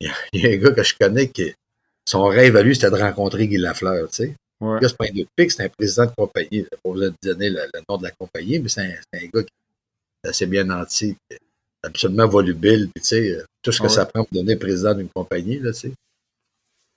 il 0.32 0.40
y, 0.40 0.46
a 0.46 0.50
un 0.50 0.56
gars 0.56 0.72
que 0.72 0.82
je 0.82 0.94
connais 0.98 1.28
qui, 1.28 1.52
son 2.06 2.24
rêve 2.24 2.56
à 2.56 2.62
lui, 2.62 2.74
c'était 2.74 2.90
de 2.90 2.96
rencontrer 2.96 3.46
Guy 3.48 3.58
Lafleur, 3.58 4.08
tu 4.10 4.16
sais. 4.16 4.34
Ouais. 4.60 4.74
Le 4.74 4.80
gars, 4.80 4.88
c'est 4.88 4.96
pas 4.96 5.04
un 5.06 5.12
de 5.14 5.26
pique, 5.36 5.52
c'est 5.52 5.64
un 5.64 5.68
président 5.68 6.06
de 6.06 6.10
compagnie. 6.16 6.64
Je 6.64 6.64
pas 6.64 6.90
besoin 6.90 7.08
de 7.08 7.14
donner 7.22 7.50
le, 7.50 7.60
le 7.72 7.80
nom 7.88 7.96
de 7.98 8.02
la 8.04 8.10
compagnie, 8.10 8.58
mais 8.58 8.68
c'est 8.68 8.82
un, 8.82 8.94
gars 9.32 9.42
qui 9.42 9.48
est 10.24 10.28
assez 10.28 10.46
bien 10.46 10.64
nanti, 10.64 11.16
puis 11.28 11.38
absolument 11.82 12.26
volubile, 12.28 12.90
puis 12.94 13.02
tu 13.02 13.08
sais, 13.08 13.30
euh, 13.32 13.44
tout 13.62 13.72
ce 13.72 13.78
que 13.78 13.84
Ouais. 13.84 13.88
ça 13.88 14.04
prend 14.06 14.24
pour 14.24 14.34
devenir 14.36 14.58
président 14.58 14.94
d'une 14.94 15.08
compagnie, 15.08 15.58
là, 15.58 15.72
tu 15.72 15.78
sais. 15.80 15.92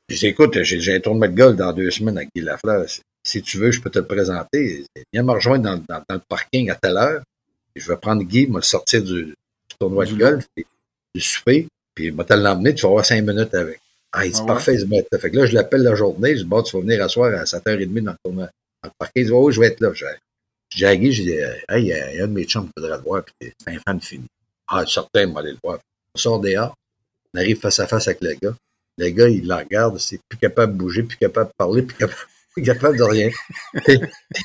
Puis 0.07 0.17
j'ai 0.17 0.27
dit, 0.27 0.31
écoute, 0.31 0.61
j'ai, 0.63 0.93
un 0.95 0.99
tournoi 0.99 1.29
de 1.29 1.35
golf 1.35 1.55
dans 1.55 1.71
deux 1.71 1.89
semaines 1.89 2.17
avec 2.17 2.29
Guy 2.35 2.41
Lafleur. 2.41 2.85
Si, 3.25 3.41
tu 3.41 3.57
veux, 3.57 3.71
je 3.71 3.79
peux 3.79 3.89
te 3.89 3.99
le 3.99 4.05
présenter. 4.05 4.85
Viens 5.13 5.23
me 5.23 5.31
rejoindre 5.31 5.63
dans, 5.63 5.77
dans- 5.77 6.03
dans 6.09 6.15
le 6.15 6.21
parking 6.27 6.69
à 6.69 6.75
telle 6.75 6.97
heure. 6.97 7.23
Je 7.75 7.87
vais 7.87 7.95
prendre 7.97 8.21
Guy, 8.23 8.47
me 8.47 8.57
le 8.57 8.61
sortir 8.61 9.01
du, 9.01 9.23
du 9.27 9.33
tournoi 9.79 10.05
Du 10.05 10.13
de 10.15 10.19
golf, 10.19 10.45
du 11.15 11.21
souper, 11.21 11.67
puis 11.95 12.07
je 12.09 12.13
vais 12.13 12.23
te 12.23 12.33
l'emmener, 12.33 12.73
tu 12.75 12.83
vas 12.83 12.89
avoir 12.89 13.05
cinq 13.05 13.21
minutes 13.21 13.53
avec. 13.53 13.79
Ah, 14.11 14.25
il 14.25 14.31
dit, 14.31 14.37
Ah 14.39 14.41
ouais? 14.41 14.47
parfait, 14.47 14.75
il 14.75 14.85
dit, 14.87 15.01
Fait 15.19 15.31
que 15.31 15.35
là, 15.37 15.45
je 15.45 15.53
l'appelle 15.53 15.81
la 15.81 15.95
journée, 15.95 16.35
je 16.35 16.41
dis, 16.41 16.45
bon, 16.45 16.61
tu 16.61 16.75
vas 16.75 16.81
venir 16.83 17.03
asseoir 17.03 17.33
à 17.33 17.43
7h30 17.45 18.03
dans 18.03 18.11
le 18.11 18.17
tournoi. 18.23 18.49
Dans 18.83 18.89
le 18.89 18.93
parking, 18.97 19.23
il 19.23 19.25
dit, 19.25 19.31
oh, 19.31 19.49
je 19.51 19.59
vais 19.59 19.67
être 19.67 19.79
là. 19.79 19.91
Je 19.93 20.05
dis 20.77 20.85
à 20.85 20.95
Guy, 20.95 21.11
je 21.11 21.23
dis, 21.23 21.31
hey, 21.31 21.61
il 21.77 21.85
y 21.85 21.93
a 21.93 22.11
il 22.11 22.17
y 22.17 22.21
a 22.21 22.23
un 22.23 22.27
de 22.27 22.33
mes 22.33 22.45
chums 22.45 22.65
qui 22.65 22.71
voudrait 22.77 22.97
le 22.97 23.03
voir, 23.03 23.23
puis 23.23 23.51
c'est 23.59 23.71
un 23.73 23.79
fan 23.79 23.99
fini. 24.01 24.25
Ah, 24.67 24.85
certain, 24.85 25.27
moi, 25.27 25.41
aller 25.41 25.51
le 25.51 25.57
voir. 25.63 25.79
On 26.15 26.19
sort 26.19 26.39
dehors, 26.39 26.75
on 27.33 27.39
arrive 27.39 27.59
face 27.59 27.79
à 27.79 27.87
face 27.87 28.07
avec 28.07 28.21
le 28.21 28.33
gars. 28.41 28.55
Le 28.97 29.09
gars, 29.09 29.27
il 29.27 29.47
la 29.47 29.57
regarde, 29.57 29.97
c'est 29.99 30.19
plus 30.29 30.37
capable 30.37 30.73
de 30.73 30.77
bouger, 30.77 31.03
plus 31.03 31.17
capable 31.17 31.49
de 31.49 31.53
parler, 31.57 31.81
plus 31.81 31.97
capable, 31.97 32.19
capable 32.61 32.97
de 32.97 33.03
rien. 33.03 33.29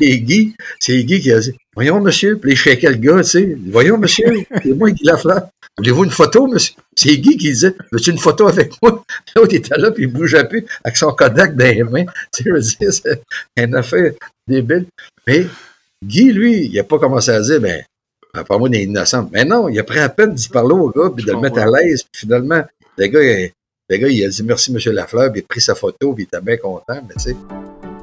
Et 0.00 0.20
Guy, 0.20 0.54
c'est 0.80 1.02
Guy 1.04 1.20
qui 1.20 1.32
a 1.32 1.40
dit 1.40 1.54
Voyons, 1.74 2.00
monsieur, 2.00 2.38
puis 2.38 2.52
il 2.52 2.56
shakeait 2.56 2.90
le 2.90 2.96
gars, 2.96 3.22
tu 3.22 3.30
sais? 3.30 3.56
Voyons, 3.70 3.98
monsieur, 3.98 4.26
c'est 4.62 4.72
moi 4.72 4.90
Guy 4.90 5.04
Lafleur. 5.04 5.48
Voulez-vous 5.76 6.04
une 6.04 6.10
photo, 6.10 6.46
monsieur? 6.46 6.74
C'est 6.96 7.16
Guy 7.16 7.36
qui 7.36 7.50
disait 7.50 7.74
Veux-tu 7.92 8.10
une 8.10 8.18
photo 8.18 8.48
avec 8.48 8.72
moi? 8.82 9.04
L'autre 9.36 9.54
était 9.54 9.76
là, 9.78 9.90
puis 9.90 10.04
il 10.04 10.12
bougeait 10.12 10.48
plus 10.48 10.64
avec 10.82 10.96
son 10.96 11.12
Kodak 11.12 11.54
dans 11.54 11.64
les 11.64 11.84
mains. 11.84 12.04
Tu 12.32 12.42
sais, 12.42 12.44
je 12.44 12.86
veux 12.86 12.90
c'est 12.90 13.22
une 13.56 13.74
affaire 13.74 14.12
débile. 14.46 14.86
Mais 15.26 15.46
Guy, 16.04 16.32
lui, 16.32 16.66
il 16.66 16.74
n'a 16.74 16.84
pas 16.84 16.98
commencé 16.98 17.30
à 17.30 17.40
dire 17.40 17.60
Ben, 17.60 17.84
par 18.46 18.58
moi, 18.58 18.68
il 18.70 18.76
est 18.76 18.84
innocent. 18.84 19.28
Mais 19.32 19.44
non, 19.44 19.68
il 19.68 19.78
a 19.78 19.84
pris 19.84 19.98
à 19.98 20.08
peine 20.08 20.34
d'y 20.34 20.48
parler 20.48 20.74
au 20.74 20.90
gars, 20.90 21.10
puis 21.14 21.22
Je 21.22 21.28
de 21.28 21.32
le 21.32 21.40
mettre 21.40 21.58
à 21.58 21.66
l'aise. 21.66 22.02
Puis 22.10 22.20
finalement, 22.20 22.62
le 22.96 23.06
gars, 23.06 23.50
le 23.90 23.96
gars, 23.96 24.08
il 24.08 24.24
a 24.24 24.28
dit 24.28 24.42
merci, 24.42 24.72
monsieur 24.72 24.92
Lafleur, 24.92 25.30
puis 25.32 25.40
il 25.40 25.44
a 25.44 25.46
pris 25.48 25.60
sa 25.60 25.74
photo, 25.74 26.12
puis 26.12 26.24
il 26.24 26.26
était 26.26 26.44
bien 26.44 26.56
content, 26.56 27.00
mais 27.06 27.14
tu 27.14 27.30
sais. 27.30 27.36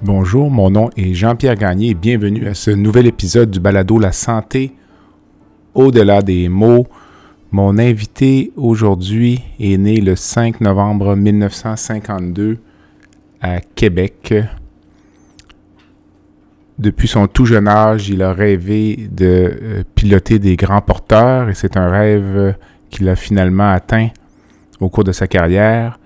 Bonjour, 0.00 0.48
mon 0.48 0.70
nom 0.70 0.90
est 0.96 1.12
Jean-Pierre 1.12 1.56
Gagné 1.56 1.88
et 1.88 1.94
bienvenue 1.94 2.46
à 2.46 2.54
ce 2.54 2.70
nouvel 2.70 3.08
épisode 3.08 3.50
du 3.50 3.58
balado 3.58 3.98
La 3.98 4.12
santé 4.12 4.72
au-delà 5.74 6.22
des 6.22 6.48
mots. 6.48 6.86
Mon 7.50 7.78
invité 7.78 8.52
aujourd'hui 8.54 9.42
est 9.58 9.76
né 9.76 10.00
le 10.00 10.14
5 10.14 10.60
novembre 10.60 11.16
1952 11.16 12.58
à 13.40 13.60
Québec. 13.60 14.32
Depuis 16.78 17.08
son 17.08 17.26
tout 17.26 17.44
jeune 17.44 17.66
âge, 17.66 18.08
il 18.08 18.22
a 18.22 18.32
rêvé 18.32 19.08
de 19.10 19.26
euh, 19.60 19.82
piloter 19.96 20.38
des 20.38 20.54
grands 20.54 20.80
porteurs 20.80 21.48
et 21.48 21.54
c'est 21.54 21.76
un 21.76 21.90
rêve 21.90 22.54
qu'il 22.88 23.08
a 23.08 23.16
finalement 23.16 23.72
atteint 23.72 24.10
au 24.78 24.90
cours 24.90 25.02
de 25.02 25.10
sa 25.10 25.26
carrière. 25.26 25.98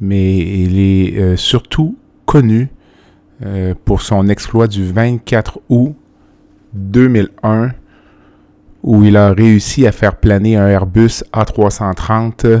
Mais 0.00 0.38
il 0.38 0.80
est 0.80 1.20
euh, 1.20 1.36
surtout 1.36 1.96
connu 2.26 2.68
euh, 3.44 3.74
pour 3.84 4.02
son 4.02 4.28
exploit 4.28 4.66
du 4.66 4.84
24 4.84 5.60
août 5.68 5.94
2001 6.74 7.72
où 8.82 9.04
il 9.04 9.16
a 9.16 9.32
réussi 9.32 9.86
à 9.86 9.92
faire 9.92 10.16
planer 10.16 10.56
un 10.56 10.66
Airbus 10.66 11.22
A330 11.32 12.60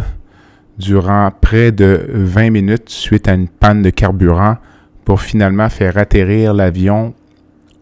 durant 0.78 1.30
près 1.40 1.72
de 1.72 2.06
20 2.08 2.50
minutes 2.50 2.88
suite 2.88 3.28
à 3.28 3.34
une 3.34 3.48
panne 3.48 3.82
de 3.82 3.90
carburant 3.90 4.56
pour 5.04 5.20
finalement 5.20 5.68
faire 5.68 5.98
atterrir 5.98 6.54
l'avion 6.54 7.14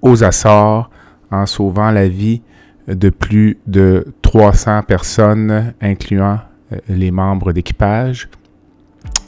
aux 0.02 0.24
Açores 0.24 0.90
en 1.30 1.46
sauvant 1.46 1.90
la 1.90 2.08
vie 2.08 2.42
de 2.88 3.10
plus 3.10 3.58
de 3.66 4.06
300 4.22 4.82
personnes, 4.82 5.74
incluant 5.80 6.38
euh, 6.72 6.78
les 6.88 7.10
membres 7.10 7.52
d'équipage. 7.52 8.28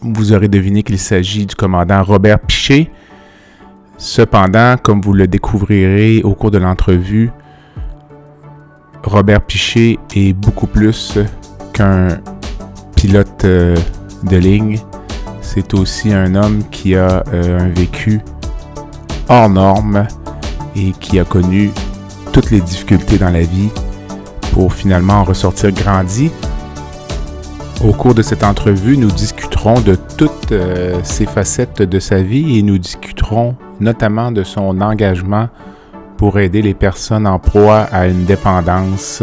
Vous 0.01 0.33
aurez 0.33 0.49
deviné 0.49 0.83
qu'il 0.83 0.99
s'agit 0.99 1.47
du 1.47 1.55
commandant 1.55 2.03
Robert 2.03 2.41
Piché. 2.41 2.91
Cependant, 4.03 4.79
comme 4.83 5.01
vous 5.01 5.13
le 5.13 5.29
découvrirez 5.29 6.23
au 6.25 6.35
cours 6.35 6.51
de 6.51 6.59
l'entrevue, 6.59 7.31
Robert 9.05 9.43
Piché 9.43 9.97
est 10.17 10.33
beaucoup 10.33 10.67
plus 10.67 11.21
qu'un 11.73 12.09
pilote 12.97 13.45
euh, 13.45 13.77
de 14.25 14.37
ligne. 14.37 14.81
C'est 15.41 15.73
aussi 15.75 16.13
un 16.13 16.35
homme 16.35 16.65
qui 16.73 16.97
a 16.97 17.23
euh, 17.33 17.61
un 17.61 17.69
vécu 17.69 18.21
hors 19.29 19.49
norme 19.49 20.09
et 20.75 20.91
qui 20.99 21.21
a 21.21 21.25
connu 21.25 21.71
toutes 22.33 22.51
les 22.51 22.61
difficultés 22.61 23.19
dans 23.19 23.31
la 23.31 23.43
vie 23.43 23.71
pour 24.53 24.73
finalement 24.73 25.21
en 25.21 25.25
ressortir 25.25 25.71
grandi. 25.71 26.33
Au 27.81 27.93
cours 27.93 28.15
de 28.15 28.23
cette 28.23 28.45
entrevue, 28.45 28.97
nous 28.97 29.11
discuterons 29.11 29.81
de 29.81 29.97
toutes 30.17 30.53
euh, 30.53 31.01
ces 31.03 31.27
facettes 31.27 31.83
de 31.83 31.99
sa 31.99 32.23
vie 32.23 32.59
et 32.59 32.63
nous 32.63 32.79
discuterons 32.79 33.57
notamment 33.81 34.31
de 34.31 34.45
son 34.45 34.81
engagement 34.81 35.49
pour 36.17 36.39
aider 36.39 36.63
les 36.63 36.75
personnes 36.75 37.27
en 37.27 37.41
proie 37.41 37.81
à 37.93 38.07
une 38.07 38.25
dépendance. 38.25 39.23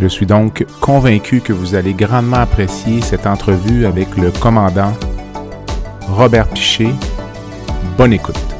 Je 0.00 0.06
suis 0.06 0.26
donc 0.26 0.64
convaincu 0.80 1.40
que 1.40 1.52
vous 1.52 1.74
allez 1.74 1.94
grandement 1.94 2.38
apprécier 2.38 3.00
cette 3.00 3.26
entrevue 3.26 3.86
avec 3.86 4.16
le 4.16 4.30
commandant 4.30 4.92
Robert 6.08 6.48
Piché. 6.48 6.90
Bonne 7.96 8.12
écoute. 8.12 8.53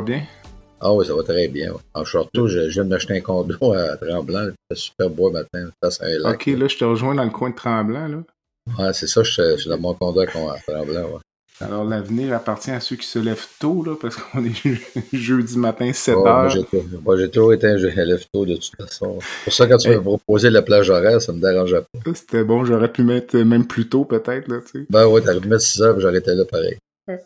Va 0.00 0.06
bien? 0.06 0.22
Ah 0.80 0.92
oui, 0.94 1.04
ça 1.06 1.14
va 1.14 1.22
très 1.22 1.46
bien. 1.48 1.74
En 1.94 2.04
surtout, 2.04 2.46
je, 2.48 2.68
je 2.70 2.74
viens 2.74 2.84
de 2.84 2.88
m'acheter 2.88 3.14
un 3.16 3.20
condo 3.20 3.72
à 3.74 3.96
Tremblant. 3.96 4.48
C'est 4.70 4.78
super 4.78 5.10
beau 5.10 5.30
matin. 5.30 5.68
Un 5.82 6.18
lac. 6.18 6.34
Ok, 6.34 6.46
là, 6.46 6.68
je 6.68 6.76
te 6.78 6.84
rejoins 6.84 7.14
dans 7.14 7.24
le 7.24 7.30
coin 7.30 7.50
de 7.50 7.54
Tremblant. 7.54 8.08
Là. 8.08 8.22
Ouais, 8.78 8.92
c'est 8.94 9.06
ça, 9.06 9.22
je, 9.22 9.30
suis- 9.30 9.42
je 9.52 9.56
suis 9.62 9.70
dans 9.70 9.78
mon 9.78 9.94
condo 9.94 10.20
à 10.20 10.24
à 10.24 10.58
Tremblant. 10.66 11.02
Ouais. 11.02 11.18
Alors, 11.62 11.84
l'avenir 11.84 12.32
appartient 12.34 12.70
à 12.70 12.80
ceux 12.80 12.96
qui 12.96 13.06
se 13.06 13.18
lèvent 13.18 13.46
tôt, 13.58 13.84
là, 13.84 13.94
parce 14.00 14.16
qu'on 14.16 14.42
est 14.46 14.54
je- 14.64 14.78
jeudi 15.12 15.58
matin, 15.58 15.92
7 15.92 16.16
Ouais, 16.16 16.22
moi, 16.22 16.46
heures. 16.46 16.64
moi, 17.04 17.18
j'ai 17.18 17.28
toujours 17.30 17.52
été 17.52 17.66
un 17.66 17.76
jeu 17.76 17.90
lève 17.94 18.24
tôt 18.32 18.46
de 18.46 18.54
toute 18.54 18.74
façon. 18.80 19.18
Pour 19.44 19.52
ça, 19.52 19.66
quand 19.66 19.76
tu 19.76 19.90
Hey. 19.90 19.96
m'as 19.96 20.02
proposé 20.02 20.48
la 20.48 20.62
plage 20.62 20.88
horaire, 20.88 21.20
ça 21.20 21.34
me 21.34 21.40
dérangeait 21.40 21.82
pas. 21.82 22.14
C'était 22.14 22.44
bon, 22.44 22.64
j'aurais 22.64 22.90
pu 22.90 23.02
mettre 23.02 23.36
même 23.36 23.66
plus 23.66 23.86
tôt, 23.90 24.06
peut-être, 24.06 24.48
là, 24.48 24.60
tu 24.64 24.80
sais. 24.80 24.86
Ben 24.88 25.06
t'aurais 25.20 25.40
pu 25.40 25.48
mettre 25.48 25.62
6 25.62 25.82
heures, 25.82 26.00
j'aurais 26.00 26.16
été 26.20 26.34
là 26.34 26.44
pareil. 26.46 26.78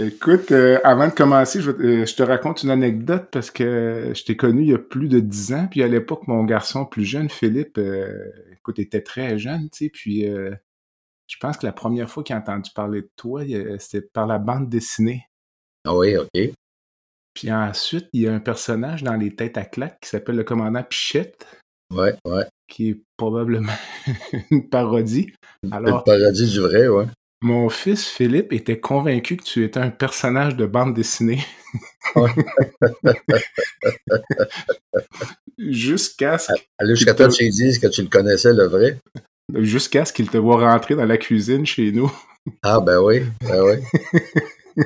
Écoute, 0.00 0.50
euh, 0.52 0.78
avant 0.82 1.08
de 1.08 1.12
commencer, 1.12 1.60
je, 1.60 1.70
vais 1.70 1.76
te- 1.76 1.82
euh, 1.82 2.06
je 2.06 2.14
te 2.14 2.22
raconte 2.22 2.62
une 2.62 2.70
anecdote 2.70 3.28
parce 3.30 3.50
que 3.50 4.12
je 4.14 4.24
t'ai 4.24 4.34
connu 4.34 4.62
il 4.62 4.70
y 4.70 4.74
a 4.74 4.78
plus 4.78 5.08
de 5.08 5.20
10 5.20 5.52
ans, 5.52 5.66
puis 5.70 5.82
à 5.82 5.88
l'époque, 5.88 6.26
mon 6.26 6.42
garçon 6.44 6.86
plus 6.86 7.04
jeune, 7.04 7.28
Philippe, 7.28 7.76
euh, 7.76 8.32
écoute, 8.52 8.78
était 8.78 9.02
très 9.02 9.38
jeune, 9.38 9.68
tu 9.68 9.84
sais, 9.84 9.90
puis 9.90 10.24
je 10.24 11.36
pense 11.38 11.58
que 11.58 11.66
la 11.66 11.72
première 11.72 12.08
fois 12.08 12.22
qu'il 12.22 12.34
a 12.34 12.38
entendu 12.38 12.70
parler 12.74 13.02
de 13.02 13.10
toi, 13.16 13.42
c'était 13.78 14.06
par 14.12 14.26
la 14.26 14.38
bande 14.38 14.70
dessinée. 14.70 15.26
Ah 15.84 15.94
oui, 15.94 16.16
OK. 16.16 16.50
Puis 17.34 17.52
ensuite, 17.52 18.08
il 18.12 18.22
y 18.22 18.28
a 18.28 18.34
un 18.34 18.40
personnage 18.40 19.02
dans 19.02 19.16
les 19.16 19.34
têtes 19.36 19.58
à 19.58 19.64
claques 19.64 20.00
qui 20.00 20.08
s'appelle 20.08 20.36
le 20.36 20.44
commandant 20.44 20.82
Pichette. 20.82 21.46
Ouais, 21.94 22.14
ouais. 22.26 22.44
Qui 22.68 22.90
est 22.90 23.02
probablement 23.16 23.72
une 24.50 24.68
parodie. 24.68 25.32
Alors, 25.70 25.98
une 25.98 26.04
parodie 26.04 26.50
du 26.50 26.60
vrai, 26.60 26.88
ouais. 26.88 27.06
Mon 27.42 27.70
fils 27.70 28.06
Philippe 28.06 28.52
était 28.52 28.78
convaincu 28.78 29.36
que 29.38 29.42
tu 29.42 29.64
étais 29.64 29.80
un 29.80 29.88
personnage 29.90 30.56
de 30.56 30.66
bande 30.66 30.94
dessinée. 30.94 31.42
Jusqu'à 35.58 36.36
ce 36.36 36.52
Jusqu'à 36.82 37.14
toi, 37.14 37.28
tu 37.28 37.48
dises 37.48 37.78
que 37.78 37.86
tu 37.86 38.02
le 38.02 38.08
connaissais, 38.08 38.52
le 38.52 38.66
vrai. 38.66 38.98
Jusqu'à 39.54 40.04
ce 40.04 40.12
qu'il 40.12 40.28
te 40.28 40.36
voit 40.36 40.70
rentrer 40.70 40.94
dans 40.96 41.06
la 41.06 41.16
cuisine 41.16 41.64
chez 41.64 41.92
nous. 41.92 42.12
Ah, 42.62 42.80
ben 42.80 42.98
oui, 43.00 43.22
ben 43.40 43.62
oui. 43.62 43.76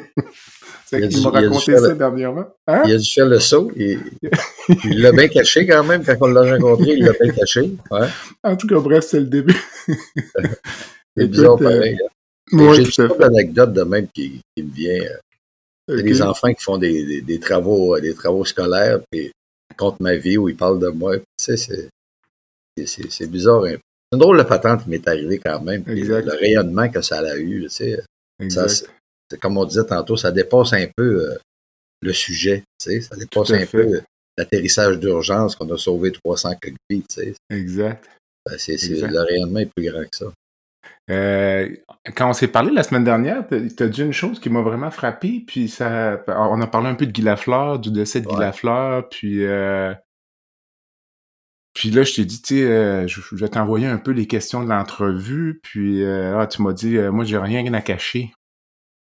C'est 0.87 1.09
qu'il 1.09 1.23
m'a 1.23 1.31
raconté 1.31 1.77
ça 1.77 1.95
dernièrement. 1.95 2.47
Hein? 2.67 2.83
Il 2.87 2.93
a 2.95 2.99
dû 2.99 3.11
faire 3.11 3.27
le 3.27 3.41
saut. 3.41 3.73
Il 3.77 4.01
l'a 4.85 5.13
bien 5.13 5.29
caché 5.29 5.67
quand 5.67 5.83
même. 5.83 6.05
Quand 6.05 6.17
on 6.21 6.27
l'a 6.27 6.53
rencontré, 6.53 6.93
il 6.93 7.05
l'a 7.05 7.13
bien 7.21 7.33
caché. 7.33 7.73
Ouais. 7.91 8.07
En 8.43 8.55
tout 8.57 8.67
cas, 8.67 8.79
bref, 8.79 9.05
c'est 9.05 9.21
le 9.21 9.27
début. 9.27 9.57
c'est 11.17 11.27
bizarre 11.27 11.57
euh, 11.63 11.95
pareil. 12.51 12.85
J'ai 12.85 13.03
une 13.03 13.23
anecdote 13.23 13.73
de 13.73 13.83
même 13.83 14.09
qui, 14.09 14.41
qui 14.57 14.63
me 14.63 14.73
vient. 14.73 15.03
Euh, 15.91 16.03
des 16.03 16.23
enfants 16.23 16.53
qui 16.53 16.63
font 16.63 16.79
des, 16.79 17.21
des, 17.21 17.39
travaux, 17.39 17.99
des 18.01 18.15
travaux 18.15 18.45
scolaires, 18.45 19.01
puis 19.11 19.31
contre 19.77 20.01
ma 20.01 20.17
vie, 20.17 20.39
où 20.39 20.49
ils 20.49 20.57
parlent 20.57 20.79
de 20.79 20.89
moi. 20.89 21.19
Tu 21.19 21.57
sais, 21.57 21.91
c'est 22.87 23.27
bizarre. 23.27 23.65
C'est 23.67 23.79
une 24.13 24.19
drôle 24.19 24.39
de 24.39 24.45
patente 24.45 24.85
qui 24.85 24.91
m'est 24.91 25.07
arrivée 25.07 25.39
quand 25.39 25.61
même. 25.61 25.85
Le 25.87 26.39
rayonnement 26.39 26.89
que 26.89 27.03
ça 27.03 27.19
a 27.19 27.37
eu, 27.37 27.63
tu 27.65 27.69
sais. 27.71 28.01
Ça, 28.49 28.67
comme 29.41 29.59
on 29.59 29.65
disait 29.65 29.85
tantôt, 29.85 30.17
ça 30.17 30.33
dépasse 30.33 30.73
un 30.73 30.87
peu 30.97 31.31
euh, 31.31 31.39
le 32.01 32.13
sujet, 32.13 32.63
tu 32.79 32.91
sais. 32.91 33.01
Ça 33.01 33.17
dépasse 33.17 33.51
un 33.51 33.67
peu 33.67 34.01
l'atterrissage 34.37 34.99
d'urgence 34.99 35.55
qu'on 35.57 35.71
a 35.73 35.79
sauvé 35.79 36.13
300 36.13 36.51
cockpits, 36.51 36.77
tu 36.89 37.05
sais. 37.09 37.35
Exact. 37.51 38.05
Ben, 38.47 38.59
c'est, 38.59 38.77
le 38.77 39.21
rayonnement 39.21 39.61
est 39.61 39.71
plus 39.75 39.91
grand 39.91 40.03
que 40.03 40.17
ça. 40.17 40.27
Euh, 41.11 41.69
quand 42.17 42.31
on 42.31 42.33
s'est 42.33 42.49
parlé 42.49 42.73
la 42.73 42.83
semaine 42.83 43.05
dernière, 43.05 43.47
tu 43.47 43.83
as 43.83 43.89
dit 43.89 44.03
une 44.03 44.13
chose 44.13 44.41
qui 44.41 44.49
m'a 44.51 44.63
vraiment 44.63 44.91
frappé, 44.91 45.45
puis 45.47 45.69
ça, 45.69 46.23
on 46.29 46.61
a 46.61 46.67
parlé 46.67 46.89
un 46.89 46.95
peu 46.95 47.07
de 47.07 47.13
Guy 47.13 47.23
Lafleur, 47.23 47.79
du 47.79 47.91
décès 47.91 48.21
de 48.21 48.27
Guy 48.27 48.37
Lafleur, 48.37 49.09
puis 49.09 49.45
euh, 49.45 49.93
puis 51.75 51.91
là, 51.91 52.05
je 52.05 52.15
t'ai 52.15 52.25
dit, 52.25 52.41
tu 52.41 52.57
sais, 52.57 52.63
euh, 52.63 53.07
je, 53.09 53.21
vais 53.35 53.49
t'envoyer 53.49 53.87
un 53.87 53.99
peu 53.99 54.13
les 54.13 54.27
questions 54.27 54.63
de 54.63 54.69
l'entrevue, 54.69 55.61
puis 55.63 56.05
ah, 56.07 56.47
tu 56.47 56.63
m'as 56.63 56.73
dit, 56.73 56.99
moi, 56.99 57.25
j'ai 57.25 57.39
rien 57.39 57.73
à 57.75 57.81
cacher. 57.81 58.33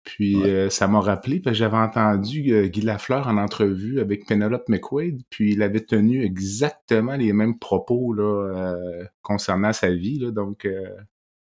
Puis 0.03 0.37
ça 0.69 0.87
m'a 0.87 0.99
rappelé, 0.99 1.39
parce 1.39 1.55
que 1.55 1.59
j'avais 1.59 1.77
entendu 1.77 2.69
Guy 2.69 2.81
Lafleur 2.81 3.27
en 3.27 3.37
entrevue 3.37 3.99
avec 3.99 4.25
Penelope 4.27 4.69
McQuaid, 4.69 5.21
puis 5.29 5.53
il 5.53 5.61
avait 5.61 5.81
tenu 5.81 6.23
exactement 6.23 7.15
les 7.15 7.33
mêmes 7.33 7.57
propos 7.57 8.13
là, 8.13 8.75
concernant 9.21 9.73
sa 9.73 9.91
vie, 9.91 10.19
là, 10.19 10.31
donc 10.31 10.67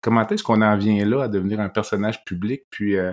comment 0.04 0.28
est-ce 0.28 0.42
qu'on 0.42 0.60
en 0.60 0.76
vient 0.76 1.04
là 1.06 1.24
à 1.24 1.28
devenir 1.28 1.60
un 1.60 1.70
personnage 1.70 2.22
public 2.24 2.64
puis 2.70 2.96
euh, 2.96 3.12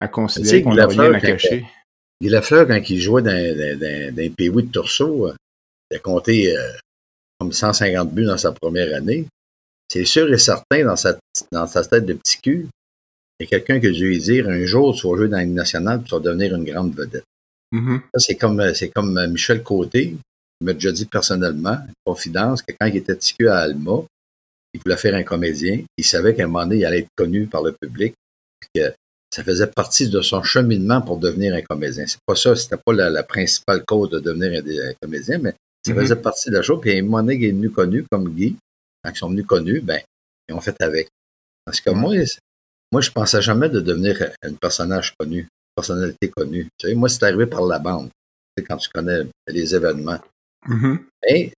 à 0.00 0.06
considérer 0.06 0.62
qu'on 0.62 0.74
n'a 0.74 0.86
rien 0.86 1.12
à 1.12 1.20
cacher? 1.20 1.66
Guy 2.22 2.28
Lafleur, 2.28 2.68
quand 2.68 2.80
il 2.88 3.00
jouait 3.00 3.22
dans, 3.22 3.30
dans, 3.30 3.78
dans, 3.78 4.14
dans 4.14 4.60
de 4.62 4.70
Torso, 4.70 5.26
euh, 5.26 5.34
il 5.90 5.96
a 5.96 5.98
compté 5.98 6.56
euh, 6.56 6.72
comme 7.38 7.52
150 7.52 8.14
buts 8.14 8.24
dans 8.24 8.38
sa 8.38 8.52
première 8.52 8.96
année. 8.96 9.26
C'est 9.88 10.04
sûr 10.04 10.32
et 10.32 10.38
certain, 10.38 10.84
dans 10.84 10.96
sa, 10.96 11.18
dans 11.52 11.66
sa 11.66 11.84
tête 11.84 12.06
de 12.06 12.14
petit 12.14 12.40
cul, 12.40 12.68
il 13.38 13.44
y 13.44 13.46
a 13.46 13.50
quelqu'un 13.50 13.80
qui 13.80 13.88
a 13.88 13.90
dû 13.90 14.06
lui 14.06 14.18
dire 14.18 14.48
un 14.48 14.64
jour, 14.64 14.94
tu 14.94 15.08
vas 15.08 15.16
jouer 15.16 15.28
dans 15.28 15.38
une 15.38 15.54
nationale, 15.54 16.02
tu 16.04 16.12
vas 16.12 16.20
devenir 16.20 16.54
une 16.54 16.64
grande 16.64 16.94
vedette. 16.94 17.24
Mm-hmm. 17.72 18.00
C'est 18.16 18.36
comme, 18.36 18.74
c'est 18.74 18.88
comme 18.88 19.26
Michel 19.26 19.62
Côté, 19.62 20.16
il 20.60 20.64
m'a 20.64 20.72
déjà 20.72 20.92
dit 20.92 21.06
personnellement, 21.06 21.78
une 21.86 21.94
confidence, 22.06 22.62
que 22.62 22.72
quand 22.80 22.86
il 22.86 22.96
était 22.96 23.14
petit 23.14 23.34
cul 23.34 23.48
à 23.48 23.58
Alma, 23.58 24.02
il 24.76 24.82
voulait 24.84 24.96
faire 24.96 25.14
un 25.14 25.22
comédien. 25.22 25.82
Il 25.96 26.04
savait 26.04 26.34
qu'à 26.34 26.44
un 26.44 26.46
moment 26.46 26.64
donné, 26.64 26.76
il 26.76 26.84
allait 26.84 27.00
être 27.00 27.14
connu 27.16 27.46
par 27.46 27.62
le 27.62 27.72
public, 27.72 28.14
que 28.74 28.92
ça 29.30 29.42
faisait 29.42 29.66
partie 29.66 30.08
de 30.08 30.20
son 30.20 30.42
cheminement 30.42 31.00
pour 31.00 31.18
devenir 31.18 31.54
un 31.54 31.62
comédien. 31.62 32.06
C'est 32.06 32.20
pas 32.26 32.36
ça, 32.36 32.54
c'était 32.54 32.76
pas 32.76 32.92
la, 32.92 33.22
principale 33.22 33.84
cause 33.84 34.10
de 34.10 34.20
devenir 34.20 34.62
un, 34.62 34.94
comédien, 35.00 35.38
mais 35.38 35.54
ça 35.84 35.92
mm-hmm. 35.92 36.00
faisait 36.00 36.16
partie 36.16 36.50
de 36.50 36.56
la 36.56 36.62
chose. 36.62 36.80
Puis 36.80 36.92
à 36.92 36.98
un 36.98 37.02
moment 37.02 37.22
donné, 37.22 37.36
il 37.36 37.44
est 37.44 37.52
devenu 37.52 37.70
connu 37.70 38.04
comme 38.10 38.28
Guy. 38.28 38.56
Quand 39.02 39.10
ils 39.10 39.16
sont 39.16 39.30
venus 39.30 39.46
connus, 39.46 39.80
ben, 39.80 40.00
ils 40.48 40.54
ont 40.54 40.60
fait 40.60 40.76
avec. 40.80 41.08
Parce 41.64 41.80
que 41.80 41.90
moi, 41.90 42.14
moi, 42.92 43.00
je 43.00 43.10
pensais 43.10 43.42
jamais 43.42 43.68
de 43.68 43.80
devenir 43.80 44.30
un 44.42 44.52
personnage 44.54 45.14
connu, 45.18 45.40
une 45.40 45.74
personnalité 45.74 46.28
connue. 46.28 46.68
Tu 46.78 46.88
sais, 46.88 46.94
moi, 46.94 47.08
c'est 47.08 47.22
arrivé 47.24 47.46
par 47.46 47.62
la 47.62 47.78
bande. 47.78 48.08
Tu 48.56 48.62
sais, 48.62 48.66
quand 48.66 48.76
tu 48.76 48.88
connais 48.90 49.22
les 49.48 49.74
événements. 49.74 50.20
Mm-hmm. 50.68 51.52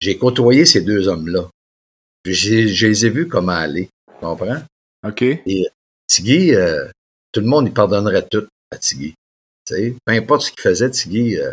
j'ai 0.00 0.18
côtoyé 0.18 0.64
ces 0.64 0.82
deux 0.82 1.08
hommes-là. 1.08 1.48
Je 2.32 2.86
les 2.86 3.06
ai 3.06 3.10
vus 3.10 3.28
comment 3.28 3.52
aller. 3.52 3.88
Tu 4.08 4.14
comprends? 4.20 4.62
OK. 5.06 5.22
Et 5.22 5.66
Tigui, 6.06 6.54
euh, 6.54 6.88
tout 7.32 7.40
le 7.40 7.46
monde, 7.46 7.66
il 7.66 7.72
pardonnerait 7.72 8.26
tout 8.28 8.46
à 8.70 8.78
Tigui. 8.78 9.14
Peu 9.68 9.92
importe 10.08 10.42
ce 10.42 10.50
qu'il 10.52 10.60
faisait, 10.60 10.90
Tigui 10.90 11.38
euh, 11.38 11.52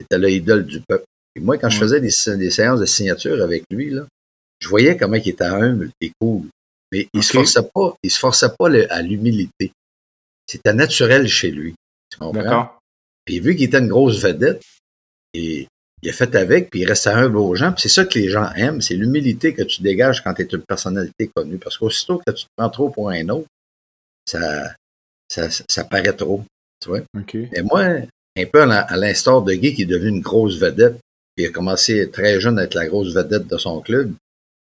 était 0.00 0.18
l'idole 0.18 0.66
du 0.66 0.80
peuple. 0.80 1.04
Et 1.36 1.40
moi, 1.40 1.58
quand 1.58 1.68
je 1.68 1.78
faisais 1.78 2.00
des, 2.00 2.10
séances 2.10 2.80
de 2.80 2.86
signature 2.86 3.42
avec 3.42 3.64
lui, 3.70 3.90
là, 3.90 4.06
je 4.60 4.68
voyais 4.68 4.96
comment 4.96 5.16
il 5.16 5.28
était 5.28 5.44
humble 5.44 5.90
et 6.00 6.12
cool. 6.20 6.44
Mais 6.92 7.08
il 7.12 7.18
ne 7.18 7.22
se 7.22 7.32
forçait 7.32 7.68
pas, 7.74 7.94
il 8.02 8.10
se 8.10 8.18
forçait 8.18 8.50
pas 8.56 8.68
à 8.90 9.02
l'humilité. 9.02 9.72
C'était 10.46 10.74
naturel 10.74 11.26
chez 11.26 11.50
lui. 11.50 11.74
Tu 12.10 12.18
comprends? 12.18 12.42
D'accord. 12.42 12.78
Puis 13.24 13.40
vu 13.40 13.56
qu'il 13.56 13.64
était 13.64 13.78
une 13.78 13.88
grosse 13.88 14.20
vedette, 14.20 14.62
et 15.32 15.66
il 16.04 16.10
a 16.10 16.12
fait 16.12 16.34
avec, 16.34 16.68
puis 16.68 16.80
il 16.80 16.86
reste 16.86 17.06
humble 17.06 17.38
aux 17.38 17.54
gens. 17.54 17.74
c'est 17.78 17.88
ça 17.88 18.04
que 18.04 18.18
les 18.18 18.28
gens 18.28 18.52
aiment, 18.52 18.82
c'est 18.82 18.94
l'humilité 18.94 19.54
que 19.54 19.62
tu 19.62 19.80
dégages 19.80 20.22
quand 20.22 20.34
tu 20.34 20.42
es 20.42 20.44
une 20.44 20.60
personnalité 20.60 21.30
connue. 21.34 21.56
Parce 21.56 21.78
qu'aussitôt 21.78 22.18
que 22.18 22.30
tu 22.30 22.44
te 22.44 22.50
prends 22.54 22.68
trop 22.68 22.90
pour 22.90 23.08
un 23.08 23.26
autre, 23.30 23.48
ça, 24.26 24.74
ça, 25.30 25.84
paraît 25.84 26.12
trop. 26.12 26.44
Tu 26.82 26.90
vois? 26.90 27.00
Et 27.32 27.62
moi, 27.62 27.84
un 28.36 28.46
peu 28.46 28.62
à 28.62 28.96
l'instar 28.98 29.40
de 29.40 29.54
Guy 29.54 29.74
qui 29.74 29.82
est 29.82 29.86
devenu 29.86 30.10
une 30.10 30.20
grosse 30.20 30.58
vedette, 30.58 30.98
puis 31.34 31.46
il 31.46 31.48
a 31.48 31.50
commencé 31.50 32.10
très 32.10 32.38
jeune 32.38 32.58
à 32.58 32.64
être 32.64 32.74
la 32.74 32.86
grosse 32.86 33.14
vedette 33.14 33.46
de 33.46 33.56
son 33.56 33.80
club, 33.80 34.12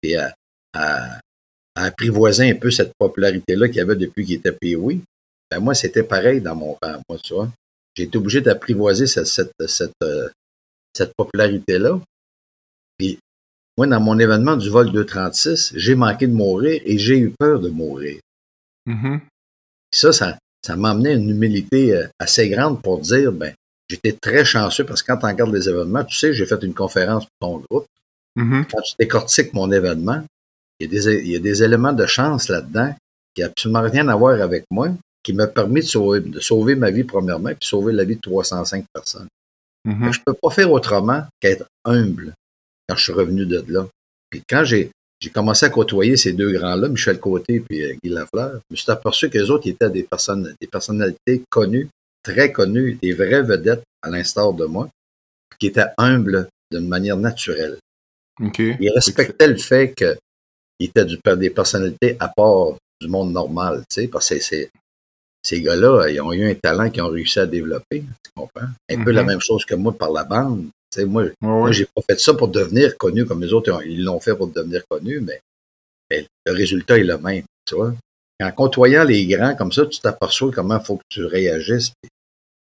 et 0.02 0.18
à, 0.18 0.34
à, 0.74 1.20
apprivoiser 1.76 2.50
un 2.50 2.56
peu 2.56 2.72
cette 2.72 2.94
popularité-là 2.98 3.70
qu'il 3.70 3.82
avait 3.82 3.96
depuis 3.96 4.26
qu'il 4.26 4.38
était 4.38 4.52
POI. 4.52 4.96
Ben 5.52 5.60
moi, 5.60 5.76
c'était 5.76 6.04
pareil 6.04 6.42
dans 6.42 6.56
mon 6.56 6.74
temps, 6.82 7.00
moi, 7.08 7.20
tu 7.24 7.36
vois. 7.36 7.52
J'ai 7.96 8.04
été 8.04 8.18
obligé 8.18 8.42
d'apprivoiser 8.42 9.06
cette, 9.06 9.28
cette, 9.28 9.52
cette, 9.68 9.94
euh, 10.02 10.30
cette 10.98 11.14
popularité-là. 11.16 12.00
Puis, 12.98 13.20
moi, 13.78 13.88
dans 13.88 14.00
mon 14.00 14.18
événement 14.18 14.58
du 14.58 14.70
vol 14.70 14.92
236, 14.92 15.74
j'ai 15.76 15.96
manqué 15.96 16.28
de 16.28 16.34
mourir 16.34 16.82
et 16.84 16.98
j'ai 16.98 17.20
eu 17.20 17.30
peur 17.30 17.60
de 17.60 17.70
mourir. 17.70 18.20
Mm-hmm. 18.88 19.20
Ça, 19.94 20.12
ça, 20.12 20.38
ça 20.66 20.76
m'a 20.76 20.92
amené 20.92 21.14
une 21.14 21.30
humilité 21.30 21.94
euh, 21.94 22.08
assez 22.20 22.50
grande 22.50 22.82
pour 22.82 23.00
dire, 23.00 23.32
ben, 23.32 23.54
j'étais 23.88 24.14
très 24.14 24.44
chanceux 24.44 24.86
parce 24.86 25.04
que 25.04 25.12
quand 25.12 25.20
tu 25.20 25.26
regardes 25.28 25.54
les 25.54 25.70
événements, 25.70 26.04
tu 26.04 26.18
sais, 26.18 26.34
j'ai 26.34 26.46
fait 26.46 26.62
une 26.64 26.74
conférence 26.74 27.26
pour 27.26 27.50
ton 27.50 27.58
groupe. 27.70 27.88
Mm-hmm. 28.38 28.66
Quand 28.72 28.82
tu 28.82 28.94
décortiques 29.00 29.54
mon 29.54 29.72
événement, 29.72 30.24
il 30.80 30.92
y, 30.92 30.98
a 30.98 31.02
des, 31.02 31.26
il 31.26 31.32
y 31.32 31.36
a 31.36 31.40
des 31.40 31.64
éléments 31.64 31.94
de 31.94 32.06
chance 32.06 32.50
là-dedans 32.50 32.94
qui 33.34 33.42
n'ont 33.42 33.48
absolument 33.48 33.82
rien 33.82 34.08
à 34.08 34.16
voir 34.16 34.42
avec 34.42 34.66
moi, 34.72 34.90
qui 35.24 35.34
m'a 35.34 35.48
permis 35.48 35.82
de 35.82 35.86
sauver, 35.86 36.22
de 36.22 36.40
sauver 36.40 36.76
ma 36.76 36.90
vie 36.90 37.04
premièrement, 37.04 37.50
puis 37.50 37.68
sauver 37.68 37.94
la 37.94 38.04
vie 38.04 38.16
de 38.16 38.22
305 38.22 38.86
personnes. 38.94 39.28
Mm-hmm. 39.86 40.14
Je 40.14 40.20
ne 40.20 40.24
peux 40.26 40.34
pas 40.34 40.50
faire 40.50 40.72
autrement 40.72 41.24
qu'être 41.40 41.66
humble 41.86 42.34
quand 42.88 42.96
je 42.96 43.04
suis 43.04 43.14
revenu 43.14 43.46
de 43.46 43.64
là. 43.68 43.88
Puis 44.30 44.42
quand 44.50 44.64
j'ai, 44.64 44.92
j'ai 45.20 45.30
commencé 45.30 45.66
à 45.66 45.70
côtoyer 45.70 46.18
ces 46.18 46.34
deux 46.34 46.52
grands-là, 46.52 46.90
Michel 46.90 47.20
Côté 47.20 47.64
et 47.70 47.84
euh, 47.84 47.96
Guy 48.04 48.10
Lafleur, 48.10 48.60
je 48.70 48.74
me 48.74 48.76
suis 48.76 48.92
aperçu 48.92 49.30
que 49.30 49.38
les 49.38 49.50
autres 49.50 49.68
étaient 49.68 49.90
des 49.90 50.04
personnes, 50.04 50.54
des 50.60 50.68
personnalités 50.68 51.44
connues, 51.50 51.90
très 52.24 52.52
connues, 52.52 52.98
des 53.02 53.14
vraies 53.14 53.44
vedettes 53.44 53.84
à 54.02 54.10
l'instar 54.10 54.54
de 54.54 54.66
moi, 54.66 54.90
qui 55.60 55.68
étaient 55.68 55.88
humbles 55.98 56.48
d'une 56.72 56.88
manière 56.88 57.18
naturelle. 57.18 57.78
Ils 58.80 58.92
respectaient 58.94 59.48
le 59.48 59.58
fait 59.58 59.94
qu'ils 59.96 60.18
étaient 60.80 61.06
du, 61.06 61.18
des 61.38 61.50
personnalités 61.50 62.18
à 62.20 62.28
part 62.28 62.76
du 63.02 63.08
monde 63.08 63.32
normal, 63.32 63.84
tu 63.90 64.02
sais, 64.02 64.08
parce 64.08 64.30
que 64.30 64.40
c'est, 64.40 64.70
ces 65.44 65.62
gars-là, 65.62 66.10
ils 66.10 66.22
ont 66.22 66.34
eu 66.34 66.50
un 66.50 66.56
talent 66.56 66.90
qu'ils 66.90 67.04
ont 67.04 67.10
réussi 67.10 67.40
à 67.40 67.46
développer, 67.46 68.02
tu 68.02 68.32
comprends? 68.36 68.68
Un 68.90 69.04
peu 69.04 69.12
la 69.12 69.22
mhm. 69.22 69.28
même 69.30 69.42
chose 69.42 69.66
que 69.66 69.76
moi 69.76 69.98
par 69.98 70.12
la 70.12 70.24
bande. 70.24 70.66
Tu 70.92 71.02
sais, 71.02 71.06
moi, 71.06 71.26
moi 71.42 71.72
j'ai 71.72 71.86
pas 71.86 72.02
fait 72.10 72.20
ça 72.20 72.34
pour 72.34 72.48
devenir 72.48 72.98
connu 72.98 73.26
comme 73.26 73.42
les 73.42 73.54
autres, 73.54 73.82
ils 73.86 74.04
l'ont 74.04 74.20
fait 74.20 74.36
pour 74.36 74.48
devenir 74.48 74.84
connu, 74.90 75.22
mais, 75.22 75.40
le 76.10 76.54
résultat 76.54 76.98
est 76.98 77.04
le 77.04 77.18
même, 77.18 77.44
tu 77.66 77.76
vois? 77.76 77.94
En 78.42 78.52
côtoyant 78.52 79.04
les 79.04 79.26
grands 79.26 79.56
comme 79.56 79.72
ça, 79.72 79.86
tu 79.86 80.00
t'aperçois 80.00 80.52
comment 80.54 80.80
il 80.80 80.86
faut 80.86 80.98
que 80.98 81.04
tu 81.10 81.26
réagisses. 81.26 81.92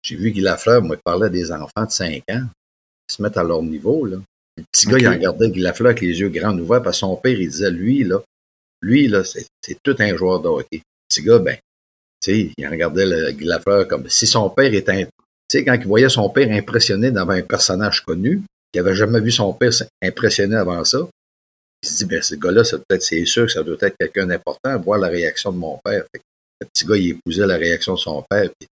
J'ai 0.01 0.15
vu 0.15 0.31
Guy 0.31 0.41
Lafleur, 0.41 0.81
moi, 0.81 0.97
parlait 1.03 1.29
des 1.29 1.51
enfants 1.51 1.85
de 1.85 1.91
5 1.91 2.23
ans, 2.31 2.45
qui 3.07 3.15
se 3.15 3.21
mettent 3.21 3.37
à 3.37 3.43
leur 3.43 3.61
niveau, 3.61 4.05
là. 4.05 4.17
Le 4.57 4.63
petit 4.71 4.87
gars, 4.87 4.97
il 4.97 5.07
regardait 5.07 5.51
Guy 5.51 5.59
Lafleur 5.59 5.91
avec 5.91 6.01
les 6.01 6.19
yeux 6.19 6.29
grands 6.29 6.57
ouverts, 6.57 6.81
parce 6.81 6.97
que 6.97 7.01
son 7.01 7.15
père, 7.17 7.39
il 7.39 7.49
disait, 7.49 7.69
lui, 7.69 8.03
là, 8.03 8.21
lui, 8.81 9.07
là, 9.07 9.23
c'est 9.23 9.77
tout 9.83 9.95
un 9.99 10.15
joueur 10.15 10.39
de 10.39 10.47
hockey. 10.47 10.77
Le 10.77 10.81
petit 11.09 11.23
gars, 11.23 11.39
ben, 11.39 11.57
sais, 12.21 12.51
il 12.57 12.67
regardait 12.67 13.05
le, 13.05 13.35
Lafleur 13.39 13.87
comme 13.87 14.09
si 14.09 14.27
son 14.27 14.49
père 14.49 14.73
était. 14.73 15.05
Tu 15.49 15.59
sais, 15.59 15.65
quand 15.65 15.75
il 15.75 15.87
voyait 15.87 16.09
son 16.09 16.29
père 16.29 16.51
impressionné 16.51 17.11
devant 17.11 17.29
un 17.29 17.41
personnage 17.41 18.01
connu, 18.01 18.41
qui 18.71 18.79
avait 18.79 18.95
jamais 18.95 19.19
vu 19.19 19.31
son 19.31 19.53
père 19.53 19.71
impressionné 20.01 20.55
avant 20.55 20.83
ça. 20.83 20.99
Il 21.83 21.89
se 21.89 21.97
dit, 21.97 22.05
ben, 22.05 22.21
ce 22.21 22.35
gars-là, 22.35 22.63
c'est 22.63 22.77
peut-être, 22.77 23.03
c'est 23.03 23.25
sûr 23.25 23.45
que 23.45 23.51
ça 23.51 23.63
doit 23.63 23.77
être 23.79 23.95
quelqu'un 23.97 24.25
d'important, 24.25 24.77
voir 24.79 24.99
la 24.99 25.07
réaction 25.07 25.51
de 25.51 25.57
mon 25.57 25.79
père. 25.83 26.03
le 26.13 26.67
petit 26.67 26.85
gars, 26.85 26.97
il 26.97 27.09
épousait 27.09 27.45
la 27.45 27.57
réaction 27.57 27.93
de 27.93 27.99
son 27.99 28.23
père, 28.29 28.49
puis 28.59 28.67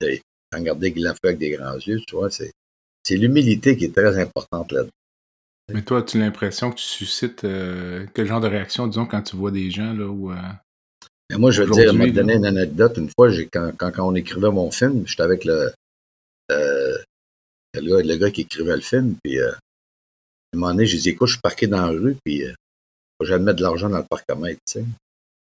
il 0.00 0.20
regardait 0.52 0.92
qu'il 0.92 1.02
l'a 1.02 1.14
fait 1.14 1.28
avec 1.28 1.38
des 1.38 1.50
grands 1.50 1.76
yeux, 1.76 2.00
tu 2.06 2.16
vois, 2.16 2.30
c'est, 2.30 2.50
l'humilité 3.10 3.76
qui 3.76 3.84
est 3.84 3.94
très 3.94 4.18
importante 4.18 4.72
là-dedans. 4.72 4.90
Mais 5.72 5.82
toi, 5.82 5.98
as-tu 5.98 6.18
l'impression 6.18 6.70
que 6.70 6.76
tu 6.76 6.84
suscites 6.84 7.44
euh, 7.44 8.06
quel 8.14 8.26
genre 8.26 8.40
de 8.40 8.48
réaction, 8.48 8.86
disons, 8.86 9.06
quand 9.06 9.22
tu 9.22 9.36
vois 9.36 9.50
des 9.50 9.70
gens, 9.70 9.92
là, 9.92 10.06
où... 10.06 10.32
moi, 11.32 11.50
je 11.50 11.62
veux 11.62 11.70
dire, 11.70 11.92
je 11.92 11.98
vais 11.98 12.10
te 12.10 12.14
donner 12.14 12.34
une 12.34 12.46
anecdote. 12.46 12.96
Une 12.98 13.10
fois, 13.10 13.30
quand, 13.52 13.72
quand, 13.76 13.92
on 13.98 14.14
écrivait 14.14 14.50
mon 14.50 14.70
film, 14.70 15.06
j'étais 15.06 15.22
avec 15.22 15.44
le, 15.44 15.72
le, 17.80 18.02
le, 18.02 18.16
gars, 18.16 18.30
qui 18.30 18.42
écrivait 18.42 18.76
le 18.76 18.82
film, 18.82 19.16
puis 19.22 19.38
euh, 19.38 19.50
à 19.50 19.54
un 20.54 20.58
moment 20.58 20.72
donné, 20.72 20.86
j'ai 20.86 20.98
dit, 20.98 21.10
écoute, 21.10 21.28
je 21.28 21.34
suis 21.34 21.40
parqué 21.40 21.66
dans 21.66 21.82
la 21.82 21.88
rue, 21.88 22.16
puis 22.24 22.44
euh, 22.44 22.52
faut 23.20 23.26
jamais 23.26 23.46
mettre 23.46 23.58
de 23.58 23.62
l'argent 23.62 23.88
dans 23.88 23.98
le 23.98 24.04
parcomètre, 24.04 24.60
tu 24.66 24.80
sais. 24.80 24.84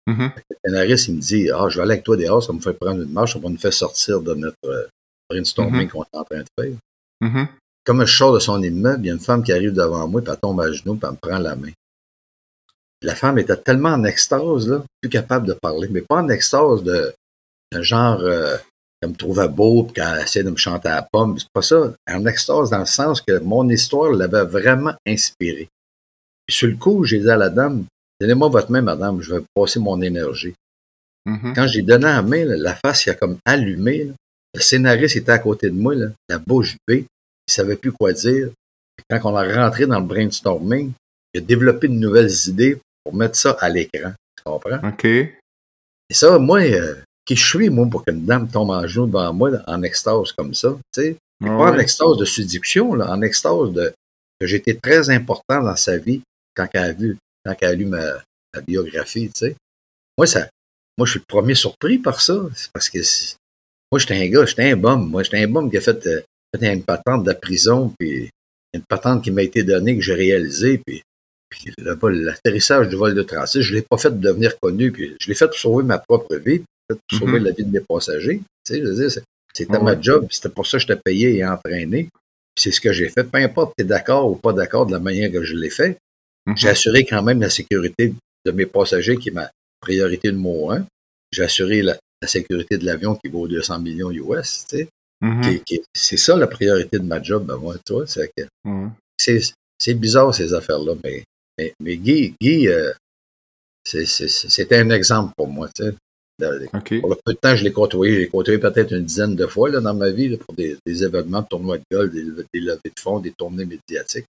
Mm-hmm. 0.08 0.32
Le 0.50 0.56
scénariste, 0.64 1.08
il 1.08 1.14
me 1.16 1.20
dit, 1.20 1.50
ah, 1.50 1.68
je 1.68 1.76
vais 1.76 1.82
aller 1.82 1.92
avec 1.92 2.04
toi 2.04 2.16
dehors, 2.16 2.42
ça 2.42 2.52
me 2.52 2.60
fait 2.60 2.72
prendre 2.72 3.02
une 3.02 3.12
marche, 3.12 3.32
ça 3.32 3.38
va 3.38 3.48
nous 3.48 3.58
faire 3.58 3.72
sortir 3.72 4.20
de 4.20 4.34
notre 4.34 4.56
euh, 4.64 4.86
brainstorming 5.28 5.86
mm-hmm. 5.86 5.90
qu'on 5.90 6.02
est 6.02 6.16
en 6.16 6.24
train 6.24 6.38
de 6.38 6.62
faire. 6.62 6.72
Mm-hmm. 7.22 7.48
Comme 7.84 8.04
je 8.04 8.16
sors 8.16 8.32
de 8.32 8.38
son 8.38 8.62
immeuble, 8.62 9.04
il 9.04 9.08
y 9.08 9.10
a 9.10 9.14
une 9.14 9.20
femme 9.20 9.42
qui 9.42 9.52
arrive 9.52 9.72
devant 9.72 10.06
moi, 10.08 10.22
puis 10.22 10.32
elle 10.32 10.40
tombe 10.40 10.60
à 10.60 10.70
genoux, 10.70 10.96
puis 10.96 11.06
elle 11.08 11.12
me 11.12 11.16
prend 11.16 11.38
la 11.38 11.56
main. 11.56 11.70
La 13.02 13.14
femme 13.14 13.38
était 13.38 13.56
tellement 13.56 13.90
en 13.90 14.04
extase, 14.04 14.68
là, 14.68 14.82
plus 15.00 15.10
capable 15.10 15.46
de 15.46 15.52
parler, 15.52 15.88
mais 15.90 16.00
pas 16.00 16.16
en 16.16 16.28
extase 16.28 16.82
de, 16.82 17.14
de 17.72 17.82
genre, 17.82 18.20
euh, 18.20 18.56
qu'elle 19.00 19.10
me 19.10 19.16
trouvait 19.16 19.48
beau, 19.48 19.84
puis 19.84 19.94
qu'elle 19.94 20.22
essayait 20.22 20.44
de 20.44 20.50
me 20.50 20.56
chanter 20.56 20.88
à 20.88 20.96
la 20.96 21.08
pomme. 21.10 21.38
C'est 21.38 21.48
pas 21.52 21.62
ça. 21.62 21.92
En 22.10 22.26
extase 22.26 22.70
dans 22.70 22.78
le 22.78 22.86
sens 22.86 23.20
que 23.20 23.38
mon 23.40 23.68
histoire 23.68 24.12
l'avait 24.12 24.44
vraiment 24.44 24.94
inspiré. 25.06 25.68
Puis 26.46 26.56
sur 26.56 26.68
le 26.68 26.76
coup, 26.76 27.04
j'ai 27.04 27.18
dit 27.18 27.30
à 27.30 27.36
la 27.36 27.50
dame, 27.50 27.84
donnez-moi 28.20 28.48
votre 28.48 28.70
main, 28.70 28.82
madame, 28.82 29.20
je 29.20 29.34
vais 29.34 29.42
passer 29.54 29.78
mon 29.80 30.00
énergie. 30.00 30.54
Mm-hmm. 31.28 31.54
Quand 31.54 31.66
j'ai 31.66 31.82
donné 31.82 32.04
la 32.04 32.22
main, 32.22 32.44
la 32.44 32.74
face 32.74 33.04
qui 33.04 33.10
a 33.10 33.14
comme 33.14 33.38
allumé. 33.44 34.12
Le 34.54 34.60
scénariste 34.60 35.16
était 35.16 35.32
à 35.32 35.38
côté 35.38 35.68
de 35.68 35.74
moi, 35.74 35.94
la 36.30 36.38
bouche 36.38 36.76
bée, 36.88 37.04
il 37.46 37.52
savait 37.52 37.76
plus 37.76 37.92
quoi 37.92 38.12
dire. 38.14 38.48
quand 39.10 39.20
on 39.24 39.36
a 39.36 39.44
rentré 39.44 39.86
dans 39.86 40.00
le 40.00 40.06
brainstorming, 40.06 40.92
il 41.34 41.38
a 41.38 41.40
développé 41.42 41.88
de 41.88 41.92
nouvelles 41.92 42.32
idées 42.46 42.80
pour 43.06 43.14
mettre 43.14 43.36
ça 43.36 43.56
à 43.60 43.68
l'écran. 43.68 44.12
Tu 44.36 44.42
comprends? 44.44 44.88
OK. 44.88 45.04
Et 45.04 45.30
ça, 46.10 46.40
moi, 46.40 46.60
euh, 46.60 46.96
qui 47.24 47.36
je 47.36 47.46
suis, 47.46 47.70
moi, 47.70 47.86
pour 47.88 48.04
qu'une 48.04 48.26
dame 48.26 48.48
tombe 48.48 48.70
en 48.70 48.84
genou 48.84 49.06
devant 49.06 49.32
moi 49.32 49.50
en 49.68 49.84
extase 49.84 50.32
comme 50.32 50.54
ça, 50.54 50.76
tu 50.92 51.02
sais? 51.02 51.16
pas 51.40 51.70
en 51.70 51.78
extase 51.78 52.16
de 52.16 52.24
séduction, 52.24 52.94
là, 52.94 53.12
en 53.12 53.22
extase 53.22 53.70
de 53.70 53.94
que 54.40 54.46
j'étais 54.46 54.74
très 54.74 55.08
important 55.10 55.62
dans 55.62 55.76
sa 55.76 55.98
vie 55.98 56.20
quand 56.56 56.66
elle 56.72 56.82
a 56.82 56.92
vu, 56.92 57.16
quand 57.44 57.54
elle 57.60 57.68
a 57.68 57.74
lu 57.74 57.84
ma, 57.84 58.22
biographie, 58.66 59.28
tu 59.28 59.38
sais. 59.38 59.56
Moi, 60.18 60.26
ça, 60.26 60.48
moi, 60.98 61.06
je 61.06 61.12
suis 61.12 61.20
le 61.20 61.26
premier 61.28 61.54
surpris 61.54 61.98
par 61.98 62.20
ça. 62.20 62.40
Parce 62.72 62.88
que 62.88 62.98
moi, 63.92 64.00
j'étais 64.00 64.14
un 64.14 64.28
gars, 64.28 64.46
j'étais 64.46 64.72
un 64.72 64.76
bum. 64.76 65.08
Moi, 65.08 65.22
j'étais 65.22 65.44
un 65.44 65.48
bum 65.48 65.70
qui 65.70 65.76
a 65.76 65.80
fait, 65.80 66.04
euh, 66.06 66.22
fait 66.58 66.72
une 66.72 66.82
patente 66.82 67.22
de 67.22 67.28
la 67.28 67.36
prison, 67.36 67.92
puis 67.98 68.30
une 68.72 68.82
patente 68.82 69.22
qui 69.22 69.30
m'a 69.30 69.42
été 69.42 69.62
donnée, 69.62 69.94
que 69.94 70.02
j'ai 70.02 70.14
réalisée, 70.14 70.78
puis 70.84 71.02
puis 71.48 71.72
l'atterrissage 71.78 72.88
du 72.88 72.96
vol 72.96 73.14
de 73.14 73.22
transit, 73.22 73.62
je 73.62 73.72
ne 73.72 73.76
l'ai 73.76 73.82
pas 73.82 73.96
fait 73.96 74.18
devenir 74.18 74.58
connu, 74.58 74.90
puis 74.90 75.16
je 75.20 75.28
l'ai 75.28 75.34
fait 75.34 75.46
pour 75.46 75.56
sauver 75.56 75.84
ma 75.84 75.98
propre 75.98 76.36
vie, 76.36 76.62
pour 76.88 76.98
sauver 77.10 77.38
mm-hmm. 77.38 77.42
la 77.42 77.50
vie 77.52 77.64
de 77.64 77.70
mes 77.70 77.80
passagers. 77.80 78.40
Tu 78.64 78.74
sais, 78.74 78.80
je 78.80 78.86
veux 78.86 78.94
dire, 78.94 79.22
c'était 79.54 79.78
ma 79.78 80.00
job, 80.00 80.26
c'était 80.30 80.48
pour 80.48 80.66
ça 80.66 80.78
que 80.78 80.82
j'étais 80.82 81.00
payé 81.02 81.36
et 81.36 81.46
entraîné. 81.46 82.08
c'est 82.58 82.72
ce 82.72 82.80
que 82.80 82.92
j'ai 82.92 83.08
fait. 83.08 83.24
Peu 83.24 83.38
importe 83.38 83.74
tu 83.76 83.84
es 83.84 83.86
d'accord 83.86 84.30
ou 84.30 84.36
pas 84.36 84.52
d'accord 84.52 84.86
de 84.86 84.92
la 84.92 84.98
manière 84.98 85.30
que 85.30 85.44
je 85.44 85.54
l'ai 85.54 85.70
fait, 85.70 85.98
mm-hmm. 86.46 86.56
j'ai 86.56 86.68
assuré 86.68 87.04
quand 87.04 87.22
même 87.22 87.40
la 87.40 87.50
sécurité 87.50 88.12
de 88.44 88.50
mes 88.52 88.66
passagers 88.66 89.16
qui 89.16 89.28
est 89.28 89.32
ma 89.32 89.50
priorité 89.80 90.32
numéro 90.32 90.72
un. 90.72 90.86
J'ai 91.32 91.42
assuré 91.42 91.82
la, 91.82 91.96
sécurité 92.26 92.76
de 92.76 92.84
l'avion 92.84 93.14
qui 93.14 93.30
vaut 93.30 93.46
200 93.46 93.78
millions 93.78 94.10
US, 94.10 94.64
tu 94.68 94.78
sais. 94.78 94.88
Mm-hmm. 95.22 95.82
C'est 95.94 96.16
ça 96.16 96.36
la 96.36 96.48
priorité 96.48 96.98
de 96.98 97.04
ma 97.04 97.22
job, 97.22 97.46
ben 97.46 97.56
moi, 97.56 97.76
toi. 97.84 98.04
C'est 99.78 99.94
bizarre 99.94 100.34
ces 100.34 100.52
affaires-là, 100.52 100.94
mais 101.04 101.22
mais, 101.58 101.74
mais 101.80 101.96
Guy, 101.96 102.34
Guy 102.40 102.68
euh, 102.68 102.92
c'était 103.84 104.78
un 104.78 104.90
exemple 104.90 105.32
pour 105.36 105.48
moi. 105.48 105.68
Tu 105.74 105.84
sais. 105.84 105.94
Pour 106.38 107.10
le 107.10 107.16
peu 107.24 107.32
de 107.32 107.38
temps, 107.38 107.56
je 107.56 107.64
l'ai 107.64 107.72
côtoyé. 107.72 108.14
Je 108.14 108.20
l'ai 108.20 108.28
côtoyé 108.28 108.58
peut-être 108.58 108.92
une 108.92 109.04
dizaine 109.04 109.36
de 109.36 109.46
fois 109.46 109.70
là, 109.70 109.80
dans 109.80 109.94
ma 109.94 110.10
vie 110.10 110.36
pour 110.36 110.54
des, 110.54 110.76
événements, 110.86 111.42
de 111.42 111.46
tournois 111.46 111.78
de 111.78 111.84
golf, 111.90 112.12
des, 112.12 112.22
levées 112.60 112.78
de 112.84 113.00
fonds, 113.00 113.20
des 113.20 113.32
tournées 113.32 113.64
médiatiques. 113.64 114.26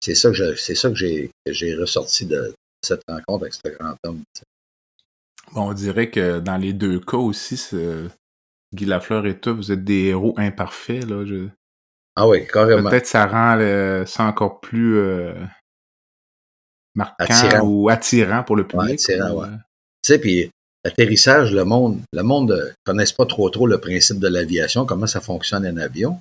C'est 0.00 0.14
ça 0.14 0.30
que 0.30 0.54
c'est 0.56 0.74
ça 0.74 0.90
que 0.90 0.96
j'ai 0.96 1.74
ressorti 1.74 2.26
de 2.26 2.54
cette 2.82 3.02
rencontre 3.06 3.44
avec 3.44 3.54
ce 3.54 3.68
grand 3.68 3.94
homme. 4.04 4.22
Bon, 5.52 5.70
on 5.70 5.72
dirait 5.74 6.10
que 6.10 6.40
dans 6.40 6.56
les 6.56 6.72
deux 6.72 6.98
cas 6.98 7.18
aussi, 7.18 7.60
Guy 8.74 8.84
Lafleur 8.86 9.26
et 9.26 9.38
toi, 9.38 9.52
vous 9.52 9.70
êtes 9.70 9.84
des 9.84 10.06
héros 10.06 10.34
imparfaits. 10.38 11.04
Là, 11.04 11.24
Ah 12.16 12.26
oui, 12.26 12.46
carrément. 12.46 12.88
Peut-être 12.88 13.06
ça 13.06 13.26
rend 13.26 14.06
ça 14.06 14.24
encore 14.24 14.60
plus 14.60 14.96
euh, 14.96 15.34
marquant 16.94 17.60
ou 17.62 17.88
attirant 17.88 18.42
pour 18.42 18.56
le 18.56 18.66
public. 18.66 18.94
attirant, 18.94 19.44
Tu 19.44 19.58
sais, 20.06 20.18
puis 20.18 20.50
l'atterrissage, 20.84 21.52
le 21.52 21.64
monde, 21.64 22.00
le 22.12 22.22
monde 22.22 22.52
ne 22.52 22.72
connaisse 22.84 23.12
pas 23.12 23.26
trop 23.26 23.48
trop 23.50 23.66
le 23.66 23.78
principe 23.78 24.18
de 24.18 24.28
l'aviation, 24.28 24.84
comment 24.86 25.06
ça 25.06 25.20
fonctionne 25.20 25.64
un 25.66 25.76
avion. 25.76 26.18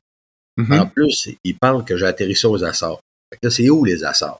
Mm-hmm. 0.57 0.79
En 0.79 0.87
plus, 0.87 1.29
ils 1.43 1.57
parlent 1.57 1.85
que 1.85 1.97
j'ai 1.97 2.05
atterrissé 2.05 2.47
aux 2.47 2.63
Açores. 2.63 3.01
là, 3.41 3.49
c'est 3.49 3.69
où 3.69 3.85
les 3.85 4.03
Açores? 4.03 4.39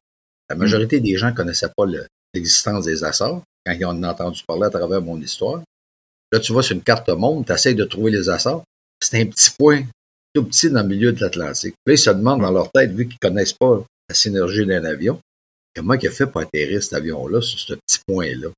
La 0.50 0.56
majorité 0.56 1.00
des 1.00 1.16
gens 1.16 1.28
ne 1.28 1.36
connaissaient 1.36 1.72
pas 1.76 1.86
l'existence 2.34 2.86
des 2.86 3.04
Açores 3.04 3.42
quand 3.66 3.74
ils 3.74 3.86
ont 3.86 4.04
entendu 4.04 4.44
parler 4.46 4.66
à 4.66 4.70
travers 4.70 5.02
mon 5.02 5.20
histoire. 5.20 5.62
Là, 6.32 6.40
tu 6.40 6.52
vois 6.54 6.64
sur 6.64 6.76
une 6.76 6.84
carte 6.84 7.10
monde, 7.10 7.46
tu 7.46 7.54
essaies 7.54 7.74
de 7.74 7.86
trouver 7.86 8.12
les 8.12 8.30
Açores. 8.30 8.64
C'est 9.02 9.22
un 9.22 9.26
petit 9.26 9.52
point 9.58 9.84
tout 10.34 10.44
petit 10.44 10.70
dans 10.70 10.82
le 10.82 10.88
milieu 10.88 11.12
de 11.12 11.20
l'Atlantique. 11.20 11.76
Là, 11.86 11.94
ils 11.94 11.98
se 11.98 12.10
demandent 12.10 12.42
dans 12.42 12.52
leur 12.52 12.72
tête, 12.72 12.92
vu 12.92 13.08
qu'ils 13.08 13.18
ne 13.22 13.30
connaissent 13.30 13.54
pas 13.54 13.84
la 14.08 14.16
synergie 14.16 14.66
d'un 14.66 14.84
avion, 14.86 15.20
comment 15.76 15.94
il 15.94 16.08
a 16.08 16.12
fait 16.12 16.28
pour 16.28 16.42
atterrir 16.42 16.82
cet 16.82 16.94
avion-là 16.94 17.42
sur 17.42 17.60
ce 17.60 17.74
petit 17.74 18.00
point-là? 18.08 18.50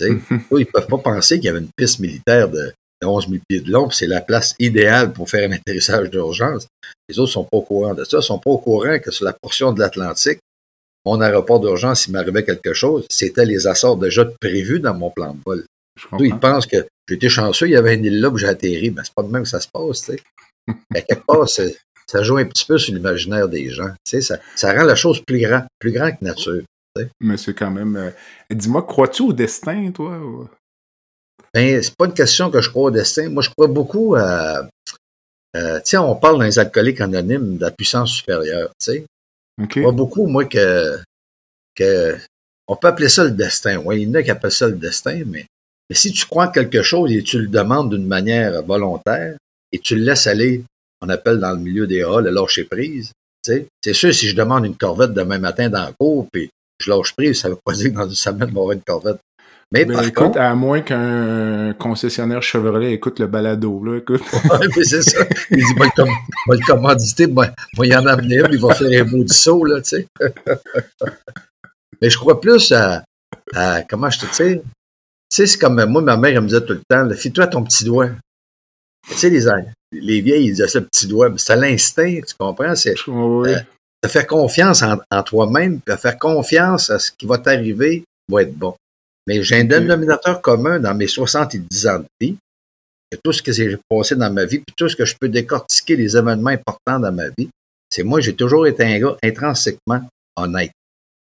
ils 0.00 0.20
ne 0.52 0.64
peuvent 0.64 0.86
pas 0.86 0.98
penser 0.98 1.36
qu'il 1.36 1.46
y 1.46 1.48
avait 1.48 1.58
une 1.58 1.70
piste 1.76 1.98
militaire 1.98 2.48
de, 2.48 2.72
11 3.02 3.28
000 3.28 3.42
pieds 3.48 3.60
de 3.60 3.70
long, 3.70 3.90
c'est 3.90 4.06
la 4.06 4.20
place 4.20 4.54
idéale 4.58 5.12
pour 5.12 5.30
faire 5.30 5.48
un 5.48 5.52
atterrissage 5.52 6.10
d'urgence. 6.10 6.66
Les 7.08 7.18
autres 7.18 7.32
sont 7.32 7.44
pas 7.44 7.58
au 7.58 7.62
courant 7.62 7.94
de 7.94 8.04
ça, 8.04 8.18
Ils 8.18 8.22
sont 8.22 8.38
pas 8.38 8.50
au 8.50 8.58
courant 8.58 8.98
que 8.98 9.10
sur 9.10 9.24
la 9.24 9.32
portion 9.32 9.72
de 9.72 9.80
l'Atlantique, 9.80 10.40
mon 11.04 11.20
aéroport 11.20 11.60
d'urgence, 11.60 12.02
s'il 12.02 12.12
m'arrivait 12.12 12.44
quelque 12.44 12.74
chose, 12.74 13.06
c'était 13.08 13.44
les 13.44 13.66
Açores 13.66 13.96
déjà 13.96 14.24
prévus 14.40 14.80
dans 14.80 14.94
mon 14.94 15.10
plan 15.10 15.32
de 15.32 15.40
vol. 15.46 15.64
Ils 16.20 16.38
pensent 16.38 16.66
que 16.66 16.86
j'étais 17.08 17.28
chanceux, 17.28 17.66
il 17.66 17.72
y 17.72 17.76
avait 17.76 17.94
une 17.94 18.04
île 18.04 18.20
là 18.20 18.28
où 18.28 18.36
j'ai 18.36 18.46
atterri. 18.46 18.90
Ben, 18.90 19.02
c'est 19.04 19.14
pas 19.14 19.22
de 19.22 19.28
même 19.28 19.42
que 19.42 19.48
ça 19.48 19.60
se 19.60 19.68
passe, 19.68 20.02
tu 20.02 20.12
sais. 20.12 20.20
quelque 21.06 21.24
part, 21.24 21.48
ça 22.10 22.22
joue 22.22 22.38
un 22.38 22.44
petit 22.46 22.64
peu 22.64 22.78
sur 22.78 22.94
l'imaginaire 22.94 23.48
des 23.48 23.70
gens. 23.70 23.90
Tu 24.04 24.10
sais, 24.10 24.20
ça, 24.22 24.38
ça 24.56 24.72
rend 24.72 24.84
la 24.84 24.94
chose 24.94 25.20
plus 25.20 25.40
grand, 25.40 25.64
plus 25.78 25.92
grand 25.92 26.10
que 26.10 26.24
nature. 26.24 26.62
Mais 27.20 27.36
c'est 27.36 27.54
quand 27.54 27.70
même. 27.70 27.96
Euh, 27.96 28.10
dis-moi, 28.50 28.82
crois-tu 28.82 29.22
au 29.22 29.32
destin, 29.32 29.90
toi? 29.92 30.18
Ben, 31.54 31.82
c'est 31.82 31.94
pas 31.94 32.06
une 32.06 32.14
question 32.14 32.50
que 32.50 32.60
je 32.60 32.70
crois 32.70 32.84
au 32.84 32.90
destin. 32.90 33.28
Moi, 33.28 33.42
je 33.42 33.50
crois 33.50 33.68
beaucoup 33.68 34.14
à. 34.16 34.68
Euh, 35.56 35.76
tu 35.78 35.82
sais, 35.84 35.96
on 35.98 36.16
parle 36.16 36.38
dans 36.38 36.44
les 36.44 36.58
alcooliques 36.58 37.00
anonymes 37.00 37.56
de 37.56 37.62
la 37.62 37.70
puissance 37.70 38.10
supérieure, 38.10 38.70
tu 38.80 38.92
sais. 38.92 39.04
Je 39.58 39.80
crois 39.80 39.92
beaucoup, 39.92 40.26
moi, 40.26 40.44
que, 40.44 40.98
que. 41.74 42.16
On 42.66 42.76
peut 42.76 42.88
appeler 42.88 43.08
ça 43.08 43.24
le 43.24 43.30
destin. 43.30 43.78
Oui, 43.78 44.02
il 44.02 44.08
y 44.08 44.10
en 44.10 44.14
a 44.14 44.22
qui 44.22 44.30
appellent 44.30 44.50
ça 44.52 44.68
le 44.68 44.74
destin, 44.74 45.22
mais, 45.26 45.46
mais 45.88 45.96
si 45.96 46.12
tu 46.12 46.26
crois 46.26 46.46
en 46.46 46.50
quelque 46.50 46.82
chose 46.82 47.10
et 47.12 47.22
tu 47.22 47.38
le 47.38 47.48
demandes 47.48 47.90
d'une 47.90 48.06
manière 48.06 48.62
volontaire 48.62 49.36
et 49.72 49.78
tu 49.78 49.96
le 49.96 50.02
laisses 50.02 50.26
aller 50.26 50.64
on 51.00 51.08
appelle 51.08 51.38
dans 51.38 51.52
le 51.52 51.58
milieu 51.58 51.86
des 51.86 52.02
halls 52.02 52.24
le 52.24 52.30
lâcher 52.30 52.64
prise. 52.64 53.12
C'est 53.42 53.92
sûr, 53.92 54.12
si 54.12 54.28
je 54.28 54.36
demande 54.36 54.66
une 54.66 54.76
corvette 54.76 55.12
demain 55.12 55.38
matin 55.38 55.70
dans 55.70 55.86
le 55.86 55.92
cours, 55.98 56.28
puis 56.30 56.50
je 56.80 56.90
lâche 56.90 57.14
prise, 57.14 57.40
ça 57.40 57.48
ne 57.48 57.54
veut 57.54 57.60
pas 57.64 57.72
dire 57.72 57.90
que 57.90 57.96
dans 57.96 58.08
une 58.08 58.14
semaine, 58.14 58.52
on 58.54 58.66
va 58.66 58.74
une 58.74 58.82
corvette. 58.82 59.20
Mais 59.70 59.84
par 59.84 60.02
écoute, 60.02 60.14
contre, 60.14 60.40
à 60.40 60.54
moins 60.54 60.80
qu'un 60.80 61.74
concessionnaire 61.74 62.42
Chevrolet 62.42 62.92
écoute 62.92 63.18
le 63.18 63.26
balado, 63.26 63.84
là, 63.84 63.98
écoute. 63.98 64.22
ouais, 64.32 64.84
c'est 64.84 65.02
ça. 65.02 65.24
Il 65.50 65.58
dit, 65.58 65.74
le, 65.76 67.34
moi, 67.34 67.46
il 67.84 67.88
y 67.88 67.96
en 67.96 68.06
amener 68.06 68.42
il 68.50 68.58
va 68.58 68.74
faire 68.74 69.02
un 69.02 69.04
beau 69.04 69.24
du 69.24 69.34
saut, 69.34 69.64
là, 69.64 69.82
tu 69.82 69.90
sais. 69.90 70.06
mais 72.00 72.08
je 72.08 72.16
crois 72.16 72.40
plus 72.40 72.72
à, 72.72 73.02
comment 73.90 74.08
je 74.08 74.20
te 74.20 74.26
dis, 74.26 74.60
tu 74.60 74.62
sais, 75.28 75.46
c'est 75.46 75.58
comme 75.58 75.84
moi, 75.84 76.00
ma 76.00 76.16
mère, 76.16 76.32
elle 76.32 76.40
me 76.40 76.48
disait 76.48 76.64
tout 76.64 76.72
le 76.72 76.82
temps, 76.88 77.08
fie-toi 77.14 77.48
ton 77.48 77.62
petit 77.62 77.84
doigt. 77.84 78.08
Tu 79.08 79.14
sais, 79.16 79.30
les, 79.30 79.44
les 79.92 80.20
vieilles, 80.20 80.46
ils 80.46 80.50
disaient 80.52 80.68
ça, 80.68 80.80
le 80.80 80.86
petit 80.86 81.06
doigt. 81.06 81.30
C'est 81.36 81.56
l'instinct, 81.56 82.20
tu 82.26 82.34
comprends? 82.38 82.74
C'est 82.74 82.94
oui. 83.06 83.50
euh, 83.50 83.60
de 84.02 84.08
faire 84.08 84.26
confiance 84.26 84.82
en, 84.82 85.22
toi-même, 85.22 85.80
puis 85.80 85.94
de 85.94 85.98
faire 85.98 86.18
confiance 86.18 86.90
à 86.90 86.98
ce 86.98 87.10
qui 87.12 87.26
va 87.26 87.38
t'arriver 87.38 88.04
va 88.30 88.42
être 88.42 88.54
bon. 88.54 88.74
Mais 89.26 89.42
j'ai 89.42 89.60
un 89.60 89.64
dénominateur 89.64 90.40
commun 90.40 90.78
dans 90.78 90.94
mes 90.94 91.06
70 91.06 91.86
ans 91.86 91.98
de 91.98 92.06
vie, 92.20 92.36
que 93.10 93.18
tout 93.22 93.32
ce 93.32 93.42
que 93.42 93.52
j'ai 93.52 93.76
passé 93.88 94.14
dans 94.16 94.32
ma 94.32 94.44
vie, 94.44 94.58
puis 94.58 94.74
tout 94.76 94.88
ce 94.88 94.96
que 94.96 95.04
je 95.04 95.14
peux 95.18 95.28
décortiquer 95.28 95.96
les 95.96 96.16
événements 96.16 96.50
importants 96.50 97.00
dans 97.00 97.12
ma 97.12 97.28
vie, 97.36 97.48
c'est 97.90 98.02
moi, 98.02 98.20
j'ai 98.20 98.34
toujours 98.34 98.66
été 98.66 98.84
un 98.84 98.98
gars 98.98 99.16
intrinsèquement 99.22 100.02
honnête. 100.36 100.72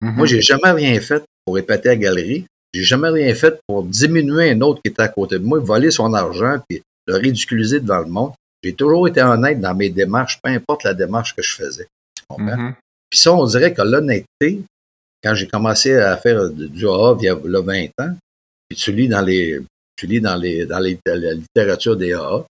Mhm. 0.00 0.14
Moi, 0.16 0.26
j'ai 0.26 0.40
jamais 0.40 0.70
rien 0.70 1.00
fait 1.00 1.22
pour 1.44 1.56
répéter 1.56 1.90
à 1.90 1.92
la 1.92 1.96
galerie. 1.96 2.46
J'ai 2.72 2.84
jamais 2.84 3.10
rien 3.10 3.34
fait 3.34 3.60
pour 3.66 3.84
diminuer 3.84 4.50
un 4.50 4.60
autre 4.60 4.80
qui 4.82 4.90
était 4.90 5.02
à 5.02 5.08
côté 5.08 5.38
de 5.38 5.44
moi, 5.44 5.58
voler 5.58 5.90
son 5.90 6.12
argent, 6.14 6.58
puis 6.68 6.82
le 7.06 7.16
ridiculiser 7.16 7.80
devant 7.80 8.00
le 8.00 8.06
monde. 8.06 8.32
J'ai 8.62 8.74
toujours 8.74 9.06
été 9.08 9.22
honnête 9.22 9.60
dans 9.60 9.74
mes 9.74 9.90
démarches, 9.90 10.38
peu 10.42 10.50
importe 10.50 10.84
la 10.84 10.94
démarche 10.94 11.34
que 11.34 11.42
je 11.42 11.54
faisais. 11.54 11.86
Mhm. 12.38 12.74
Puis 13.10 13.20
ça, 13.20 13.32
on 13.32 13.44
dirait 13.46 13.72
que 13.74 13.82
l'honnêteté, 13.82 14.62
quand 15.22 15.34
j'ai 15.34 15.46
commencé 15.46 15.94
à 15.94 16.16
faire 16.16 16.48
du 16.50 16.86
AA 16.86 17.16
il 17.20 17.24
y 17.24 17.28
a 17.28 17.34
là, 17.44 17.60
20 17.60 17.86
ans, 18.00 18.16
puis 18.68 18.78
tu 18.78 18.92
lis 18.92 19.08
dans 19.08 19.20
les, 19.20 19.60
tu 19.96 20.06
lis 20.06 20.20
dans 20.20 20.36
les, 20.36 20.64
dans 20.66 20.78
les- 20.78 20.98
la 21.06 21.34
littérature 21.34 21.96
des 21.96 22.14
AA, 22.14 22.44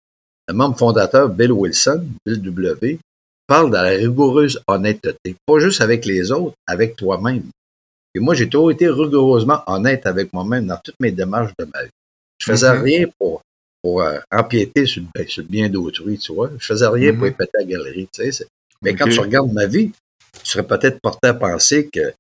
le 0.49 0.55
membre 0.55 0.79
fondateur 0.79 1.29
Bill 1.29 1.53
Wilson, 1.53 2.07
Bill 2.25 2.41
W, 2.43 2.99
parle 3.47 3.71
de 3.71 3.75
la 3.77 3.83
rigoureuse 3.83 4.61
honnêteté. 4.69 5.35
Pas 5.47 5.59
juste 5.59 5.81
avec 5.81 6.05
les 6.07 6.31
autres, 6.31 6.55
avec 6.67 6.97
toi-même. 6.97 7.43
Et 8.15 8.21
moi, 8.21 8.35
j'ai 8.35 8.49
toujours 8.49 8.71
été 8.71 8.89
rigoureusement 8.89 9.63
honnête 9.67 10.07
avec 10.07 10.33
moi-même 10.33 10.67
dans 10.69 10.79
toutes 10.83 10.99
mes 11.01 11.11
démarches 11.11 11.53
de 11.59 11.65
ma 11.75 11.83
vie. 11.83 11.91
Je 12.39 12.47
faisais 12.53 12.73
Mhm. 12.73 12.83
rien 12.83 13.07
pour, 13.19 13.43
pour 13.85 14.01
euh, 14.03 14.19
empiéter 14.33 14.87
sur, 14.87 15.03
le- 15.03 15.09
ben, 15.15 15.29
sur 15.29 15.43
le 15.43 15.49
bien 15.49 15.69
d'autrui, 15.69 16.17
tu 16.19 16.33
vois. 16.33 16.51
Je 16.59 16.65
faisais 16.67 16.87
rien 16.89 17.11
pour 17.13 17.19
Mhm. 17.25 17.25
répéter 17.25 17.51
à 17.57 17.59
la 17.61 17.65
galerie, 17.67 18.09
tu 18.11 18.33
sais. 18.33 18.47
Mais 18.83 18.95
quand 18.95 19.05
tu 19.05 19.21
regardes 19.21 19.53
ma 19.53 19.67
vie, 19.67 19.91
tu 20.43 20.51
serais 20.51 20.67
peut-être 20.67 20.99
porté 21.03 21.29
à 21.29 21.35
penser 21.35 21.89
que 21.93 22.13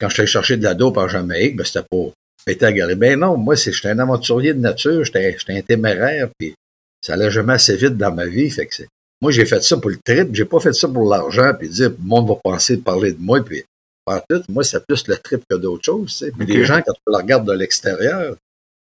quand 0.00 0.08
je 0.08 0.16
t'ai 0.16 0.26
cherché 0.26 0.56
de 0.56 0.64
la 0.64 0.74
dope 0.74 0.96
en 0.96 1.06
Jamaïque, 1.06 1.54
ben, 1.56 1.64
c'était 1.64 1.86
pour 1.88 2.12
péter 2.44 2.66
à 2.66 2.70
la 2.70 2.76
galerie. 2.76 2.96
Ben 2.96 3.18
non, 3.20 3.36
moi, 3.36 3.54
j'étais 3.54 3.88
un 3.88 3.98
aventurier 4.00 4.54
de 4.54 4.58
nature, 4.58 5.04
j'étais, 5.04 5.36
un 5.48 5.62
téméraire, 5.62 6.28
puis 6.36 6.54
ça 7.00 7.12
allait 7.14 7.30
jamais 7.30 7.52
assez 7.54 7.76
vite 7.76 7.96
dans 7.96 8.12
ma 8.12 8.26
vie. 8.26 8.50
Fait 8.50 8.66
que 8.66 8.74
c'est, 8.74 8.88
moi, 9.22 9.30
j'ai 9.30 9.46
fait 9.46 9.62
ça 9.62 9.76
pour 9.76 9.90
le 9.90 9.98
trip, 10.04 10.34
j'ai 10.34 10.44
pas 10.44 10.58
fait 10.58 10.72
ça 10.72 10.88
pour 10.88 11.08
l'argent, 11.08 11.52
puis 11.56 11.68
dire, 11.68 11.90
le 11.90 11.96
monde 12.00 12.26
va 12.28 12.34
penser 12.42 12.76
de 12.76 12.82
parler 12.82 13.12
de 13.12 13.20
moi, 13.20 13.40
puis 13.44 13.62
pas 14.04 14.22
tout. 14.28 14.42
Moi, 14.48 14.64
c'est 14.64 14.84
plus 14.84 15.06
le 15.06 15.16
trip 15.16 15.42
que 15.48 15.54
d'autres 15.56 15.84
choses, 15.84 16.10
tu 16.10 16.26
sais. 16.26 16.32
Puis 16.36 16.46
les 16.46 16.64
gens, 16.64 16.80
quand 16.84 16.92
tu 16.92 17.00
le 17.06 17.16
regardes 17.16 17.46
de 17.46 17.52
l'extérieur, 17.52 18.36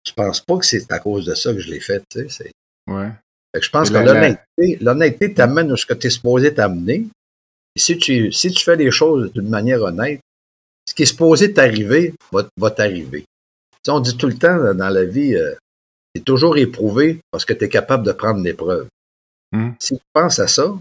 tu 0.05 0.13
penses 0.15 0.41
pas 0.41 0.59
que 0.59 0.67
c'est 0.67 0.91
à 0.93 0.99
cause 0.99 1.25
de 1.25 1.35
ça 1.35 1.53
que 1.53 1.61
je 1.61 1.71
l'ai 1.71 1.81
fait, 1.81 2.03
tu 2.11 2.29
sais. 2.29 2.53
Ouais. 2.87 3.09
fait 3.53 3.61
que 3.61 3.65
je 3.65 3.71
pense 3.71 3.91
que 3.91 3.95
l'honnêteté, 3.95 4.79
l'honnêteté 4.81 5.35
t'amène 5.35 5.73
où 5.73 5.77
ce 5.77 5.87
que 5.87 5.95
tu 5.95 6.07
es 6.07 6.11
supposé 6.11 6.53
t'amener. 6.53 7.07
Et 7.77 7.81
si 7.81 7.97
tu, 7.97 8.31
si 8.31 8.51
tu 8.51 8.63
fais 8.63 8.77
les 8.77 8.91
choses 8.91 9.33
d'une 9.33 9.49
manière 9.49 9.83
honnête, 9.83 10.21
ce 10.87 10.95
qui 10.95 11.05
est 11.05 11.07
supposé 11.07 11.53
t'arriver 11.53 12.15
va, 12.31 12.47
va 12.59 12.71
t'arriver. 12.71 13.21
Tu 13.23 13.79
sais, 13.87 13.91
on 13.91 14.01
dit 14.01 14.17
tout 14.17 14.27
le 14.27 14.37
temps 14.37 14.75
dans 14.75 14.91
la 14.91 15.05
vie, 15.05 15.35
euh, 15.35 15.55
tu 16.15 16.21
es 16.21 16.25
toujours 16.25 16.59
éprouvé 16.59 17.21
parce 17.31 17.45
que 17.45 17.55
tu 17.55 17.65
es 17.65 17.69
capable 17.69 18.05
de 18.05 18.13
prendre 18.13 18.43
l'épreuve. 18.43 18.87
Mm. 19.53 19.71
Si 19.81 19.97
tu 19.97 20.03
penses 20.13 20.39
à 20.39 20.47
ça, 20.47 20.77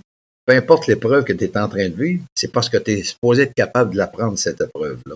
peu 0.46 0.54
importe 0.54 0.88
l'épreuve 0.88 1.24
que 1.24 1.34
tu 1.34 1.46
es 1.46 1.58
en 1.58 1.70
train 1.70 1.88
de 1.88 1.96
vivre, 1.96 2.24
c'est 2.36 2.52
parce 2.52 2.70
que 2.70 2.78
tu 2.78 2.92
es 2.92 3.04
supposé 3.04 3.44
être 3.44 3.54
capable 3.54 3.94
de 3.94 3.98
la 3.98 4.08
prendre, 4.08 4.38
cette 4.38 4.60
épreuve-là. 4.60 5.16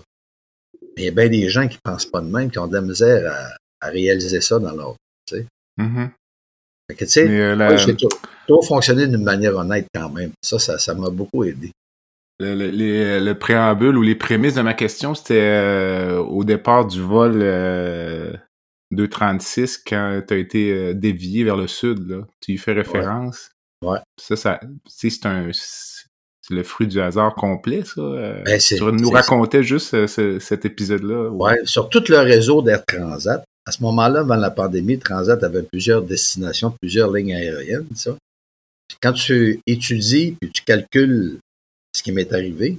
Il 0.96 1.04
y 1.04 1.08
a 1.08 1.10
bien 1.10 1.28
des 1.28 1.48
gens 1.48 1.68
qui 1.68 1.78
pensent 1.84 2.06
pas 2.06 2.20
de 2.20 2.26
même, 2.26 2.50
qui 2.50 2.58
ont 2.58 2.66
de 2.66 2.74
la 2.74 2.80
misère 2.80 3.30
à, 3.30 3.56
à 3.80 3.88
réaliser 3.88 4.40
ça 4.40 4.58
dans 4.58 4.72
fait 6.90 6.94
que, 6.96 7.04
tu 7.04 7.10
sais, 7.10 7.28
euh, 7.28 7.54
la- 7.54 7.76
j'ai 7.76 7.94
tou- 7.94 8.08
toujours 8.46 8.66
fonctionné 8.66 9.06
d'une 9.06 9.22
manière 9.22 9.54
honnête 9.56 9.86
quand 9.94 10.08
même. 10.10 10.30
Ça, 10.42 10.58
ça, 10.58 10.78
ça 10.78 10.94
m'a 10.94 11.10
beaucoup 11.10 11.44
aidé. 11.44 11.70
Le, 12.40 12.54
le- 12.54 12.70
les- 12.70 13.20
le 13.20 13.38
préambule 13.38 13.96
ou 13.98 14.02
les 14.02 14.14
prémices 14.14 14.54
de 14.54 14.62
ma 14.62 14.72
question, 14.74 15.14
c'était 15.14 15.34
euh, 15.40 16.18
au 16.18 16.44
départ 16.44 16.86
du 16.86 17.00
vol 17.02 17.40
euh, 17.42 18.32
236 18.90 19.78
quand 19.86 20.22
tu 20.26 20.34
as 20.34 20.36
été 20.38 20.72
euh, 20.72 20.94
dévié 20.94 21.44
vers 21.44 21.56
le 21.56 21.66
sud. 21.66 22.08
Là. 22.08 22.26
Tu 22.40 22.52
y 22.52 22.56
fais 22.58 22.72
référence. 22.72 23.50
Ouais. 23.84 23.98
Ça, 24.20 24.36
c'est 24.86 25.26
un. 25.26 25.50
C'est 25.52 26.54
le 26.54 26.62
fruit 26.62 26.86
du 26.86 26.98
hasard 27.00 27.34
complet, 27.34 27.82
ça. 27.84 28.00
euh. 28.00 28.42
Ben, 28.44 28.58
tu 28.58 28.82
nous 28.82 29.10
racontais 29.10 29.62
juste 29.62 29.92
euh, 29.94 30.06
ce- 30.06 30.38
cet 30.38 30.64
épisode-là. 30.64 31.28
Ouais, 31.28 31.60
sur 31.64 31.90
tout 31.90 32.02
le 32.08 32.18
réseau 32.20 32.62
d'Air 32.62 32.82
Transat, 32.86 33.44
à 33.68 33.72
ce 33.72 33.82
moment-là, 33.82 34.20
avant 34.20 34.36
la 34.36 34.50
pandémie, 34.50 34.98
Transat 34.98 35.42
avait 35.44 35.62
plusieurs 35.62 36.02
destinations, 36.02 36.70
plusieurs 36.80 37.12
lignes 37.12 37.34
aériennes, 37.34 37.86
ça. 37.94 38.16
Quand 39.02 39.12
tu 39.12 39.60
étudies 39.66 40.36
puis 40.40 40.50
tu 40.50 40.62
calcules 40.62 41.38
ce 41.94 42.02
qui 42.02 42.12
m'est 42.12 42.32
arrivé, 42.32 42.78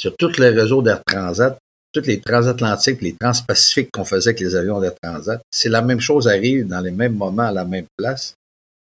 sur 0.00 0.16
tout 0.16 0.32
le 0.38 0.48
réseau 0.48 0.82
d'Air 0.82 1.02
Transat, 1.06 1.56
tous 1.92 2.06
les 2.06 2.20
transatlantiques, 2.20 3.00
les 3.02 3.14
transpacifiques 3.14 3.90
qu'on 3.92 4.04
faisait 4.04 4.30
avec 4.30 4.40
les 4.40 4.56
avions 4.56 4.80
d'Air 4.80 4.94
Transat, 5.00 5.40
c'est 5.52 5.68
la 5.68 5.82
même 5.82 6.00
chose 6.00 6.26
arrive 6.26 6.66
dans 6.66 6.80
les 6.80 6.90
mêmes 6.90 7.14
moments 7.14 7.44
à 7.44 7.52
la 7.52 7.64
même 7.64 7.86
place, 7.96 8.34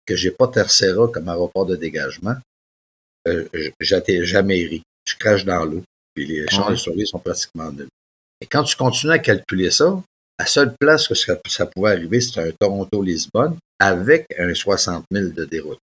que 0.05 0.15
j'ai 0.15 0.31
pas 0.31 0.47
Tercera 0.47 1.07
comme 1.09 1.27
aéroport 1.27 1.65
de 1.65 1.75
dégagement. 1.75 2.35
Euh, 3.27 3.45
j- 3.53 3.73
j'atterris 3.81 4.25
jamais 4.25 4.63
ri. 4.63 4.81
Je 5.05 5.15
crache 5.17 5.43
dans 5.43 5.65
l'eau. 5.65 5.83
Puis 6.15 6.25
les 6.25 6.47
chances 6.47 6.67
Ouais? 6.67 6.71
de 6.73 6.77
survie 6.77 7.07
sont 7.07 7.19
pratiquement 7.19 7.69
nulles. 7.71 7.89
Et 8.41 8.45
quand 8.45 8.63
tu 8.63 8.75
continues 8.77 9.11
à 9.13 9.19
calculer 9.19 9.71
ça, 9.71 10.01
la 10.39 10.45
seule 10.45 10.73
place 10.79 11.07
que 11.07 11.15
ça, 11.15 11.37
ça 11.47 11.65
pouvait 11.65 11.91
arriver, 11.91 12.21
c'était 12.21 12.41
un 12.41 12.51
Toronto-Lisbonne 12.59 13.57
avec 13.79 14.25
un 14.39 14.53
60 14.53 15.05
000 15.11 15.29
de 15.29 15.45
déroute. 15.45 15.79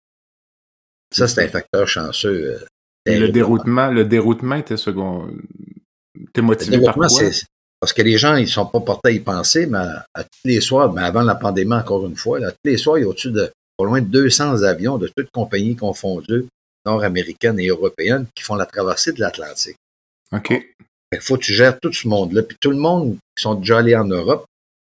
Ça, 1.13 1.27
c'est 1.27 1.43
un 1.43 1.47
facteur 1.49 1.87
chanceux. 1.87 2.59
euh, 2.61 2.65
Et 3.05 3.17
le 3.17 3.29
déroutement, 3.29 3.87
le 3.89 4.05
déroutement 4.05 4.55
était 4.55 4.77
second. 4.77 5.29
T'es 6.33 6.41
Le 6.41 6.47
motivé 6.47 6.81
par 6.81 6.95
quoi? 6.95 7.09
c'est 7.09 7.45
parce 7.79 7.93
que 7.93 8.01
les 8.03 8.17
gens, 8.17 8.35
ils 8.35 8.47
sont 8.47 8.65
pas 8.67 8.79
portés 8.81 9.09
à 9.09 9.11
y 9.11 9.19
penser, 9.19 9.65
mais 9.65 9.79
à, 9.79 10.05
à 10.13 10.23
tous 10.23 10.29
les 10.45 10.61
soirs, 10.61 10.93
mais 10.93 11.01
avant 11.01 11.23
la 11.23 11.35
pandémie, 11.35 11.73
encore 11.73 12.05
une 12.05 12.15
fois, 12.15 12.39
là, 12.39 12.51
tous 12.51 12.57
les 12.69 12.77
soirs, 12.77 12.97
il 12.99 13.01
y 13.01 13.03
a 13.05 13.07
au-dessus 13.07 13.31
de 13.31 13.51
pas 13.77 13.85
loin 13.85 14.01
de 14.01 14.05
200 14.07 14.61
avions 14.63 14.97
de 14.97 15.09
toutes 15.15 15.31
compagnies 15.31 15.75
confondues, 15.75 16.45
nord-américaines 16.85 17.59
et 17.59 17.67
européennes, 17.67 18.27
qui 18.35 18.43
font 18.43 18.55
la 18.55 18.65
traversée 18.67 19.13
de 19.13 19.19
l'Atlantique. 19.19 19.77
OK. 20.31 20.53
Il 21.13 21.19
faut 21.21 21.35
que 21.37 21.43
tu 21.43 21.53
gères 21.53 21.79
tout 21.79 21.91
ce 21.91 22.07
monde-là. 22.07 22.43
Puis 22.43 22.57
tout 22.59 22.71
le 22.71 22.77
monde 22.77 23.17
qui 23.35 23.41
sont 23.43 23.55
déjà 23.55 23.79
allés 23.79 23.95
en 23.95 24.05
Europe, 24.05 24.45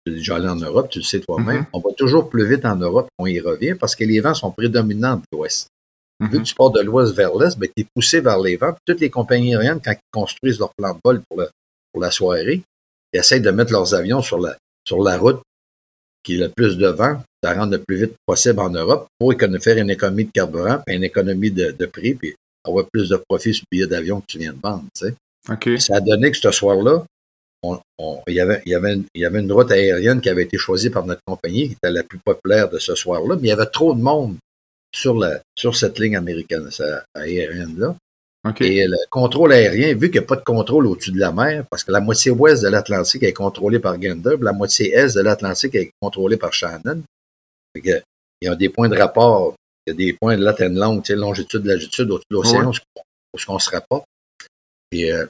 tu 0.05 0.11
es 0.13 0.15
déjà 0.15 0.35
allé 0.37 0.47
en 0.47 0.55
Europe, 0.55 0.89
tu 0.89 0.99
le 0.99 1.03
sais 1.05 1.19
toi-même, 1.19 1.57
Mhm. 1.61 1.65
on 1.73 1.79
va 1.79 1.91
toujours 1.97 2.29
plus 2.29 2.47
vite 2.47 2.65
en 2.65 2.75
Europe 2.75 3.07
qu'on 3.17 3.25
y 3.27 3.39
revient 3.39 3.75
parce 3.79 3.95
que 3.95 4.03
les 4.03 4.19
vents 4.19 4.33
sont 4.33 4.51
prédominants 4.51 5.17
de 5.17 5.23
l'ouest. 5.31 5.67
Vu 6.19 6.27
Mhm. 6.27 6.31
que 6.31 6.47
tu 6.47 6.55
pars 6.55 6.71
de 6.71 6.81
l'ouest 6.81 7.13
vers 7.13 7.35
l'est, 7.35 7.57
ben, 7.59 7.69
tu 7.75 7.83
es 7.83 7.87
poussé 7.93 8.19
vers 8.21 8.39
les 8.39 8.55
vents. 8.55 8.71
Puis 8.73 8.81
toutes 8.87 9.01
les 9.01 9.09
compagnies 9.11 9.53
aériennes, 9.55 9.79
quand 9.83 9.91
ils 9.91 9.99
construisent 10.11 10.57
leur 10.59 10.71
plan 10.75 10.93
de 10.93 10.99
vol 11.03 11.21
pour, 11.29 11.39
le- 11.41 11.49
pour 11.93 12.01
la 12.01 12.09
soirée, 12.09 12.63
ils 13.13 13.19
essayent 13.19 13.41
de 13.41 13.51
mettre 13.51 13.71
leurs 13.71 13.93
avions 13.93 14.21
sur 14.23 14.39
la, 14.39 14.57
sur 14.87 15.03
la 15.03 15.17
route 15.17 15.41
qui 16.23 16.35
est 16.35 16.37
le 16.39 16.49
plus 16.49 16.77
de 16.77 16.87
vent, 16.87 17.21
de 17.43 17.47
rendre 17.49 17.73
le 17.73 17.83
plus 17.87 17.97
vite 17.97 18.13
possible 18.25 18.59
en 18.59 18.69
Europe 18.71 19.07
pour 19.19 19.33
faire 19.61 19.77
une 19.77 19.89
économie 19.91 20.25
de 20.25 20.31
carburant, 20.31 20.81
puis 20.85 20.95
une 20.95 21.03
économie 21.03 21.51
de, 21.51 21.71
de 21.71 21.85
prix, 21.85 22.15
puis 22.15 22.33
avoir 22.65 22.85
plus 22.91 23.07
de 23.09 23.17
profit 23.29 23.53
sur 23.53 23.63
le 23.71 23.77
billet 23.77 23.87
d'avion 23.87 24.19
que 24.19 24.25
tu 24.27 24.39
viens 24.39 24.51
de 24.53 24.59
vendre. 24.61 24.83
tu 24.95 25.05
sais. 25.07 25.13
Ça 25.79 25.95
a 25.97 26.01
donné 26.01 26.31
que 26.31 26.37
ce 26.37 26.51
soir-là, 26.51 27.03
on- 27.63 27.79
on- 27.97 28.21
il 28.27 28.35
y, 28.35 28.39
avait, 28.39 28.61
il, 28.65 28.71
y 28.71 28.75
avait 28.75 28.93
une, 28.93 29.05
il 29.15 29.21
y 29.21 29.25
avait 29.25 29.39
une 29.39 29.51
route 29.51 29.71
aérienne 29.71 30.21
qui 30.21 30.29
avait 30.29 30.43
été 30.43 30.57
choisie 30.57 30.89
par 30.89 31.05
notre 31.05 31.21
compagnie, 31.25 31.67
qui 31.69 31.73
était 31.73 31.91
la 31.91 32.03
plus 32.03 32.19
populaire 32.19 32.69
de 32.69 32.79
ce 32.79 32.95
soir-là, 32.95 33.35
mais 33.35 33.43
il 33.43 33.49
y 33.49 33.51
avait 33.51 33.65
trop 33.65 33.93
de 33.93 34.01
monde 34.01 34.35
sur, 34.93 35.17
la, 35.17 35.39
sur 35.57 35.75
cette 35.75 35.97
ligne 35.99 36.15
américaine 36.17 36.69
aérienne-là. 37.15 37.95
Et 38.61 38.85
le 38.87 38.95
contrôle 39.09 39.51
aérien, 39.51 39.93
vu 39.95 40.09
qu'il 40.09 40.19
n'y 40.21 40.25
a 40.25 40.27
pas 40.27 40.35
de 40.37 40.43
contrôle 40.43 40.85
au-dessus 40.87 41.11
de 41.11 41.19
la 41.19 41.31
mer, 41.31 41.65
parce 41.69 41.83
que 41.83 41.91
la 41.91 41.99
moitié 41.99 42.31
ouest 42.31 42.63
de 42.63 42.69
l'Atlantique 42.69 43.23
est 43.23 43.33
contrôlée 43.33 43.79
par 43.79 43.97
Gander, 43.97 44.35
la 44.41 44.53
moitié 44.53 44.93
est 44.93 45.15
de 45.15 45.21
l'Atlantique 45.21 45.75
est 45.75 45.89
contrôlée 45.99 46.37
par 46.37 46.53
Shannon. 46.53 47.01
Il 47.75 48.01
y 48.41 48.47
a 48.47 48.55
des 48.55 48.69
points 48.69 48.87
de 48.89 48.97
rapport, 48.97 49.55
il 49.85 49.89
y 49.89 49.93
a 49.93 49.95
des 49.95 50.13
points 50.13 50.37
de 50.37 50.43
latin 50.43 50.69
longue, 50.69 51.05
longitude, 51.09 51.65
latitude, 51.65 52.09
au-dessus 52.11 52.25
de 52.29 52.35
l'océan, 52.35 52.69
Ouais. 52.69 52.77
où, 52.95 52.99
où 53.37 53.39
on 53.49 53.59
se 53.59 53.69
rapporte. 53.69 54.05
Et 54.91 55.11
euh, 55.11 55.25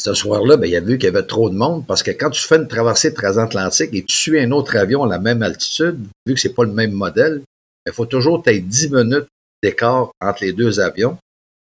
ce 0.00 0.14
soir-là, 0.14 0.56
ben, 0.56 0.66
il 0.66 0.74
a 0.76 0.80
vu 0.80 0.96
qu'il 0.98 1.04
y 1.04 1.08
avait 1.08 1.22
trop 1.26 1.50
de 1.50 1.54
monde, 1.56 1.86
parce 1.86 2.02
que 2.02 2.10
quand 2.10 2.30
tu 2.30 2.40
fais 2.42 2.56
une 2.56 2.68
traversée 2.68 3.12
transatlantique 3.12 3.90
et 3.92 4.02
tu 4.04 4.16
suis 4.16 4.40
un 4.40 4.50
autre 4.52 4.76
avion 4.76 5.02
à 5.04 5.08
la 5.08 5.18
même 5.18 5.42
altitude, 5.42 5.98
vu 6.26 6.34
que 6.34 6.40
c'est 6.40 6.54
pas 6.54 6.64
le 6.64 6.72
même 6.72 6.92
modèle, 6.92 7.42
il 7.86 7.92
faut 7.92 8.06
toujours 8.06 8.42
que 8.42 8.50
tu 8.50 8.56
aies 8.56 8.60
10 8.60 8.90
minutes 8.92 9.26
d'écart 9.62 10.10
entre 10.20 10.44
les 10.44 10.52
deux 10.52 10.80
avions 10.80 11.18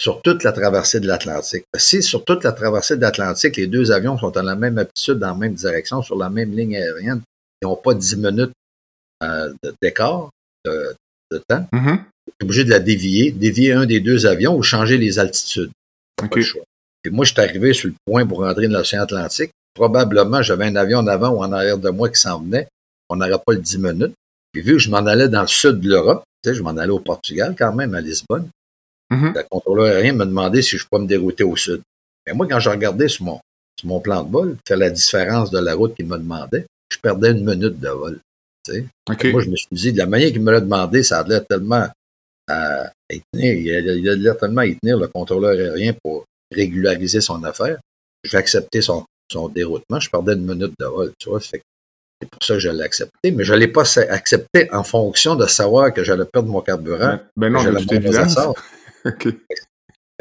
sur 0.01 0.21
toute 0.23 0.43
la 0.45 0.53
traversée 0.53 1.01
de 1.01 1.07
l'Atlantique. 1.07 1.65
Si 1.77 2.03
sur 2.03 2.25
toute 2.25 2.43
la 2.45 2.53
traversée 2.53 2.97
de 2.97 3.01
l'Atlantique, 3.01 3.57
les 3.57 3.67
deux 3.67 3.93
avions 3.93 4.19
sont 4.19 4.37
à 4.37 4.43
la 4.43 4.57
même 4.57 4.77
altitude, 4.79 5.19
dans 5.19 5.29
la 5.29 5.35
même 5.35 5.55
direction, 5.55 6.03
sur 6.03 6.17
la 6.19 6.29
même 6.29 6.53
ligne 6.55 6.77
aérienne, 6.77 7.23
ils 7.63 7.67
n'ont 7.67 7.77
pas 7.77 7.95
10 7.95 8.17
minutes 8.17 8.53
euh, 9.23 9.53
d'écart 9.81 10.29
de, 10.65 10.95
de 11.33 11.41
temps, 11.49 11.67
Mhm. 11.73 11.99
tu 12.27 12.33
es 12.41 12.45
obligé 12.45 12.65
de 12.65 12.71
la 12.71 12.81
dévier, 12.81 13.31
dévier 13.33 13.73
un 13.73 13.87
des 13.87 14.01
deux 14.01 14.27
avions 14.27 14.57
ou 14.57 14.63
changer 14.63 14.99
les 14.99 15.19
altitudes. 15.19 15.71
Pas 16.17 16.27
OK. 16.27 16.37
le 16.37 16.43
choix. 16.43 16.65
Puis 17.07 17.15
moi, 17.15 17.25
je 17.25 17.31
suis 17.31 17.41
arrivé 17.41 17.73
sur 17.73 17.89
le 17.89 17.95
point 18.05 18.27
pour 18.27 18.41
rentrer 18.41 18.67
dans 18.67 18.79
l'océan 18.79 19.03
Atlantique. 19.03 19.53
Probablement, 19.75 20.43
j'avais 20.43 20.65
un 20.65 20.75
avion 20.75 20.99
en 20.99 21.07
avant 21.07 21.29
ou 21.29 21.39
en 21.45 21.53
arrière 21.53 21.79
de 21.79 21.89
moi 21.91 22.09
qui 22.09 22.21
s'en 22.21 22.41
venait. 22.41 22.67
On 23.09 23.15
n'aurait 23.15 23.39
pas 23.47 23.53
le 23.53 23.59
10 23.61 23.79
minutes. 23.79 24.15
Puis 24.53 24.61
vu 24.61 24.73
que 24.73 24.79
je 24.79 24.91
m'en 24.91 25.07
allais 25.07 25.29
dans 25.29 25.43
le 25.43 25.47
sud 25.47 25.79
de 25.79 25.89
l'Europe, 25.89 26.25
tu 26.43 26.51
sais, 26.51 26.57
je 26.57 26.65
m'en 26.65 26.77
allais 26.77 26.91
au 26.91 26.99
Portugal 26.99 27.55
quand 27.57 27.73
même, 27.73 27.95
à 27.95 28.01
Lisbonne, 28.01 28.49
Mhm. 29.13 29.35
le 29.37 29.43
contrôleur 29.49 29.87
aérien 29.87 30.15
me 30.15 30.25
demandait 30.25 30.63
si 30.63 30.77
je 30.79 30.85
pouvais 30.85 31.03
me 31.03 31.07
dérouter 31.07 31.45
au 31.45 31.55
sud. 31.55 31.81
Mais 32.27 32.33
moi, 32.33 32.49
quand 32.49 32.59
je 32.59 32.71
regardais 32.71 33.07
sur 33.07 33.25
mon, 33.25 33.39
sur 33.79 33.87
mon 33.89 34.01
plan 34.01 34.25
de 34.25 34.33
vol, 34.33 34.57
faire 34.67 34.77
la 34.79 34.91
différence 34.91 35.53
de 35.53 35.61
la 35.61 35.75
route 35.77 35.95
qu'il 35.95 36.07
me 36.07 36.19
demandait, 36.19 36.67
je 36.91 36.99
perdais 36.99 37.31
une 37.31 37.45
minute 37.45 37.79
de 37.79 37.89
vol. 37.89 38.19
tu 38.65 38.73
sais. 38.73 38.85
Moi, 39.31 39.43
je 39.43 39.51
me 39.51 39.55
suis 39.55 39.69
dit, 39.71 39.93
de 39.93 39.99
la 39.99 40.07
manière 40.07 40.33
qu'il 40.33 40.43
me 40.43 40.51
l'a 40.51 40.61
demandé, 40.61 41.05
ça 41.05 41.21
a 41.21 41.29
l'air 41.29 41.47
tellement 41.47 41.87
à, 42.49 42.91
y 43.13 43.21
tenir. 43.33 43.53
Il 43.55 44.09
a, 44.29 44.33
a 44.33 44.35
tellement 44.35 44.63
à 44.63 44.67
y 44.67 44.77
tenir 44.77 44.99
le 44.99 45.07
contrôleur 45.07 45.53
aérien 45.53 45.95
pour 46.03 46.25
régulariser 46.53 47.21
son 47.21 47.43
affaire. 47.45 47.79
J'ai 48.25 48.37
accepté 48.37 48.83
son, 48.83 49.05
son 49.31 49.49
déroutement. 49.49 50.01
Je 50.01 50.11
perdais 50.11 50.35
une 50.35 50.47
minute 50.47 50.75
de 50.79 50.87
vol, 50.87 51.13
tu 51.19 51.29
vois. 51.29 51.41
c'est 51.41 51.63
pour 52.31 52.43
ça 52.43 52.55
que 52.55 52.61
je 52.61 52.71
l'ai 52.71 52.83
accepté, 52.83 53.31
mais 53.31 53.45
je 53.45 53.53
ne 53.53 53.59
l'ai 53.59 53.69
pas 53.69 53.85
accepté 54.11 54.73
en 54.73 54.85
fonction 54.85 55.37
de 55.37 55.47
savoir 55.47 55.93
que 55.93 56.03
j'allais 56.03 56.25
perdre 56.25 56.51
mon 56.51 56.61
carburant. 56.61 57.19
Ben, 57.37 57.53
ben 57.53 57.53
non, 57.53 57.61
okay. 59.05 59.39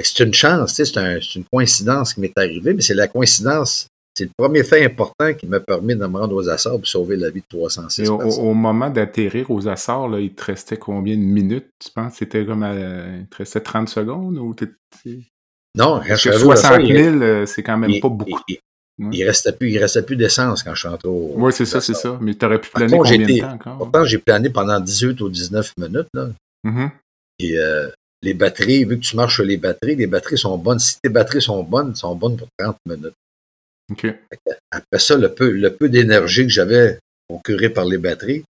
C'est 0.03 0.23
une 0.23 0.33
chance, 0.33 0.73
c'est 0.73 0.97
un, 0.97 1.19
une 1.35 1.45
coïncidence 1.45 2.13
qui 2.13 2.21
m'est 2.21 2.37
arrivée, 2.37 2.73
mais 2.73 2.81
c'est 2.81 2.93
la 2.93 3.07
coïncidence 3.07 3.87
c'est 4.17 4.23
le 4.23 4.31
premier 4.37 4.63
fait 4.63 4.85
important 4.85 5.33
qui 5.33 5.45
m'a 5.45 5.59
permis 5.59 5.93
de 5.93 6.05
me 6.05 6.17
rendre 6.17 6.35
aux 6.35 6.47
Açores 6.47 6.77
pour 6.77 6.87
sauver 6.87 7.17
la 7.17 7.29
vie 7.29 7.41
de 7.41 7.47
306 7.49 8.03
Et 8.03 8.07
au, 8.07 8.53
moment 8.53 8.89
d'atterrir 8.89 9.51
aux 9.51 9.67
Açores, 9.67 10.07
là, 10.07 10.21
il 10.21 10.33
te 10.33 10.45
restait 10.45 10.77
combien 10.77 11.17
de 11.17 11.21
minutes, 11.21 11.67
tu 11.83 11.91
penses? 11.91 12.15
C'était 12.15 12.45
comme 12.45 12.63
il 12.63 13.27
te 13.27 13.35
restait 13.35 13.59
30 13.59 13.89
secondes 13.89 14.37
ou 14.37 14.55
Non, 15.75 16.01
Parce 16.07 16.23
que 16.23 16.31
60 16.31 16.85
000, 16.85 17.21
euh, 17.21 17.45
c'est 17.45 17.63
quand 17.63 17.77
même 17.77 17.99
pas 17.99 18.09
beaucoup. 18.09 18.39
Il, 18.47 18.59
il, 19.11 19.25
restait 19.25 19.51
plus, 19.51 19.71
il 19.71 19.77
restait 19.77 20.03
plus 20.03 20.15
d'essence 20.15 20.63
quand 20.63 20.73
je 20.73 20.79
suis 20.79 20.87
rentré 20.87 21.09
au. 21.09 21.33
Oui, 21.35 21.51
c'est 21.51 21.65
ça, 21.65 21.81
c'est 21.81 21.93
ça. 21.93 22.17
Mais 22.21 22.33
tu 22.33 22.45
aurais 22.45 22.61
pu 22.61 22.69
planer 22.69 22.97
combien 22.97 23.17
de 23.17 23.39
temps 23.39 23.51
encore? 23.51 23.77
Pourtant, 23.77 24.05
j'ai 24.05 24.17
plané 24.19 24.49
pendant 24.49 24.79
18 24.79 25.19
ou 25.21 25.29
19 25.29 25.73
minutes. 25.77 26.07
Là. 26.13 26.29
Mm-hmm. 26.65 26.89
Et 27.39 27.59
euh, 27.59 27.89
les 28.21 28.33
batteries, 28.33 28.85
vu 28.85 28.97
que 28.97 29.05
tu 29.05 29.15
marches 29.17 29.35
sur 29.35 29.43
les 29.43 29.57
batteries, 29.57 29.95
les 29.95 30.07
batteries 30.07 30.37
sont 30.37 30.57
bonnes. 30.57 30.79
Si 30.79 30.95
tes 31.01 31.09
batteries 31.09 31.41
sont 31.41 31.61
bonnes, 31.63 31.89
elles 31.89 31.97
sont 31.97 32.15
bonnes 32.15 32.37
pour 32.37 32.47
30 32.57 32.77
minutes. 32.85 33.13
Après 34.71 34.99
ça, 34.99 35.17
le 35.17 35.33
peu, 35.33 35.51
le 35.51 35.73
peu 35.73 35.89
d'énergie 35.89 36.43
que 36.43 36.49
j'avais 36.49 36.97
procuré 37.27 37.69
par 37.69 37.85
les 37.85 37.97
batteries, 37.97 38.43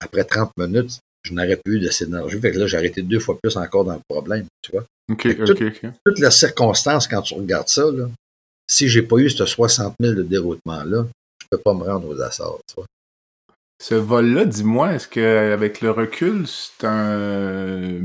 après 0.00 0.24
30 0.24 0.52
minutes, 0.56 0.98
je 1.22 1.34
n'aurais 1.34 1.56
plus 1.56 1.76
eu 1.76 1.80
de 1.80 1.90
cette 1.90 2.08
énergie. 2.08 2.40
Fait 2.40 2.50
que 2.50 2.58
là, 2.58 2.66
j'ai 2.66 2.76
arrêté 2.76 3.02
deux 3.02 3.20
fois 3.20 3.38
plus 3.40 3.56
encore 3.56 3.84
dans 3.84 3.94
le 3.94 4.00
problème, 4.08 4.46
tu 4.62 4.72
vois. 4.72 4.84
Toutes 5.16 6.18
les 6.18 6.30
circonstances, 6.30 7.08
quand 7.08 7.22
tu 7.22 7.34
regardes 7.34 7.68
ça, 7.68 7.90
là, 7.90 8.08
si 8.68 8.88
j'ai 8.88 9.02
pas 9.02 9.16
eu 9.16 9.30
ce 9.30 9.44
60 9.44 9.94
000 10.00 10.14
de 10.14 10.22
déroutement-là, 10.22 11.06
je 11.42 11.46
peux 11.50 11.58
pas 11.58 11.74
me 11.74 11.84
rendre 11.84 12.08
aux 12.08 12.20
Açores, 12.20 12.60
tu 12.68 12.74
vois. 12.76 12.86
Ce 13.82 13.94
vol-là, 13.94 14.44
dis-moi, 14.44 14.92
est-ce 14.92 15.08
qu'avec 15.08 15.80
le 15.80 15.90
recul, 15.90 16.46
c'est 16.46 16.86
un 16.86 18.00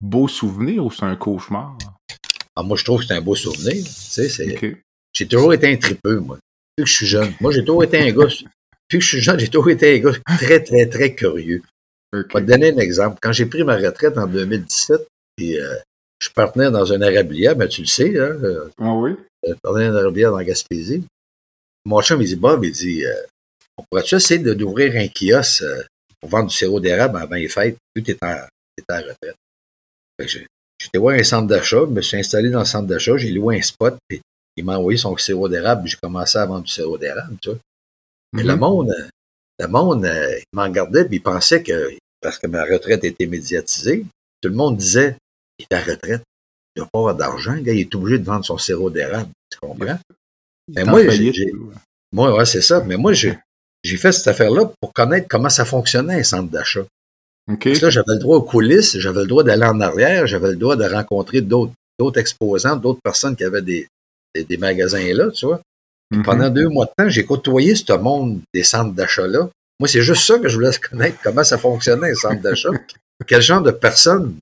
beau 0.00 0.26
souvenir 0.26 0.84
ou 0.84 0.90
c'est 0.90 1.04
un 1.04 1.16
cauchemar? 1.16 1.78
Ah, 2.56 2.62
moi, 2.62 2.76
je 2.76 2.84
trouve 2.84 3.00
que 3.00 3.06
c'est 3.06 3.14
un 3.14 3.20
beau 3.20 3.36
souvenir. 3.36 3.84
Tu 3.84 3.90
sais, 3.90 4.28
c'est, 4.28 4.58
j'ai 5.12 5.26
toujours 5.28 5.54
été 5.54 5.72
un 5.72 5.76
tripeux, 5.76 6.18
moi. 6.18 6.38
Depuis 6.76 6.84
que 6.84 6.90
je 6.90 6.96
suis 6.96 7.06
jeune. 7.06 7.32
Moi, 7.40 7.52
j'ai 7.52 7.64
toujours 7.64 7.84
été 7.84 7.98
un 7.98 8.10
gars. 8.10 8.26
Depuis 8.88 8.98
que 8.98 9.00
je 9.00 9.08
suis 9.08 9.20
jeune, 9.20 9.38
j'ai 9.38 9.48
toujours 9.48 9.70
été 9.70 9.96
un 9.96 9.98
gars 9.98 10.18
très, 10.38 10.62
très, 10.62 10.86
très 10.86 11.14
curieux. 11.14 11.62
Je 12.12 12.18
vais 12.18 12.24
te 12.24 12.38
donner 12.40 12.72
un 12.72 12.78
exemple. 12.78 13.18
Quand 13.22 13.32
j'ai 13.32 13.46
pris 13.46 13.64
ma 13.64 13.76
retraite 13.76 14.18
en 14.18 14.26
2017, 14.26 15.06
puis 15.36 15.58
euh, 15.58 15.74
je 16.18 16.30
partenais 16.30 16.70
dans 16.70 16.92
un 16.92 17.00
arablière, 17.02 17.56
ben 17.56 17.68
tu 17.68 17.82
le 17.82 17.86
sais, 17.86 18.18
hein. 18.18 18.36
Euh, 18.42 18.70
ah 18.78 18.94
oui? 18.94 19.12
Je 19.46 19.54
partenais 19.54 19.88
dans 19.88 19.96
un 19.96 20.00
arablière 20.00 20.30
dans 20.30 20.42
Gaspésie. 20.42 21.04
Mon 21.84 22.02
chum, 22.02 22.20
il 22.22 22.28
dit, 22.28 22.36
Bob, 22.36 22.64
il 22.64 22.72
dit, 22.72 23.04
euh, 23.04 23.14
on 23.76 23.84
pourrait-tu 23.84 24.16
essayer 24.16 24.40
d'ouvrir 24.54 24.94
un 24.96 25.08
kiosque 25.08 25.64
pour 26.20 26.30
vendre 26.30 26.48
du 26.48 26.56
sirop 26.56 26.80
d'érable 26.80 27.18
avant 27.18 27.34
les 27.34 27.48
fêtes? 27.48 27.76
Puis 27.94 28.02
tu 28.02 28.12
es 28.12 28.18
en, 28.22 28.34
en 28.34 28.96
retraite? 28.96 29.36
J'étais 30.78 30.98
voir 30.98 31.14
un 31.14 31.22
centre 31.22 31.46
d'achat, 31.46 31.80
je 31.80 31.92
me 31.92 32.00
suis 32.00 32.16
installé 32.16 32.50
dans 32.50 32.60
le 32.60 32.64
centre 32.64 32.86
d'achat, 32.88 33.16
j'ai 33.16 33.30
loué 33.30 33.58
un 33.58 33.62
spot, 33.62 33.96
puis 34.08 34.20
il 34.56 34.64
m'a 34.64 34.78
envoyé 34.78 34.98
son 34.98 35.16
sirop 35.16 35.48
d'érable, 35.48 35.86
j'ai 35.86 35.96
commencé 35.96 36.38
à 36.38 36.46
vendre 36.46 36.64
du 36.64 36.72
sirop 36.72 36.98
d'érable, 36.98 37.36
tu 37.40 37.50
vois. 37.50 37.58
Mais 38.32 38.42
le 38.42 38.54
mhm. 38.54 38.60
monde, 38.60 38.94
le 39.58 39.66
monde, 39.68 40.04
euh, 40.04 40.38
il 40.38 40.56
m'en 40.56 40.64
regardait, 40.64 41.04
puis 41.04 41.16
il 41.16 41.22
pensait 41.22 41.62
que, 41.62 41.96
parce 42.20 42.38
que 42.38 42.46
ma 42.46 42.64
retraite 42.64 43.04
était 43.04 43.26
médiatisée, 43.26 44.04
tout 44.40 44.48
le 44.48 44.54
monde 44.54 44.76
disait, 44.76 45.16
il 45.58 45.66
est 45.68 45.74
à 45.74 45.80
retraite, 45.80 46.22
il 46.74 46.82
n'a 46.82 46.88
pas 46.92 46.98
avoir 46.98 47.14
d'argent, 47.14 47.54
le 47.54 47.60
gars, 47.60 47.72
il 47.72 47.80
est 47.80 47.94
obligé 47.94 48.18
de 48.18 48.24
vendre 48.24 48.44
son 48.44 48.58
sirop 48.58 48.90
d'érable, 48.90 49.30
tu 49.50 49.58
comprends? 49.58 49.98
Mais 50.68 50.84
moi, 50.84 51.08
j'ai, 51.08 51.52
moi, 52.12 52.36
ouais, 52.36 52.44
c'est 52.44 52.62
ça, 52.62 52.82
mais 52.84 52.96
moi, 52.96 53.12
j'ai, 53.12 53.38
j'ai 53.82 53.96
fait 53.96 54.12
cette 54.12 54.28
affaire-là 54.28 54.70
pour 54.80 54.92
connaître 54.92 55.28
comment 55.28 55.48
ça 55.48 55.64
fonctionnait 55.64 56.14
un 56.14 56.22
centre 56.22 56.50
d'achat. 56.50 56.84
Okay. 57.50 57.70
Parce 57.70 57.80
que 57.80 57.84
là, 57.86 57.90
j'avais 57.90 58.14
le 58.14 58.18
droit 58.18 58.38
aux 58.38 58.42
coulisses, 58.42 58.98
j'avais 58.98 59.20
le 59.20 59.26
droit 59.26 59.44
d'aller 59.44 59.66
en 59.66 59.80
arrière, 59.80 60.26
j'avais 60.26 60.50
le 60.50 60.56
droit 60.56 60.76
de 60.76 60.84
rencontrer 60.84 61.40
d'autres, 61.40 61.72
d'autres 61.98 62.18
exposants, 62.18 62.76
d'autres 62.76 63.00
personnes 63.02 63.36
qui 63.36 63.44
avaient 63.44 63.62
des, 63.62 63.86
des, 64.34 64.56
magasins 64.56 65.14
là, 65.14 65.30
tu 65.30 65.46
vois. 65.46 65.60
Mm-hmm. 66.12 66.22
Pendant 66.22 66.50
deux 66.50 66.68
mois 66.68 66.86
de 66.86 66.90
temps, 66.96 67.08
j'ai 67.08 67.24
côtoyé 67.24 67.76
ce 67.76 67.92
monde 67.92 68.40
des 68.52 68.64
centres 68.64 68.94
d'achat-là. 68.94 69.48
Moi, 69.78 69.88
c'est 69.88 70.02
juste 70.02 70.26
ça 70.26 70.38
que 70.38 70.48
je 70.48 70.56
voulais 70.56 70.70
connaître, 70.90 71.18
comment 71.22 71.44
ça 71.44 71.58
fonctionnait, 71.58 72.10
un 72.10 72.14
centre 72.14 72.42
d'achat. 72.42 72.70
Quel 73.26 73.40
genre 73.40 73.62
de 73.62 73.70
personnes 73.70 74.36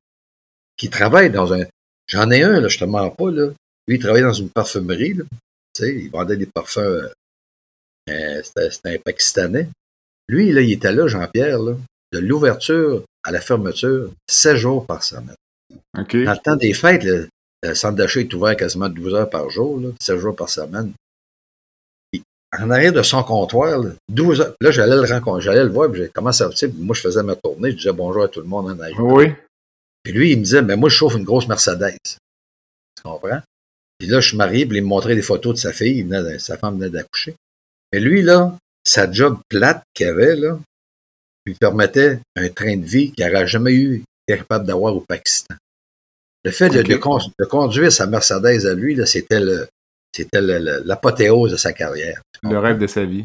qui 0.76 0.90
travaillent 0.90 1.30
dans 1.30 1.52
un... 1.52 1.64
J'en 2.06 2.30
ai 2.30 2.42
un, 2.42 2.60
là, 2.60 2.68
je 2.68 2.78
te 2.78 2.84
mens 2.84 3.10
pas, 3.10 3.30
là. 3.30 3.48
Lui, 3.86 3.96
il 3.96 3.98
travaillait 3.98 4.26
dans 4.26 4.32
une 4.32 4.50
parfumerie, 4.50 5.14
là. 5.14 5.24
Tu 5.74 5.84
sais, 5.84 5.94
il 5.94 6.10
vendait 6.10 6.36
des 6.36 6.46
parfums... 6.46 6.78
Euh, 6.78 7.08
euh, 8.10 8.42
c'était 8.42 8.96
un 8.96 8.98
Pakistanais. 8.98 9.68
Lui, 10.28 10.52
là, 10.52 10.60
il 10.60 10.72
était 10.72 10.92
là, 10.92 11.06
Jean-Pierre, 11.06 11.58
là, 11.58 11.76
de 12.12 12.18
l'ouverture 12.18 13.02
à 13.24 13.30
la 13.30 13.40
fermeture, 13.40 14.10
16 14.28 14.56
jours 14.56 14.86
par 14.86 15.02
semaine. 15.02 15.36
Dans 15.94 16.04
le 16.12 16.42
temps 16.42 16.56
des 16.56 16.74
fêtes, 16.74 17.04
là, 17.04 17.24
le 17.62 17.74
centre 17.74 17.96
d'achat 17.96 18.20
est 18.20 18.34
ouvert 18.34 18.56
quasiment 18.56 18.88
12 18.88 19.14
heures 19.14 19.30
par 19.30 19.48
jour, 19.50 19.80
là, 19.80 19.88
7 20.00 20.18
jours 20.18 20.36
par 20.36 20.48
semaine. 20.48 20.92
en 22.58 22.70
arrière 22.70 22.92
de 22.92 23.02
son 23.02 23.22
comptoir, 23.22 23.78
là, 23.78 23.90
12 24.10 24.40
heures, 24.40 24.54
là, 24.60 24.70
j'allais 24.70 24.96
le 24.96 25.02
rencontrer, 25.02 25.42
j'allais 25.42 25.64
le 25.64 25.70
voir, 25.70 25.90
puis 25.90 26.02
comment 26.14 26.32
ça 26.32 26.48
va, 26.48 26.54
moi, 26.78 26.94
je 26.94 27.00
faisais 27.00 27.22
ma 27.22 27.36
tournée, 27.36 27.70
je 27.70 27.76
disais 27.76 27.92
bonjour 27.92 28.24
à 28.24 28.28
tout 28.28 28.40
le 28.40 28.46
monde 28.46 28.66
en 28.66 28.78
arrière. 28.78 29.00
Oui. 29.00 29.32
Puis 30.04 30.12
lui, 30.12 30.32
il 30.32 30.38
me 30.38 30.44
disait, 30.44 30.62
mais 30.62 30.76
moi, 30.76 30.90
je 30.90 30.96
chauffe 30.96 31.14
une 31.14 31.24
grosse 31.24 31.48
Mercedes. 31.48 31.96
Tu 32.04 33.02
comprends? 33.02 33.40
Puis 33.98 34.08
là, 34.08 34.20
je 34.20 34.28
suis 34.28 34.36
marié, 34.36 34.66
puis 34.66 34.78
il 34.78 34.82
me 34.82 34.88
montrait 34.88 35.14
des 35.14 35.22
photos 35.22 35.54
de 35.54 35.58
sa 35.58 35.72
fille, 35.72 36.06
sa 36.38 36.58
femme 36.58 36.78
venait 36.78 36.90
d'accoucher. 36.90 37.34
Mais 37.92 38.00
lui, 38.00 38.22
là, 38.22 38.56
sa 38.86 39.10
job 39.10 39.38
plate 39.48 39.82
qu'il 39.94 40.06
avait, 40.06 40.36
là, 40.36 40.58
lui 41.46 41.54
permettait 41.54 42.20
un 42.36 42.48
train 42.50 42.76
de 42.76 42.84
vie 42.84 43.12
qu'il 43.12 43.26
n'aurait 43.26 43.46
jamais 43.46 43.74
eu, 43.74 44.02
capable 44.26 44.66
d'avoir 44.66 44.94
au 44.94 45.00
Pakistan. 45.00 45.54
Le 46.44 46.50
fait 46.50 46.68
de, 46.68 47.44
conduire 47.46 47.90
sa 47.90 48.06
Mercedes 48.06 48.66
à 48.66 48.74
lui, 48.74 48.98
c'était 49.06 49.40
le, 49.40 49.66
c'était 50.14 50.42
l'apothéose 50.42 51.52
de 51.52 51.56
sa 51.56 51.72
carrière. 51.72 52.20
Le 52.42 52.58
rêve 52.58 52.78
de 52.78 52.86
sa 52.86 53.04
vie. 53.04 53.24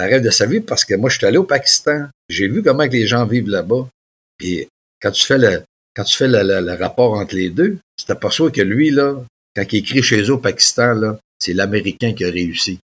Le 0.00 0.04
rêve 0.06 0.22
de 0.22 0.30
sa 0.30 0.46
vie 0.46 0.60
parce 0.60 0.84
que 0.84 0.94
moi, 0.94 1.08
je 1.08 1.18
suis 1.18 1.26
allé 1.26 1.38
au 1.38 1.44
Pakistan. 1.44 2.08
J'ai 2.28 2.48
vu 2.48 2.62
comment 2.62 2.84
les 2.84 3.06
gens 3.06 3.24
vivent 3.24 3.48
là-bas. 3.48 3.88
Puis 4.36 4.66
quand 5.00 5.12
tu 5.12 5.24
fais 5.24 5.38
le, 5.38 5.62
quand 5.96 6.04
tu 6.04 6.16
fais 6.16 6.28
le, 6.28 6.74
rapport 6.74 7.14
entre 7.14 7.34
les 7.34 7.48
deux, 7.48 7.78
tu 7.96 8.04
t'aperçois 8.04 8.50
que 8.50 8.60
lui, 8.60 8.90
là, 8.90 9.16
quand 9.54 9.64
il 9.72 9.78
écrit 9.78 10.02
chez 10.02 10.20
eux 10.22 10.34
au 10.34 10.38
Pakistan, 10.38 10.92
là, 10.92 11.18
c'est 11.38 11.54
l'Américain 11.54 12.12
qui 12.12 12.24
a 12.24 12.30
réussi. 12.30 12.78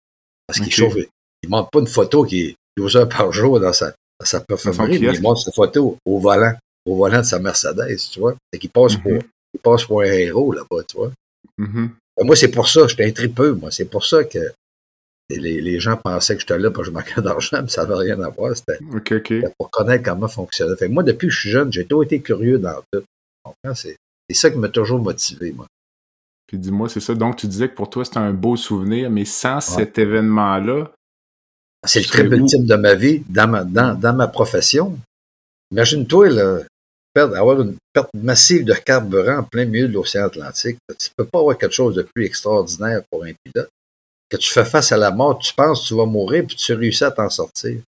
Parce 0.46 0.60
qu'il 0.60 0.72
chauffe. 0.72 0.94
Il 1.42 1.48
ne 1.48 1.50
montre 1.50 1.70
pas 1.70 1.80
une 1.80 1.86
photo 1.86 2.24
qui 2.24 2.40
est 2.42 2.54
12 2.76 2.96
heures 2.96 3.08
par 3.08 3.32
jour 3.32 3.58
dans 3.58 3.72
sa, 3.72 3.88
dans 3.88 4.26
sa 4.26 4.40
perfumerie, 4.40 4.98
mais 5.00 5.14
il 5.14 5.22
montre 5.22 5.40
sa 5.40 5.50
photo 5.50 5.96
au 6.04 6.18
volant, 6.20 6.54
au 6.86 6.96
volant 6.96 7.18
de 7.18 7.24
sa 7.24 7.38
Mercedes, 7.38 7.96
tu 8.12 8.20
vois. 8.20 8.36
C'est 8.52 8.58
qu'il 8.58 8.70
passe 8.70 8.96
pour 8.96 9.12
il 9.12 9.60
passe 9.60 9.84
pour 9.84 10.02
un 10.02 10.04
héros 10.04 10.52
là-bas, 10.52 10.84
tu 10.86 10.96
vois. 10.96 11.10
Mm-hmm. 11.58 11.88
Moi, 12.22 12.36
c'est 12.36 12.50
pour 12.50 12.68
ça, 12.68 12.86
j'étais 12.86 13.06
un 13.06 13.10
tripeux, 13.10 13.54
moi. 13.54 13.70
C'est 13.70 13.86
pour 13.86 14.04
ça 14.04 14.22
que 14.24 14.52
les, 15.38 15.60
les, 15.60 15.80
gens 15.80 15.96
pensaient 15.96 16.34
que 16.34 16.40
j'étais 16.40 16.58
là 16.58 16.70
parce 16.70 16.88
que 16.88 16.92
je 16.92 16.96
manquais 16.96 17.20
d'argent, 17.22 17.62
mais 17.62 17.68
ça 17.68 17.84
n'avait 17.84 18.12
rien 18.12 18.20
à 18.22 18.28
voir. 18.28 18.56
C'était 18.56 18.78
pour 19.58 19.70
connaître 19.70 20.04
comment 20.04 20.28
fonctionnait. 20.28 20.76
Fait 20.76 20.88
moi, 20.88 21.02
depuis 21.02 21.28
que 21.28 21.32
je 21.32 21.40
suis 21.40 21.50
jeune, 21.50 21.72
j'ai 21.72 21.84
toujours 21.84 22.04
été 22.04 22.20
curieux 22.20 22.58
dans 22.58 22.80
tout. 22.92 23.02
C'est 23.78 23.96
ça 24.30 24.50
qui 24.50 24.58
m'a 24.58 24.68
toujours 24.68 25.00
motivé, 25.00 25.52
moi. 25.52 25.66
Puis 26.46 26.58
dis-moi, 26.58 26.88
c'est 26.88 27.00
ça. 27.00 27.14
Donc, 27.14 27.36
tu 27.36 27.46
disais 27.46 27.68
que 27.68 27.74
pour 27.74 27.90
toi, 27.90 28.04
c'était 28.04 28.18
un 28.18 28.32
beau 28.32 28.56
souvenir, 28.56 29.10
mais 29.10 29.24
sans 29.24 29.60
cet 29.60 29.98
événement-là. 29.98 30.90
C'est 31.86 32.00
le 32.00 32.06
triple 32.06 32.34
ultime 32.34 32.66
de 32.66 32.74
ma 32.74 32.94
vie, 32.94 33.22
dans 33.28 33.48
ma, 33.48 33.64
dans, 33.64 33.98
dans 33.98 34.14
ma 34.14 34.26
profession. 34.26 34.98
Imagine-toi, 35.70 36.28
là, 36.28 36.60
avoir 37.16 37.60
une 37.60 37.76
perte 37.92 38.10
massive 38.14 38.64
de 38.64 38.74
carburant 38.74 39.38
en 39.38 39.42
plein 39.42 39.64
milieu 39.64 39.88
de 39.88 39.94
l'océan 39.94 40.26
Atlantique, 40.26 40.78
tu 40.88 41.08
ne 41.10 41.24
peux 41.24 41.28
pas 41.28 41.40
avoir 41.40 41.58
quelque 41.58 41.74
chose 41.74 41.94
de 41.94 42.02
plus 42.02 42.24
extraordinaire 42.24 43.02
pour 43.10 43.24
un 43.24 43.32
pilote. 43.44 43.70
Que 44.30 44.36
tu 44.36 44.50
fais 44.50 44.64
face 44.64 44.92
à 44.92 44.96
la 44.96 45.10
mort, 45.10 45.38
tu 45.38 45.52
penses 45.52 45.82
que 45.82 45.88
tu 45.88 45.94
vas 45.94 46.06
mourir, 46.06 46.44
puis 46.46 46.56
tu 46.56 46.72
réussis 46.72 47.04
à 47.04 47.10
t'en 47.10 47.28
sortir. 47.28 47.72
Tu 47.72 47.82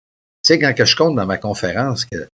sais, 0.41 0.60
quand 0.60 0.73
que 0.73 0.86
je 0.86 0.95
compte 0.95 1.15
dans 1.15 1.25
ma 1.25 1.38
conférence 1.38 2.06
que 2.06 2.28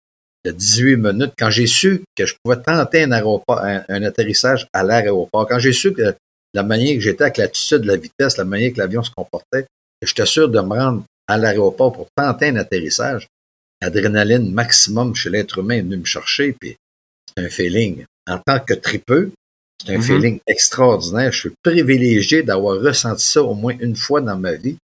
de 0.45 0.51
18 0.51 0.97
minutes, 0.97 1.33
quand 1.37 1.49
j'ai 1.49 1.65
su 1.65 2.03
que 2.15 2.25
je 2.25 2.35
pouvais 2.43 2.61
tenter 2.61 3.03
un, 3.03 3.11
aéroport, 3.11 3.59
un, 3.63 4.03
atterrissage 4.03 4.67
à 4.73 4.83
l'aéroport, 4.83 5.47
quand 5.47 5.57
j'ai 5.57 5.73
su 5.73 5.91
que 5.91 6.15
la 6.53 6.63
manière 6.63 6.93
que 6.93 7.01
j'étais 7.01 7.23
avec 7.23 7.37
l'attitude, 7.37 7.83
la 7.83 7.97
vitesse, 7.97 8.37
la 8.37 8.45
manière 8.45 8.71
que 8.71 8.77
l'avion 8.77 9.01
se 9.01 9.09
comportait, 9.09 9.63
que 9.63 10.07
j'étais 10.07 10.25
sûr 10.27 10.47
de 10.47 10.59
me 10.61 10.75
rendre 10.75 11.03
à 11.27 11.37
l'aéroport 11.37 11.91
pour 11.91 12.07
tenter 12.15 12.49
un 12.49 12.57
atterrissage, 12.57 13.27
adrénaline 13.81 14.51
maximum 14.51 15.15
chez 15.15 15.29
l'être 15.29 15.57
humain 15.57 15.77
est 15.77 15.81
venu 15.81 15.97
me 15.97 16.05
chercher, 16.05 16.53
puis 16.53 16.77
c'est 17.27 17.43
un 17.43 17.49
feeling. 17.49 18.05
En 18.29 18.37
tant 18.37 18.59
que 18.59 18.75
tripeux, 18.75 19.31
c'est 19.83 19.93
un 19.93 19.99
mm-hmm. 19.99 20.01
feeling 20.01 20.39
extraordinaire. 20.47 21.31
Je 21.31 21.39
suis 21.39 21.53
privilégié 21.63 22.43
d'avoir 22.43 22.79
ressenti 22.79 23.25
ça 23.25 23.43
au 23.43 23.53
moins 23.53 23.75
une 23.79 23.95
fois 23.95 24.21
dans 24.21 24.37
ma 24.37 24.53
vie, 24.53 24.77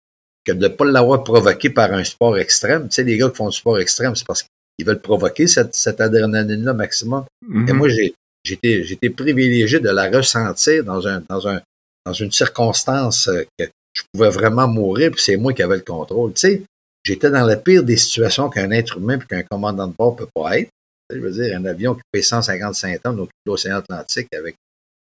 que 0.46 0.52
de 0.52 0.68
ne 0.68 0.68
pas 0.68 0.86
l'avoir 0.86 1.24
provoqué 1.24 1.70
par 1.70 1.94
un 1.94 2.04
sport 2.04 2.38
extrême. 2.38 2.88
Tu 2.90 2.96
sais, 2.96 3.04
les 3.04 3.18
gars 3.18 3.30
qui 3.30 3.36
font 3.36 3.50
du 3.50 3.58
sport 3.58 3.80
extrême, 3.80 4.16
c'est 4.16 4.26
parce 4.26 4.44
qu'ils 4.44 4.86
veulent 4.86 5.00
provoquer 5.00 5.48
cette, 5.48 6.02
adrénaline-là 6.02 6.74
maximum. 6.74 7.26
Et 7.44 7.54
mm-hmm. 7.54 7.74
moi, 7.74 7.90
j'ai, 7.90 8.14
j'étais, 8.44 8.84
j'étais 8.84 9.10
privilégié 9.10 9.80
de 9.80 9.90
la 9.90 10.10
ressentir 10.10 10.84
dans 10.84 11.08
un, 11.08 11.22
dans 11.30 11.48
un, 11.48 11.62
dans 12.06 12.14
une 12.14 12.32
circonstance 12.32 13.28
euh, 13.28 13.44
que 13.58 13.66
je 13.94 14.04
pouvais 14.12 14.30
vraiment 14.30 14.68
mourir, 14.68 15.12
puis 15.12 15.22
c'est 15.22 15.38
moi 15.38 15.54
qui 15.54 15.64
avais 15.64 15.76
le 15.76 15.84
contrôle. 15.84 16.34
Tu 16.34 16.40
sais, 16.40 16.64
j'étais 17.04 17.30
dans 17.30 17.46
la 17.46 17.58
pire 17.58 17.84
des 17.84 17.98
situations 17.98 18.50
qu'un 18.50 18.72
être 18.72 18.98
humain 18.98 19.18
puis 19.18 19.28
qu'un 19.28 19.44
commandant 19.44 19.88
de 19.88 19.94
bord 19.98 20.16
peut 20.16 20.30
pas 20.34 20.60
être. 20.60 20.70
Je 21.14 21.20
veux 21.20 21.32
dire, 21.32 21.58
un 21.58 21.66
avion 21.66 21.96
qui 21.96 22.02
fait 22.16 22.22
155 22.22 23.02
tonnes 23.02 23.20
au 23.20 23.28
l'océan 23.46 23.78
Atlantique 23.78 24.28
avec 24.34 24.56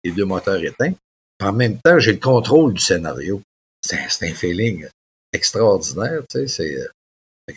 les 0.03 0.11
deux 0.11 0.25
moteurs 0.25 0.63
éteints. 0.63 0.93
En 1.41 1.53
même 1.53 1.79
temps, 1.79 1.99
j'ai 1.99 2.13
le 2.13 2.19
contrôle 2.19 2.73
du 2.73 2.81
scénario. 2.81 3.41
C'est 3.83 3.97
un, 3.97 4.27
un, 4.27 4.33
feeling 4.33 4.87
extraordinaire, 5.33 6.21
tu 6.29 6.47
sais. 6.47 6.87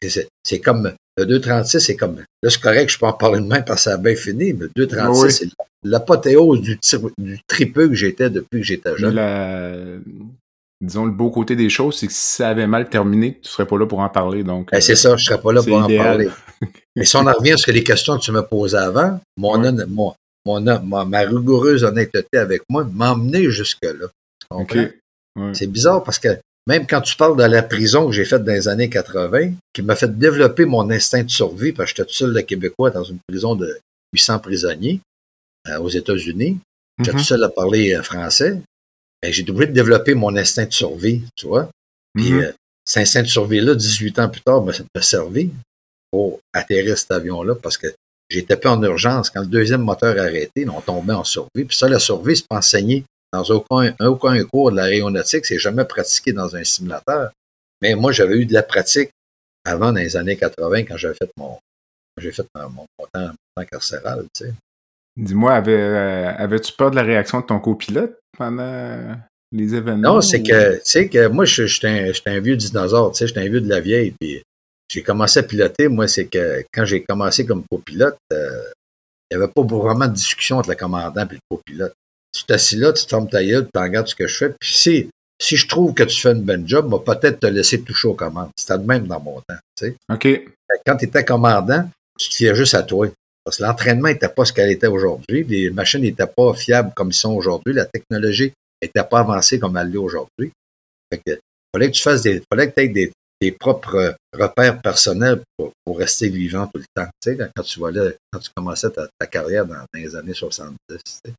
C'est, 0.02 0.28
c'est 0.42 0.60
comme 0.60 0.92
le 1.16 1.26
236, 1.26 1.80
c'est 1.80 1.96
comme. 1.96 2.16
Là, 2.16 2.50
c'est 2.50 2.60
correct, 2.60 2.90
je 2.90 2.98
peux 2.98 3.06
en 3.06 3.12
parler 3.12 3.40
de 3.40 3.46
même 3.46 3.64
parce 3.64 3.84
que 3.84 3.90
ça 3.90 3.94
a 3.94 3.96
bien 3.98 4.16
fini, 4.16 4.52
mais 4.52 4.64
le 4.64 4.70
236, 4.74 5.30
c'est 5.30 5.48
l'apothéose 5.84 6.60
du, 6.60 6.78
du 7.18 7.40
tripeux 7.46 7.88
que 7.88 7.94
j'étais 7.94 8.30
depuis 8.30 8.60
que 8.60 8.66
j'étais 8.66 8.96
jeune. 8.96 9.14
La... 9.14 9.76
Disons, 10.80 11.04
le 11.04 11.12
beau 11.12 11.30
côté 11.30 11.56
des 11.56 11.70
choses, 11.70 11.98
c'est 11.98 12.08
que 12.08 12.12
si 12.12 12.36
ça 12.36 12.48
avait 12.48 12.66
mal 12.66 12.90
terminé, 12.90 13.38
tu 13.40 13.48
serais 13.48 13.66
pas 13.66 13.78
là 13.78 13.86
pour 13.86 14.00
en 14.00 14.08
parler. 14.08 14.42
Donc, 14.42 14.70
ben, 14.72 14.80
c'est 14.80 14.96
ça, 14.96 15.16
je 15.16 15.24
serais 15.24 15.40
pas 15.40 15.52
là 15.52 15.62
pour 15.62 15.84
idéal. 15.84 16.00
en 16.00 16.04
parler. 16.04 16.28
Mais 16.96 17.04
si 17.04 17.16
on 17.16 17.26
en 17.26 17.32
revient 17.32 17.54
que 17.64 17.70
les 17.70 17.84
questions 17.84 18.18
que 18.18 18.22
tu 18.22 18.32
me 18.32 18.42
posais 18.42 18.76
avant, 18.76 19.20
mon, 19.36 19.62
ouais. 19.62 19.72
mon, 19.86 20.14
mon, 20.46 20.60
ma 21.06 21.20
rigoureuse 21.20 21.84
honnêteté 21.84 22.38
avec 22.38 22.62
moi 22.68 22.84
m'a 22.84 23.12
emmené 23.12 23.50
jusque-là. 23.50 24.06
Okay. 24.50 24.92
Ouais. 25.36 25.54
C'est 25.54 25.66
bizarre 25.66 26.04
parce 26.04 26.18
que 26.18 26.38
même 26.66 26.86
quand 26.86 27.00
tu 27.02 27.16
parles 27.16 27.36
de 27.36 27.44
la 27.44 27.62
prison 27.62 28.06
que 28.06 28.12
j'ai 28.12 28.24
faite 28.24 28.44
dans 28.44 28.52
les 28.52 28.68
années 28.68 28.88
80, 28.88 29.52
qui 29.72 29.82
m'a 29.82 29.96
fait 29.96 30.16
développer 30.16 30.64
mon 30.64 30.88
instinct 30.90 31.22
de 31.22 31.30
survie, 31.30 31.72
parce 31.72 31.92
que 31.92 31.96
j'étais 31.98 32.08
tout 32.08 32.16
seul 32.16 32.32
de 32.32 32.40
Québécois 32.40 32.90
dans 32.90 33.04
une 33.04 33.18
prison 33.28 33.54
de 33.54 33.78
800 34.14 34.38
prisonniers 34.38 35.00
euh, 35.68 35.78
aux 35.78 35.88
États-Unis, 35.88 36.58
j'étais 36.98 37.12
mm 37.12 37.14
-hmm. 37.14 37.18
tout 37.18 37.24
seul 37.24 37.44
à 37.44 37.48
parler 37.48 37.94
euh, 37.94 38.02
français, 38.02 38.60
ben, 39.20 39.32
j'ai 39.32 39.42
obligé 39.50 39.66
de 39.66 39.72
développer 39.72 40.14
mon 40.14 40.34
instinct 40.36 40.66
de 40.66 40.72
survie, 40.72 41.22
tu 41.36 41.46
vois. 41.46 41.68
Puis 42.14 42.30
mm 42.32 42.38
-hmm. 42.38 42.44
euh, 42.44 42.52
cet 42.86 43.02
instinct 43.02 43.22
de 43.22 43.32
survie-là, 43.38 43.74
18 43.74 44.18
ans 44.20 44.28
plus 44.28 44.42
tard, 44.42 44.62
m'a 44.64 44.72
servi 45.02 45.50
pour 46.10 46.40
atterrir 46.52 46.96
cet 46.96 47.10
avion-là 47.10 47.54
parce 47.62 47.76
que 47.76 47.88
j'étais 48.34 48.56
pas 48.56 48.70
en 48.70 48.82
urgence. 48.82 49.30
Quand 49.30 49.40
le 49.40 49.46
deuxième 49.46 49.82
moteur 49.82 50.18
a 50.18 50.22
arrêté, 50.22 50.66
on 50.68 50.80
tombait 50.80 51.14
en 51.14 51.24
survie. 51.24 51.64
Puis 51.64 51.76
ça, 51.76 51.88
la 51.88 51.98
survie, 51.98 52.36
c'est 52.36 52.48
pas 52.48 52.58
enseigné 52.58 53.04
dans 53.32 53.42
aucun, 53.44 53.94
aucun 54.00 54.44
cours 54.44 54.70
de 54.70 54.76
l'aéronautique, 54.76 55.44
c'est 55.44 55.58
jamais 55.58 55.84
pratiqué 55.84 56.32
dans 56.32 56.54
un 56.54 56.62
simulateur. 56.62 57.32
Mais 57.82 57.94
moi, 57.94 58.12
j'avais 58.12 58.36
eu 58.36 58.46
de 58.46 58.52
la 58.52 58.62
pratique 58.62 59.10
avant 59.64 59.92
dans 59.92 59.98
les 59.98 60.16
années 60.16 60.36
80 60.36 60.84
quand 60.84 60.96
j'avais 60.96 61.14
fait 61.14 61.30
mon 61.36 61.58
j'ai 62.20 62.30
fait 62.30 62.46
mon, 62.54 62.70
mon, 62.70 62.86
temps, 63.12 63.26
mon, 63.26 63.32
temps, 63.56 63.68
carcéral, 63.68 64.24
tu 64.34 64.44
sais. 64.44 64.52
Dis-moi, 65.16 65.52
avais, 65.52 65.76
euh, 65.76 66.32
avais-tu 66.36 66.72
peur 66.72 66.92
de 66.92 66.96
la 66.96 67.02
réaction 67.02 67.40
de 67.40 67.46
ton 67.46 67.58
copilote 67.58 68.16
pendant 68.38 69.16
les 69.50 69.74
événements? 69.74 70.14
Non, 70.14 70.20
c'est 70.20 70.40
ou... 70.40 70.44
que, 70.44 70.74
tu 70.76 70.80
sais, 70.84 71.08
que 71.08 71.26
moi, 71.26 71.44
j'étais 71.44 71.88
un, 71.88 72.32
un, 72.32 72.40
vieux 72.40 72.56
dinosaure, 72.56 73.10
tu 73.10 73.18
sais, 73.18 73.26
j'étais 73.26 73.40
un 73.40 73.48
vieux 73.48 73.60
de 73.60 73.68
la 73.68 73.80
vieille, 73.80 74.14
puis 74.20 74.42
j'ai 74.88 75.02
commencé 75.02 75.40
à 75.40 75.42
piloter, 75.42 75.88
moi, 75.88 76.08
c'est 76.08 76.26
que 76.26 76.64
quand 76.72 76.84
j'ai 76.84 77.02
commencé 77.02 77.46
comme 77.46 77.64
copilote, 77.70 78.16
euh, 78.32 78.64
il 79.30 79.36
n'y 79.36 79.42
avait 79.42 79.52
pas 79.52 79.62
vraiment 79.62 80.06
de 80.06 80.14
discussion 80.14 80.58
entre 80.58 80.70
le 80.70 80.76
commandant 80.76 81.22
et 81.22 81.34
le 81.34 81.38
copilote 81.50 81.94
tu 82.34 82.44
t'assis 82.44 82.76
là, 82.76 82.92
tu 82.92 83.04
te 83.04 83.08
fermes 83.08 83.28
ta 83.28 83.42
gueule, 83.44 83.68
tu 83.72 83.80
regardes 83.80 84.08
ce 84.08 84.14
que 84.14 84.26
je 84.26 84.36
fais. 84.36 84.48
Puis 84.60 84.74
si, 84.74 85.08
si 85.40 85.56
je 85.56 85.68
trouve 85.68 85.94
que 85.94 86.02
tu 86.02 86.20
fais 86.20 86.32
une 86.32 86.42
bonne 86.42 86.68
job, 86.68 86.88
moi, 86.88 87.02
peut-être 87.02 87.40
te 87.40 87.46
laisser 87.46 87.80
toucher 87.80 88.08
aux 88.08 88.14
commandes. 88.14 88.50
C'était 88.56 88.76
le 88.76 88.82
même 88.82 89.06
dans 89.06 89.20
mon 89.20 89.36
temps. 89.36 89.56
Tu 89.76 89.86
sais. 89.86 89.96
OK. 90.12 90.50
Quand 90.84 90.96
tu 90.96 91.04
étais 91.04 91.24
commandant, 91.24 91.88
tu 92.18 92.28
te 92.28 92.34
fiais 92.34 92.54
juste 92.54 92.74
à 92.74 92.82
toi. 92.82 93.08
Parce 93.44 93.58
que 93.58 93.62
l'entraînement 93.62 94.08
n'était 94.08 94.28
pas 94.28 94.44
ce 94.44 94.52
qu'elle 94.52 94.70
était 94.70 94.88
aujourd'hui. 94.88 95.44
Les 95.44 95.70
machines 95.70 96.00
n'étaient 96.00 96.26
pas 96.26 96.52
fiables 96.54 96.92
comme 96.96 97.10
ils 97.10 97.14
sont 97.14 97.32
aujourd'hui. 97.32 97.72
La 97.72 97.84
technologie 97.84 98.52
n'était 98.82 99.04
pas 99.04 99.20
avancée 99.20 99.58
comme 99.58 99.76
elle 99.76 99.90
l'est 99.90 99.98
aujourd'hui. 99.98 100.50
Fait 101.12 101.20
que, 101.24 101.38
fallait 101.72 101.90
que 101.90 101.96
tu 101.96 102.02
fasses 102.02 102.22
des, 102.22 102.42
fallait 102.50 102.70
que 102.70 102.74
tu 102.74 102.82
aies 102.82 102.88
des, 102.88 103.12
tes 103.44 103.52
propres 103.52 104.16
repères 104.32 104.80
personnels 104.80 105.42
pour, 105.56 105.72
pour, 105.84 105.98
rester 105.98 106.28
vivant 106.28 106.66
tout 106.66 106.80
le 106.80 106.84
temps. 106.94 107.08
Tu 107.22 107.36
sais, 107.36 107.50
quand 107.54 107.62
tu 107.62 107.78
volais, 107.78 108.16
quand 108.32 108.38
tu 108.38 108.50
commençais 108.56 108.90
ta, 108.90 109.06
ta 109.18 109.26
carrière 109.26 109.66
dans, 109.66 109.74
dans, 109.74 109.86
les 109.94 110.16
années 110.16 110.32
70. 110.34 110.76
Tu 110.88 110.96
sais. 111.04 111.32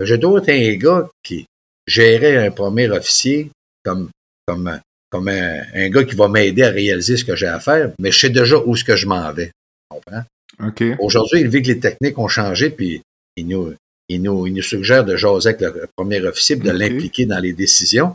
J'ai 0.00 0.18
d'autres 0.18 0.50
un 0.50 0.74
gars 0.74 1.08
qui 1.22 1.46
gérait 1.86 2.46
un 2.46 2.50
premier 2.50 2.90
officier 2.90 3.50
comme, 3.82 4.10
comme, 4.46 4.78
comme 5.10 5.28
un, 5.28 5.62
un 5.74 5.88
gars 5.88 6.04
qui 6.04 6.14
va 6.14 6.28
m'aider 6.28 6.64
à 6.64 6.70
réaliser 6.70 7.16
ce 7.16 7.24
que 7.24 7.34
j'ai 7.34 7.46
à 7.46 7.60
faire, 7.60 7.92
mais 7.98 8.12
je 8.12 8.20
sais 8.20 8.30
déjà 8.30 8.58
où 8.58 8.76
ce 8.76 8.84
que 8.84 8.94
je 8.94 9.06
m'en 9.06 9.32
vais. 9.32 9.46
Tu 9.46 9.88
comprends? 9.90 10.24
Okay. 10.60 10.96
Aujourd'hui, 10.98 11.44
vu 11.44 11.62
que 11.62 11.68
les 11.68 11.80
techniques 11.80 12.18
ont 12.18 12.28
changé, 12.28 12.70
puis 12.70 13.00
il 13.36 13.46
nous, 13.46 13.74
il 14.08 14.22
nous, 14.22 14.48
nous 14.48 14.62
suggère 14.62 15.04
de 15.04 15.16
jaser 15.16 15.50
avec 15.50 15.60
le 15.62 15.88
premier 15.96 16.20
officier, 16.20 16.56
de 16.56 16.68
okay. 16.68 16.78
l'impliquer 16.78 17.26
dans 17.26 17.38
les 17.38 17.52
décisions. 17.52 18.14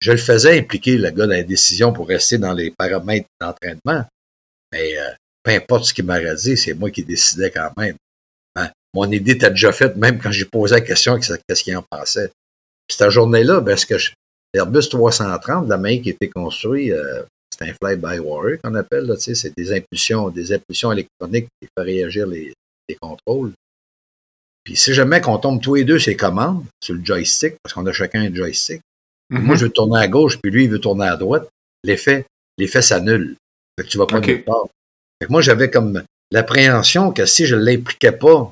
Je 0.00 0.12
le 0.12 0.18
faisais 0.18 0.58
impliquer 0.58 0.96
le 0.96 1.10
gars 1.10 1.26
dans 1.26 1.32
les 1.32 1.44
décisions 1.44 1.92
pour 1.92 2.08
rester 2.08 2.38
dans 2.38 2.54
les 2.54 2.70
paramètres 2.70 3.28
d'entraînement. 3.40 4.06
Mais 4.72 4.98
euh, 4.98 5.10
peu 5.42 5.52
importe 5.52 5.84
ce 5.84 5.94
qu'il 5.94 6.06
m'aurait 6.06 6.34
dit, 6.36 6.56
c'est 6.56 6.74
moi 6.74 6.90
qui 6.90 7.04
décidais 7.04 7.50
quand 7.50 7.70
même 7.76 7.96
mon 8.94 9.10
idée 9.10 9.32
était 9.32 9.50
déjà 9.50 9.72
faite, 9.72 9.96
même 9.96 10.18
quand 10.18 10.32
j'ai 10.32 10.44
posé 10.44 10.74
la 10.74 10.80
question 10.80 11.18
qu'est-ce 11.18 11.62
qu'il 11.62 11.76
en 11.76 11.84
pensait. 11.88 12.30
Puis 12.86 12.96
cette 12.96 13.10
journée-là, 13.10 13.60
ben, 13.60 13.76
que 13.76 13.94
l'Airbus 14.52 14.88
330, 14.88 15.68
la 15.68 15.78
main 15.78 16.00
qui 16.00 16.10
été 16.10 16.28
construit, 16.28 16.92
euh, 16.92 17.22
c'est 17.50 17.70
un 17.70 17.74
fly-by-wire 17.74 18.58
qu'on 18.62 18.74
appelle, 18.74 19.04
là, 19.04 19.14
c'est 19.18 19.56
des 19.56 19.72
impulsions, 19.72 20.28
des 20.30 20.52
impulsions 20.52 20.92
électroniques 20.92 21.46
qui 21.60 21.68
font 21.76 21.84
réagir 21.84 22.26
les, 22.26 22.52
les 22.88 22.96
contrôles. 22.96 23.52
Puis 24.64 24.76
si 24.76 24.92
jamais 24.92 25.20
qu'on 25.20 25.38
tombe 25.38 25.60
tous 25.60 25.76
les 25.76 25.84
deux 25.84 25.98
ces 25.98 26.16
commandes 26.16 26.64
sur 26.82 26.94
le 26.94 27.04
joystick, 27.04 27.54
parce 27.62 27.74
qu'on 27.74 27.86
a 27.86 27.92
chacun 27.92 28.22
un 28.22 28.34
joystick, 28.34 28.80
mm 29.30 29.36
-hmm. 29.36 29.42
moi 29.42 29.56
je 29.56 29.64
veux 29.64 29.70
tourner 29.70 30.00
à 30.00 30.08
gauche, 30.08 30.38
puis 30.40 30.50
lui 30.52 30.64
il 30.64 30.70
veut 30.70 30.80
tourner 30.80 31.06
à 31.06 31.16
droite, 31.16 31.48
l'effet, 31.84 32.26
l'effet 32.58 32.82
s'annule. 32.82 33.36
Fait 33.78 33.84
que 33.84 33.90
tu 33.90 33.98
vas 33.98 34.06
pas 34.06 34.18
okay. 34.18 34.34
nulle 34.34 34.44
part. 34.44 34.66
Fait 35.18 35.26
que 35.26 35.32
moi 35.32 35.42
j'avais 35.42 35.70
comme 35.70 36.02
l'appréhension 36.30 37.12
que 37.12 37.26
si 37.26 37.46
je 37.46 37.56
l'impliquais 37.56 38.12
pas 38.12 38.50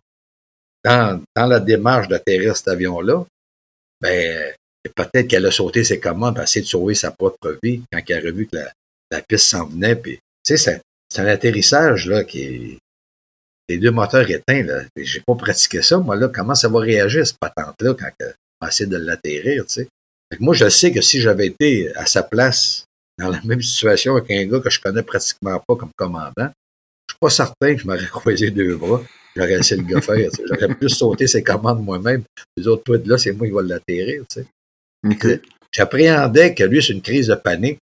dans, 0.85 1.23
dans 1.37 1.47
la 1.47 1.61
démarche 1.61 2.09
d'atterrir 2.09 2.57
cet 2.57 2.69
avion-là, 2.69 3.25
ben, 4.01 4.55
peut-être 4.95 5.29
qu'elle 5.29 5.47
a 5.47 5.51
sauté 5.51 5.85
ses 5.85 6.01
commandes 6.01 6.35
pour 6.35 6.45
essayer 6.45 6.63
de 6.63 6.67
sauver 6.67 6.95
sa 6.95 7.11
propre 7.11 7.59
vie 7.63 7.83
quand 7.93 8.01
elle 8.09 8.17
a 8.17 8.21
revu 8.31 8.47
que 8.47 8.57
la, 8.57 8.73
la 9.11 9.23
piste 9.23 9.47
s'en 9.47 9.67
venait. 9.67 9.97
Puis, 9.97 10.19
tu 10.45 10.57
sais, 10.57 10.81
c'est 11.09 11.21
un 11.21 11.27
atterrissage 11.27 12.07
là, 12.07 12.25
qui 12.25 12.43
est. 12.43 12.79
Les 13.71 13.77
deux 13.77 13.91
moteurs 13.91 14.31
éteints, 14.31 14.63
là. 14.63 14.85
J'ai 14.97 15.21
pas 15.21 15.35
pratiqué 15.35 15.83
ça, 15.83 15.99
moi, 15.99 16.17
là. 16.17 16.29
Comment 16.29 16.55
ça 16.55 16.71
va 16.71 16.81
réagir, 16.81 17.27
cette 17.27 17.39
patente-là, 17.39 17.95
quand 17.95 18.11
on 18.63 18.67
essaie 18.67 18.87
de 18.87 18.97
l'atterrir, 18.97 19.67
tu 19.67 19.73
sais? 19.75 19.89
Moi, 20.41 20.55
je 20.55 20.69
sais 20.69 20.93
que 20.93 21.01
si 21.01 21.21
j'avais 21.21 21.47
été 21.47 21.95
à 21.97 22.07
sa 22.07 22.23
place, 22.23 22.85
dans 23.19 23.31
la 23.31 23.41
même 23.43 23.63
situation 23.63 24.17
avec 24.17 24.31
un 24.31 24.45
gars 24.47 24.61
que 24.61 24.71
je 24.71 24.81
connais 24.81 25.03
pratiquement 25.03 25.59
pas 25.67 25.77
comme 25.77 25.91
commandant, 25.97 26.33
je 26.39 27.15
suis 27.15 27.19
pas 27.21 27.31
certain 27.31 27.75
que 27.75 27.81
je 27.81 27.87
m'aurais 27.87 28.07
croisé 28.11 28.51
deux 28.51 28.77
bras 28.77 29.03
j'aurais 29.39 29.55
essayé 29.55 29.81
le 29.81 29.87
gars 29.87 30.01
faire. 30.01 30.31
J'aurais 30.47 30.75
plus 30.75 30.89
sauté 30.89 31.27
ses 31.27 31.43
commandes 31.43 31.83
moi-même. 31.83 32.25
Les 32.57 32.67
autres 32.67 32.83
trucs 32.85 33.07
là, 33.07 33.19
c'est 33.19 33.33
moi 33.33 33.47
qui 33.47 33.53
vais 33.53 33.63
l'atterrir. 33.63 34.25
Okay. 35.07 35.41
J'appréhendais 35.73 36.55
que 36.55 36.65
lui, 36.65 36.83
c'est 36.83 36.93
une 36.93 37.03
crise 37.03 37.29
de 37.29 37.35
panique 37.35 37.79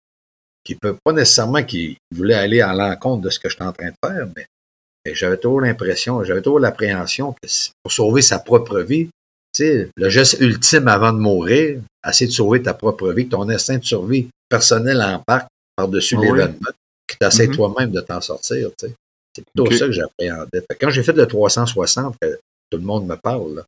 qui 0.64 0.74
peut 0.74 0.96
pas 1.04 1.12
nécessairement 1.12 1.62
qu'il 1.62 1.96
voulait 2.10 2.34
aller 2.34 2.60
à 2.60 2.72
l'encontre 2.74 3.22
de 3.22 3.30
ce 3.30 3.38
que 3.38 3.48
je 3.48 3.54
suis 3.54 3.64
en 3.64 3.72
train 3.72 3.90
de 3.90 3.94
faire, 4.04 4.26
mais, 4.34 4.46
mais 5.04 5.14
j'avais 5.14 5.36
toujours 5.36 5.60
l'impression, 5.60 6.24
j'avais 6.24 6.40
toujours 6.40 6.58
l'appréhension 6.58 7.34
que 7.34 7.48
pour 7.82 7.92
sauver 7.92 8.22
sa 8.22 8.38
propre 8.38 8.80
vie, 8.80 9.10
sais, 9.62 9.88
le 9.96 10.08
geste 10.08 10.38
ultime 10.40 10.88
avant 10.88 11.12
de 11.12 11.18
mourir, 11.18 11.80
essayer 12.06 12.26
de 12.26 12.32
sauver 12.32 12.62
ta 12.62 12.74
propre 12.74 13.12
vie, 13.12 13.28
ton 13.28 13.48
instinct 13.48 13.78
de 13.78 13.84
survie 13.84 14.28
personnel 14.48 15.00
en 15.00 15.18
parc 15.20 15.48
par-dessus 15.76 16.16
oui. 16.16 16.26
l'événement, 16.26 16.70
que 17.06 17.16
tu 17.20 17.26
essaies 17.26 17.46
Mhm. 17.46 17.56
toi-même 17.56 17.90
de 17.90 18.00
t'en 18.00 18.20
sortir. 18.20 18.70
tu 18.78 18.86
sais. 18.86 18.94
C'est 19.34 19.44
plutôt 19.44 19.70
ça 19.72 19.86
que 19.86 19.92
j'appréhendais. 19.92 20.64
Quand 20.80 20.90
j'ai 20.90 21.02
fait 21.02 21.12
le 21.12 21.26
360, 21.26 22.16
que 22.20 22.38
tout 22.70 22.78
le 22.78 22.84
monde 22.84 23.06
me 23.06 23.16
parle, 23.16 23.56
là, 23.56 23.62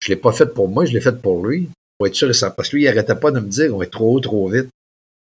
je 0.00 0.08
l'ai 0.08 0.16
pas 0.16 0.32
fait 0.32 0.46
pour 0.46 0.68
moi, 0.68 0.86
je 0.86 0.92
l'ai 0.92 1.00
fait 1.00 1.20
pour 1.20 1.44
lui, 1.44 1.68
pour 1.98 2.06
être 2.06 2.14
sûr 2.14 2.30
et 2.30 2.32
certain. 2.32 2.54
Parce 2.54 2.70
que 2.70 2.76
lui, 2.76 2.84
il 2.84 2.88
arrêtait 2.88 3.14
pas 3.14 3.30
de 3.30 3.40
me 3.40 3.48
dire 3.48 3.76
on 3.76 3.82
être 3.82 3.90
trop 3.90 4.14
haut, 4.14 4.20
trop 4.20 4.48
vite. 4.48 4.68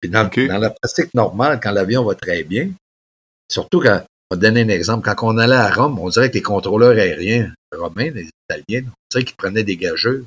Puis 0.01 0.09
dans, 0.09 0.31
la 0.37 0.71
pratique 0.71 1.13
normale, 1.15 1.59
quand 1.61 1.73
l'avion 1.73 2.05
va 2.05 2.15
très 2.15 2.45
bien, 2.45 2.71
surtout 3.51 3.81
quand, 3.81 4.05
on 4.31 4.37
va 4.37 4.41
te 4.41 4.47
donner 4.47 4.63
un 4.63 4.69
exemple, 4.69 5.05
quand 5.05 5.27
on 5.27 5.37
allait 5.39 5.57
à 5.57 5.73
Rome, 5.73 5.99
on 5.99 6.09
dirait 6.09 6.31
que 6.31 6.35
les 6.35 6.43
contrôleurs 6.43 6.97
aériens 6.97 7.53
romains, 7.77 8.11
les 8.11 8.29
Italiens, 8.49 8.87
on 8.89 8.93
dirait 9.11 9.25
qu'ils 9.25 9.37
prenaient 9.37 9.65
des 9.65 9.77
gageux. 9.77 10.25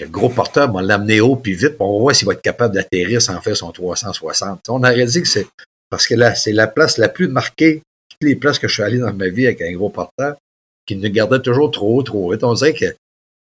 Le 0.00 0.08
gros 0.08 0.30
porteur 0.30 0.72
va 0.72 0.80
l'amener 0.80 1.20
haut 1.20 1.36
puis 1.36 1.52
vite, 1.52 1.76
on 1.78 1.94
va 1.94 2.00
voir 2.00 2.16
s'il 2.16 2.26
va 2.26 2.32
être 2.32 2.42
capable 2.42 2.74
d'atterrir 2.74 3.20
sans 3.20 3.40
faire 3.40 3.56
son 3.56 3.70
360. 3.70 4.60
On 4.68 4.82
aurait 4.82 5.04
dit 5.04 5.22
que 5.22 5.28
c'est 5.28 5.46
parce 5.90 6.06
que 6.06 6.14
là, 6.14 6.34
c'est 6.34 6.52
la 6.52 6.68
place 6.68 6.96
la 6.96 7.08
plus 7.08 7.28
marquée, 7.28 7.82
toutes 8.08 8.28
les 8.28 8.36
places 8.36 8.58
que 8.58 8.68
je 8.68 8.74
suis 8.74 8.82
allé 8.82 8.98
dans 8.98 9.12
ma 9.12 9.28
vie 9.28 9.46
avec 9.46 9.60
un 9.60 9.72
gros 9.72 9.90
porteur, 9.90 10.36
qui 10.86 10.96
nous 10.96 11.10
gardait 11.10 11.40
toujours 11.40 11.70
trop 11.70 11.98
haut, 11.98 12.02
trop 12.02 12.32
vite. 12.32 12.44
On 12.44 12.54
dirait 12.54 12.74
que 12.74 12.86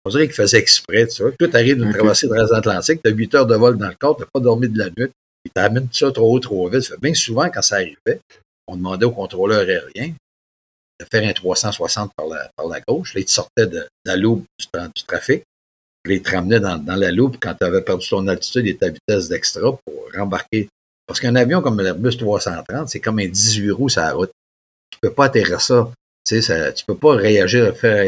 on 0.05 0.09
dirait 0.09 0.27
qu'il 0.27 0.35
faisait 0.35 0.57
exprès, 0.57 1.07
tu 1.07 1.21
vois. 1.21 1.31
Toi, 1.33 1.47
t'arrives 1.49 1.75
d'une 1.75 1.89
Ok. 1.89 1.97
traversée 1.97 2.27
transatlantique, 2.27 3.01
t'as 3.03 3.11
8 3.11 3.35
heures 3.35 3.45
de 3.45 3.55
vol 3.55 3.77
dans 3.77 3.87
le 3.89 3.95
corps, 3.99 4.17
t'as 4.17 4.25
pas 4.33 4.39
dormi 4.39 4.67
de 4.67 4.77
la 4.77 4.85
nuit, 4.85 5.09
puis 5.43 5.51
t'amènes 5.53 5.87
tout 5.87 5.97
ça 5.97 6.11
trop 6.11 6.33
haut, 6.33 6.39
trop 6.39 6.69
vite. 6.69 6.91
Bien 7.01 7.13
souvent, 7.13 7.49
quand 7.49 7.61
ça 7.61 7.75
arrivait, 7.75 8.19
on 8.67 8.75
demandait 8.75 9.05
au 9.05 9.11
contrôleur 9.11 9.59
aérien, 9.59 10.13
faire 11.11 11.27
un 11.27 11.33
360 11.33 12.11
par 12.15 12.27
la, 12.27 12.49
par 12.55 12.67
la 12.67 12.79
gauche. 12.81 13.13
Là, 13.13 13.21
il 13.21 13.25
te 13.25 13.31
sortait 13.31 13.67
de, 13.67 13.87
la 14.05 14.15
loupe 14.15 14.45
du, 14.59 15.03
trafic. 15.07 15.43
Puis 16.03 16.15
il 16.15 16.21
te 16.21 16.31
ramenait 16.31 16.59
dans, 16.59 16.77
dans 16.77 16.95
la 16.95 17.11
loupe 17.11 17.37
quand 17.41 17.55
tu 17.59 17.65
avais 17.65 17.81
perdu 17.81 18.07
ton 18.07 18.27
altitude 18.27 18.67
et 18.67 18.77
ta 18.77 18.89
vitesse 18.89 19.29
d'extra 19.29 19.71
pour 19.71 19.93
rembarquer. 20.15 20.69
Parce 21.07 21.19
qu'un 21.19 21.35
avion 21.35 21.61
comme 21.61 21.81
l'Airbus 21.81 22.17
330, 22.17 22.89
c'est 22.89 22.99
comme 22.99 23.19
un 23.19 23.27
18 23.27 23.71
roues 23.71 23.89
sur 23.89 24.01
la 24.01 24.13
route. 24.13 24.31
Tu 24.91 24.99
peux 25.01 25.11
pas 25.11 25.25
atterrir 25.25 25.59
ça. 25.59 25.91
Tu 26.25 26.41
sais, 26.41 26.73
tu 26.73 26.85
peux 26.85 26.97
pas 26.97 27.15
réagir, 27.15 27.75
faire, 27.75 28.05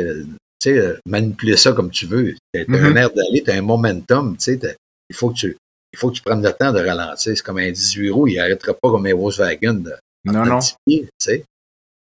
tu 0.60 0.76
sais, 0.76 1.00
manipuler 1.06 1.58
ça 1.58 1.74
comme 1.74 1.90
tu 1.90 2.06
veux. 2.06 2.36
Tu 2.54 2.62
as, 2.62 2.66
un 2.68 2.96
air 2.96 3.10
d'aller, 3.10 3.42
tu 3.44 3.50
as 3.50 3.56
un 3.56 3.62
momentum, 3.62 4.38
tu 4.38 4.60
sais, 4.60 4.78
il 5.10 5.16
faut 5.16 5.30
que 5.30 5.36
tu, 5.36 5.58
il 5.94 5.98
faut 5.98 6.10
que 6.10 6.16
tu 6.16 6.22
prennes 6.22 6.44
le 6.44 6.54
temps 6.54 6.72
de 6.72 6.80
ralentir. 6.80 7.36
C'est 7.36 7.42
comme 7.42 7.58
un 7.58 7.72
18 7.72 8.10
roues, 8.12 8.28
il 8.28 8.36
n'arrêtera 8.36 8.74
pas 8.74 8.92
comme 8.92 9.06
un 9.06 9.16
Volkswagen 9.16 9.74
de, 9.74 9.94
non, 10.26 10.46
non. 10.46 10.60
tu 10.88 11.08
sais. 11.18 11.44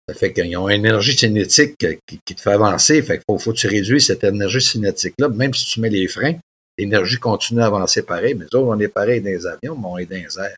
Ça 0.10 0.16
fait 0.16 0.34
qu'ils 0.34 0.58
ont 0.58 0.68
une 0.68 0.84
énergie 0.84 1.16
cinétique 1.16 1.76
qui, 1.78 2.36
te 2.36 2.42
fait 2.42 2.50
avancer. 2.50 3.00
Fait 3.04 3.18
qu'il 3.18 3.24
faut, 3.30 3.38
faut 3.38 3.52
que 3.52 3.58
tu 3.58 3.68
réduis 3.68 4.02
cette 4.02 4.24
énergie 4.24 4.60
cinétique-là. 4.60 5.30
Même 5.30 5.54
si 5.54 5.66
tu 5.68 5.82
mets 5.82 5.90
les 5.92 6.08
freins, 6.08 6.34
l'énergie 6.80 7.18
continue 7.18 7.62
à 7.62 7.68
avancer 7.68 8.02
pareil. 8.02 8.34
Mais 8.34 8.46
nous 8.52 8.60
autres, 8.60 8.76
on 8.76 8.80
est 8.80 8.88
pareil 8.88 9.22
dans 9.22 9.30
les 9.30 9.46
avions, 9.46 9.78
mais 9.78 9.86
on 9.88 9.98
est 10.00 10.08
dans 10.08 10.16
les 10.16 10.40
airs. 10.40 10.56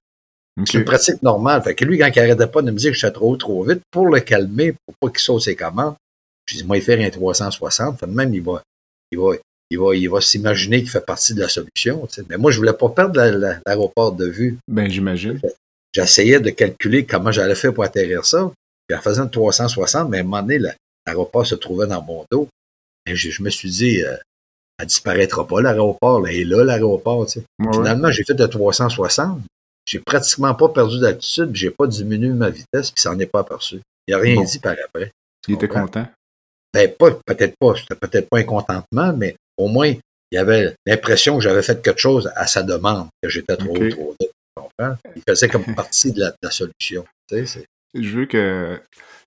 C'est 0.66 0.78
une 0.78 0.86
pratique 0.86 1.22
normale. 1.22 1.62
Fait 1.64 1.76
que 1.76 1.84
lui, 1.84 1.98
quand 1.98 2.10
il 2.16 2.20
arrêtait 2.20 2.48
pas 2.48 2.62
de 2.62 2.72
me 2.72 2.78
dire 2.78 2.92
que 2.94 2.98
j'étais 2.98 3.12
trop 3.12 3.36
trop 3.36 3.62
vite, 3.66 3.82
pour 3.92 4.08
le 4.08 4.22
calmer, 4.22 4.74
pour 4.86 4.96
pas 5.02 5.10
qu'il 5.10 5.20
saute 5.20 5.42
ses 5.42 5.58
commandes, 5.58 5.96
je 6.46 6.56
dis, 6.56 6.64
moi, 6.64 6.78
il 6.78 6.84
fait 6.84 7.04
un 7.04 7.10
360. 7.10 8.00
Fait 8.00 8.08
même, 8.08 8.34
il 8.34 8.42
va, 8.42 8.64
il 9.12 9.20
va, 9.20 9.32
il 9.70 9.80
va, 9.80 9.96
il 9.96 10.10
va 10.10 10.22
s'imaginer 10.22 10.80
qu'il 10.80 10.90
fait 10.90 11.06
partie 11.06 11.34
de 11.34 11.42
la 11.42 11.50
solution. 11.50 12.08
Mais 12.30 12.38
moi, 12.38 12.52
je 12.52 12.58
voulais 12.58 12.72
pas 12.72 12.88
perdre 12.88 13.20
l'aéroport 13.20 14.14
de 14.14 14.28
vue. 14.28 14.58
Ben, 14.70 14.90
j'imagine. 14.90 15.42
J'essayais 15.94 16.40
de 16.40 16.52
calculer 16.52 17.06
comment 17.06 17.34
j'allais 17.34 17.56
faire 17.56 17.74
pour 17.74 17.84
atterrir 17.84 18.24
ça. 18.24 18.50
Puis 18.92 18.98
en 18.98 19.02
faisant 19.02 19.26
360, 19.26 20.10
mais 20.10 20.18
à 20.18 20.20
un 20.20 20.24
moment 20.24 20.42
donné, 20.42 20.60
l'aéroport 21.08 21.48
se 21.48 21.56
trouvait 21.56 21.88
dans 21.88 22.02
mon 22.02 22.26
dos. 22.30 22.50
Et 23.06 23.16
je, 23.16 23.42
me 23.42 23.50
suis 23.50 23.70
dit, 23.70 24.04
euh, 24.04 24.18
elle 24.78 24.86
disparaîtra 24.86 25.48
pas, 25.48 25.62
l'aéroport. 25.62 26.28
Elle 26.28 26.36
est 26.36 26.44
là, 26.44 26.66
l'aéroport. 26.66 27.26
Finalement, 27.72 28.12
j'ai 28.12 28.26
fait 28.26 28.34
de 28.34 28.46
360. 28.46 29.40
J'ai 29.86 30.00
pratiquement 30.00 30.54
pas 30.56 30.68
perdu 30.68 31.00
d'altitude, 31.00 31.52
j'ai 31.54 31.72
pas 31.72 31.88
diminué 31.88 32.34
ma 32.34 32.50
vitesse, 32.50 32.92
puis 32.92 33.02
ça 33.02 33.12
n'en 33.12 33.20
est 33.20 33.28
pas 33.28 33.40
aperçu. 33.40 33.80
Il 34.08 34.12
n'a 34.12 34.18
rien 34.18 34.44
dit 34.44 34.60
par 34.60 34.74
après. 34.74 35.12
Il 35.48 35.56
était 35.56 35.70
content? 35.70 36.06
Ben, 36.74 36.94
pas, 36.94 37.12
peut-être 37.26 37.56
pas. 37.58 37.74
C'était 37.76 37.96
peut-être 37.96 38.30
pas 38.30 38.40
un 38.40 38.44
contentement, 38.44 39.14
mais 39.14 39.38
au 39.56 39.70
moins, 39.70 39.88
il 39.88 40.36
y 40.36 40.38
avait 40.38 40.76
l'impression 40.86 41.38
que 41.38 41.44
j'avais 41.44 41.64
fait 41.64 41.82
quelque 41.82 42.02
chose 42.02 42.30
à 42.36 42.46
sa 42.46 42.62
demande, 42.62 43.08
que 43.24 43.30
j'étais 43.30 43.56
trop, 43.56 43.74
trop 43.90 44.16
vite. 44.20 44.32
Il 45.16 45.24
faisait 45.28 45.48
comme 45.48 45.64
partie 45.76 46.12
de 46.12 46.26
la, 46.42 46.52
solution. 46.52 47.06
Je 47.94 48.20
veux 48.20 48.26
que 48.26 48.80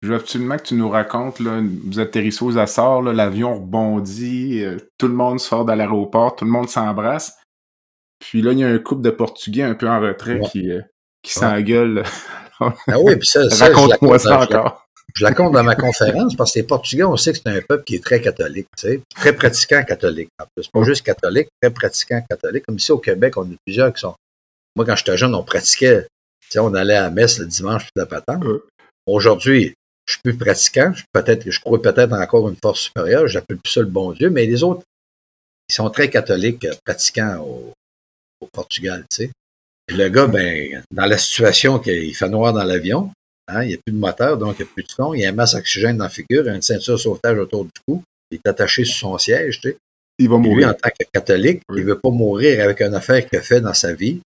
je 0.02 0.08
veux 0.08 0.16
absolument 0.16 0.58
que 0.58 0.64
tu 0.64 0.74
nous 0.74 0.90
racontes, 0.90 1.40
là, 1.40 1.62
vous 1.62 1.98
atterrissez 1.98 2.44
aux 2.44 2.58
Açores, 2.58 3.02
l'avion 3.02 3.54
rebondit, 3.54 4.62
euh, 4.62 4.76
tout 4.98 5.08
le 5.08 5.14
monde 5.14 5.40
sort 5.40 5.64
de 5.64 5.72
l'aéroport, 5.72 6.36
tout 6.36 6.44
le 6.44 6.50
monde 6.50 6.68
s'embrasse. 6.68 7.38
Puis 8.18 8.42
là, 8.42 8.52
il 8.52 8.58
y 8.58 8.64
a 8.64 8.68
un 8.68 8.78
couple 8.78 9.02
de 9.02 9.10
Portugais 9.10 9.62
un 9.62 9.74
peu 9.74 9.88
en 9.88 10.00
retrait 10.00 10.40
qui, 10.52 10.70
euh, 10.70 10.82
qui 11.22 11.32
s'engueulent. 11.32 12.02
ah 12.60 13.00
oui, 13.00 13.16
puis 13.16 13.26
ça, 13.26 13.40
raconte-moi 13.66 14.18
ça, 14.18 14.40
encore. 14.40 14.86
Je 15.14 15.24
la 15.24 15.32
compte 15.32 15.52
dans 15.52 15.62
ma 15.62 15.76
conférence 15.76 16.34
parce 16.34 16.52
que 16.52 16.58
les 16.58 16.66
Portugais, 16.66 17.04
on 17.04 17.16
sait 17.16 17.32
que 17.32 17.38
c'est 17.38 17.48
un 17.48 17.60
peuple 17.60 17.84
qui 17.84 17.94
est 17.94 18.04
très 18.04 18.20
catholique, 18.20 18.66
tu 18.76 18.88
sais, 18.88 19.00
très 19.14 19.32
pratiquant 19.32 19.82
catholique 19.84 20.28
en 20.42 20.44
plus. 20.54 20.68
Pas 20.68 20.82
juste 20.82 21.06
catholique, 21.06 21.48
très 21.62 21.70
pratiquant 21.70 22.20
catholique. 22.28 22.64
Comme 22.66 22.76
ici 22.76 22.92
au 22.92 22.98
Québec, 22.98 23.36
on 23.36 23.42
a 23.44 23.54
plusieurs 23.64 23.92
qui 23.92 24.00
sont 24.00 24.14
moi, 24.76 24.84
quand 24.84 24.96
j'étais 24.96 25.16
jeune, 25.16 25.34
on 25.34 25.44
pratiquait. 25.44 26.06
On 26.58 26.74
allait 26.74 26.96
à 26.96 27.02
la 27.02 27.10
messe 27.10 27.38
le 27.38 27.46
dimanche, 27.46 27.82
puis 27.82 27.92
la 27.96 28.06
patente. 28.06 28.44
Aujourd'hui, 29.06 29.74
je 30.06 30.12
suis 30.12 30.20
plus 30.22 30.36
pratiquant. 30.36 30.92
Peut-être, 31.12 31.50
je 31.50 31.60
crois 31.60 31.80
peut-être 31.80 32.12
encore 32.12 32.48
une 32.48 32.56
force 32.56 32.80
supérieure. 32.80 33.26
J'appelle 33.28 33.58
plus 33.58 33.72
ça 33.72 33.80
le 33.80 33.86
bon 33.86 34.12
Dieu. 34.12 34.30
Mais 34.30 34.46
les 34.46 34.62
autres, 34.62 34.82
ils 35.68 35.74
sont 35.74 35.90
très 35.90 36.10
catholiques, 36.10 36.64
euh, 36.64 36.74
pratiquants 36.84 37.38
au, 37.40 37.72
Portugal, 38.52 39.06
tu 39.10 39.24
sais. 39.24 39.30
le 39.88 40.06
gars, 40.10 40.26
ben, 40.26 40.82
dans 40.90 41.06
la 41.06 41.16
situation 41.16 41.78
qu'il 41.78 42.14
fait 42.14 42.28
noir 42.28 42.52
dans 42.52 42.62
l'avion, 42.62 43.10
hein, 43.48 43.62
il 43.62 43.68
n'y 43.68 43.74
a 43.74 43.78
plus 43.78 43.94
de 43.94 43.98
moteur, 43.98 44.36
donc 44.36 44.56
il 44.58 44.64
n'y 44.64 44.68
a 44.68 44.72
plus 44.74 44.82
de 44.82 44.90
son, 44.90 45.14
il 45.14 45.22
y 45.22 45.24
a 45.24 45.30
un 45.30 45.32
masque 45.32 45.56
oxygène 45.56 45.96
dans 45.96 46.04
la 46.04 46.10
figure, 46.10 46.46
une 46.46 46.60
ceinture 46.60 46.96
de 46.96 47.00
sauvetage 47.00 47.38
autour 47.38 47.64
du 47.64 47.70
cou, 47.88 48.02
il 48.30 48.34
est 48.34 48.46
attaché 48.46 48.84
sur 48.84 48.96
son 48.96 49.16
siège, 49.16 49.62
tu 49.62 49.70
sais. 49.70 49.78
Il 50.18 50.28
va 50.28 50.36
mourir. 50.36 50.56
Lui, 50.56 50.64
en 50.66 50.74
tant 50.74 50.90
que 50.90 51.06
catholique, 51.10 51.62
il 51.70 51.78
il 51.78 51.84
veut 51.84 51.98
pas 51.98 52.10
mourir 52.10 52.62
avec 52.62 52.82
une 52.82 52.94
affaire 52.94 53.26
qu'il 53.26 53.38
a 53.38 53.42
fait 53.42 53.62
dans 53.62 53.72
sa 53.72 53.94
vie 53.94 54.20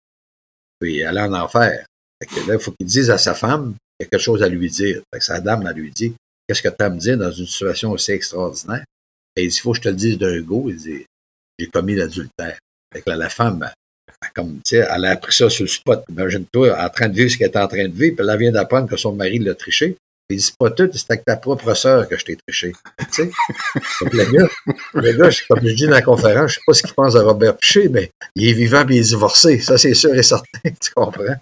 puis 0.80 1.04
aller 1.04 1.22
en 1.22 1.34
enfer. 1.34 1.86
Là, 2.22 2.54
il 2.54 2.60
faut 2.60 2.72
qu'il 2.72 2.88
dise 2.88 3.10
à 3.10 3.18
sa 3.18 3.34
femme 3.34 3.76
quelque 4.00 4.18
chose 4.18 4.44
à 4.44 4.50
lui 4.50 4.70
dire. 4.70 5.02
Fait 5.14 5.20
que 5.20 5.26
sa 5.26 5.40
dame, 5.40 5.66
elle 5.68 5.76
lui 5.76 5.92
dit 5.92 6.14
Qu'est-ce 6.48 6.62
que 6.62 6.70
tu 6.70 6.76
as 6.80 6.86
à 6.86 6.90
me 6.90 7.00
dire 7.00 7.18
dans 7.18 7.32
une 7.32 7.48
situation 7.48 7.92
aussi 7.92 8.12
extraordinaire? 8.12 8.84
Et 9.36 9.44
il 9.44 9.50
dit 9.50 9.56
Il 9.56 9.60
faut 9.60 9.72
que 9.72 9.78
je 9.78 9.82
te 9.84 9.90
le 9.90 9.96
dise 9.96 10.18
d'un 10.18 10.40
go. 10.42 10.66
Il 10.70 10.78
dit 10.78 11.06
J'ai 11.60 11.68
commis 11.68 11.96
l'adultère. 11.96 12.58
Fait 12.94 13.02
que 13.02 13.10
là, 13.10 13.16
la 13.16 13.30
femme, 13.30 13.64
elle, 13.64 14.30
comme, 14.34 14.60
elle 14.72 15.06
a 15.06 15.12
appris 15.12 15.34
ça 15.34 15.50
sur 15.50 15.64
le 15.64 15.70
spot. 15.70 16.04
Imagine-toi, 16.10 16.78
en 16.80 16.90
train 16.90 17.10
de 17.10 17.16
vivre 17.16 17.30
ce 17.30 17.38
qu'elle 17.38 17.52
est 17.52 17.58
en 17.58 17.68
train 17.68 17.88
de 17.88 17.94
vivre, 17.94 18.16
puis 18.16 18.26
elle 18.28 18.38
vient 18.38 18.52
d'apprendre 18.52 18.88
que 18.88 18.98
son 18.98 19.14
mari 19.14 19.40
l'a 19.40 19.56
triché. 19.56 19.98
Il 20.30 20.38
dit, 20.38 20.52
pas 20.58 20.72
tout, 20.72 20.90
c'est 20.92 21.12
avec 21.12 21.24
ta 21.24 21.38
propre 21.38 21.72
sœur 21.76 22.10
que 22.10 22.18
je 22.18 22.26
t'ai 22.26 22.36
triché. 22.36 22.74
Tu 22.98 23.06
sais? 23.12 23.32
Donc, 24.02 24.14
le 24.14 24.26
gars, 24.26 24.50
le 24.96 25.12
gars, 25.12 25.30
comme 25.48 25.60
je 25.62 25.74
dis 25.74 25.86
dans 25.86 25.92
la 25.92 26.02
conférence, 26.02 26.52
je 26.52 26.56
sais 26.56 26.62
pas 26.66 26.74
ce 26.74 26.82
qu'il 26.82 26.94
pense 26.96 27.14
de 27.14 27.20
Robert 27.20 27.56
Piché, 27.58 27.90
mais 27.90 28.10
il 28.36 28.50
est 28.50 28.54
vivant 28.54 28.82
et 28.90 28.96
il 28.96 28.98
est 28.98 29.02
divorcé. 29.02 29.60
Ça, 29.60 29.78
c'est 29.78 29.94
sûr 29.94 30.16
et 30.16 30.24
certain. 30.24 30.60
Tu 30.82 30.92
comprends? 30.96 31.36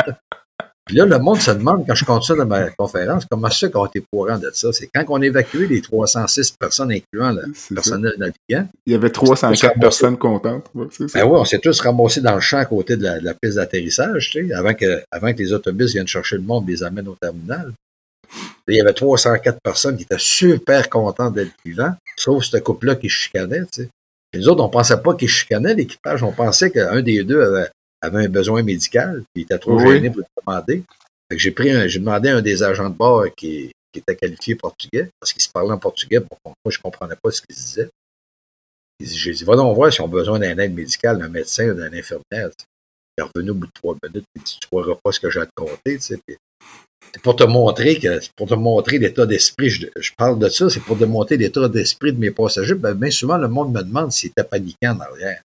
Puis 0.85 0.97
là, 0.97 1.05
le 1.05 1.17
monde 1.17 1.39
se 1.39 1.51
demande, 1.51 1.85
quand 1.87 1.95
je 1.95 2.03
continue 2.03 2.39
dans 2.39 2.45
ma 2.45 2.69
conférence, 2.71 3.23
comment 3.29 3.49
ça 3.49 3.69
qu'on 3.69 3.85
été 3.85 4.03
courant 4.11 4.37
de 4.37 4.51
ça? 4.53 4.73
C'est 4.73 4.89
quand 4.93 5.05
on 5.07 5.21
a 5.21 5.25
évacué 5.25 5.65
les 5.65 5.81
306 5.81 6.51
personnes, 6.59 6.91
incluant 6.91 7.31
le 7.31 7.73
personnel 7.73 8.13
navigant. 8.17 8.67
Il 8.85 8.91
y 8.91 8.95
avait 8.95 9.09
304 9.09 9.79
personnes 9.79 10.17
contentes. 10.17 10.69
ben 10.73 10.89
oui, 10.89 10.99
on 11.15 11.45
s'est 11.45 11.59
tous 11.59 11.79
ramassés 11.79 12.19
dans 12.19 12.35
le 12.35 12.41
champ 12.41 12.57
à 12.57 12.65
côté 12.65 12.97
de 12.97 13.03
la, 13.03 13.33
piste 13.33 13.55
d'atterrissage, 13.55 14.29
tu 14.31 14.47
sais, 14.47 14.53
avant 14.53 14.73
que, 14.73 15.01
avant 15.09 15.31
que 15.33 15.37
les 15.37 15.53
autobus 15.53 15.93
viennent 15.93 16.07
chercher 16.07 16.35
le 16.35 16.41
monde 16.41 16.67
et 16.67 16.73
les 16.73 16.83
amènent 16.83 17.07
au 17.07 17.15
terminal. 17.15 17.71
Il 18.67 18.75
y 18.75 18.81
avait 18.81 18.93
304 18.93 19.59
personnes 19.63 19.95
qui 19.95 20.03
étaient 20.03 20.15
super 20.17 20.89
contentes 20.89 21.35
d'être 21.35 21.51
vivants, 21.63 21.93
sauf 22.17 22.43
ce 22.43 22.57
couple-là 22.57 22.95
qui 22.95 23.07
chicanait. 23.07 23.61
Tu 23.71 23.83
sais. 23.83 23.89
Les 24.33 24.47
autres, 24.47 24.63
on 24.63 24.69
pensait 24.69 24.97
pas 24.97 25.13
qu'ils 25.13 25.29
chicanaient 25.29 25.75
l'équipage. 25.75 26.23
On 26.23 26.31
pensait 26.31 26.71
qu'un 26.71 27.01
des 27.01 27.23
deux 27.23 27.41
avait, 27.41 27.69
un 28.03 28.29
besoin 28.29 28.63
médical, 28.63 29.23
puis 29.33 29.41
il 29.41 29.43
était 29.43 29.59
trop 29.59 29.79
gêné 29.79 30.09
pour 30.09 30.19
le 30.19 30.25
demander. 30.45 30.83
j'ai 31.31 31.51
pris 31.51 31.89
j'ai 31.89 31.99
demandé 31.99 32.29
à 32.29 32.37
un 32.37 32.41
des 32.41 32.63
agents 32.63 32.89
de 32.89 32.95
bord 32.95 33.25
qui, 33.35 33.71
était 33.95 34.15
qualifié 34.15 34.55
portugais, 34.55 35.09
parce 35.19 35.33
qu'il 35.33 35.41
se 35.41 35.49
parlait 35.49 35.71
en 35.71 35.77
portugais, 35.77 36.19
moi 36.19 36.55
je 36.67 36.79
comprenais 36.79 37.15
pas 37.21 37.29
ce 37.29 37.41
qu'il 37.41 37.55
disait. 37.55 37.89
J'ai 38.99 39.33
dit, 39.33 39.43
va 39.43 39.55
donc 39.55 39.75
voir 39.75 39.93
si 39.93 40.01
on 40.01 40.05
a 40.05 40.07
besoin 40.07 40.39
d'un 40.39 40.57
aide 40.57 40.73
médicale, 40.73 41.19
d'un 41.19 41.29
médecin 41.29 41.69
ou 41.69 41.73
d'un 41.75 41.93
infirmière. 41.93 42.49
Il 43.17 43.21
est 43.21 43.27
revenu 43.35 43.51
au 43.51 43.53
bout 43.53 43.67
de 43.67 43.71
trois 43.71 43.95
minutes, 44.01 44.25
il 44.35 44.41
dit, 44.41 44.57
tu 44.59 44.65
ne 44.65 44.67
croiras 44.67 44.99
pas 45.03 45.11
ce 45.11 45.19
que 45.19 45.29
j'ai 45.29 45.41
à 45.41 45.45
te 45.45 45.51
compter. 45.55 45.97
Tu 45.97 46.01
sais 46.01 46.19
c'est 47.13 47.21
pour 47.21 47.35
te 47.35 47.43
montrer 47.43 47.99
que 47.99 48.19
pour 48.35 48.47
te 48.47 48.55
montrer 48.55 48.97
l'état 48.97 49.25
d'esprit. 49.25 49.69
Je, 49.69 50.11
parle 50.17 50.39
de 50.39 50.49
ça, 50.49 50.69
c'est 50.69 50.79
pour 50.79 50.97
te 50.97 51.03
montrer 51.03 51.37
l'état 51.37 51.67
d'esprit 51.69 52.11
de 52.11 52.19
mes 52.19 52.31
passagers. 52.31 52.73
Ben, 52.73 52.93
bien 52.93 53.11
souvent, 53.11 53.37
le 53.37 53.47
monde 53.47 53.71
me 53.71 53.83
demande 53.83 54.11
s'il 54.11 54.31
était 54.31 54.43
paniqué 54.43 54.87
en 54.87 54.99
arrière. 54.99 55.41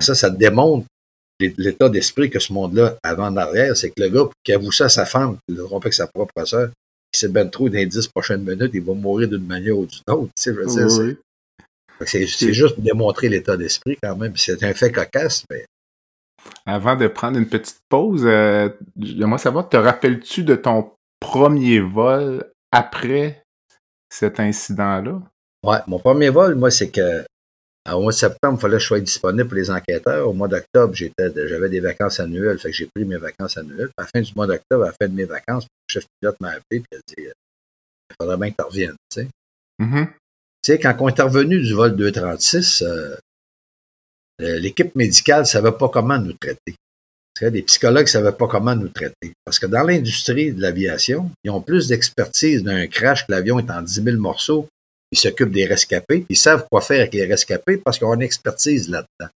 Ça, 0.00 0.14
ça 0.14 0.30
démontre 0.30 0.86
l'état 1.40 1.88
d'esprit 1.88 2.30
que 2.30 2.38
ce 2.38 2.52
monde-là 2.52 2.96
avait 3.02 3.22
en 3.22 3.36
arrière. 3.36 3.76
C'est 3.76 3.90
que 3.90 4.02
le 4.02 4.08
gars 4.08 4.28
qui 4.42 4.52
avoue 4.52 4.72
ça 4.72 4.86
à 4.86 4.88
sa 4.88 5.04
femme, 5.04 5.36
il 5.48 5.56
ne 5.56 5.62
pas 5.62 5.88
que 5.88 5.94
sa 5.94 6.06
propre 6.06 6.44
soeur, 6.44 6.70
il 7.12 7.16
s'est 7.16 7.28
bien 7.28 7.46
trop 7.46 7.68
dans 7.68 7.76
les 7.76 7.86
dix 7.86 8.08
prochaines 8.08 8.42
minutes, 8.42 8.70
il 8.74 8.82
va 8.82 8.94
mourir 8.94 9.28
d'une 9.28 9.46
manière 9.46 9.78
ou 9.78 9.86
d'une 9.86 10.14
autre. 10.14 10.30
Tu 10.36 10.52
sais, 12.06 12.26
C'est 12.26 12.52
juste 12.52 12.80
démontrer 12.80 13.28
l'état 13.28 13.56
d'esprit 13.56 13.96
quand 14.02 14.16
même. 14.16 14.36
C'est 14.36 14.62
un 14.62 14.74
fait 14.74 14.90
cocasse, 14.90 15.44
mais 15.50 15.64
avant 16.66 16.96
de 16.96 17.06
prendre 17.06 17.38
une 17.38 17.48
petite 17.48 17.80
pause, 17.88 18.24
euh, 18.24 18.68
j'aimerais 19.00 19.38
savoir, 19.38 19.68
te 19.68 19.76
rappelles-tu 19.76 20.42
de 20.42 20.56
ton 20.56 20.90
premier 21.20 21.80
vol 21.80 22.44
après 22.72 23.42
cet 24.10 24.40
incident-là? 24.40 25.22
Ouais, 25.64 25.78
mon 25.86 25.98
premier 25.98 26.30
vol, 26.30 26.54
moi, 26.56 26.70
c'est 26.70 26.90
que 26.90 27.24
au 27.92 28.00
mois 28.00 28.12
de 28.12 28.16
septembre, 28.16 28.56
il 28.58 28.60
fallait 28.60 28.76
que 28.76 28.82
je 28.82 28.86
sois 28.86 29.00
disponible 29.00 29.48
pour 29.48 29.56
les 29.56 29.70
enquêteurs. 29.70 30.28
Au 30.28 30.32
mois 30.32 30.48
d'octobre, 30.48 30.94
j'avais 30.94 31.68
des 31.68 31.80
vacances 31.80 32.18
annuelles, 32.18 32.58
fait 32.58 32.70
que 32.70 32.76
j'ai 32.76 32.88
pris 32.94 33.04
mes 33.04 33.18
vacances 33.18 33.58
annuelles. 33.58 33.90
à 33.98 34.02
la 34.02 34.08
fin 34.08 34.20
du 34.20 34.32
mois 34.34 34.46
d'octobre, 34.46 34.84
à 34.84 34.86
la 34.86 34.92
fin 34.92 35.08
de 35.08 35.14
mes 35.14 35.24
vacances, 35.24 35.64
le 35.64 35.92
chef 35.92 36.04
pilote 36.20 36.36
m'a 36.40 36.50
appelé 36.50 36.82
et 36.90 36.96
a 36.96 36.98
dit 37.06 37.14
Il 37.18 38.16
faudrait 38.18 38.36
bien 38.38 38.50
que 38.50 38.56
tu 38.56 38.64
reviennes. 38.64 38.96
Tu 39.10 39.20
sais. 39.20 39.28
Mm-hmm. 39.82 40.06
Tu 40.06 40.72
sais, 40.72 40.78
quand 40.78 40.96
on 41.00 41.08
est 41.08 41.20
revenu 41.20 41.60
du 41.60 41.74
vol 41.74 41.94
236, 41.94 42.82
euh, 42.82 43.16
euh, 44.40 44.58
l'équipe 44.58 44.94
médicale 44.94 45.40
ne 45.40 45.46
savait 45.46 45.72
pas 45.72 45.88
comment 45.90 46.18
nous 46.18 46.32
traiter. 46.32 46.74
Les 47.40 47.62
psychologues 47.62 48.04
ne 48.04 48.10
savaient 48.10 48.32
pas 48.32 48.46
comment 48.46 48.74
nous 48.76 48.88
traiter. 48.88 49.32
Parce 49.44 49.58
que 49.58 49.66
dans 49.66 49.82
l'industrie 49.82 50.52
de 50.52 50.62
l'aviation, 50.62 51.30
ils 51.42 51.50
ont 51.50 51.60
plus 51.60 51.88
d'expertise 51.88 52.62
d'un 52.62 52.86
crash 52.86 53.26
que 53.26 53.32
l'avion 53.32 53.58
est 53.58 53.70
en 53.70 53.82
10 53.82 54.02
000 54.04 54.16
morceaux. 54.18 54.68
Ils 55.14 55.18
s'occupent 55.18 55.52
des 55.52 55.64
rescapés. 55.64 56.26
Ils 56.28 56.36
savent 56.36 56.66
quoi 56.68 56.80
faire 56.80 57.00
avec 57.02 57.14
les 57.14 57.24
rescapés 57.24 57.76
parce 57.76 57.98
qu'ils 57.98 58.06
ont 58.08 58.14
une 58.14 58.22
expertise 58.22 58.88
là-dedans. 58.88 59.30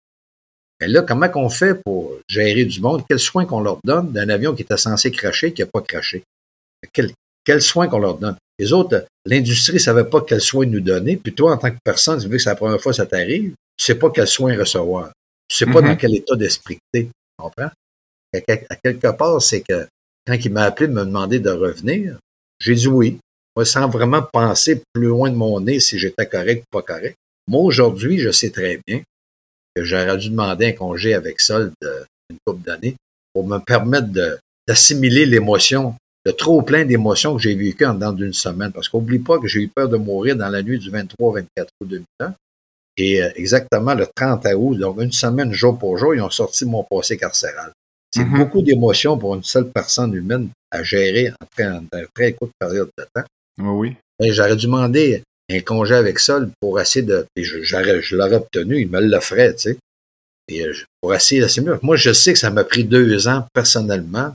Et 0.80 0.88
là, 0.88 1.02
comment 1.02 1.28
qu'on 1.28 1.48
fait 1.48 1.74
pour 1.84 2.18
gérer 2.28 2.64
du 2.64 2.80
monde? 2.80 3.04
Quels 3.08 3.20
soins 3.20 3.46
qu'on 3.46 3.60
leur 3.60 3.78
donne 3.84 4.10
d'un 4.10 4.28
avion 4.28 4.54
qui 4.56 4.62
était 4.62 4.76
censé 4.76 5.12
cracher, 5.12 5.52
qui 5.52 5.62
n'a 5.62 5.66
pas 5.66 5.80
craché? 5.82 6.24
Quels 6.92 7.12
quel 7.44 7.62
soins 7.62 7.86
qu'on 7.86 8.00
leur 8.00 8.18
donne? 8.18 8.36
Les 8.58 8.72
autres, 8.72 9.06
l'industrie 9.24 9.74
ne 9.74 9.78
savait 9.78 10.04
pas 10.04 10.20
quel 10.20 10.40
soin 10.40 10.66
nous 10.66 10.80
donner. 10.80 11.16
Puis 11.16 11.32
toi, 11.32 11.52
en 11.52 11.56
tant 11.58 11.70
que 11.70 11.78
personne, 11.84 12.18
vu 12.20 12.28
que 12.30 12.38
c'est 12.38 12.50
la 12.50 12.56
première 12.56 12.80
fois 12.80 12.90
que 12.92 12.96
ça 12.96 13.06
t'arrive, 13.06 13.52
tu 13.76 13.84
sais 13.84 13.94
pas 13.94 14.10
quel 14.10 14.26
soin 14.26 14.58
recevoir. 14.58 15.12
Tu 15.48 15.56
sais 15.56 15.66
pas 15.66 15.80
Mhm. 15.80 15.86
dans 15.88 15.96
quel 15.96 16.14
état 16.16 16.34
d'esprit. 16.34 16.78
Tu 16.92 17.08
comprends? 17.38 17.70
À, 18.34 18.40
quel- 18.46 18.66
à 18.68 18.76
quelque 18.76 19.08
part, 19.16 19.40
c'est 19.40 19.62
que 19.62 19.86
quand 20.26 20.34
il 20.44 20.52
m'a 20.52 20.64
appelé 20.64 20.88
me 20.88 21.04
demander 21.04 21.38
de 21.38 21.50
revenir, 21.50 22.18
j'ai 22.60 22.74
dit 22.74 22.88
oui. 22.88 23.18
Sans 23.64 23.88
vraiment 23.88 24.22
penser 24.22 24.82
plus 24.92 25.06
loin 25.06 25.30
de 25.30 25.36
mon 25.36 25.60
nez 25.60 25.80
si 25.80 25.98
j'étais 25.98 26.26
correct 26.26 26.62
ou 26.62 26.78
pas 26.78 26.82
correct. 26.82 27.16
Moi, 27.48 27.62
aujourd'hui, 27.62 28.18
je 28.18 28.30
sais 28.30 28.50
très 28.50 28.80
bien 28.86 29.00
que 29.74 29.84
j'aurais 29.84 30.16
dû 30.18 30.30
demander 30.30 30.66
un 30.66 30.72
congé 30.72 31.14
avec 31.14 31.40
solde 31.40 31.72
euh, 31.84 32.04
une 32.30 32.36
couple 32.46 32.64
d'années 32.64 32.96
pour 33.32 33.46
me 33.46 33.58
permettre 33.58 34.08
d'assimiler 34.66 35.24
l'émotion, 35.24 35.94
le 36.24 36.32
trop 36.32 36.62
plein 36.62 36.84
d'émotions 36.84 37.36
que 37.36 37.42
j'ai 37.42 37.54
vécu 37.54 37.86
en 37.86 37.94
dedans 37.94 38.12
d'une 38.12 38.32
semaine. 38.32 38.72
Parce 38.72 38.88
qu'oublie 38.88 39.18
pas 39.18 39.38
que 39.38 39.48
j'ai 39.48 39.60
eu 39.60 39.68
peur 39.68 39.88
de 39.88 39.96
mourir 39.96 40.36
dans 40.36 40.48
la 40.48 40.62
nuit 40.62 40.78
du 40.78 40.90
23 40.90 41.28
au 41.28 41.32
24 41.32 41.68
août 41.80 41.88
2001. 41.88 42.34
Et 42.98 43.22
euh, 43.22 43.30
exactement 43.36 43.94
le 43.94 44.06
30 44.14 44.46
août, 44.56 44.76
donc 44.76 45.00
une 45.00 45.12
semaine 45.12 45.52
jour 45.52 45.78
pour 45.78 45.96
jour, 45.96 46.14
ils 46.14 46.20
ont 46.20 46.30
sorti 46.30 46.64
mon 46.64 46.84
passé 46.84 47.16
carcéral. 47.16 47.72
C'est 48.12 48.24
Mhm. 48.24 48.38
beaucoup 48.38 48.62
d'émotions 48.62 49.16
pour 49.16 49.34
une 49.34 49.44
seule 49.44 49.70
personne 49.70 50.12
humaine 50.14 50.48
à 50.70 50.82
gérer 50.82 51.30
en 51.30 51.46
très, 51.54 51.68
en 51.68 51.82
très 52.14 52.32
courte 52.32 52.52
période 52.58 52.90
de 52.98 53.04
temps. 53.14 53.24
Oui, 53.58 53.68
oui. 53.68 53.96
Et 54.20 54.32
j'aurais 54.32 54.56
dû 54.56 54.66
demander 54.66 55.22
un 55.50 55.60
congé 55.60 55.94
avec 55.94 56.18
Sol 56.18 56.50
pour 56.60 56.80
essayer 56.80 57.04
de. 57.04 57.26
Je, 57.36 57.62
je 57.62 58.16
l'aurais 58.16 58.36
obtenu, 58.36 58.80
il 58.80 58.88
me 58.88 59.00
l'offrait, 59.00 59.54
tu 59.54 59.62
sais. 59.62 59.78
Et 60.48 60.64
euh, 60.64 60.74
pour 61.00 61.14
essayer 61.14 61.40
de 61.40 61.60
mieux. 61.60 61.78
Moi, 61.82 61.96
je 61.96 62.12
sais 62.12 62.32
que 62.32 62.38
ça 62.38 62.50
m'a 62.50 62.64
pris 62.64 62.84
deux 62.84 63.28
ans 63.28 63.46
personnellement 63.52 64.32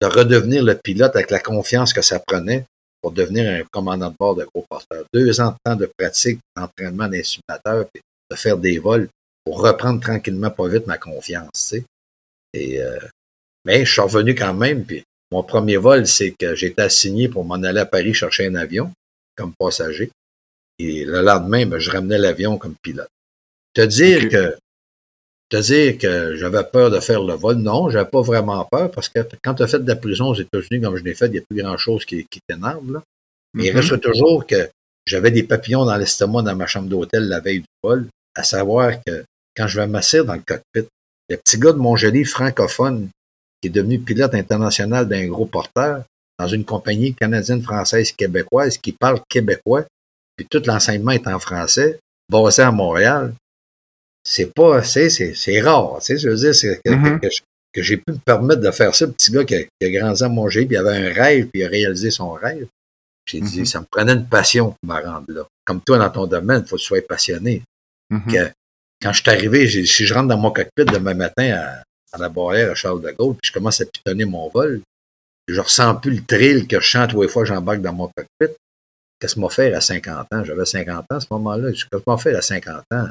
de 0.00 0.06
redevenir 0.06 0.62
le 0.62 0.76
pilote 0.76 1.16
avec 1.16 1.30
la 1.30 1.40
confiance 1.40 1.92
que 1.92 2.02
ça 2.02 2.20
prenait 2.20 2.64
pour 3.02 3.12
devenir 3.12 3.50
un 3.50 3.64
commandant 3.70 4.10
de 4.10 4.16
bord 4.18 4.36
de 4.36 4.44
gros 4.44 4.64
porteur. 4.68 5.04
Deux 5.12 5.40
ans 5.40 5.50
de 5.50 5.56
temps 5.64 5.76
de 5.76 5.90
pratique, 5.98 6.38
d'entraînement 6.56 7.08
puis 7.10 8.02
de 8.30 8.36
faire 8.36 8.56
des 8.56 8.78
vols 8.78 9.08
pour 9.44 9.60
reprendre 9.62 10.00
tranquillement, 10.00 10.50
pas 10.50 10.68
vite, 10.68 10.86
ma 10.86 10.98
confiance, 10.98 11.50
tu 11.52 11.60
sais. 11.60 11.84
Et, 12.54 12.80
euh, 12.80 12.98
mais 13.64 13.84
je 13.84 13.92
suis 13.92 14.00
revenu 14.00 14.34
quand 14.34 14.54
même, 14.54 14.84
mon 15.32 15.42
premier 15.42 15.76
vol, 15.76 16.06
c'est 16.06 16.30
que 16.38 16.54
j'étais 16.54 16.82
assigné 16.82 17.28
pour 17.28 17.44
m'en 17.44 17.54
aller 17.62 17.80
à 17.80 17.86
Paris 17.86 18.14
chercher 18.14 18.46
un 18.46 18.54
avion 18.54 18.90
comme 19.36 19.52
passager. 19.58 20.10
Et 20.78 21.04
le 21.04 21.20
lendemain, 21.22 21.66
ben, 21.66 21.78
je 21.78 21.90
ramenais 21.90 22.18
l'avion 22.18 22.56
comme 22.56 22.74
pilote. 22.82 23.08
Te 23.74 23.82
dire 23.82 24.28
que 24.28 24.56
te 25.50 25.56
dire 25.56 25.96
que 25.98 26.36
j'avais 26.36 26.62
peur 26.64 26.90
de 26.90 27.00
faire 27.00 27.22
le 27.22 27.34
vol, 27.34 27.56
non, 27.56 27.88
j'avais 27.88 28.08
pas 28.08 28.20
vraiment 28.20 28.64
peur 28.70 28.90
parce 28.90 29.08
que 29.08 29.20
quand 29.42 29.54
tu 29.54 29.62
as 29.62 29.66
fait 29.68 29.78
de 29.78 29.88
la 29.88 29.96
prison 29.96 30.26
aux 30.28 30.34
États-Unis 30.34 30.82
comme 30.82 30.96
je 30.96 31.02
l'ai 31.04 31.14
fait, 31.14 31.26
il 31.26 31.32
n'y 31.32 31.38
a 31.38 31.42
plus 31.48 31.62
grand-chose 31.62 32.04
qui, 32.04 32.26
qui 32.30 32.40
t'énerve. 32.46 32.92
là. 32.92 33.02
Mais 33.54 33.66
il 33.66 33.70
Mhm. 33.72 33.78
reste 33.80 34.00
toujours 34.02 34.46
que 34.46 34.68
j'avais 35.06 35.30
des 35.30 35.42
papillons 35.42 35.86
dans 35.86 35.96
l'estomac 35.96 36.42
dans 36.42 36.54
ma 36.54 36.66
chambre 36.66 36.88
d'hôtel 36.88 37.28
la 37.28 37.40
veille 37.40 37.60
du 37.60 37.66
vol, 37.82 38.06
à 38.34 38.42
savoir 38.44 39.02
que 39.04 39.24
quand 39.56 39.66
je 39.66 39.80
vais 39.80 39.86
m'asseoir 39.86 40.26
dans 40.26 40.34
le 40.34 40.42
cockpit, 40.46 40.86
le 41.30 41.36
petit 41.36 41.58
gars 41.58 41.72
de 41.72 41.78
Montjoli 41.78 42.24
francophone 42.24 43.08
qui 43.60 43.68
est 43.68 43.72
devenu 43.72 43.98
pilote 43.98 44.34
international 44.34 45.08
d'un 45.08 45.26
gros 45.26 45.46
porteur 45.46 46.04
dans 46.38 46.46
une 46.48 46.64
compagnie 46.64 47.14
canadienne, 47.14 47.62
française, 47.62 48.12
québécoise 48.12 48.78
qui 48.78 48.92
parle 48.92 49.20
québécois, 49.28 49.84
puis 50.36 50.46
tout 50.48 50.62
l'enseignement 50.66 51.10
est 51.12 51.26
en 51.26 51.38
français, 51.40 51.98
basé 52.30 52.62
à 52.62 52.70
Montréal, 52.70 53.34
c'est 54.24 54.52
pas 54.54 54.82
c'est, 54.82 55.08
c'est 55.10 55.60
rare. 55.60 55.96
Tu 56.00 56.06
sais, 56.06 56.18
je 56.18 56.28
veux 56.28 56.36
dire, 56.36 56.54
c'est 56.54 56.80
que, 56.84 56.90
Mhm. 56.90 57.20
que- 57.20 57.26
que 57.26 57.32
je- 57.34 57.42
que 57.74 57.82
j'ai 57.82 57.96
pu 57.96 58.12
me 58.12 58.18
permettre 58.18 58.60
de 58.60 58.70
faire 58.70 58.94
ça, 58.94 59.06
le 59.06 59.12
petit 59.12 59.30
gars 59.32 59.44
qui 59.44 59.54
a, 59.56 59.62
qui 59.62 59.84
a 59.86 59.90
grandi 59.90 60.22
à 60.22 60.28
Montjoli, 60.28 60.66
puis 60.66 60.74
il 60.76 60.78
avait 60.78 60.96
un 61.10 61.12
rêve, 61.12 61.46
puis 61.52 61.60
il 61.60 61.64
a 61.64 61.68
réalisé 61.68 62.10
son 62.10 62.30
rêve. 62.32 62.66
J'ai 63.26 63.40
dit, 63.40 63.60
Mhm. 63.60 63.66
ça 63.66 63.80
me 63.80 63.86
prenait 63.90 64.12
une 64.12 64.26
passion 64.26 64.70
pour 64.80 64.94
me 64.96 65.02
rendre 65.02 65.26
là. 65.32 65.42
Comme 65.66 65.80
toi, 65.82 65.98
dans 65.98 66.08
ton 66.10 66.26
domaine, 66.26 66.62
il 66.64 66.68
faut 66.68 66.76
que 66.76 66.80
tu 66.80 66.86
sois 66.86 67.02
passionné. 67.06 67.62
Mhm. 68.10 68.32
que- 68.32 68.50
Quand 69.02 69.12
je 69.12 69.20
suis 69.22 69.30
arrivé, 69.30 69.68
si 69.68 70.06
je 70.06 70.12
rentre 70.14 70.28
dans 70.28 70.38
mon 70.38 70.50
cockpit 70.50 70.84
demain 70.84 71.14
matin 71.14 71.52
à, 71.56 71.82
à 72.12 72.18
la 72.18 72.28
barrière 72.28 72.70
à 72.70 72.74
Charles 72.74 73.02
de 73.02 73.10
Gaulle, 73.10 73.34
puis 73.34 73.48
je 73.48 73.52
commence 73.52 73.80
à 73.80 73.86
pitonner 73.86 74.24
mon 74.24 74.48
vol, 74.48 74.80
je 75.48 75.60
ressens 75.60 75.94
plus 75.96 76.16
le 76.16 76.24
thrill 76.24 76.66
que 76.66 76.80
je 76.80 76.86
chante 76.86 77.10
tous 77.10 77.22
les 77.22 77.28
fois 77.28 77.42
que 77.42 77.48
j'embarque 77.48 77.80
dans 77.80 77.92
mon 77.92 78.06
cockpit. 78.08 78.54
Qu'est-ce 79.18 79.34
que 79.34 79.40
m'a 79.40 79.48
fait 79.48 79.72
à 79.72 79.80
50 79.80 80.32
ans? 80.32 80.44
J'avais 80.44 80.64
50 80.64 81.04
ans 81.10 81.16
à 81.16 81.20
ce 81.20 81.26
moment-là. 81.30 81.72
Qu'est-ce 81.72 81.86
que 81.86 82.02
m'a 82.06 82.18
fait 82.18 82.34
à 82.34 82.42
50 82.42 82.84
ans? 82.92 83.08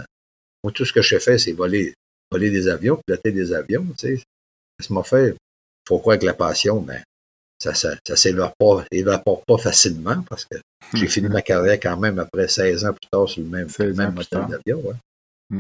Moi, 0.64 0.72
tout 0.74 0.86
ce 0.86 0.94
que 0.94 1.02
je 1.02 1.18
fais, 1.18 1.38
c'est 1.38 1.52
voler, 1.52 1.94
voler 2.32 2.50
des 2.50 2.68
avions, 2.68 3.00
piloter 3.06 3.32
des 3.32 3.54
avions, 3.54 3.86
tu 3.98 4.08
sais. 4.08 4.16
Qu'est-ce 4.16 4.88
que 4.88 4.94
m'a 4.94 5.04
fait? 5.04 5.36
Faut 5.88 6.00
croire 6.00 6.20
que 6.20 6.26
la 6.26 6.34
passion, 6.34 6.80
ben, 6.80 7.02
ça, 7.60 7.74
ça, 7.74 7.96
ça 8.06 8.16
s'évapore 8.16 8.82
pas, 8.82 8.86
évapore 8.92 9.44
pas 9.46 9.58
facilement 9.58 10.22
parce 10.30 10.46
que 10.46 10.58
j'ai 10.94 11.08
fini 11.08 11.28
ma 11.28 11.42
carrière 11.42 11.80
quand 11.80 11.98
même 11.98 12.20
après 12.20 12.48
16 12.48 12.86
ans 12.86 12.94
plus 12.94 13.10
tard 13.12 13.28
sur 13.28 13.42
le 13.42 13.50
même, 13.50 13.70
16 13.70 13.88
le 13.88 13.94
même 13.94 14.16
tard. 14.26 14.48
d'avion, 14.48 14.80
ouais. 14.82 15.60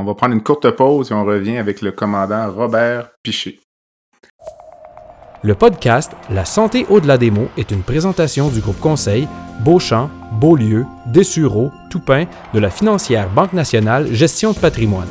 On 0.00 0.04
va 0.04 0.14
prendre 0.14 0.32
une 0.32 0.44
courte 0.44 0.70
pause 0.70 1.10
et 1.10 1.14
on 1.14 1.24
revient 1.24 1.56
avec 1.56 1.82
le 1.82 1.90
commandant 1.90 2.52
Robert 2.52 3.10
Piché. 3.24 3.58
Le 5.42 5.56
podcast 5.56 6.12
La 6.30 6.44
santé 6.44 6.86
au-delà 6.88 7.18
des 7.18 7.32
mots 7.32 7.48
est 7.56 7.72
une 7.72 7.82
présentation 7.82 8.48
du 8.48 8.60
groupe 8.60 8.78
conseil 8.78 9.26
Beauchamp, 9.64 10.08
Beaulieu, 10.40 10.86
Dessureau, 11.06 11.72
Toupin 11.90 12.26
de 12.54 12.60
la 12.60 12.70
financière 12.70 13.28
Banque 13.28 13.54
nationale 13.54 14.12
Gestion 14.12 14.52
de 14.52 14.58
patrimoine. 14.58 15.08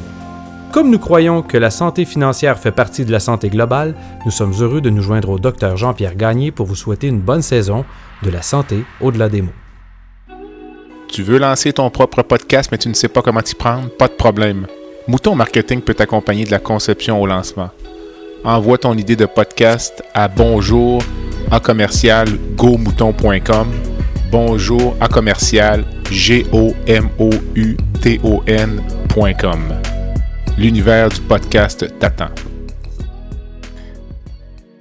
Comme 0.72 0.90
nous 0.90 1.00
croyons 1.00 1.42
que 1.42 1.58
la 1.58 1.70
santé 1.70 2.06
financière 2.06 2.58
fait 2.58 2.72
partie 2.72 3.04
de 3.04 3.12
la 3.12 3.20
santé 3.20 3.50
globale, 3.50 3.94
nous 4.24 4.32
sommes 4.32 4.54
heureux 4.62 4.80
de 4.80 4.90
nous 4.90 5.02
joindre 5.02 5.32
au 5.32 5.40
docteur 5.40 5.76
Jean-Pierre 5.76 6.16
Gagné 6.16 6.52
pour 6.52 6.66
vous 6.66 6.76
souhaiter 6.76 7.08
une 7.08 7.20
bonne 7.20 7.42
saison 7.42 7.84
de 8.24 8.30
la 8.30 8.42
santé 8.42 8.86
au-delà 9.02 9.28
des 9.28 9.42
mots. 9.42 9.67
Tu 11.10 11.24
veux 11.24 11.40
lancer 11.40 11.74
ton 11.74 11.90
propre 11.90 12.22
podcast, 12.22 12.70
mais 12.72 12.78
tu 12.78 12.90
ne 12.90 12.94
sais 12.94 13.08
pas 13.08 13.22
comment 13.22 13.42
t'y 13.42 13.56
prendre? 13.56 13.90
Pas 13.90 14.08
de 14.08 14.14
problème. 14.14 14.68
Mouton 15.08 15.36
Marketing 15.36 15.82
peut 15.82 15.94
t'accompagner 15.94 16.44
de 16.46 16.52
la 16.52 16.60
conception 16.60 17.22
au 17.22 17.26
lancement. 17.26 17.70
Envoie 18.44 18.78
ton 18.78 18.96
idée 18.96 19.16
de 19.16 19.26
podcast 19.26 20.04
à 20.14 20.28
bonjour 20.28 21.02
à 21.50 21.60
commercial. 21.60 22.28
Bonjour 24.30 24.96
à 25.00 25.08
commercial 25.08 25.86
g 26.12 26.46
o 26.52 26.74
m 26.86 27.10
o 27.18 27.30
u 27.56 27.78
t 28.02 28.20
o 28.24 28.44
n.com. 28.46 29.62
L'univers 30.58 31.10
du 31.10 31.22
podcast 31.22 31.86
t'attend. 32.00 32.30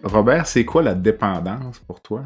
Robert, 0.02 0.46
c'est 0.46 0.64
quoi 0.64 0.82
la 0.82 0.94
dépendance 0.94 1.78
pour 1.86 2.00
toi? 2.00 2.22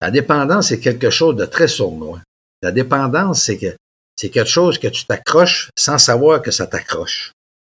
La 0.00 0.10
dépendance, 0.10 0.68
c'est 0.68 0.80
quelque 0.80 1.10
chose 1.10 1.36
de 1.36 1.44
très 1.44 1.68
sournois. 1.68 2.20
La 2.62 2.72
dépendance, 2.72 3.44
c'est 3.44 3.58
que 3.58 3.74
c'est 4.16 4.30
quelque 4.30 4.50
chose 4.50 4.78
que 4.78 4.88
tu 4.88 5.04
t'accroches 5.06 5.70
sans 5.78 5.98
savoir 5.98 6.42
que 6.42 6.50
ça 6.50 6.66
t'accroche. 6.66 7.32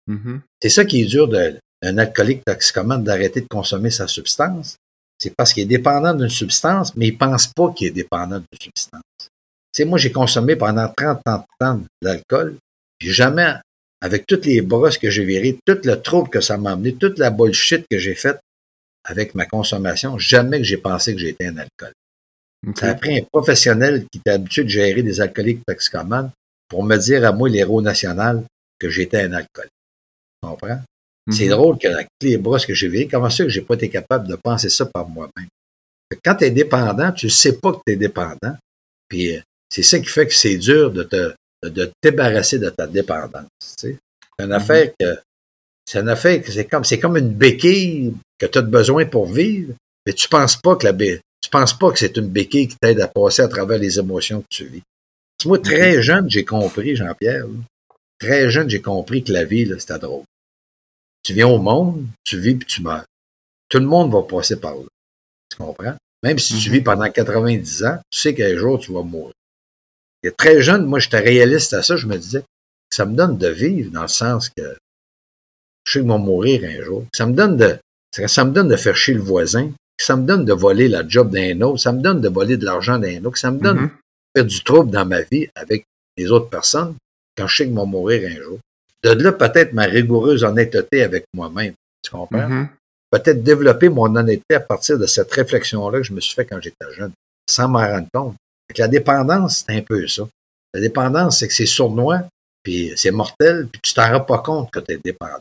Mhm. 0.07 0.41
C'est 0.61 0.69
ça 0.69 0.85
qui 0.85 1.01
est 1.01 1.05
dur 1.05 1.27
d'un 1.27 1.97
alcoolique 1.97 2.43
toxicomane 2.45 3.03
d'arrêter 3.03 3.41
de 3.41 3.47
consommer 3.47 3.89
sa 3.89 4.07
substance. 4.07 4.77
C'est 5.17 5.33
parce 5.35 5.53
qu'il 5.53 5.63
est 5.63 5.77
dépendant 5.77 6.13
d'une 6.13 6.29
substance, 6.29 6.95
mais 6.95 7.07
il 7.07 7.17
pense 7.17 7.47
pas 7.47 7.71
qu'il 7.71 7.87
est 7.87 7.91
dépendant 7.91 8.37
d'une 8.37 8.61
substance. 8.61 9.01
Tu 9.19 9.27
sais, 9.73 9.85
moi, 9.85 9.97
j'ai 9.97 10.11
consommé 10.11 10.55
pendant 10.55 10.87
30 10.95 11.21
ans 11.25 11.37
de 11.37 11.43
temps 11.59 11.75
de 11.75 11.85
l'alcool, 12.01 12.57
puis 12.99 13.11
jamais, 13.11 13.55
avec 14.01 14.25
toutes 14.27 14.45
les 14.45 14.61
brosses 14.61 14.97
que 14.97 15.09
j'ai 15.09 15.25
virées, 15.25 15.57
tout 15.65 15.79
le 15.83 16.01
trouble 16.01 16.29
que 16.29 16.41
ça 16.41 16.57
m'a 16.57 16.73
amené, 16.73 16.95
toute 16.95 17.17
la 17.17 17.31
bullshit 17.31 17.85
que 17.89 17.97
j'ai 17.97 18.15
faite 18.15 18.39
avec 19.03 19.35
ma 19.35 19.45
consommation, 19.45 20.17
jamais 20.17 20.59
que 20.59 20.63
j'ai 20.63 20.77
pensé 20.77 21.13
que 21.13 21.21
j'étais 21.21 21.47
un 21.47 21.57
alcool. 21.57 21.93
Ok. 22.67 22.79
Ça 22.79 22.89
a 22.89 22.95
pris 22.95 23.19
un 23.19 23.23
professionnel 23.31 24.05
qui 24.11 24.19
était 24.19 24.31
habitué 24.31 24.63
de 24.63 24.69
gérer 24.69 25.03
des 25.03 25.21
alcooliques 25.21 25.61
toxicomanes 25.67 26.31
pour 26.67 26.83
me 26.83 26.97
dire 26.97 27.25
à 27.25 27.31
moi, 27.31 27.47
l'héros 27.49 27.81
national, 27.81 28.43
que 28.79 28.89
j'étais 28.89 29.21
un 29.21 29.33
alcoolique. 29.33 29.71
Tu 30.43 30.49
comprends? 30.49 30.81
C'est 31.31 31.45
Mhm. 31.45 31.49
drôle 31.51 31.77
que 31.79 31.87
avec 31.87 32.07
les 32.21 32.37
brosses 32.37 32.65
que 32.65 32.73
j'ai 32.73 32.87
vécues, 32.87 33.09
comment 33.11 33.29
ça 33.29 33.43
que 33.43 33.49
j'ai 33.49 33.61
pas 33.61 33.73
été 33.75 33.89
capable 33.89 34.27
de 34.27 34.35
penser 34.35 34.69
ça 34.69 34.85
par 34.85 35.07
moi-même? 35.07 35.47
Quand 36.23 36.35
tu 36.35 36.45
es 36.45 36.51
dépendant, 36.51 37.11
tu 37.11 37.29
sais 37.29 37.53
pas 37.57 37.71
que 37.73 37.79
tu 37.85 37.93
es 37.93 37.95
dépendant. 37.95 38.55
Puis 39.09 39.35
euh, 39.35 39.41
c'est 39.69 39.81
ça 39.83 39.99
qui 39.99 40.05
fait 40.05 40.27
que 40.27 40.33
c'est 40.33 40.57
dur 40.57 40.91
de 40.91 41.03
te 41.03 41.33
de, 41.63 41.85
te 41.85 41.91
débarrasser 42.03 42.59
de 42.59 42.69
ta 42.69 42.85
dépendance. 42.85 43.47
tu 43.59 43.87
sais. 43.89 43.97
C'est 44.37 44.45
une 44.45 44.51
affaire 44.51 44.91
que 44.99 45.17
c'est 45.87 45.99
une 45.99 46.09
affaire 46.09 46.41
que 46.43 46.51
c'est 46.51 46.65
comme 46.65 46.83
c'est 46.83 46.99
comme 46.99 47.17
une 47.17 47.33
béquille 47.33 48.13
que 48.37 48.45
tu 48.45 48.59
as 48.59 48.61
besoin 48.61 49.05
pour 49.05 49.25
vivre, 49.31 49.73
mais 50.05 50.13
tu 50.13 50.27
penses 50.29 50.57
pas 50.57 50.75
que 50.75 50.85
la 50.85 50.93
tu 51.41 51.49
penses 51.49 51.77
pas 51.77 51.91
que 51.91 51.99
c'est 51.99 52.17
une 52.17 52.27
béquille 52.27 52.67
qui 52.67 52.77
t'aide 52.77 52.99
à 53.01 53.07
passer 53.07 53.41
à 53.41 53.47
travers 53.47 53.77
les 53.77 53.99
émotions 53.99 54.41
que 54.41 54.47
tu 54.49 54.65
vis? 54.65 54.83
Moi, 55.45 55.59
très 55.59 56.01
jeune, 56.01 56.29
j'ai 56.29 56.43
compris, 56.45 56.95
Jean-Pierre, 56.95 57.45
très 58.19 58.49
jeune, 58.49 58.69
j'ai 58.69 58.81
compris 58.81 59.23
que 59.23 59.31
la 59.31 59.43
vie, 59.45 59.71
c'était 59.77 59.99
drôle. 59.99 60.23
Tu 61.23 61.33
viens 61.33 61.47
au 61.47 61.59
monde, 61.59 62.05
tu 62.23 62.39
vis 62.39 62.55
puis 62.55 62.65
tu 62.67 62.81
meurs. 62.81 63.05
Tout 63.69 63.79
le 63.79 63.85
monde 63.85 64.11
va 64.11 64.23
passer 64.23 64.59
par 64.59 64.75
là. 64.75 64.83
Tu 65.49 65.57
comprends? 65.57 65.95
Même 66.23 66.39
si 66.39 66.57
tu 66.57 66.69
Mhm. 66.69 66.75
vis 66.75 66.81
pendant 66.81 67.09
90 67.11 67.83
ans, 67.83 67.99
tu 68.09 68.19
sais 68.19 68.33
qu'un 68.33 68.55
jour, 68.57 68.79
tu 68.79 68.91
vas 68.91 69.03
mourir. 69.03 69.33
Et 70.23 70.31
très 70.31 70.61
jeune, 70.61 70.85
moi, 70.85 70.99
j'étais 70.99 71.19
réaliste 71.19 71.73
à 71.73 71.83
ça. 71.83 71.95
Je 71.97 72.07
me 72.07 72.17
disais 72.17 72.41
que 72.41 72.95
ça 72.95 73.05
me 73.05 73.15
donne 73.15 73.37
de 73.37 73.47
vivre 73.47 73.91
dans 73.91 74.03
le 74.03 74.07
sens 74.07 74.49
que 74.49 74.75
je 75.85 75.91
sais 75.91 75.99
qu'ils 75.99 76.07
vont 76.07 76.17
mourir 76.17 76.63
un 76.63 76.83
jour. 76.83 77.05
Ça 77.13 77.27
me 77.27 77.33
donne 77.33 77.57
de, 77.57 77.77
ça 78.27 78.43
me 78.43 78.51
donne 78.51 78.67
de 78.67 78.75
faire 78.75 78.95
chier 78.95 79.13
le 79.13 79.21
voisin 79.21 79.71
ça 79.97 80.15
me 80.15 80.25
donne 80.25 80.45
de 80.45 80.53
voler 80.53 80.87
la 80.87 81.07
job 81.07 81.31
d'un 81.31 81.61
autre, 81.61 81.79
ça 81.79 81.91
me 81.91 82.01
donne 82.01 82.21
de 82.21 82.29
voler 82.29 82.57
de 82.57 82.65
l'argent 82.65 82.99
d'un 82.99 83.23
autre, 83.25 83.37
ça 83.37 83.51
me 83.51 83.59
donne 83.59 83.77
Mhm. 83.77 83.85
de 83.87 83.91
faire 84.39 84.45
du 84.45 84.63
trouble 84.63 84.91
dans 84.91 85.05
ma 85.05 85.21
vie 85.21 85.47
avec 85.55 85.85
les 86.17 86.29
autres 86.31 86.49
personnes 86.49 86.95
quand 87.37 87.47
je 87.47 87.55
sais 87.57 87.65
qu'ils 87.65 87.73
vont 87.75 87.85
mourir 87.85 88.29
un 88.29 88.41
jour. 88.43 88.59
De 89.03 89.09
là, 89.11 89.31
peut-être 89.31 89.73
ma 89.73 89.83
rigoureuse 89.83 90.43
honnêteté 90.43 91.03
avec 91.03 91.25
moi-même. 91.33 91.73
Tu 92.03 92.11
comprends? 92.11 92.47
Mhm. 92.49 92.69
Peut-être 93.11 93.43
développer 93.43 93.89
mon 93.89 94.13
honnêteté 94.15 94.55
à 94.55 94.59
partir 94.59 94.97
de 94.97 95.05
cette 95.05 95.31
réflexion-là 95.31 95.99
que 95.99 96.03
je 96.03 96.13
me 96.13 96.19
suis 96.21 96.33
fait 96.35 96.45
quand 96.45 96.59
j'étais 96.61 96.91
jeune, 96.93 97.11
sans 97.49 97.67
m'en 97.69 97.79
rendre 97.79 98.07
compte. 98.13 98.35
Que 98.73 98.81
la 98.81 98.87
dépendance, 98.87 99.63
c'est 99.67 99.77
un 99.77 99.81
peu 99.81 100.07
ça. 100.07 100.23
La 100.73 100.81
dépendance, 100.81 101.39
c'est 101.39 101.47
que 101.47 101.53
c'est 101.53 101.65
sournois, 101.67 102.21
puis 102.63 102.91
c'est 102.95 103.11
mortel, 103.11 103.67
puis 103.71 103.79
tu 103.81 103.93
t'en 103.93 104.11
rends 104.11 104.21
pas 104.25 104.39
compte 104.39 104.71
que 104.71 104.79
tu 104.79 104.93
es 104.93 104.99
dépendant. 105.03 105.39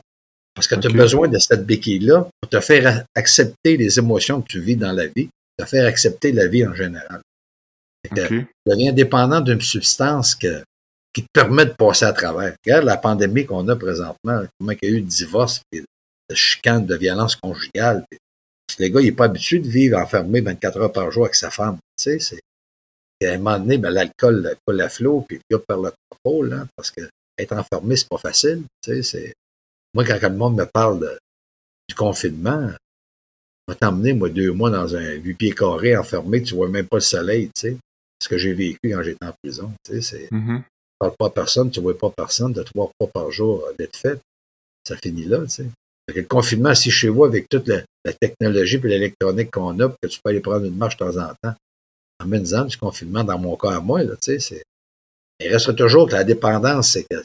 Parce 0.54 0.68
que 0.68 0.74
tu 0.76 0.86
as 0.86 0.90
besoin 1.02 1.28
de 1.28 1.38
cette 1.38 1.66
béquille-là 1.66 2.28
pour 2.40 2.48
te 2.50 2.60
faire 2.60 3.04
accepter 3.14 3.76
les 3.76 3.98
émotions 3.98 4.40
que 4.40 4.48
tu 4.48 4.60
vis 4.60 4.76
dans 4.76 4.92
la 4.92 5.06
vie, 5.06 5.28
te 5.58 5.64
faire 5.64 5.86
accepter 5.86 6.32
la 6.32 6.46
vie 6.46 6.66
en 6.66 6.74
général. 6.74 7.20
Tu 8.04 8.46
deviens 8.66 8.92
dépendant 8.92 9.40
d'une 9.40 9.60
substance 9.60 10.34
que, 10.34 10.62
qui 11.12 11.22
te 11.22 11.28
permet 11.32 11.66
de 11.66 11.72
passer 11.72 12.04
à 12.04 12.12
travers. 12.12 12.54
Regarde 12.64 12.84
la 12.84 12.96
pandémie 12.96 13.46
qu'on 13.46 13.66
a 13.68 13.76
présentement, 13.76 14.42
comment 14.58 14.72
il 14.82 14.88
y 14.88 14.92
a 14.92 14.96
eu 14.96 15.00
de 15.00 15.08
divorce, 15.08 15.60
de 15.72 16.34
chicanes, 16.34 16.86
de 16.86 16.96
violence 16.96 17.36
conjugale. 17.36 18.04
puis- 18.10 18.18
parce 18.66 18.76
que 18.78 18.82
le 18.84 18.88
gars, 18.88 19.00
il 19.00 19.04
n'est 19.06 19.12
pas 19.12 19.26
habitué 19.26 19.58
de 19.58 19.68
vivre 19.68 19.98
enfermé 19.98 20.40
24 20.40 20.78
heures 20.80 20.92
par 20.92 21.10
jour 21.10 21.24
avec 21.24 21.34
sa 21.34 21.50
femme. 21.50 21.76
Tu 21.98 22.04
sais, 22.04 22.18
c'est. 22.18 22.40
et 23.20 23.26
à 23.28 23.34
un 23.34 23.38
moment 23.38 23.58
donné, 23.58 23.78
ben, 23.78 23.90
l'alcool 23.90 24.56
coule 24.66 24.80
à 24.80 24.88
flot, 24.88 25.24
puis 25.28 25.38
le 25.50 25.56
gars 25.56 25.62
perd 25.68 25.84
le 25.84 25.92
contrôle, 26.10 26.52
hein, 26.52 26.66
parce 26.76 26.90
que 26.90 27.02
être 27.38 27.52
enfermé, 27.52 27.96
c'est 27.96 28.08
pas 28.08 28.18
facile. 28.18 28.62
Tu 28.82 28.90
sais, 28.90 29.02
c'est. 29.02 29.32
Moi, 29.94 30.04
quand 30.04 30.18
le 30.22 30.36
monde 30.36 30.56
me 30.56 30.64
parle 30.66 31.00
de- 31.00 31.18
du 31.88 31.94
confinement, 31.94 32.68
je 33.68 33.72
vais 33.72 33.78
t'emmener, 33.78 34.12
moi, 34.12 34.28
deux 34.28 34.52
mois 34.52 34.70
dans 34.70 34.94
un 34.96 35.12
huit 35.12 35.34
pieds 35.34 35.54
carré 35.54 35.96
enfermé, 35.96 36.42
tu 36.42 36.54
vois 36.54 36.68
même 36.68 36.86
pas 36.86 36.96
le 36.98 37.00
soleil, 37.02 37.46
tu 37.54 37.60
sais. 37.60 37.76
Ce 38.22 38.28
que 38.28 38.38
j'ai 38.38 38.54
vécu 38.54 38.78
quand 38.84 39.02
j'étais 39.02 39.24
en 39.24 39.32
prison. 39.42 39.72
Tu 39.84 39.94
sais, 39.94 40.00
c'est 40.02 40.28
Mhm. 40.32 40.62
tu 40.62 40.96
parles 40.98 41.14
pas 41.18 41.26
à 41.26 41.30
personne, 41.30 41.70
tu 41.70 41.80
vois 41.80 41.96
pas 41.98 42.10
personne, 42.10 42.52
de 42.52 42.62
trois 42.62 42.90
fois 42.98 43.10
par 43.12 43.30
jour 43.30 43.64
euh, 43.66 43.72
d'être 43.78 43.96
fait, 43.96 44.18
ça 44.86 44.96
finit 44.96 45.24
là, 45.24 45.40
tu 45.42 45.48
sais. 45.50 45.66
Fait 46.08 46.14
que 46.14 46.20
le 46.20 46.26
confinement, 46.26 46.70
assis 46.70 46.90
chez 46.90 47.08
vous, 47.08 47.24
avec 47.24 47.48
toute 47.48 47.66
la, 47.68 47.82
la 48.04 48.12
technologie 48.12 48.76
et 48.76 48.88
l'électronique 48.88 49.50
qu'on 49.50 49.78
a, 49.80 49.88
que 49.88 50.08
tu 50.08 50.20
peux 50.22 50.30
aller 50.30 50.40
prendre 50.40 50.64
une 50.66 50.76
marche 50.76 50.96
de 50.96 51.04
temps 51.04 51.16
en 51.16 51.32
temps, 51.42 51.54
emmène-en 52.22 52.64
du 52.66 52.76
confinement 52.76 53.24
dans 53.24 53.38
mon 53.38 53.56
cas 53.56 53.76
à 53.76 53.80
moi, 53.80 54.02
là, 54.02 54.14
tu 54.16 54.32
sais, 54.32 54.38
c'est... 54.38 54.62
Il 55.40 55.48
reste 55.48 55.74
toujours 55.76 56.06
que 56.08 56.12
la 56.12 56.24
dépendance, 56.24 56.92
c'est 56.92 57.04
que 57.10 57.22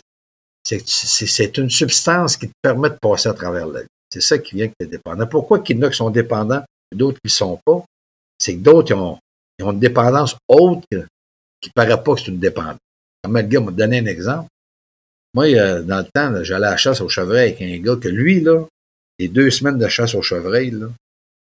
c'est, 0.86 1.58
une 1.58 1.70
substance 1.70 2.38
qui 2.38 2.48
te 2.48 2.54
permet 2.62 2.90
de 2.90 2.98
passer 3.02 3.30
à 3.30 3.34
travers 3.34 3.68
la 3.68 3.82
vie. 3.82 3.88
C'est 4.12 4.22
ça 4.22 4.38
qui 4.38 4.56
vient 4.56 4.68
que 4.68 4.74
tu 4.80 4.86
es 4.86 4.90
dépendant. 4.90 5.28
Pourquoi 5.28 5.60
qu'il 5.60 5.78
y 5.78 5.80
en 5.80 5.84
a 5.84 5.90
qui 5.90 5.98
sont 5.98 6.10
dépendants 6.10 6.64
et 6.92 6.96
d'autres 6.96 7.20
qui 7.20 7.28
ne 7.28 7.32
sont 7.32 7.60
pas? 7.66 7.84
C'est 8.38 8.56
que 8.56 8.62
d'autres, 8.62 8.94
ont, 8.94 9.20
ont 9.62 9.72
une 9.72 9.80
dépendance 9.80 10.36
autre 10.48 10.82
qui 10.90 11.70
ne 11.70 11.74
paraît 11.74 12.02
pas 12.02 12.14
que 12.14 12.22
c'est 12.22 12.28
une 12.28 12.40
dépendance. 12.40 12.78
Le 13.28 13.42
gars 13.42 13.60
m'a 13.60 13.72
donné 13.72 14.00
un 14.00 14.06
exemple. 14.06 14.48
Moi, 15.34 15.54
dans 15.82 16.00
le 16.00 16.06
temps, 16.12 16.44
j'allais 16.44 16.68
à 16.68 16.72
la 16.72 16.78
chasse 16.78 17.02
au 17.02 17.10
chevreuil 17.10 17.50
avec 17.50 17.62
un 17.62 17.78
gars 17.80 17.98
que 17.98 18.08
lui, 18.08 18.40
là, 18.40 18.66
les 19.20 19.28
deux 19.28 19.52
semaines 19.52 19.78
de 19.78 19.88
chasse 19.88 20.16
au 20.16 20.22
chevreuil, 20.22 20.72
là, 20.72 20.88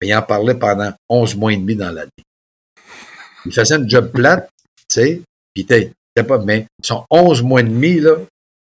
il 0.03 0.15
en 0.15 0.23
parlait 0.23 0.55
pendant 0.55 0.93
11 1.09 1.37
mois 1.37 1.53
et 1.53 1.57
demi 1.57 1.75
dans 1.75 1.91
l'année. 1.91 2.11
Il 3.47 3.53
faisait 3.53 3.77
une 3.77 3.89
job 3.89 4.11
plate, 4.13 4.51
tu 4.89 5.01
sais, 5.01 5.23
puis 5.55 5.67
pas, 6.15 6.39
mais 6.39 6.67
son 6.83 7.05
11 7.11 7.43
mois 7.43 7.61
et 7.61 7.65
demi, 7.65 8.01
là, 8.01 8.17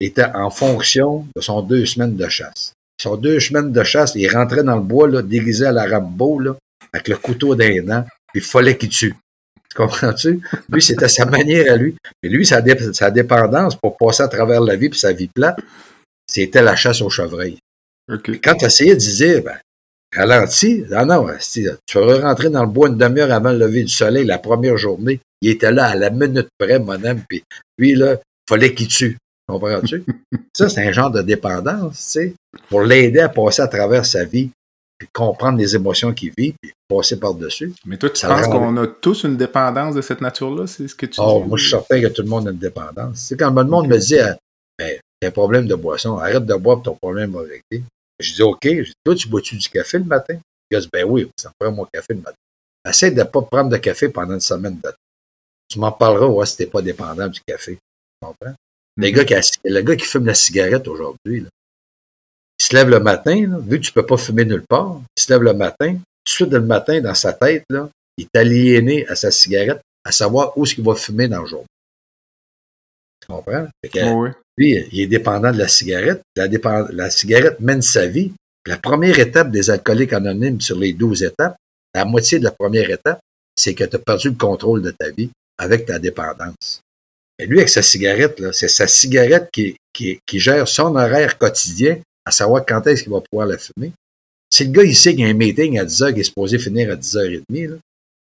était 0.01 0.25
en 0.35 0.51
fonction 0.51 1.27
de 1.35 1.41
son 1.41 1.63
deux 1.63 1.87
semaines 1.87 2.17
de 2.17 2.29
chasse. 2.29 2.73
Son 3.01 3.17
deux 3.17 3.39
semaines 3.41 3.73
de 3.73 3.85
chasse, 3.85 4.13
il 4.15 4.29
rentrait 4.29 4.63
dans 4.65 4.77
le 4.77 4.83
bois, 4.83 5.09
là, 5.09 5.23
déguisé 5.23 5.67
à 5.67 5.73
la 5.73 5.87
Rambo, 5.87 6.41
là, 6.41 6.57
avec 6.93 7.09
le 7.09 7.17
couteau 7.17 7.55
d'un 7.55 7.83
dent, 7.83 8.05
puis 8.33 8.41
il 8.41 8.43
fallait 8.43 8.77
qu'il 8.77 8.89
tue. 8.89 9.15
Tu 9.71 9.77
comprends-tu? 9.77 10.41
Lui, 10.71 10.83
c'était 10.83 11.09
sa 11.09 11.27
manière 11.27 11.73
à 11.73 11.77
lui. 11.77 11.95
Mais 12.23 12.29
lui, 12.29 12.47
sa, 12.47 12.61
dé- 12.61 12.93
sa 12.93 13.11
dépendance 13.11 13.77
pour 13.77 13.97
passer 13.97 14.23
à 14.23 14.29
travers 14.29 14.61
la 14.61 14.77
vie 14.77 14.89
puis 14.89 14.99
sa 14.99 15.13
vie 15.13 15.29
plate, 15.29 15.59
c'était 16.27 16.63
la 16.63 16.75
chasse 16.75 17.03
au 17.03 17.11
chevreuil. 17.11 17.59
Ok. 18.11 18.23
Puis 18.23 18.41
quand 18.41 18.55
tu 18.55 18.65
essayais 18.65 18.95
de 18.95 19.01
dire, 19.01 19.43
ben, 19.45 19.59
ralentis, 20.17 20.85
non, 20.91 21.05
non, 21.05 21.29
esti, 21.31 21.67
tu 21.87 21.99
vas 21.99 22.21
rentrer 22.21 22.49
dans 22.49 22.63
le 22.63 22.71
bois 22.71 22.89
une 22.89 22.97
demi-heure 22.97 23.31
avant 23.31 23.53
le 23.53 23.59
lever 23.59 23.83
du 23.83 23.93
soleil 23.93 24.25
la 24.25 24.39
première 24.39 24.79
journée. 24.79 25.21
Il 25.43 25.51
était 25.51 25.71
là 25.71 25.85
à 25.85 25.95
la 25.95 26.11
minute 26.11 26.49
près, 26.59 26.79
mon 26.79 27.03
homme, 27.05 27.23
puis 27.29 27.45
lui, 27.79 27.95
là, 27.95 28.17
fallait 28.49 28.75
qu'il 28.75 28.89
tue. 28.89 29.19
Comprends-tu? 29.49 30.05
ça, 30.55 30.69
c'est 30.69 30.87
un 30.87 30.93
genre 30.93 31.11
de 31.11 31.23
dépendance, 31.23 31.97
tu 31.97 32.03
sais, 32.11 32.35
pour 32.69 32.83
l'aider 32.83 33.21
à 33.21 33.29
passer 33.29 33.63
à 33.63 33.69
travers 33.69 34.05
sa 34.05 34.25
vie, 34.25 34.51
puis 34.99 35.09
comprendre 35.13 35.59
les 35.59 35.75
émotions 35.77 36.13
qu'il 36.13 36.33
vit, 36.37 36.53
puis 36.61 36.73
passer 36.89 37.19
par-dessus. 37.19 37.73
Mais 37.87 37.97
toi, 37.97 38.11
tu 38.11 38.27
penses 38.27 38.47
qu'on 38.49 38.77
a 38.77 38.87
tous 38.87 39.25
une 39.25 39.37
dépendance 39.37 39.95
de 39.95 40.03
cette 40.03 40.21
nature-là? 40.21 40.67
C'est 40.67 40.87
ce 40.89 40.95
que 40.95 41.07
tu 41.07 41.21
Oh, 41.23 41.41
dis? 41.43 41.49
moi, 41.49 41.57
je 41.57 41.63
suis 41.63 41.71
certain 41.71 42.01
que 42.01 42.09
tout 42.09 42.23
le 42.23 42.29
monde 42.29 42.49
a 42.49 42.51
une 42.51 42.59
dépendance. 42.59 43.19
Sais, 43.21 43.37
quand 43.37 43.51
le 43.55 43.65
monde 43.65 43.87
me 43.89 43.97
dit, 43.99 44.19
euh, 44.19 44.35
ben, 44.79 44.99
t'as 45.21 45.29
un 45.29 45.31
problème 45.31 45.67
de 45.67 45.75
boisson, 45.75 46.19
arrête 46.19 46.45
de 46.45 46.55
boire, 46.55 46.83
ton 46.83 46.95
problème 47.01 47.31
va 47.31 47.41
régler. 47.41 47.85
Je 48.21 48.35
dis, 48.35 48.43
OK. 48.43 48.59
Je 48.65 48.83
dis, 48.83 48.93
toi, 49.05 49.15
tu 49.15 49.29
bois-tu 49.29 49.57
du 49.57 49.69
café 49.69 49.99
le 49.99 50.05
matin? 50.05 50.37
Il 50.71 50.79
dit, 50.79 50.89
ben 50.93 51.05
oui, 51.05 51.31
ça 51.41 51.49
me 51.49 51.55
prend 51.67 51.75
mon 51.75 51.85
café 51.87 52.07
le 52.15 52.17
matin. 52.21 52.37
Essaye 52.87 53.13
de 53.13 53.21
ne 53.21 53.25
pas 53.25 53.43
prendre 53.43 53.71
de 53.71 53.77
café 53.79 54.09
pendant 54.09 54.35
une 54.35 54.41
semaine 54.41 54.77
de 54.77 54.83
temps. 54.83 54.97
Tu 55.71 55.79
m'en 55.79 55.93
parleras, 55.93 56.27
ouais, 56.27 56.45
si 56.47 56.57
t'es 56.57 56.67
pas 56.67 56.83
dépendant 56.83 57.29
du 57.29 57.41
café. 57.47 57.75
Tu 57.75 58.27
comprends? 58.27 58.55
Les 58.99 59.13
gars 59.13 59.25
qui, 59.25 59.35
le 59.65 59.81
gars 59.81 59.97
qui 59.97 60.05
fume 60.05 60.27
la 60.27 60.35
cigarette 60.35 60.89
aujourd'hui, 60.89 61.47
il 62.59 62.65
se 62.65 62.75
lève 62.75 62.89
le 62.89 62.99
matin, 62.99 63.47
là, 63.47 63.59
vu 63.59 63.79
que 63.79 63.87
tu 63.87 63.93
peux 63.93 64.05
pas 64.05 64.17
fumer 64.17 64.45
nulle 64.45 64.65
part, 64.69 65.01
il 65.17 65.23
se 65.23 65.33
lève 65.33 65.43
le 65.43 65.55
matin, 65.55 65.95
tout 65.95 66.01
de 66.25 66.31
suite 66.31 66.53
le 66.53 66.61
matin, 66.61 67.01
dans 67.01 67.15
sa 67.15 67.33
tête, 67.33 67.65
là, 67.71 67.89
il 68.17 68.25
est 68.25 68.39
aliéné 68.39 69.07
à 69.07 69.15
sa 69.15 69.31
cigarette, 69.31 69.81
à 70.05 70.11
savoir 70.11 70.59
où 70.59 70.65
est-ce 70.65 70.75
qu'il 70.75 70.85
va 70.85 70.97
fumer 70.97 71.29
dans 71.29 71.43
le 71.43 71.47
jour. 71.47 71.65
Tu 73.21 73.29
comprends? 73.29 73.69
Que, 73.85 74.13
ouais. 74.15 74.31
lui, 74.57 74.85
il 74.91 75.01
est 75.03 75.07
dépendant 75.07 75.53
de 75.53 75.59
la 75.59 75.69
cigarette. 75.69 76.23
La, 76.35 76.49
la 76.91 77.11
cigarette 77.11 77.61
mène 77.61 77.83
sa 77.83 78.07
vie. 78.07 78.33
La 78.67 78.79
première 78.79 79.19
étape 79.21 79.53
des 79.53 79.71
alcooliques 79.71 80.13
anonymes 80.13 80.61
sur 80.61 80.77
les 80.77 80.93
12 80.93 81.23
étapes, 81.23 81.57
la 81.95 82.05
moitié 82.05 82.41
de 82.41 82.45
la 82.45 82.51
première 82.51 82.91
étape, 82.91 83.21
c'est 83.55 83.75
que 83.75 83.85
tu 83.85 83.97
as 83.97 84.01
perdu 84.01 84.31
le 84.31 84.35
contrôle 84.35 84.83
de 84.83 84.91
ta 84.91 85.11
vie 85.11 85.31
avec 85.57 85.87
ta 85.87 85.99
dépendance. 85.99 86.81
Et 87.39 87.47
lui, 87.47 87.59
avec 87.59 87.69
sa 87.69 87.83
cigarette, 87.83 88.41
là, 88.41 88.53
c'est 88.53 88.69
sa 88.69 88.87
cigarette 88.87 89.49
qui, 89.53 89.77
qui, 89.93 90.19
qui 90.27 90.41
gère 90.41 90.67
son 90.67 90.97
horaire 90.97 91.39
quotidien, 91.39 91.99
à 92.25 92.31
savoir 92.31 92.65
quand 92.67 92.87
est-ce 92.87 93.05
qu'il 93.05 93.13
va 93.13 93.21
pouvoir 93.21 93.47
la 93.47 93.59
fumer. 93.59 93.93
Si 94.53 94.65
le 94.65 94.71
gars, 94.71 94.83
il 94.83 94.97
sait 94.97 95.15
qu'il 95.15 95.25
y 95.25 95.29
a 95.29 95.31
un 95.31 95.35
meeting 95.35 95.79
à 95.79 95.85
10h 95.85 96.15
qui 96.15 96.21
est 96.21 96.25
supposé 96.25 96.59
finir 96.59 96.91
à 96.91 96.97
10h30, 96.97 97.69
là, 97.69 97.77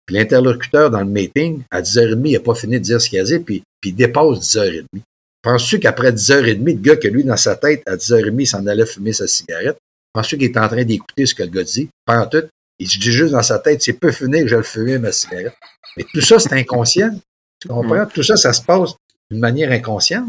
puis 0.07 0.17
l'interlocuteur 0.17 0.91
dans 0.91 1.01
le 1.01 1.07
meeting, 1.07 1.63
à 1.71 1.81
10h30, 1.81 2.23
il 2.25 2.33
n'a 2.33 2.41
pas 2.41 2.55
fini 2.55 2.79
de 2.79 2.85
dire 2.85 3.01
ce 3.01 3.09
qu'il 3.09 3.21
a 3.21 3.25
dit, 3.25 3.39
puis, 3.39 3.63
puis 3.81 3.91
il 3.91 3.95
dépasse 3.95 4.57
10h30. 4.57 4.85
Penses-tu 5.43 5.79
qu'après 5.79 6.13
10h30, 6.13 6.65
le 6.65 6.73
gars 6.73 6.97
que 6.97 7.09
lui, 7.09 7.25
dans 7.25 7.37
sa 7.37 7.57
tête, 7.57 7.83
à 7.87 7.97
10h30, 7.97 8.35
il 8.39 8.47
s'en 8.47 8.67
allait 8.67 8.87
fumer 8.87 9.13
sa 9.13 9.27
cigarette, 9.27 9.77
penses-tu 10.13 10.39
qu'il 10.39 10.51
est 10.51 10.59
en 10.59 10.69
train 10.69 10.85
d'écouter 10.85 11.27
ce 11.27 11.35
que 11.35 11.43
le 11.43 11.51
gars 11.51 11.65
dit? 11.65 11.89
Pas 12.05 12.21
en 12.21 12.27
tout. 12.27 12.45
Il 12.79 12.89
se 12.89 12.99
dit 12.99 13.13
juste 13.13 13.33
dans 13.33 13.43
sa 13.43 13.59
tête, 13.61 13.83
c'est 13.83 13.93
peu 13.93 14.11
fini 14.11 14.41
que 14.41 14.49
je 14.49 14.55
vais 14.55 14.61
le 14.61 14.63
fumer, 14.63 14.99
ma 14.99 15.13
cigarette. 15.13 15.55
Mais 15.97 16.05
tout 16.13 16.21
ça, 16.21 16.39
c'est 16.39 16.53
inconscient. 16.53 17.11
Tu 17.61 17.69
comprends? 17.69 18.05
Tout 18.07 18.23
ça, 18.23 18.37
ça 18.37 18.53
se 18.53 18.61
passe 18.61 18.95
d'une 19.31 19.41
manière 19.41 19.71
inconsciente. 19.73 20.29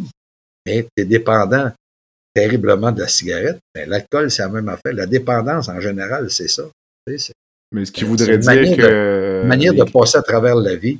Mais 0.65 0.83
tu 0.83 1.03
es 1.03 1.05
dépendant 1.05 1.71
terriblement 2.33 2.91
de 2.91 3.01
la 3.01 3.07
cigarette. 3.07 3.59
L'alcool, 3.75 4.29
c'est 4.31 4.41
la 4.43 4.49
même 4.49 4.67
affaire. 4.69 4.93
La 4.93 5.05
dépendance, 5.05 5.69
en 5.69 5.79
général, 5.79 6.29
c'est 6.31 6.47
ça. 6.47 6.63
C'est 7.07 7.33
Mais 7.71 7.85
ce 7.85 7.91
qui 7.91 8.01
C'est 8.01 8.05
voudrait 8.07 8.37
dire 8.37 8.45
manière 8.45 8.77
que. 8.77 9.41
une 9.43 9.47
manière 9.47 9.73
de 9.73 9.83
passer 9.83 10.17
à 10.17 10.21
travers 10.21 10.55
la 10.55 10.75
vie. 10.75 10.99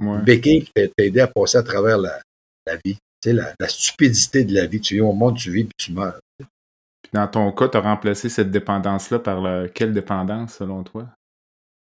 Ouais. 0.00 0.20
Béquille 0.22 0.68
t'aider 0.96 1.20
à 1.20 1.26
passer 1.28 1.58
à 1.58 1.62
travers 1.62 1.98
la, 1.98 2.20
la 2.66 2.74
vie. 2.84 2.94
Tu 3.20 3.30
sais, 3.30 3.32
la, 3.32 3.52
la 3.60 3.68
stupidité 3.68 4.44
de 4.44 4.54
la 4.54 4.66
vie. 4.66 4.80
Tu 4.80 4.94
viens 4.94 5.04
au 5.04 5.12
monde, 5.12 5.36
tu 5.36 5.50
vis, 5.50 5.64
puis 5.64 5.74
tu 5.78 5.92
meurs. 5.92 6.18
Puis 6.38 7.10
dans 7.12 7.28
ton 7.28 7.52
cas, 7.52 7.68
tu 7.68 7.76
as 7.76 7.80
remplacé 7.80 8.28
cette 8.28 8.50
dépendance-là 8.50 9.18
par 9.18 9.40
la- 9.40 9.68
quelle 9.68 9.92
dépendance, 9.92 10.54
selon 10.54 10.82
toi? 10.82 11.06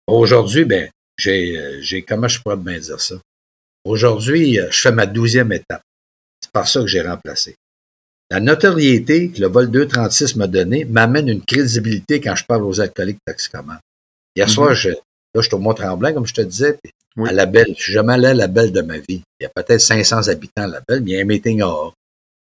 Aujourd'hui, 0.08 0.66
ben, 0.66 0.90
j'ai, 1.18 1.58
euh, 1.58 1.78
j'ai, 1.82 2.02
comment 2.02 2.28
je 2.28 2.42
pourrais 2.42 2.58
bien 2.58 2.78
dire 2.80 3.00
ça? 3.00 3.16
Aujourd'hui, 3.86 4.60
euh, 4.60 4.68
je 4.72 4.80
fais 4.82 4.92
ma 4.92 5.06
douzième 5.06 5.52
étape. 5.52 5.82
C'est 6.42 6.52
par 6.52 6.68
ça 6.68 6.82
que 6.82 6.88
j'ai 6.88 7.02
remplacé. 7.02 7.56
La 8.32 8.40
notoriété 8.40 9.30
que 9.32 9.42
le 9.42 9.48
vol 9.48 9.70
236 9.70 10.36
m'a 10.38 10.48
donné 10.48 10.86
m'amène 10.86 11.28
une 11.30 11.44
crédibilité 11.44 12.20
quand 12.22 12.36
je 12.36 12.46
parle 12.46 12.64
aux 12.64 12.80
alcooliques 12.82 13.20
toxicomanes. 13.26 13.80
Hier 14.36 14.48
Mhm. 14.48 14.54
soir, 14.54 14.74
je, 14.74 14.90
là, 14.90 14.96
je 15.36 15.42
suis 15.42 15.54
au 15.54 15.60
Mont-Tremblant, 15.60 16.14
comme 16.14 16.26
je 16.26 16.34
te 16.34 16.42
disais, 16.42 16.74
puis 16.82 16.92
Oui. 17.18 17.30
à 17.30 17.34
la 17.34 17.46
Belle. 17.46 17.74
Je 17.78 17.84
suis 17.84 17.94
jamais 17.94 18.14
allé 18.14 18.28
à 18.28 18.34
la 18.34 18.48
Belle 18.48 18.72
de 18.72 18.82
ma 18.82 18.98
vie. 18.98 19.22
Il 19.40 19.44
y 19.44 19.46
a 19.46 19.50
peut-être 19.50 19.82
500 19.82 20.28
habitants 20.30 20.64
à 20.64 20.68
la 20.68 20.82
Belle, 20.88 21.02
mais 21.02 21.12
il 21.12 21.14
y 21.14 21.20
a 21.20 21.22
un 21.22 21.26
meeting. 21.26 21.62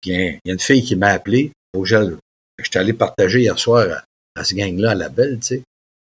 Puis 0.01 0.11
il 0.11 0.39
y 0.45 0.49
a, 0.49 0.53
une 0.53 0.59
fille 0.59 0.83
qui 0.83 0.95
m'a 0.95 1.09
appelé. 1.09 1.51
Faut 1.75 1.81
que 1.81 1.87
je 1.89 2.63
suis 2.69 2.79
allé 2.79 2.93
partager 2.93 3.41
hier 3.41 3.57
soir 3.59 3.87
à, 4.35 4.39
à 4.39 4.43
ce 4.43 4.53
gang-là 4.53 4.91
à 4.91 4.95
la 4.95 5.09
Belle, 5.09 5.39
tu 5.39 5.47
sais. 5.47 5.63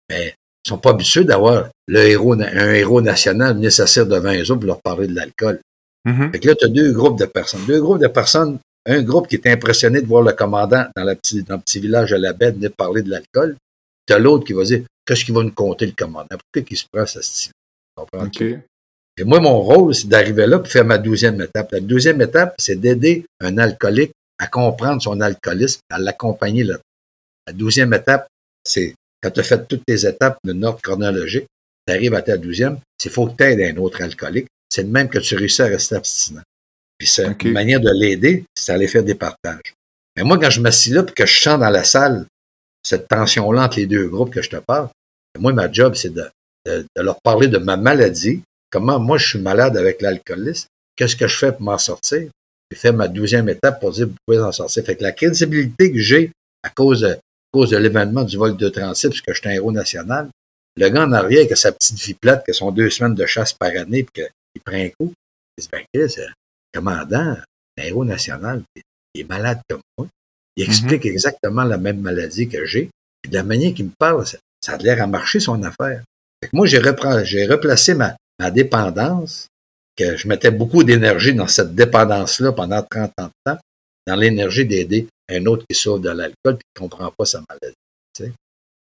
Mais 0.09 0.36
ils 0.66 0.70
sont 0.70 0.78
pas 0.78 0.89
habitués 0.91 1.24
d'avoir 1.24 1.70
le 1.88 1.99
héros, 1.99 2.36
na- 2.36 2.49
un 2.49 2.74
héros 2.74 3.01
national 3.01 3.53
venir 3.55 3.72
s'asseoir 3.72 4.07
devant 4.07 4.34
eux 4.34 4.41
autres 4.41 4.55
pour 4.55 4.66
leur 4.68 4.82
parler 4.82 5.07
de 5.07 5.16
l'alcool. 5.16 5.59
Mhm. 6.05 6.32
Fait 6.32 6.39
que 6.39 6.47
là, 6.47 6.55
tu 6.55 6.66
as 6.66 6.70
deux 6.70 6.91
groupes 6.91 7.20
de 7.20 7.26
personnes. 7.26 7.66
Deux 7.68 7.82
groupes 7.82 7.99
de 8.01 8.07
personnes. 8.07 8.59
Un 8.88 9.01
groupe 9.01 9.28
qui 9.28 9.36
est 9.36 9.47
impressionné 9.47 10.01
de 10.01 10.07
voir 10.07 10.22
le 10.24 10.32
commandant 10.34 10.86
dans, 10.95 11.03
la 11.03 11.16
petit, 11.16 11.41
dans 11.43 11.55
le 11.55 11.61
petit 11.61 11.80
village 11.80 12.11
de 12.11 12.18
la 12.18 12.34
baie 12.34 12.51
venir 12.51 12.72
parler 12.78 13.01
de 13.01 13.09
l'alcool. 13.09 13.55
Tu 14.07 14.13
as 14.13 14.20
l'autre 14.20 14.45
qui 14.45 14.53
va 14.53 14.63
dire 14.63 14.82
qu'est-ce 15.05 15.26
qu'il 15.26 15.34
va 15.34 15.43
nous 15.43 15.51
compter 15.51 15.86
le 15.88 15.93
commandant? 15.93 16.28
Pourquoi 16.30 16.61
qu'il 16.68 16.78
se 16.78 16.86
prend 16.91 17.05
ce 17.05 17.22
style? 17.22 17.51
Et 19.18 19.24
moi, 19.24 19.39
mon 19.39 19.59
rôle, 19.61 19.95
c'est 19.95 20.07
d'arriver 20.07 20.45
là 20.45 20.59
pour 20.59 20.68
faire 20.68 20.86
ma 20.86 20.97
douzième 20.97 21.41
étape. 21.41 21.72
La 21.72 21.80
deuxième 21.80 22.22
étape, 22.22 22.53
c'est 22.59 22.76
d'aider 22.76 23.26
un 23.39 23.57
alcoolique 23.57 24.11
à 24.38 24.47
comprendre 24.47 25.01
son 25.01 25.20
alcoolisme, 25.22 25.80
à 25.89 25.97
l'accompagner 25.97 26.63
là. 26.63 26.78
La 27.47 27.53
douzième 27.53 27.93
étape, 27.93 28.28
c'est 28.63 28.93
quand 29.26 29.32
tu 29.32 29.39
as 29.39 29.43
fait 29.43 29.67
toutes 29.67 29.84
tes 29.88 30.05
étapes 30.05 30.38
de 30.43 30.53
ordre 30.63 30.80
chronologique, 30.84 31.47
tu 31.88 31.93
arrives 31.93 32.13
à 32.13 32.21
ta 32.21 32.38
douzième, 32.38 32.78
c'est 32.99 33.09
faut 33.09 33.26
que 33.26 33.36
tu 33.36 33.43
aides 33.43 33.76
un 33.76 33.82
autre 33.82 34.03
alcoolique. 34.03 34.45
C'est 34.69 34.84
le 34.84 34.89
même 34.89 35.09
que 35.09 35.17
tu 35.17 35.36
réussis 35.36 35.63
à 35.63 35.65
rester 35.65 35.95
abstinent. 35.95 36.43
Puis 36.99 37.07
c'est 37.07 37.26
une 37.43 37.51
manière 37.53 37.80
de 37.80 37.89
l'aider, 37.91 38.45
c'est 38.55 38.71
d'aller 38.71 38.88
faire 38.88 39.03
des 39.03 39.15
partages. 39.15 39.73
Mais 40.15 40.23
moi, 40.23 40.38
quand 40.39 40.51
je 40.51 40.61
m'assis 40.61 40.91
là 40.91 41.03
et 41.07 41.11
que 41.11 41.26
je 41.26 41.39
sens 41.39 41.59
dans 41.59 41.69
la 41.71 41.84
salle 41.84 42.26
cette 42.84 43.07
tension-là 43.07 43.63
entre 43.65 43.78
les 43.78 43.88
deux 43.88 44.07
groupes 44.07 44.32
que 44.32 44.43
je 44.43 44.49
te 44.51 44.57
parle, 44.57 44.89
moi, 45.39 45.53
ma 45.53 45.71
job, 45.71 45.95
c'est 45.95 46.13
de, 46.13 46.30
de- 46.67 46.86
de 46.95 47.01
leur 47.01 47.19
parler 47.21 47.47
de 47.47 47.57
ma 47.57 47.78
maladie, 47.78 48.41
comment 48.69 48.99
moi 48.99 49.17
je 49.17 49.28
suis 49.30 49.39
malade 49.39 49.76
avec 49.76 50.01
l'alcoolisme, 50.03 50.67
qu'est-ce 50.95 51.15
que 51.15 51.28
je 51.28 51.36
fais 51.36 51.51
pour 51.51 51.63
m'en 51.63 51.80
sortir, 51.80 52.30
puis 52.69 52.80
faire 52.80 52.93
ma 52.93 53.07
douzième 53.07 53.49
étape 53.49 53.80
pour 53.80 53.91
dire 53.91 54.07
vous 54.07 54.15
pouvez 54.28 54.39
en 54.39 54.51
sortir. 54.51 54.86
Fait 54.86 54.95
que 54.95 55.03
la 55.03 55.11
crédibilité 55.13 55.91
que 55.91 55.99
j'ai 55.99 56.32
à 56.63 56.69
cause 56.69 57.01
de, 57.01 57.17
cause 57.56 57.70
de 57.70 57.78
l'événement 57.78 58.24
du 58.24 58.36
vol 58.36 58.58
de 58.58 58.68
36, 58.68 59.08
puisque 59.08 59.32
je 59.32 59.39
suis 59.39 59.47
un 59.47 59.53
héros 59.53 59.72
national, 59.72 60.28
le 60.76 60.89
gars 60.89 61.06
en 61.06 61.14
arrière 61.14 61.45
avec 61.45 61.56
sa 61.56 61.72
petite 61.72 61.97
vie 61.97 62.14
plate, 62.14 62.45
que 62.45 62.51
sont 62.51 62.70
deux 62.70 62.89
semaines 62.89 63.16
de 63.16 63.26
chasse 63.26 63.53
par 63.53 63.70
année, 63.70 64.03
puis 64.03 64.24
qu'il 64.24 64.62
prend 64.62 64.76
un 64.76 64.89
coup, 64.89 65.14
il 65.58 65.62
dit, 65.62 65.70
ben, 65.72 65.84
Chris, 65.93 66.16
euh, 66.20 66.28
commandant, 66.74 67.38
un 67.78 67.82
héros 67.82 68.03
national, 68.03 68.62
il 69.14 69.22
est 69.22 69.30
malade 69.30 69.62
comme 69.70 69.80
moi. 69.97 70.08
Il 70.58 70.66
explique 70.66 71.06
exactement 71.06 71.64
la 71.64 71.78
même 71.78 72.01
maladie 72.01 72.49
que 72.49 72.66
j'ai. 72.66 72.89
Puis 73.22 73.32
de 73.32 73.38
la 73.38 73.43
manière 73.43 73.74
qu'il 73.74 73.86
me 73.86 73.91
parle, 73.97 74.28
ça, 74.28 74.38
ça 74.60 74.74
a 74.74 74.78
l'air 74.78 75.01
à 75.01 75.08
marcher 75.08 75.39
son 75.39 75.64
affaire. 75.64 76.03
Fait 76.43 76.49
que 76.49 76.56
moi, 76.58 76.66
j'ai 76.66 76.80
replacé 76.80 77.93
ma, 77.93 78.18
ma 78.38 78.51
dépendance, 78.51 79.47
que 79.95 80.18
je 80.18 80.28
mettais 80.28 80.51
beaucoup 80.51 80.84
d'énergie 80.84 81.34
dans 81.34 81.47
cette 81.47 81.74
dépendance-là 81.74 82.51
pendant 82.51 82.84
30 82.84 83.12
ans 83.18 83.28
de 83.28 83.51
temps, 83.51 83.60
dans 84.08 84.16
l'énergie 84.16 84.66
d'aider 84.66 85.08
un 85.30 85.45
autre 85.45 85.65
qui 85.69 85.76
souffre 85.76 85.99
de 85.99 86.09
l'alcool 86.09 86.53
et 86.53 86.57
qui 86.57 86.84
ne 86.84 86.88
comprend 86.89 87.11
pas 87.17 87.26
sa 87.26 87.41
maladie. 87.49 87.76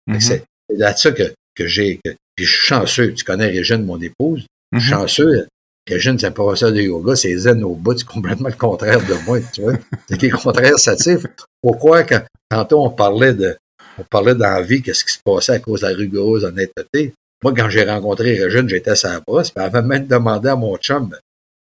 Mhm. 0.07 0.20
C'est 0.20 0.45
c'est 0.68 0.76
là-dessus 0.76 1.14
que, 1.14 1.34
que 1.55 1.66
j'ai. 1.66 2.01
que- 2.05 2.14
puis 2.36 2.45
je 2.47 2.51
suis 2.57 2.66
chanceux. 2.66 3.14
Tu 3.14 3.24
connais 3.24 3.47
Régine, 3.47 3.84
mon 3.84 4.01
épouse? 4.01 4.47
Je 4.72 4.78
suis 4.78 4.92
Mhm. 4.92 4.99
chanceux. 5.01 5.47
Régine, 5.88 6.18
c'est 6.18 6.26
un 6.26 6.30
professeur 6.32 6.72
de 6.72 6.80
yoga, 6.80 7.14
c'est 7.14 7.36
zen 7.36 7.62
au 7.62 7.74
bout, 7.74 7.97
c'est 7.99 8.07
complètement 8.07 8.49
le 8.49 8.55
contraire 8.55 9.01
de 9.07 9.14
moi, 9.26 9.38
tu 9.53 9.61
vois. 9.62 9.74
C'est 10.09 10.16
qui 10.18 10.26
est 10.26 10.30
contraire-satif. 10.30 11.26
Pourquoi, 11.62 12.05
quand 12.05 12.22
tantôt 12.49 12.82
on 12.84 12.90
parlait 12.90 13.34
de 13.34 13.55
on 13.99 14.03
parlait 14.05 14.34
dans 14.34 14.49
la 14.51 14.62
vie, 14.62 14.82
qu'est-ce 14.82 15.05
qui 15.05 15.12
se 15.12 15.18
passait 15.22 15.53
à 15.53 15.59
cause 15.61 15.82
de 15.82 15.86
la 15.86 15.95
rigoureuse 15.95 16.45
honnêteté? 16.45 17.12
Moi, 17.42 17.53
quand 17.55 17.68
j'ai 17.68 17.84
rencontré 17.84 18.42
Régine, 18.42 18.68
j'étais 18.68 18.90
à 18.92 18.97
sa 18.97 19.20
brosse, 19.20 19.51
puis 19.51 19.62
elle 19.62 19.76
avait 19.76 19.86
même 19.86 20.07
demandé 20.07 20.49
à 20.49 20.57
mon 20.57 20.76
chum, 20.78 21.14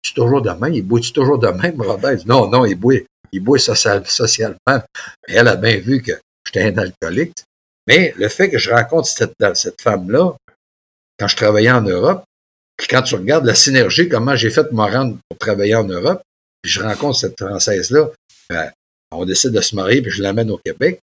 tu 0.02 0.14
toujours 0.14 0.42
de 0.42 0.50
même? 0.50 0.74
Il 0.74 0.84
boit-tu 0.84 1.14
toujours 1.14 1.40
de 1.40 1.48
même, 1.48 1.82
Robert? 1.82 2.18
Non, 2.26 2.50
non, 2.50 2.66
il 2.66 2.76
boit, 2.76 2.96
il 3.32 3.44
socialement. 3.60 4.84
Elle 5.28 5.48
a 5.48 5.56
bien 5.56 5.78
vu 5.80 6.02
que 6.02 6.14
j'étais 6.46 6.64
un 6.64 6.78
alcoolique. 6.78 7.44
Mais 7.88 8.14
le 8.18 8.28
fait 8.30 8.50
que 8.50 8.58
je 8.58 8.72
rencontre 8.72 9.08
cette, 9.08 9.34
cette 9.56 9.82
femme-là, 9.82 10.34
quand 11.20 11.28
je 11.28 11.36
travaillais 11.36 11.72
en 11.72 11.82
Europe, 11.82 12.24
puis 12.78 12.88
quand 12.88 13.02
tu 13.02 13.16
regardes 13.16 13.46
la 13.46 13.56
synergie, 13.56 14.10
comment 14.10 14.36
j'ai 14.36 14.50
fait 14.50 14.72
me 14.72 14.82
rendre 14.82 15.18
pour 15.30 15.38
travailler 15.38 15.76
en 15.76 15.84
Europe, 15.84 16.22
puis 16.62 16.72
je 16.72 16.82
rencontre 16.82 17.20
cette 17.20 17.40
Française-là, 17.40 18.10
ben, 18.50 18.72
on 19.12 19.26
décide 19.26 19.52
de 19.52 19.62
se 19.62 19.76
marier, 19.76 20.02
puis 20.02 20.12
je 20.12 20.22
l'amène 20.22 20.50
au 20.52 20.58
Québec. 20.58 21.00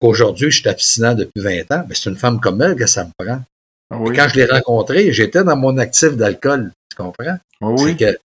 Aujourd'hui, 0.00 0.50
je 0.50 0.60
suis 0.60 0.68
abstinent 0.68 1.14
depuis 1.14 1.40
20 1.40 1.72
ans, 1.72 1.84
mais 1.88 1.94
c'est 1.94 2.10
une 2.10 2.16
femme 2.16 2.40
comme 2.40 2.60
elle 2.62 2.76
que 2.76 2.86
ça 2.86 3.04
me 3.04 3.10
prend. 3.16 3.42
Ah 3.90 3.98
oui. 3.98 4.16
quand 4.16 4.28
je 4.28 4.36
l'ai 4.36 4.46
rencontrée, 4.46 5.12
j'étais 5.12 5.44
dans 5.44 5.56
mon 5.56 5.78
actif 5.78 6.16
d'alcool, 6.16 6.72
tu 6.90 6.96
comprends? 6.96 7.36
Ah 7.60 7.68
oui. 7.68 7.96
C'est 7.98 8.18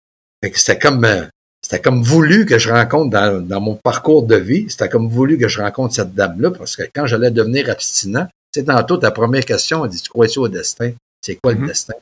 c'était 0.54 0.78
comme 0.78 1.04
euh, 1.04 1.24
c'était 1.62 1.80
comme 1.80 2.02
voulu 2.02 2.46
que 2.46 2.58
je 2.58 2.70
rencontre 2.70 3.10
dans, 3.10 3.44
dans 3.44 3.60
mon 3.60 3.74
parcours 3.74 4.22
de 4.22 4.36
vie, 4.36 4.66
c'était 4.68 4.88
comme 4.88 5.08
voulu 5.08 5.36
que 5.38 5.48
je 5.48 5.60
rencontre 5.60 5.94
cette 5.94 6.14
dame-là, 6.14 6.52
parce 6.52 6.76
que 6.76 6.82
quand 6.94 7.06
j'allais 7.06 7.30
devenir 7.30 7.68
abstinent, 7.68 8.28
tu 8.52 8.60
sais, 8.60 8.66
tantôt, 8.66 8.96
ta 8.96 9.10
première 9.10 9.44
question, 9.44 9.84
elle 9.84 9.90
dit 9.90 10.00
Tu 10.00 10.08
crois-tu 10.08 10.38
au 10.38 10.48
destin? 10.48 10.92
C'est 11.20 11.36
quoi 11.36 11.52
le 11.52 11.66
destin? 11.66 11.94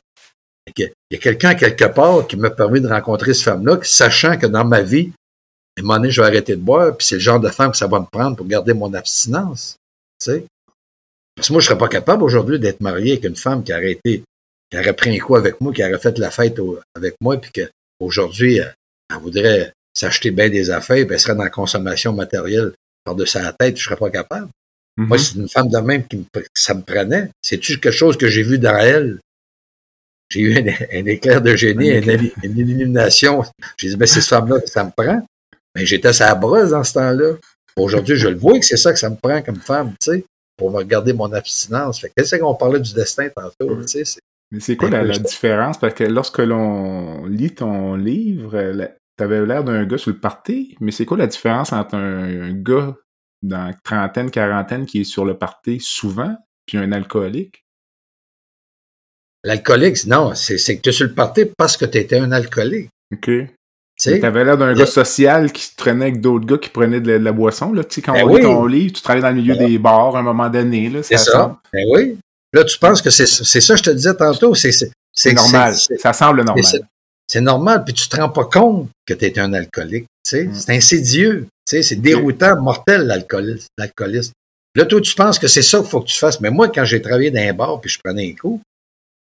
Fait 0.65 0.73
que, 0.73 0.93
Il 1.09 1.15
y 1.15 1.15
a 1.15 1.19
quelqu'un 1.19 1.55
quelque 1.55 1.85
part 1.85 2.27
qui 2.27 2.37
m'a 2.37 2.49
permis 2.49 2.79
de 2.79 2.87
rencontrer 2.87 3.33
cette 3.33 3.43
femme-là, 3.43 3.79
sachant 3.83 4.37
que 4.37 4.45
dans 4.45 4.63
ma 4.63 4.81
vie, 4.81 5.11
à 5.77 5.81
un 5.81 5.83
moment 5.83 5.97
donné, 5.97 6.11
je 6.11 6.21
vais 6.21 6.27
arrêter 6.27 6.55
de 6.55 6.61
boire, 6.61 6.95
puis 6.95 7.05
c'est 7.05 7.15
le 7.15 7.21
genre 7.21 7.39
de 7.39 7.49
femme 7.49 7.71
que 7.71 7.77
ça 7.77 7.87
va 7.87 7.99
me 7.99 8.05
prendre 8.05 8.35
pour 8.37 8.47
garder 8.47 8.73
mon 8.73 8.93
abstinence. 8.93 9.75
Tu 10.19 10.31
sais? 10.31 10.45
Parce 11.37 11.47
que 11.47 11.53
moi, 11.53 11.61
je 11.61 11.67
serais 11.67 11.77
pas 11.77 11.87
capable 11.87 12.23
aujourd'hui 12.23 12.59
d'être 12.59 12.81
marié 12.81 13.13
avec 13.13 13.23
une 13.23 13.35
femme 13.37 13.63
qui 13.63 13.71
aurait 13.71 13.91
été, 13.91 14.23
qui 14.69 14.77
aurait 14.77 14.93
pris 14.93 15.15
un 15.15 15.19
coup 15.23 15.35
avec 15.37 15.61
moi, 15.61 15.71
qui 15.71 15.83
aurait 15.83 15.99
fait 15.99 16.17
la 16.17 16.31
fête 16.31 16.59
au- 16.59 16.79
avec 16.95 17.15
moi, 17.21 17.37
puis 17.39 17.51
qu'aujourd'hui, 17.53 18.57
elle, 18.57 18.73
elle 19.13 19.21
voudrait 19.21 19.71
s'acheter 19.95 20.31
bien 20.31 20.49
des 20.49 20.69
affaires, 20.71 21.05
puis 21.05 21.13
elle 21.13 21.19
serait 21.19 21.35
dans 21.35 21.43
la 21.43 21.49
consommation 21.51 22.11
matérielle 22.11 22.71
par-dessus 23.05 23.37
la 23.37 23.53
tête, 23.53 23.77
je 23.77 23.83
serais 23.83 23.95
pas 23.95 24.09
capable. 24.09 24.49
Mhm. 24.97 25.05
Moi, 25.07 25.17
c'est 25.19 25.35
une 25.35 25.47
femme 25.47 25.69
de 25.69 25.77
même 25.77 26.05
qui 26.07 26.17
me, 26.17 26.25
ça 26.55 26.73
me 26.73 26.81
prenait. 26.81 27.29
C'est-tu 27.41 27.79
quelque 27.79 27.93
chose 27.93 28.17
que 28.17 28.27
j'ai 28.27 28.43
vu 28.43 28.57
dans 28.59 28.75
elle? 28.77 29.19
J'ai 30.29 30.41
eu 30.41 30.57
un, 30.57 30.65
un 30.99 31.05
éclair 31.05 31.41
de 31.41 31.55
génie, 31.55 31.91
Un 31.91 32.01
une, 32.01 32.09
éclair. 32.09 32.31
une 32.43 32.57
illumination. 32.57 33.43
J'ai 33.77 33.89
dit, 33.89 33.95
ben, 33.95 34.05
c'est 34.07 34.19
cette 34.21 34.29
femme-là 34.29 34.59
que 34.59 34.69
ça 34.69 34.83
me 34.83 34.91
prend. 34.91 35.25
Mais 35.75 35.85
j'étais 35.85 36.11
sa 36.13 36.33
brosse 36.35 36.71
dans 36.71 36.83
ce 36.83 36.93
temps-là. 36.93 37.35
Aujourd'hui, 37.77 38.15
je 38.17 38.27
le 38.27 38.35
vois 38.35 38.59
que 38.59 38.65
c'est 38.65 38.75
ça 38.77 38.91
que 38.91 38.97
ça 38.99 39.09
me 39.09 39.15
prend 39.15 39.39
comme 39.43 39.61
femme, 39.61 39.93
tu 40.01 40.11
sais, 40.11 40.25
pour 40.57 40.71
me 40.71 40.77
regarder 40.77 41.13
mon 41.13 41.31
abstinence. 41.31 42.01
Fait 42.01 42.09
que 42.09 42.13
qu'est-ce 42.17 42.35
qu'on 42.35 42.55
parlait 42.55 42.79
du 42.79 42.93
destin 42.93 43.29
tantôt, 43.29 43.75
Oui. 43.75 43.81
tu 43.83 43.87
sais, 43.89 44.05
c'est- 44.05 44.19
Mais 44.51 44.59
c'est 44.59 44.75
quoi 44.77 44.89
la, 44.89 45.03
la 45.03 45.17
différence? 45.19 45.77
Parce 45.77 45.93
que 45.93 46.03
lorsque 46.05 46.39
l'on 46.39 47.25
lit 47.25 47.53
ton 47.53 47.95
livre, 47.95 48.55
euh, 48.55 48.73
la- 48.73 48.91
t'avais 49.17 49.45
l'air 49.45 49.63
d'un 49.63 49.85
gars 49.85 49.97
sur 49.97 50.11
le 50.11 50.19
party, 50.19 50.75
mais 50.79 50.91
c'est 50.91 51.05
quoi 51.05 51.17
la 51.17 51.27
différence 51.27 51.73
entre 51.73 51.95
un, 51.95 52.43
un 52.43 52.53
gars 52.53 52.95
dans 53.43 53.73
trentaine, 53.83 54.31
quarantaine 54.31 54.85
qui 54.85 55.01
est 55.01 55.03
sur 55.03 55.25
le 55.25 55.37
party 55.37 55.79
souvent, 55.79 56.35
puis 56.65 56.77
un 56.77 56.91
alcoolique? 56.91 57.63
L'alcoolique, 59.43 60.05
non, 60.07 60.33
c'est 60.35 60.57
c'est 60.57 60.77
que 60.77 60.81
tu 60.81 60.89
es 60.89 60.91
sur 60.91 61.05
le 61.07 61.13
party 61.13 61.45
parce 61.57 61.77
que 61.77 61.85
tu 61.85 61.97
étais 61.99 62.17
un 62.17 62.31
alcoolique. 62.31 62.89
OK. 63.13 63.29
T'avais 64.03 64.45
l'air 64.45 64.57
d'un 64.57 64.73
gars 64.73 64.85
social 64.85 65.51
qui 65.51 65.63
se 65.63 65.75
traînait 65.75 66.05
avec 66.05 66.21
d'autres 66.21 66.45
gars 66.45 66.57
qui 66.57 66.69
prenaient 66.69 67.01
de 67.01 67.11
la, 67.13 67.19
de 67.19 67.23
la 67.23 67.31
boisson. 67.31 67.73
Là. 67.73 67.83
Quand 68.03 68.13
Ben 68.13 68.23
on 68.23 68.27
lit 68.27 68.35
oui. 68.35 68.41
ton 68.41 68.65
livre, 68.65 68.93
tu 68.93 69.01
travailles 69.01 69.23
dans 69.23 69.29
le 69.29 69.35
milieu 69.35 69.55
Ben, 69.55 69.67
des 69.67 69.77
bars 69.79 70.15
à 70.15 70.19
un 70.19 70.23
moment 70.23 70.49
donné. 70.49 70.89
Là, 70.89 71.01
c'est 71.01 71.17
ça 71.17 71.57
Ben 71.73 71.85
oui. 71.91 72.17
Là, 72.53 72.63
tu 72.63 72.77
penses 72.77 73.01
que 73.01 73.09
c'est 73.09 73.25
ça 73.25 73.73
que 73.73 73.77
je 73.79 73.83
te 73.83 73.89
disais 73.89 74.13
tantôt. 74.13 74.53
C'est 74.55 75.33
normal. 75.33 75.75
Ça 75.75 76.13
semble 76.13 76.43
normal. 76.43 76.63
c'est- 77.27 77.41
normal, 77.41 77.83
puis 77.83 77.93
tu 77.93 78.07
te 78.07 78.15
rends 78.15 78.29
pas 78.29 78.45
compte 78.45 78.87
que 79.05 79.13
tu 79.13 79.25
es 79.25 79.37
un 79.39 79.51
alcoolique. 79.53 80.05
Mm. 80.31 80.53
C'est 80.53 80.69
insidieux. 80.69 81.47
C'est 81.65 81.99
déroutant, 81.99 82.61
mortel, 82.61 83.01
l'alcoolisme. 83.07 83.67
l'alcoolisme. 83.77 84.31
Là, 84.75 84.85
toi, 84.85 85.01
tu 85.01 85.13
penses 85.15 85.39
que 85.39 85.47
c'est 85.47 85.63
ça 85.63 85.79
qu'il 85.79 85.87
faut 85.87 86.01
que 86.01 86.07
tu 86.07 86.17
fasses. 86.17 86.39
Mais 86.39 86.51
moi, 86.51 86.69
quand 86.69 86.85
j'ai 86.85 87.01
travaillé 87.01 87.31
dans 87.31 87.41
un 87.41 87.53
bar 87.53 87.81
puis 87.81 87.89
je 87.89 87.99
prenais 88.01 88.29
un 88.29 88.35
coup, 88.39 88.61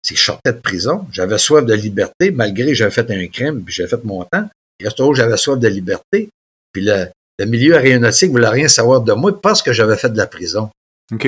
c'est 0.03 0.15
que 0.15 0.21
je 0.21 0.25
sortais 0.25 0.53
de 0.53 0.59
prison. 0.59 1.07
J'avais 1.13 1.39
soif 1.39 1.65
de 1.65 1.75
liberté, 1.75 2.31
malgré 2.33 2.67
que 2.67 2.75
j'avais 2.75 2.91
fait 2.91 3.09
un 3.11 3.27
crime 3.29 3.63
puis 3.63 3.73
j'avais 3.73 3.89
fait 3.89 4.05
mon 4.05 4.25
temps. 4.25 4.49
Toujours 4.97 5.15
j'avais 5.15 5.37
soif 5.37 5.59
de 5.59 5.69
liberté. 5.69 6.29
Puis 6.73 6.83
le, 6.83 7.07
le 7.39 7.45
milieu 7.47 7.77
aéronautique 7.77 8.31
voulait 8.31 8.49
rien 8.49 8.69
savoir 8.69 9.01
de 9.01 9.13
moi 9.13 9.41
parce 9.41 9.63
que 9.63 9.73
j'avais 9.73 9.97
fait 9.97 10.11
de 10.11 10.17
la 10.17 10.27
prison. 10.27 10.71
OK. 11.13 11.23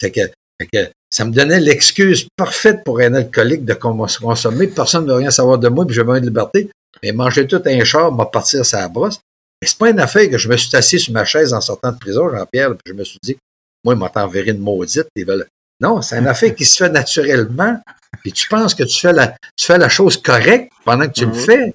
Fait 0.00 0.10
que, 0.10 0.20
fait 0.60 0.68
que 0.72 0.90
ça 1.10 1.24
me 1.24 1.32
donnait 1.32 1.60
l'excuse 1.60 2.26
parfaite 2.36 2.82
pour 2.84 3.00
un 3.00 3.14
alcoolique 3.14 3.64
de 3.64 3.74
cons- 3.74 4.06
consommer. 4.20 4.66
Personne 4.68 5.04
ne 5.04 5.10
veut 5.10 5.18
rien 5.18 5.30
savoir 5.30 5.58
de 5.58 5.68
moi, 5.68 5.86
puis 5.86 5.96
besoin 5.96 6.20
de 6.20 6.26
liberté. 6.26 6.68
Mais 7.02 7.12
manger 7.12 7.46
tout 7.46 7.62
un 7.64 7.84
char, 7.84 8.10
m'a 8.12 8.26
partir 8.26 8.64
sa 8.66 8.88
brosse. 8.88 9.20
Mais 9.62 9.68
c'est 9.68 9.78
pas 9.78 9.90
une 9.90 10.00
affaire 10.00 10.28
que 10.28 10.38
je 10.38 10.48
me 10.48 10.56
suis 10.56 10.74
assis 10.76 10.98
sur 10.98 11.12
ma 11.12 11.24
chaise 11.24 11.52
en 11.54 11.60
sortant 11.60 11.92
de 11.92 11.98
prison, 11.98 12.28
Jean-Pierre, 12.28 12.70
puis 12.70 12.92
je 12.92 12.92
me 12.92 13.04
suis 13.04 13.18
dit, 13.22 13.36
moi, 13.84 13.94
ils 13.94 13.98
m'ont 13.98 14.10
enverré 14.14 14.50
une 14.50 14.58
maudite. 14.58 15.06
ils 15.16 15.24
veulent- 15.26 15.46
Non, 15.80 16.02
c'est 16.02 16.18
une 16.18 16.26
affaire 16.26 16.54
qui 16.54 16.64
se 16.64 16.76
fait 16.76 16.88
naturellement. 16.90 17.80
Puis 18.22 18.32
tu 18.32 18.48
penses 18.48 18.74
que 18.74 18.84
tu 18.84 19.00
fais 19.00 19.12
la, 19.12 19.28
tu 19.56 19.66
fais 19.66 19.78
la 19.78 19.88
chose 19.88 20.16
correcte 20.16 20.72
pendant 20.84 21.06
que 21.06 21.12
tu 21.12 21.26
le 21.26 21.32
Mhm. 21.32 21.34
fais. 21.40 21.74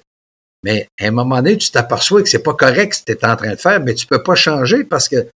Mais 0.62 0.86
à 1.00 1.06
un 1.06 1.10
moment 1.10 1.36
donné, 1.36 1.56
tu 1.56 1.70
t'aperçois 1.70 2.22
que 2.22 2.28
c'est 2.28 2.42
pas 2.42 2.54
correct 2.54 2.94
ce 2.94 3.00
que 3.00 3.12
tu 3.12 3.12
es 3.12 3.26
en 3.26 3.36
train 3.36 3.50
de 3.50 3.56
faire, 3.56 3.80
mais 3.80 3.94
tu 3.94 4.06
peux 4.06 4.22
pas 4.22 4.34
changer 4.34 4.84
parce 4.84 5.08
que 5.08 5.26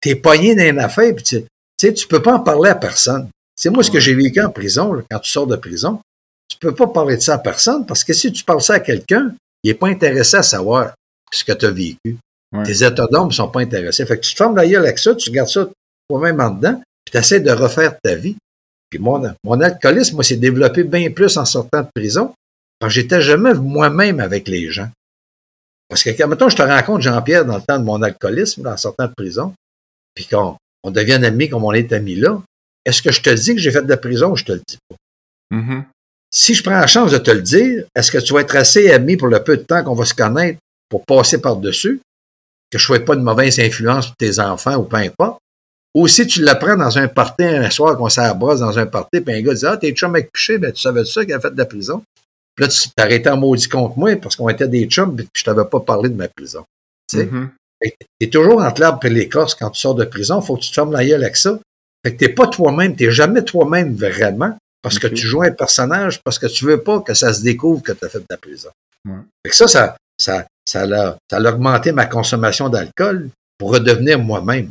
tu 0.00 0.10
es 0.10 0.14
pogné 0.14 0.54
dans 0.54 0.64
une 0.64 0.78
affaire, 0.78 1.14
puis 1.14 1.24
tu, 1.24 1.40
tu 1.40 1.46
sais, 1.80 1.92
tu 1.92 2.06
peux 2.06 2.22
pas 2.22 2.34
en 2.34 2.40
parler 2.40 2.70
à 2.70 2.74
personne. 2.74 3.28
C'est 3.56 3.68
moi 3.70 3.82
ce 3.82 3.90
que 3.90 4.00
j'ai 4.00 4.14
vécu 4.14 4.40
en 4.40 4.50
prison, 4.50 4.94
là, 4.94 5.02
quand 5.10 5.18
tu 5.18 5.30
sors 5.30 5.46
de 5.46 5.56
prison. 5.56 6.00
Tu 6.48 6.56
peux 6.58 6.74
pas 6.74 6.86
parler 6.86 7.16
de 7.16 7.20
ça 7.22 7.34
à 7.34 7.38
personne 7.38 7.86
parce 7.86 8.02
que 8.02 8.12
si 8.12 8.32
tu 8.32 8.42
parles 8.42 8.62
ça 8.62 8.74
à 8.74 8.80
quelqu'un, 8.80 9.34
il 9.62 9.70
est 9.70 9.74
pas 9.74 9.88
intéressé 9.88 10.38
à 10.38 10.42
savoir 10.42 10.94
ce 11.30 11.44
que 11.44 11.52
tu 11.52 11.66
as 11.66 11.70
vécu. 11.70 12.16
Ouais. 12.52 12.64
Tes 12.64 12.82
états 12.82 13.06
d'âme 13.06 13.30
sont 13.30 13.48
pas 13.48 13.60
intéressés. 13.60 14.04
Fait 14.06 14.16
que 14.16 14.24
tu 14.24 14.32
te 14.32 14.36
fermes 14.36 14.56
la 14.56 14.66
gueule 14.66 14.84
avec 14.84 14.98
ça, 14.98 15.14
tu 15.14 15.30
gardes 15.30 15.48
ça 15.48 15.68
toi-même 16.08 16.40
en 16.40 16.50
dedans, 16.50 16.82
puis 17.04 17.12
tu 17.12 17.18
essaies 17.18 17.40
de 17.40 17.52
refaire 17.52 17.94
ta 18.02 18.14
vie. 18.14 18.36
Puis 18.90 18.98
mon, 18.98 19.22
mon 19.44 19.60
alcoolisme, 19.60 20.16
moi, 20.16 20.24
s'est 20.24 20.36
développé 20.36 20.82
bien 20.82 21.10
plus 21.10 21.36
en 21.36 21.44
sortant 21.44 21.82
de 21.82 21.88
prison, 21.94 22.34
parce 22.80 22.94
que 22.94 23.00
j'étais 23.00 23.20
jamais 23.20 23.54
moi-même 23.54 24.18
avec 24.18 24.48
les 24.48 24.70
gens. 24.70 24.88
Parce 25.88 26.02
que, 26.02 26.10
quand, 26.10 26.28
mettons, 26.28 26.48
je 26.48 26.56
te 26.56 26.62
rencontre 26.62 27.02
Jean-Pierre 27.02 27.44
dans 27.44 27.56
le 27.56 27.62
temps 27.62 27.78
de 27.78 27.84
mon 27.84 28.00
alcoolisme, 28.02 28.66
en 28.66 28.76
sortant 28.76 29.06
de 29.06 29.12
prison, 29.14 29.54
puis 30.14 30.26
qu'on 30.26 30.56
on 30.82 30.90
devient 30.90 31.24
amis 31.24 31.48
comme 31.48 31.64
on 31.64 31.72
est 31.72 31.92
amis 31.92 32.16
là, 32.16 32.40
est-ce 32.84 33.02
que 33.02 33.12
je 33.12 33.20
te 33.20 33.30
dis 33.30 33.54
que 33.54 33.60
j'ai 33.60 33.70
fait 33.70 33.82
de 33.82 33.88
la 33.88 33.98
prison 33.98 34.30
ou 34.30 34.36
je 34.36 34.44
te 34.44 34.52
le 34.52 34.62
dis 34.66 34.78
pas? 34.88 34.96
Mhm. 35.50 35.84
Si 36.32 36.54
je 36.54 36.62
prends 36.62 36.78
la 36.78 36.86
chance 36.86 37.10
de 37.10 37.18
te 37.18 37.30
le 37.30 37.42
dire, 37.42 37.84
est-ce 37.94 38.10
que 38.10 38.18
tu 38.18 38.32
vas 38.32 38.40
être 38.40 38.56
assez 38.56 38.90
ami 38.92 39.16
pour 39.16 39.28
le 39.28 39.42
peu 39.42 39.56
de 39.56 39.62
temps 39.62 39.82
qu'on 39.84 39.94
va 39.94 40.04
se 40.04 40.14
connaître 40.14 40.58
pour 40.88 41.04
passer 41.04 41.40
par-dessus, 41.40 42.00
que 42.70 42.78
je 42.78 42.84
ne 42.84 42.86
souhaite 42.86 43.04
pas 43.04 43.16
de 43.16 43.20
mauvaise 43.20 43.58
influence 43.58 44.06
pour 44.06 44.16
tes 44.16 44.38
enfants 44.38 44.76
ou 44.76 44.84
peu 44.84 44.96
importe? 44.96 45.40
Ou 45.94 46.06
si 46.06 46.24
tu 46.26 46.40
l'apprends 46.42 46.76
dans 46.76 46.98
un 46.98 47.08
party 47.08 47.42
un 47.42 47.68
soir 47.68 47.96
qu'on 47.98 48.08
s'abrasse 48.08 48.60
dans 48.60 48.78
un 48.78 48.86
party, 48.86 49.20
puis 49.20 49.34
un 49.34 49.42
gars 49.42 49.54
dit 49.54 49.66
Ah, 49.66 49.76
t'es 49.76 49.90
chum 49.90 50.14
avec 50.14 50.30
Piché, 50.32 50.56
ben 50.56 50.72
tu 50.72 50.80
savais 50.80 51.04
ça 51.04 51.24
qu'il 51.24 51.34
a 51.34 51.40
fait 51.40 51.50
de 51.50 51.58
la 51.58 51.66
prison? 51.66 52.04
Puis 52.54 52.64
là, 52.64 52.68
tu 52.68 52.88
arrêté 52.96 53.30
en 53.30 53.36
maudit 53.36 53.68
contre 53.68 53.98
moi 53.98 54.16
parce 54.16 54.36
qu'on 54.36 54.48
était 54.48 54.68
des 54.68 54.86
chums, 54.86 55.16
puis 55.16 55.28
je 55.34 55.44
t'avais 55.44 55.64
pas 55.64 55.80
parlé 55.80 56.08
de 56.08 56.16
ma 56.16 56.28
prison. 56.28 56.64
Tu 57.08 57.18
sais? 57.18 57.26
Que 57.26 57.88
T'es 58.18 58.28
toujours 58.28 58.60
entre 58.60 58.80
l'arbre 58.80 59.04
et 59.06 59.10
l'écorce 59.10 59.54
quand 59.54 59.70
tu 59.70 59.80
sors 59.80 59.94
de 59.94 60.04
prison. 60.04 60.42
Faut 60.42 60.56
que 60.56 60.60
tu 60.60 60.68
te 60.68 60.74
fermes 60.74 60.92
la 60.92 61.04
gueule 61.04 61.22
avec 61.22 61.36
ça. 61.36 61.58
Fait 62.04 62.12
que 62.12 62.18
t'es 62.18 62.28
pas 62.28 62.46
toi-même. 62.46 62.94
T'es 62.94 63.10
jamais 63.10 63.42
toi-même 63.42 63.94
vraiment. 63.94 64.56
Parce 64.82 64.98
que 64.98 65.06
tu 65.06 65.26
joues 65.26 65.42
un 65.42 65.50
personnage, 65.50 66.22
parce 66.22 66.38
que 66.38 66.46
tu 66.46 66.64
veux 66.64 66.82
pas 66.82 67.00
que 67.00 67.12
ça 67.12 67.34
se 67.34 67.42
découvre 67.42 67.82
que 67.82 67.92
tu 67.92 68.04
as 68.04 68.08
fait 68.08 68.18
de 68.18 68.26
la 68.30 68.36
prison. 68.38 68.70
Ouais. 69.06 69.16
Fait 69.44 69.50
que 69.50 69.56
ça, 69.56 69.68
ça, 69.68 69.96
ça, 70.18 70.46
ça 70.66 70.86
l'a 70.86 71.50
augmenté 71.50 71.92
ma 71.92 72.06
consommation 72.06 72.68
d'alcool 72.68 73.28
pour 73.58 73.72
redevenir 73.72 74.18
moi-même. 74.18 74.70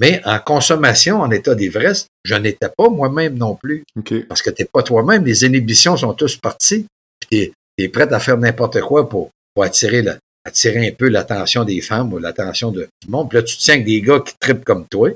Mais 0.00 0.22
en 0.24 0.38
consommation, 0.38 1.20
en 1.20 1.30
état 1.30 1.54
d'ivresse, 1.54 2.06
je 2.24 2.34
n'étais 2.34 2.70
pas 2.74 2.88
moi-même 2.88 3.36
non 3.36 3.54
plus. 3.54 3.84
Parce 4.28 4.40
que 4.40 4.48
t'es 4.48 4.64
pas 4.64 4.82
toi-même. 4.82 5.24
Les 5.26 5.44
inhibitions 5.44 5.96
sont 5.98 6.14
tous 6.14 6.36
parties. 6.36 6.86
Puis 7.30 7.52
t'es, 7.76 7.84
es 7.84 7.88
prêt 7.88 8.12
à 8.12 8.20
faire 8.20 8.38
n'importe 8.38 8.80
quoi 8.80 9.08
pour, 9.08 9.30
attirer, 9.62 10.04
un 10.08 10.92
peu 10.92 11.08
l'attention 11.08 11.64
des 11.64 11.80
femmes 11.80 12.12
ou 12.12 12.18
l'attention 12.18 12.70
de 12.72 12.84
tout 12.84 13.06
le 13.06 13.12
monde. 13.12 13.28
Puis 13.28 13.38
là, 13.38 13.42
tu 13.42 13.56
te 13.56 13.62
tiens 13.62 13.74
avec 13.74 13.86
des 13.86 14.00
gars 14.00 14.20
qui 14.20 14.34
tripent 14.40 14.64
comme 14.64 14.86
toi. 14.86 15.10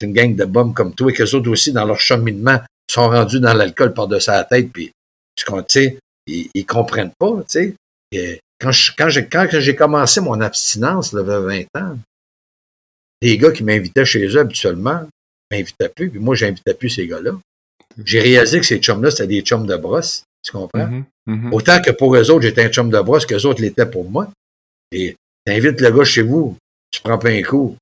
Une 0.00 0.12
gang 0.12 0.34
de 0.34 0.44
bombes 0.44 0.74
comme 0.74 0.94
toi, 0.94 1.10
et 1.10 1.14
qu'eux 1.14 1.34
autres 1.34 1.48
aussi, 1.48 1.72
dans 1.72 1.84
leur 1.84 1.98
cheminement, 1.98 2.60
sont 2.90 3.08
rendus 3.08 3.40
dans 3.40 3.54
l'alcool 3.54 3.94
par-dessus 3.94 4.30
la 4.30 4.44
tête. 4.44 4.70
Puis, 4.70 4.90
tu 5.36 5.98
ils, 6.26 6.50
ils 6.54 6.66
comprennent 6.66 7.12
pas, 7.18 7.36
tu 7.38 7.44
sais. 7.48 7.74
Et 8.12 8.40
Quand, 8.60 8.70
j'ai, 8.70 9.76
commencé 9.76 10.20
mon 10.20 10.40
abstinence, 10.40 11.12
là, 11.12 11.22
il 11.22 11.28
y 11.28 11.32
a 11.32 11.40
20 11.40 11.62
ans, 11.80 11.98
les 13.22 13.38
gars 13.38 13.52
qui 13.52 13.64
m'invitaient 13.64 14.04
chez 14.04 14.26
eux 14.26 14.38
habituellement 14.38 15.06
m'invitaient 15.50 15.88
plus, 15.88 16.10
puis 16.10 16.20
moi, 16.20 16.34
j'invitais 16.34 16.74
plus 16.74 16.90
ces 16.90 17.06
gars-là. 17.06 17.32
J'ai 18.04 18.20
réalisé 18.20 18.60
que 18.60 18.66
ces 18.66 18.78
chums-là, 18.78 19.10
c'était 19.10 19.26
des 19.26 19.42
chums 19.42 19.66
de 19.66 19.76
brosse. 19.76 20.24
Tu 20.42 20.52
comprends? 20.52 20.86
Mhm. 20.86 21.04
Mhm. 21.26 21.52
Autant 21.54 21.80
que 21.80 21.90
pour 21.90 22.14
eux 22.16 22.30
autres, 22.30 22.42
j'étais 22.42 22.64
un 22.64 22.68
chum 22.68 22.90
de 22.90 23.00
brosse, 23.00 23.26
qu'eux 23.26 23.44
autres 23.46 23.62
l'étaient 23.62 23.86
pour 23.86 24.08
moi. 24.08 24.30
Et 24.92 25.16
t'invites 25.44 25.80
le 25.80 25.90
gars 25.90 26.04
chez 26.04 26.22
vous, 26.22 26.56
tu 26.90 27.00
prends 27.00 27.18
pas 27.18 27.30
un 27.30 27.42
coup. 27.42 27.76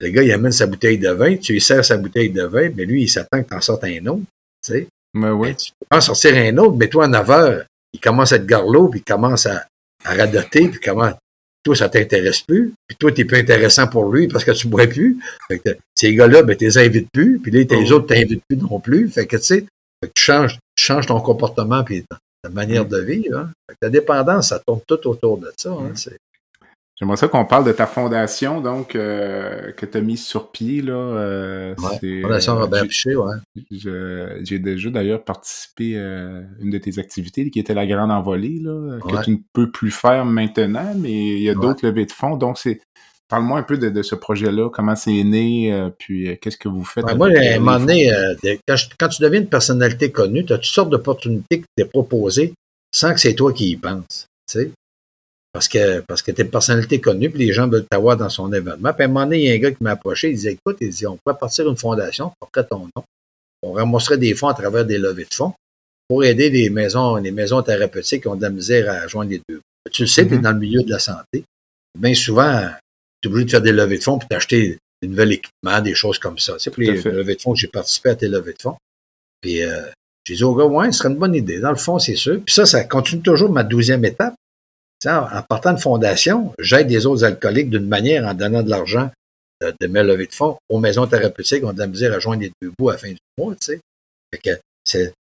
Le 0.00 0.08
gars, 0.10 0.22
il 0.22 0.32
amène 0.32 0.52
sa 0.52 0.66
bouteille 0.66 0.98
de 0.98 1.10
vin, 1.10 1.36
tu 1.36 1.52
lui 1.52 1.60
sers 1.60 1.84
sa 1.84 1.98
bouteille 1.98 2.30
de 2.30 2.42
vin, 2.42 2.70
mais 2.74 2.84
lui, 2.84 3.02
il 3.02 3.08
s'attend 3.08 3.42
que 3.42 3.48
t'en 3.48 3.60
sortes 3.60 3.84
un 3.84 4.06
autre. 4.06 4.22
Tu 4.64 4.72
sais? 4.72 4.86
Ben 5.14 5.32
oui. 5.32 5.48
Mais 5.48 5.54
tu 5.54 5.72
peux 5.78 5.96
en 5.96 6.00
sortir 6.00 6.34
un 6.36 6.56
autre, 6.58 6.76
mais 6.76 6.88
toi, 6.88 7.06
en 7.06 7.08
9 7.08 7.30
heures, 7.30 7.64
il 7.92 8.00
commence 8.00 8.32
à 8.32 8.36
être 8.36 8.46
garlot, 8.46 8.88
puis 8.88 9.00
il 9.00 9.04
commence 9.04 9.46
à, 9.46 9.66
à 10.04 10.14
radoter, 10.14 10.68
puis 10.68 10.80
comment. 10.80 11.12
Toi, 11.62 11.76
ça 11.76 11.88
t'intéresse 11.90 12.40
plus, 12.40 12.72
puis 12.88 12.96
toi, 12.98 13.12
t'es 13.12 13.24
plus 13.26 13.38
intéressant 13.38 13.86
pour 13.86 14.10
lui 14.10 14.28
parce 14.28 14.44
que 14.44 14.52
tu 14.52 14.66
bois 14.66 14.86
plus. 14.86 15.18
Fait 15.48 15.58
que 15.58 15.76
ces 15.94 16.14
gars-là, 16.14 16.42
ben, 16.42 16.56
t'es 16.56 16.78
invites 16.78 17.08
plus, 17.12 17.38
puis 17.38 17.50
là, 17.52 17.60
les 17.70 17.92
Oh. 17.92 17.96
autres 17.96 18.06
t'invitent 18.06 18.42
plus 18.48 18.56
non 18.56 18.80
plus. 18.80 19.10
Fait 19.10 19.26
que, 19.26 19.36
tu 19.36 19.42
sais, 19.42 19.66
tu 20.02 20.22
changes, 20.22 20.58
tu 20.74 20.84
changes 20.84 21.06
ton 21.06 21.20
comportement 21.20 21.84
puis 21.84 22.04
ta, 22.42 22.48
manière 22.48 22.86
de 22.86 22.98
vivre. 23.00 23.36
Hein. 23.38 23.50
Fait 23.68 23.74
que 23.74 23.78
la 23.82 23.90
dépendance, 23.90 24.48
ça 24.48 24.58
tourne 24.66 24.80
tout 24.86 25.06
autour 25.06 25.36
de 25.36 25.52
ça. 25.58 25.70
Hein. 25.70 25.90
Mm. 25.92 25.96
C'est- 25.96 26.16
J'aimerais 27.00 27.16
ça 27.16 27.28
qu'on 27.28 27.46
parle 27.46 27.64
de 27.64 27.72
ta 27.72 27.86
fondation, 27.86 28.60
donc, 28.60 28.94
euh, 28.94 29.72
que 29.72 29.86
tu 29.86 29.96
as 29.96 30.00
mise 30.02 30.22
sur 30.22 30.50
pied, 30.50 30.82
là. 30.82 30.92
Euh, 30.92 31.74
Ouais, 31.78 31.98
c'est, 31.98 32.20
Fondation 32.20 32.52
euh, 32.58 32.60
Robert 32.60 32.82
Piché, 32.86 33.16
ouais. 33.16 33.36
J'ai 34.42 34.58
déjà 34.58 34.90
d'ailleurs 34.90 35.24
participé 35.24 35.98
à 35.98 36.42
une 36.60 36.70
de 36.70 36.78
tes 36.78 36.98
activités 36.98 37.48
qui 37.50 37.58
était 37.58 37.72
la 37.74 37.86
grande 37.86 38.10
envolée, 38.10 38.58
là, 38.60 38.98
que 39.00 39.24
tu 39.24 39.30
ne 39.30 39.36
peux 39.54 39.70
plus 39.70 39.90
faire 39.90 40.24
maintenant, 40.26 40.92
mais 40.96 41.10
il 41.12 41.42
y 41.42 41.48
a 41.48 41.54
Ouais. 41.54 41.60
d'autres 41.60 41.86
levées 41.86 42.06
de 42.06 42.12
fonds. 42.12 42.36
Donc, 42.36 42.58
c'est. 42.58 42.80
Parle-moi 43.28 43.60
un 43.60 43.62
peu 43.62 43.78
de, 43.78 43.88
de 43.90 44.02
ce 44.02 44.16
projet-là, 44.16 44.70
comment 44.70 44.96
c'est 44.96 45.22
né, 45.22 45.72
euh, 45.72 45.88
puis 45.96 46.28
euh, 46.28 46.34
qu'est-ce 46.40 46.56
que 46.56 46.68
vous 46.68 46.84
faites. 46.84 47.04
Moi, 47.14 47.28
à 47.28 47.54
un 47.54 47.58
moment 47.60 47.78
donné, 47.78 48.12
euh, 48.12 48.34
quand, 48.66 48.74
je- 48.74 48.88
quand 48.98 49.06
tu 49.08 49.22
deviens 49.22 49.40
une 49.40 49.48
personnalité 49.48 50.10
connue, 50.10 50.44
tu 50.44 50.52
as 50.52 50.56
toutes 50.56 50.64
sortes 50.66 50.90
d'opportunités 50.90 51.60
qui 51.60 51.66
t'est 51.76 51.84
proposées 51.84 52.52
sans 52.92 53.14
que 53.14 53.20
c'est 53.20 53.34
toi 53.34 53.52
qui 53.52 53.70
y 53.70 53.76
penses. 53.76 54.26
Tu 54.50 54.58
sais? 54.58 54.70
Parce 55.52 55.66
que, 55.68 56.00
parce 56.00 56.22
que 56.22 56.30
tu 56.30 56.40
es 56.40 56.44
une 56.44 56.50
personnalité 56.50 57.00
connue, 57.00 57.28
puis 57.30 57.44
les 57.46 57.52
gens 57.52 57.66
veulent 57.68 57.84
t'avoir 57.90 58.16
dans 58.16 58.28
son 58.28 58.52
événement. 58.52 58.92
Puis 58.92 59.02
à 59.02 59.04
un 59.06 59.08
moment 59.08 59.24
donné, 59.24 59.38
il 59.40 59.48
y 59.48 59.50
a 59.50 59.54
un 59.54 59.58
gars 59.58 59.72
qui 59.72 59.82
m'a 59.82 59.92
approché, 59.92 60.28
il 60.30 60.34
disait 60.36 60.52
Écoute, 60.52 60.76
il 60.80 60.90
dit, 60.90 61.06
on 61.06 61.16
pourrait 61.16 61.38
partir 61.38 61.68
une 61.68 61.76
fondation, 61.76 62.32
porterait 62.38 62.66
ton 62.68 62.88
nom. 62.94 63.04
On 63.62 63.72
ramasserait 63.72 64.16
des 64.18 64.34
fonds 64.34 64.48
à 64.48 64.54
travers 64.54 64.84
des 64.84 64.96
levées 64.98 65.26
de 65.28 65.34
fonds 65.34 65.52
pour 66.08 66.24
aider 66.24 66.50
les 66.50 66.70
maisons, 66.70 67.16
les 67.16 67.30
maisons 67.32 67.62
thérapeutiques 67.62 68.22
qui 68.22 68.28
ont 68.28 68.36
de 68.36 68.42
la 68.42 68.50
misère 68.50 68.88
à 68.90 69.06
joindre 69.08 69.30
les 69.30 69.40
deux. 69.48 69.60
Tu 69.90 70.02
le 70.02 70.08
sais, 70.08 70.26
tu 70.26 70.34
es 70.34 70.36
Mhm. 70.36 70.42
dans 70.42 70.52
le 70.52 70.58
milieu 70.58 70.82
de 70.82 70.90
la 70.90 70.98
santé. 70.98 71.44
Bien 71.98 72.14
souvent, 72.14 72.68
tu 73.20 73.28
es 73.28 73.32
obligé 73.32 73.44
de 73.46 73.50
faire 73.50 73.60
des 73.62 73.72
levées 73.72 73.98
de 73.98 74.02
fonds 74.04 74.18
pour 74.18 74.28
t'acheter 74.28 74.78
des 75.02 75.08
nouveaux 75.08 75.22
équipements, 75.30 75.80
des 75.82 75.94
choses 75.94 76.18
comme 76.18 76.38
ça. 76.38 76.54
Tu 76.54 76.60
sais, 76.60 76.70
pour 76.70 76.80
les 76.82 77.02
levées 77.02 77.34
de 77.34 77.40
fonds, 77.40 77.54
j'ai 77.54 77.66
participé 77.68 78.10
à 78.10 78.14
tes 78.14 78.28
levées 78.28 78.52
de 78.52 78.62
fonds. 78.62 78.76
Puis 79.40 79.62
euh, 79.64 79.82
j'ai 80.24 80.34
dit 80.36 80.44
au 80.44 80.54
gars, 80.54 80.64
ouais, 80.64 80.92
ce 80.92 80.98
serait 80.98 81.08
une 81.08 81.16
bonne 81.18 81.34
idée. 81.34 81.58
Dans 81.60 81.70
le 81.70 81.76
fond, 81.76 81.98
c'est 81.98 82.14
sûr. 82.16 82.40
Puis 82.44 82.54
ça, 82.54 82.66
ça 82.66 82.84
continue 82.84 83.22
toujours 83.22 83.50
ma 83.50 83.64
douzième 83.64 84.04
étape. 84.04 84.34
En, 85.06 85.42
partant 85.48 85.72
de 85.72 85.80
fondation, 85.80 86.52
j'aide 86.58 86.86
des 86.86 87.06
autres 87.06 87.24
alcooliques 87.24 87.70
d'une 87.70 87.86
manière 87.86 88.26
en 88.26 88.34
donnant 88.34 88.62
de 88.62 88.70
l'argent 88.70 89.10
de, 89.60 89.72
de 89.80 89.86
mes 89.86 90.02
levées 90.02 90.26
de 90.26 90.32
fonds 90.32 90.58
aux 90.68 90.78
maisons 90.78 91.06
thérapeutiques 91.06 91.60
qui 91.60 91.64
ont 91.64 91.72
de 91.72 91.78
la 91.78 91.86
misère 91.86 92.12
à 92.12 92.18
joindre 92.18 92.42
les 92.42 92.52
deux 92.60 92.72
bouts 92.78 92.90
à 92.90 92.92
la 92.92 92.98
fin 92.98 93.08
du 93.08 93.18
mois. 93.38 93.54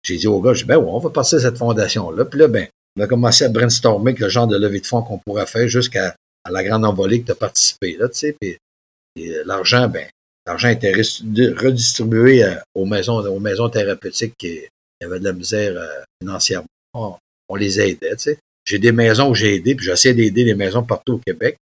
J'ai 0.05 0.17
dit 0.17 0.27
au 0.27 0.41
gars, 0.41 0.53
ben 0.67 0.77
ouais, 0.77 0.91
on 0.91 0.99
va 0.99 1.11
passer 1.11 1.39
cette 1.39 1.59
fondation-là. 1.59 2.25
Puis 2.25 2.41
là, 2.41 2.49
ben, 2.49 2.67
on 2.97 3.03
a 3.03 3.07
commencé 3.07 3.45
à 3.45 3.49
brainstormer 3.49 4.13
le 4.13 4.29
genre 4.29 4.47
de 4.47 4.57
levée 4.57 4.81
de 4.81 4.87
fonds 4.87 5.03
qu'on 5.03 5.19
pourrait 5.19 5.47
faire 5.47 5.69
jusqu'à 5.69 6.17
la 6.51 6.65
grande 6.65 6.85
envolée 6.85 7.21
que 7.21 7.27
tu 7.27 7.33
as 7.33 7.37
participé. 7.37 7.97
Là, 7.97 8.09
euh, 9.19 9.43
l'argent, 9.47 9.89
ben, 9.89 10.09
l'argent 10.47 10.69
était 10.69 10.93
redistribué 10.93 12.45
euh, 12.45 12.55
aux 12.75 12.85
maisons, 12.85 13.19
aux 13.25 13.39
maisons 13.39 13.69
thérapeutiques 13.69 14.35
qui, 14.37 14.61
avaient 15.03 15.21
de 15.21 15.25
la 15.25 15.33
misère 15.33 15.77
euh, 15.77 16.03
financièrement. 16.21 16.67
On, 16.95 17.15
on 17.49 17.55
les 17.55 17.81
aidait. 17.81 18.17
J'ai 18.65 18.79
des 18.79 18.93
maisons 18.93 19.31
où 19.31 19.35
j'ai 19.35 19.57
aidé, 19.57 19.75
puis 19.75 19.85
j'essaie 19.87 20.15
d'aider 20.15 20.45
les 20.45 20.55
maisons 20.55 20.83
partout 20.83 21.15
au 21.15 21.19
Québec. 21.19 21.57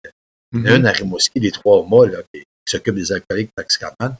Il 0.52 0.60
y 0.60 0.62
en 0.62 0.66
a 0.66 0.70
Mhm. 0.70 0.76
une 0.80 0.86
à 0.86 0.92
Rimouski, 0.92 1.40
les 1.40 1.50
trois 1.52 1.84
mois, 1.84 2.08
là, 2.08 2.18
qui, 2.32 2.42
s'occupe 2.68 2.94
des 2.96 3.12
alcooliques 3.12 3.50
toxicomanes. 3.56 4.16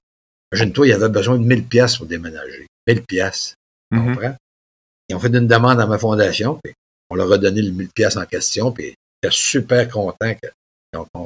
Imagine-toi, 0.53 0.87
il 0.87 0.91
y 0.91 0.93
avait 0.95 1.09
besoin 1.11 1.37
de 1.39 1.45
1000 1.45 1.64
pièces 1.64 1.97
pour 1.97 2.07
déménager. 2.07 2.66
1000 2.87 3.03
pièces, 3.03 3.55
tu 3.93 3.99
Mhm. 3.99 4.14
comprends? 4.14 4.37
Ils 5.11 5.16
ont 5.16 5.20
fait 5.20 5.29
une 5.29 5.47
demande 5.47 5.81
à 5.81 5.87
ma 5.87 5.99
fondation, 5.99 6.59
puis 6.62 6.72
on 7.11 7.14
leur 7.16 7.31
a 7.33 7.37
donné 7.39 7.61
le 7.62 7.72
1000 7.72 7.89
pièces 7.95 8.16
en 8.16 8.24
question, 8.24 8.72
puis 8.72 8.95
j'étais 9.22 9.35
super 9.35 9.89
content 9.91 10.35
que- 10.35 10.49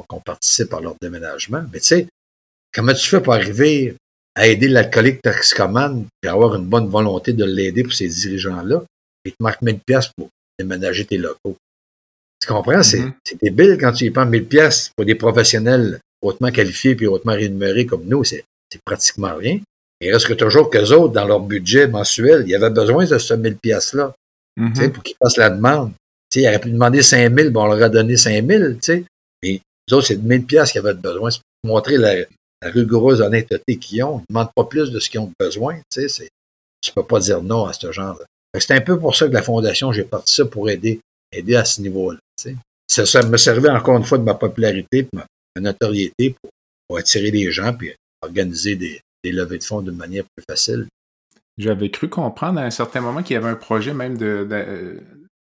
qu'on 0.07 0.19
participe 0.19 0.73
à 0.73 0.81
leur 0.81 0.95
déménagement. 1.01 1.63
Mais 1.71 1.79
tu 1.79 1.85
sais, 1.87 2.07
comment 2.73 2.93
tu 2.93 3.07
fais 3.07 3.21
pour 3.21 3.33
arriver 3.33 3.95
à 4.35 4.47
aider 4.47 4.67
l'alcoolique 4.67 5.21
toxicomane, 5.21 6.05
puis 6.21 6.29
avoir 6.29 6.55
une 6.55 6.65
bonne 6.65 6.89
volonté 6.89 7.31
de 7.33 7.45
l'aider 7.45 7.83
pour 7.83 7.93
ces 7.93 8.07
dirigeants-là, 8.09 8.83
et 9.23 9.31
te 9.31 9.37
marquent 9.39 9.61
1000 9.61 9.79
pièces 9.79 10.09
pour 10.17 10.27
déménager 10.59 11.05
tes 11.05 11.17
locaux. 11.17 11.57
Tu 12.41 12.47
comprends? 12.47 12.83
C'est 12.83 12.99
Mhm. 12.99 13.13
c'est 13.25 13.41
débile 13.41 13.77
quand 13.79 13.93
tu 13.93 14.05
y 14.05 14.11
prends 14.11 14.25
1000 14.25 14.45
pièces 14.45 14.89
pour 14.95 15.05
des 15.05 15.15
professionnels 15.15 15.99
hautement 16.21 16.51
qualifiés 16.51 16.95
puis 16.95 17.07
hautement 17.07 17.33
rémunérés 17.33 17.85
comme 17.85 18.05
nous, 18.05 18.23
c'est 18.23 18.43
pratiquement 18.85 19.35
rien. 19.35 19.59
Il 20.01 20.11
reste 20.11 20.27
que 20.27 20.33
toujours 20.33 20.69
qu'eux 20.69 20.91
autres, 20.91 21.13
dans 21.13 21.25
leur 21.25 21.39
budget 21.39 21.87
mensuel, 21.87 22.43
ils 22.47 22.55
avaient 22.55 22.69
besoin 22.69 23.05
de 23.05 23.17
ce 23.17 23.33
1000 23.33 23.55
pièces-là 23.57 24.13
Mhm. 24.57 24.75
sais, 24.75 24.89
pour 24.89 25.03
qu'ils 25.03 25.15
fassent 25.21 25.37
la 25.37 25.49
demande. 25.49 25.93
Sais, 26.31 26.41
ils 26.41 26.47
auraient 26.47 26.59
pu 26.59 26.69
demander 26.71 27.01
5 27.01 27.33
000, 27.33 27.49
bon, 27.51 27.63
on 27.63 27.67
leur 27.73 27.83
a 27.83 27.89
donné 27.89 28.17
5 28.17 28.45
000, 28.45 28.73
tu 28.73 28.77
sais. 28.81 29.05
Mais 29.41 29.61
les 29.87 29.93
autres, 29.93 30.07
c'est 30.07 30.15
de 30.17 30.27
1000 30.27 30.45
pièces 30.45 30.71
qu'ils 30.71 30.79
avaient 30.79 30.93
besoin. 30.93 31.29
C'est 31.31 31.39
pour 31.61 31.73
montrer 31.75 31.97
la, 31.97 32.15
la 32.61 32.69
rigoureuse 32.71 33.21
honnêteté 33.21 33.77
qu'ils 33.77 34.03
ont. 34.03 34.19
Ils 34.19 34.21
ne 34.21 34.25
demandent 34.29 34.53
pas 34.55 34.63
plus 34.65 34.91
de 34.91 34.99
ce 34.99 35.09
qu'ils 35.09 35.19
ont 35.21 35.31
besoin, 35.39 35.79
tu 35.91 36.07
Tu 36.81 36.91
peux 36.93 37.03
pas 37.03 37.19
dire 37.19 37.41
non 37.41 37.65
à 37.65 37.73
ce 37.73 37.91
genre 37.91 38.17
là 38.19 38.25
C'est 38.59 38.73
un 38.73 38.81
peu 38.81 38.99
pour 38.99 39.15
ça 39.15 39.27
que 39.27 39.33
la 39.33 39.41
Fondation, 39.41 39.91
j'ai 39.91 40.03
parti 40.03 40.33
ça 40.35 40.45
pour 40.45 40.69
aider, 40.69 40.99
aider 41.31 41.55
à 41.55 41.65
ce 41.65 41.81
niveau-là. 41.81 42.19
Ça, 42.87 43.05
ça 43.05 43.23
me 43.23 43.37
servait 43.37 43.69
encore 43.69 43.97
une 43.97 44.03
fois 44.03 44.17
de 44.17 44.23
ma 44.23 44.35
popularité, 44.35 45.03
de 45.03 45.09
ma, 45.13 45.25
ma 45.55 45.61
notoriété 45.61 46.35
pour, 46.41 46.51
pour 46.87 46.97
attirer 46.97 47.31
les 47.31 47.51
gens 47.51 47.73
puis 47.73 47.91
organiser 48.21 48.75
des, 48.75 49.01
des 49.23 49.31
levées 49.31 49.57
de 49.57 49.63
fonds 49.63 49.81
d'une 49.81 49.95
manière 49.95 50.23
plus 50.35 50.43
facile. 50.47 50.85
J'avais 51.57 51.89
cru 51.89 52.09
comprendre 52.09 52.59
à 52.59 52.63
un 52.63 52.71
certain 52.71 53.01
moment 53.01 53.23
qu'il 53.23 53.35
y 53.35 53.37
avait 53.37 53.49
un 53.49 53.55
projet 53.55 53.93
même 53.93 54.17
de, 54.17 54.45
de, 54.49 54.99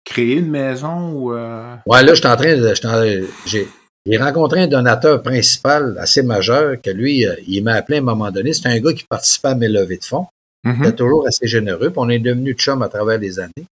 créer 0.03 0.35
une 0.35 0.49
maison 0.49 1.11
ou. 1.11 1.33
euh, 1.33 1.75
Ouais, 1.85 2.03
là, 2.03 2.13
je 2.13 2.19
suis 2.19 2.27
en 2.27 2.35
train 2.35 2.55
de. 2.55 3.27
J'ai 3.45 3.67
j'ai 4.07 4.17
rencontré 4.17 4.61
un 4.61 4.67
donateur 4.67 5.23
principal 5.23 5.97
assez 5.99 6.21
majeur 6.21 6.79
que 6.79 6.91
lui, 6.91 7.25
euh, 7.25 7.35
il 7.47 7.63
m'a 7.63 7.73
appelé 7.73 7.97
à 7.97 8.01
un 8.01 8.03
moment 8.03 8.29
donné. 8.29 8.53
C'est 8.53 8.67
un 8.67 8.79
gars 8.79 8.93
qui 8.93 9.03
participait 9.09 9.47
à 9.47 9.55
mes 9.55 9.67
levées 9.67 9.97
de 9.97 10.03
fonds. 10.03 10.27
Mhm. 10.65 10.83
était 10.83 10.95
toujours 10.95 11.27
assez 11.27 11.47
généreux. 11.47 11.89
Puis 11.89 11.99
on 11.99 12.09
est 12.09 12.19
devenu 12.19 12.53
chum 12.53 12.81
à 12.81 12.89
travers 12.89 13.19
les 13.19 13.39
années. 13.39 13.65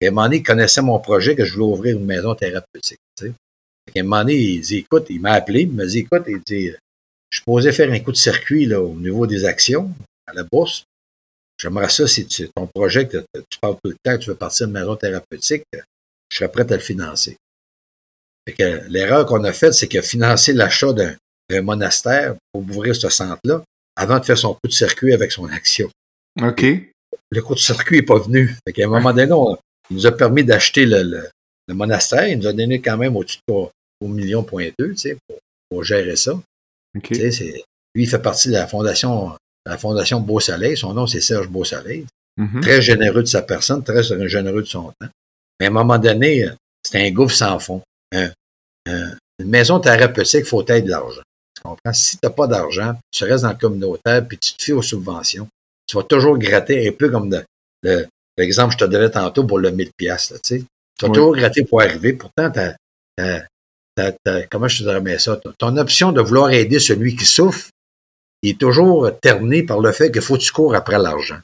Et 0.00 0.08
à 0.08 0.28
il 0.32 0.42
connaissait 0.42 0.82
mon 0.82 0.98
projet 0.98 1.36
que 1.36 1.44
je 1.44 1.54
voulais 1.54 1.72
ouvrir 1.72 1.96
une 1.96 2.04
maison 2.04 2.34
thérapeutique. 2.34 2.98
Tu 3.16 3.32
qu'à 3.92 4.00
un 4.00 4.02
moment 4.02 4.18
donné, 4.18 4.34
il 4.34 4.74
écoute, 4.74 5.06
il 5.10 5.20
m'a 5.20 5.32
appelé, 5.32 5.62
il 5.62 5.72
m'a 5.72 5.86
dit 5.86 6.00
écoute, 6.00 6.24
il 6.26 6.40
dit, 6.40 6.72
je 7.30 7.38
suis 7.38 7.44
posé 7.44 7.72
faire 7.72 7.90
un 7.90 8.00
coup 8.00 8.12
de 8.12 8.16
circuit 8.16 8.72
au 8.74 8.94
niveau 8.94 9.26
des 9.26 9.44
actions 9.44 9.90
à 10.26 10.32
la 10.34 10.44
bourse. 10.44 10.84
j'aimerais 11.58 11.88
ça 11.88 12.06
si 12.08 12.26
tu, 12.26 12.48
ton 12.48 12.66
projet, 12.66 13.06
que 13.06 13.18
tu 13.34 13.58
parles 13.60 13.76
tout 13.82 13.90
le 13.90 13.96
temps, 14.02 14.16
que 14.16 14.22
tu 14.24 14.30
veux 14.30 14.36
partir 14.36 14.66
de 14.66 14.72
maison 14.72 14.96
thérapeutique, 14.96 15.64
je 16.30 16.36
serais 16.36 16.50
prêt 16.50 16.70
à 16.70 16.76
le 16.76 16.82
financer. 16.82 17.36
L'erreur 18.88 19.24
qu'on 19.26 19.44
a 19.44 19.52
faite, 19.52 19.74
c'est 19.74 19.88
que 19.88 20.02
financer 20.02 20.52
l'achat 20.52 20.92
d'un 20.92 21.62
monastère 21.62 22.34
pour 22.52 22.62
ouvrir 22.62 22.96
ce 22.96 23.08
centre-là 23.08 23.62
avant 23.94 24.18
de 24.18 24.24
faire 24.24 24.38
son 24.38 24.54
coup 24.54 24.66
de 24.66 24.72
circuit 24.72 25.12
avec 25.12 25.30
son 25.30 25.46
action. 25.48 25.88
OK. 26.40 26.64
Le 27.30 27.42
coup 27.42 27.54
de 27.54 27.58
circuit 27.58 27.96
n'est 27.96 28.02
pas 28.02 28.18
venu. 28.18 28.56
Fait 28.66 28.72
qu'à 28.72 28.84
un 28.84 28.88
moment 28.88 29.12
donné, 29.12 29.32
il 29.90 29.96
nous 29.96 30.06
a 30.06 30.12
permis 30.12 30.44
d'acheter 30.44 30.86
le, 30.86 31.28
monastère. 31.68 32.28
Il 32.28 32.38
nous 32.38 32.46
a 32.46 32.52
donné 32.52 32.80
quand 32.80 32.96
même 32.96 33.16
au-dessus 33.16 33.38
de 33.48 33.52
3 33.52 33.70
millions, 34.02 34.42
point 34.42 34.68
deux, 34.78 34.90
tu 34.90 34.96
sais, 34.96 35.16
pour, 35.68 35.84
gérer 35.84 36.16
ça. 36.16 36.38
Lui, 36.94 38.04
il 38.04 38.08
fait 38.08 38.18
partie 38.18 38.48
de 38.48 38.54
la 38.54 38.66
fondation, 38.66 39.36
la 39.66 39.78
fondation 39.78 40.20
Beau-Soleil. 40.20 40.76
Son 40.76 40.94
nom, 40.94 41.06
c'est 41.06 41.20
Serge 41.20 41.48
Beau-Soleil. 41.48 42.06
Mhm. 42.36 42.60
Très 42.60 42.80
généreux 42.80 43.22
de 43.22 43.28
sa 43.28 43.42
personne, 43.42 43.82
très 43.82 44.02
généreux 44.02 44.62
de 44.62 44.66
son 44.66 44.92
temps. 45.00 45.08
Mais 45.60 45.66
à 45.66 45.68
un 45.68 45.72
moment 45.72 45.98
donné, 45.98 46.48
c'est 46.82 47.06
un 47.06 47.10
gouffre 47.10 47.34
sans 47.34 47.58
fond. 47.58 47.82
une 48.12 49.48
maison 49.48 49.80
thérapeutique, 49.80 50.40
il 50.40 50.46
faut 50.46 50.64
être 50.66 50.84
de 50.84 50.90
l'argent. 50.90 51.22
Tu 51.54 51.62
comprends? 51.62 51.92
Si 51.92 52.16
tu 52.16 52.20
n'as 52.24 52.30
pas 52.30 52.46
d'argent, 52.46 52.98
tu 53.10 53.24
restes 53.24 53.44
dans 53.44 53.50
le 53.50 53.56
communautaire, 53.56 54.26
puis 54.26 54.38
tu 54.38 54.54
te 54.54 54.62
fies 54.62 54.72
aux 54.72 54.82
subventions, 54.82 55.48
tu 55.92 55.98
vas 55.98 56.04
toujours 56.04 56.38
gratter 56.38 56.88
un 56.88 56.92
peu 56.92 57.10
comme 57.10 57.30
l'exemple 58.38 58.74
que 58.74 58.80
je 58.80 58.86
te 58.86 58.90
donnais 58.90 59.10
tantôt 59.10 59.44
pour 59.44 59.58
le 59.58 59.70
1000 59.70 59.90
pièces 59.94 60.32
tu 60.42 60.56
sais. 60.56 60.64
Tu 60.98 61.06
vas 61.06 61.12
toujours 61.12 61.36
gratter 61.36 61.64
pour 61.64 61.82
arriver. 61.82 62.14
Pourtant, 62.14 62.50
comment 64.50 64.68
je 64.68 64.84
te 64.84 64.88
dirais 64.88 65.18
ça? 65.18 65.38
Ton 65.58 65.76
option 65.76 66.12
de 66.12 66.22
vouloir 66.22 66.50
aider 66.50 66.78
celui 66.78 67.14
qui 67.14 67.26
souffre, 67.26 67.68
il 68.40 68.52
est 68.52 68.58
toujours 68.58 69.10
terné 69.20 69.64
par 69.64 69.80
le 69.80 69.92
fait 69.92 70.10
qu'il 70.10 70.22
faut 70.22 70.36
que 70.36 70.42
tu 70.42 70.52
cours 70.52 70.74
après 70.74 70.98
l'argent. 70.98 71.40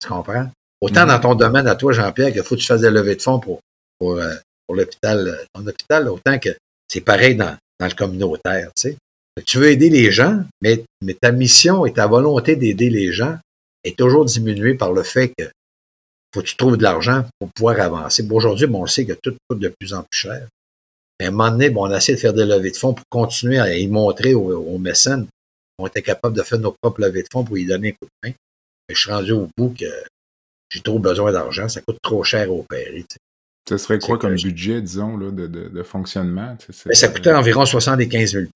Tu 0.00 0.08
comprends? 0.08 0.48
Autant 0.80 1.00
mm-hmm. 1.00 1.06
dans 1.08 1.20
ton 1.20 1.34
domaine 1.34 1.66
à 1.66 1.74
toi, 1.74 1.92
Jean-Pierre, 1.92 2.32
qu'il 2.32 2.44
faut 2.44 2.54
que 2.54 2.60
tu 2.60 2.66
fasses 2.66 2.82
des 2.82 2.90
levées 2.90 3.16
de 3.16 3.22
fonds 3.22 3.40
pour, 3.40 3.58
pour, 3.98 4.12
euh, 4.12 4.32
pour 4.64 4.76
l'hôpital, 4.76 5.40
ton 5.52 5.66
hôpital, 5.66 6.08
autant 6.08 6.38
que 6.38 6.50
c'est 6.86 7.00
pareil 7.00 7.34
dans, 7.34 7.56
dans 7.80 7.86
le 7.86 7.94
communautaire, 7.94 8.70
tu 8.76 8.90
sais. 8.90 8.96
Tu 9.44 9.58
veux 9.58 9.70
aider 9.70 9.90
les 9.90 10.12
gens, 10.12 10.44
mais, 10.62 10.84
mais 11.02 11.14
ta 11.14 11.32
mission 11.32 11.84
et 11.84 11.92
ta 11.92 12.06
volonté 12.06 12.54
d'aider 12.54 12.90
les 12.90 13.12
gens 13.12 13.38
est 13.84 13.96
toujours 13.96 14.24
diminuée 14.24 14.74
par 14.74 14.92
le 14.92 15.02
fait 15.02 15.32
que 15.36 15.44
faut 16.34 16.42
que 16.42 16.46
tu 16.46 16.56
trouves 16.56 16.76
de 16.76 16.82
l'argent 16.82 17.24
pour 17.38 17.50
pouvoir 17.52 17.80
avancer. 17.80 18.26
aujourd'hui, 18.30 18.66
bon, 18.66 18.82
on 18.82 18.86
sait 18.86 19.06
que 19.06 19.14
tout 19.14 19.34
coûte 19.48 19.60
de 19.60 19.72
plus 19.80 19.94
en 19.94 20.02
plus 20.02 20.18
cher. 20.18 20.46
à 21.20 21.26
un 21.26 21.30
moment 21.30 21.50
donné, 21.50 21.70
bon, 21.70 21.88
on 21.88 21.90
a 21.90 21.96
essayé 21.96 22.16
de 22.16 22.20
faire 22.20 22.34
des 22.34 22.44
levées 22.44 22.70
de 22.70 22.76
fonds 22.76 22.94
pour 22.94 23.04
continuer 23.08 23.58
à 23.58 23.74
y 23.74 23.88
montrer 23.88 24.34
aux, 24.34 24.78
mécènes 24.78 25.26
qu'on 25.78 25.86
était 25.86 26.02
capable 26.02 26.36
de 26.36 26.42
faire 26.42 26.58
nos 26.58 26.74
propres 26.82 27.00
levées 27.00 27.22
de 27.22 27.28
fonds 27.32 27.44
pour 27.44 27.56
y 27.56 27.64
donner 27.64 27.88
un 27.88 27.92
coup 27.92 28.04
de 28.04 28.28
main. 28.28 28.34
Mais 28.88 28.94
je 28.94 29.00
suis 29.00 29.10
rendu 29.10 29.32
au 29.32 29.48
bout 29.56 29.74
que 29.78 29.86
j'ai 30.70 30.80
trop 30.80 30.98
besoin 30.98 31.32
d'argent, 31.32 31.68
ça 31.68 31.80
coûte 31.80 31.98
trop 32.02 32.22
cher 32.24 32.48
à 32.48 32.52
opérer. 32.52 33.04
Ce 33.68 33.76
serait 33.76 33.98
quoi 33.98 34.18
comme 34.18 34.34
budget, 34.34 34.80
disons, 34.80 35.16
là, 35.16 35.30
de, 35.30 35.46
de, 35.46 35.82
fonctionnement? 35.82 36.56
Ben, 36.86 36.94
ça 36.94 37.08
coûtait 37.08 37.32
environ 37.32 37.66
75 37.66 38.32
000 38.32 38.46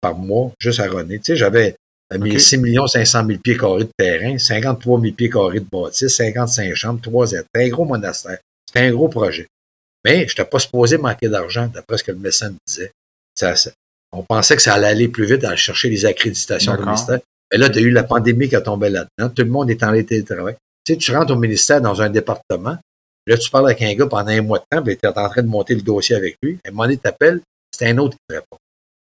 par 0.00 0.14
mois, 0.14 0.52
juste 0.58 0.80
à 0.80 0.88
René. 0.88 1.18
Tu 1.18 1.24
sais, 1.24 1.36
j'avais 1.36 1.74
mis 2.18 2.38
6 2.40 2.60
500 2.86 3.26
000 3.26 3.38
pieds 3.38 3.56
carrés 3.56 3.84
de 3.84 3.90
terrain, 3.96 4.38
53 4.38 5.00
000 5.00 5.14
pieds 5.14 5.30
carrés 5.30 5.60
de 5.60 5.66
bâtisse, 5.70 6.14
55 6.14 6.74
chambres, 6.74 7.00
3 7.00 7.26
C'était 7.28 7.46
un 7.54 7.68
gros 7.68 7.84
monastère. 7.84 8.38
C'était 8.66 8.86
un 8.86 8.92
gros 8.92 9.08
projet. 9.08 9.46
Mais 10.04 10.26
je 10.26 10.32
n'étais 10.32 10.44
pas 10.44 10.58
supposé 10.58 10.98
manquer 10.98 11.28
d'argent, 11.28 11.68
d'après 11.72 11.98
ce 11.98 12.04
que 12.04 12.12
le 12.12 12.18
médecin 12.18 12.52
disait. 12.66 12.92
on 14.12 14.22
pensait 14.22 14.56
que 14.56 14.62
ça 14.62 14.74
allait 14.74 14.88
aller 14.88 15.08
plus 15.08 15.26
vite 15.26 15.44
à 15.44 15.54
chercher 15.56 15.88
les 15.88 16.04
accréditations 16.04 16.76
du 16.76 16.82
ministère. 16.82 17.20
Mais 17.52 17.58
là, 17.58 17.68
tu 17.68 17.78
as 17.78 17.82
eu 17.82 17.90
la 17.90 18.02
pandémie 18.02 18.48
qui 18.48 18.56
a 18.56 18.60
tombé 18.60 18.88
là-dedans. 18.88 19.32
Tout 19.34 19.42
le 19.42 19.50
monde 19.50 19.70
est 19.70 19.82
en 19.82 19.92
télétravail. 20.02 20.56
Tu 20.84 20.94
sais, 20.94 20.98
tu 20.98 21.14
rentres 21.14 21.32
au 21.32 21.36
ministère 21.36 21.80
dans 21.80 22.02
un 22.02 22.10
département, 22.10 22.76
là, 23.26 23.38
tu 23.38 23.50
parles 23.50 23.66
avec 23.66 23.82
un 23.82 23.94
gars 23.94 24.06
pendant 24.06 24.30
un 24.30 24.42
mois 24.42 24.58
de 24.58 24.64
temps, 24.70 24.82
puis 24.82 24.96
tu 24.96 25.06
es 25.06 25.08
en 25.08 25.28
train 25.28 25.42
de 25.42 25.48
monter 25.48 25.74
le 25.74 25.82
dossier 25.82 26.16
avec 26.16 26.36
lui. 26.42 26.58
À 26.64 26.68
un 26.68 26.72
moment 26.72 26.84
donné, 26.84 26.96
t'appelles, 26.96 27.40
c'est 27.70 27.88
un 27.88 27.98
autre 27.98 28.16
qui 28.16 28.24
te 28.28 28.34
répond. 28.34 28.56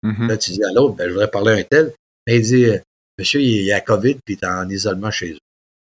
Mm-hmm. 0.03 0.27
Là, 0.27 0.37
tu 0.37 0.51
dis 0.51 0.63
à 0.63 0.71
l'autre, 0.71 0.95
ben, 0.95 1.07
je 1.07 1.13
voudrais 1.13 1.29
parler 1.29 1.53
à 1.53 1.55
un 1.55 1.63
tel. 1.63 1.93
il 2.27 2.41
dit, 2.41 2.65
euh, 2.65 2.79
monsieur, 3.17 3.41
il 3.41 3.71
a 3.71 3.81
COVID, 3.81 4.15
puis 4.25 4.37
il 4.41 4.45
est 4.45 4.47
en 4.47 4.69
isolement 4.69 5.11
chez 5.11 5.31
eux. 5.31 5.39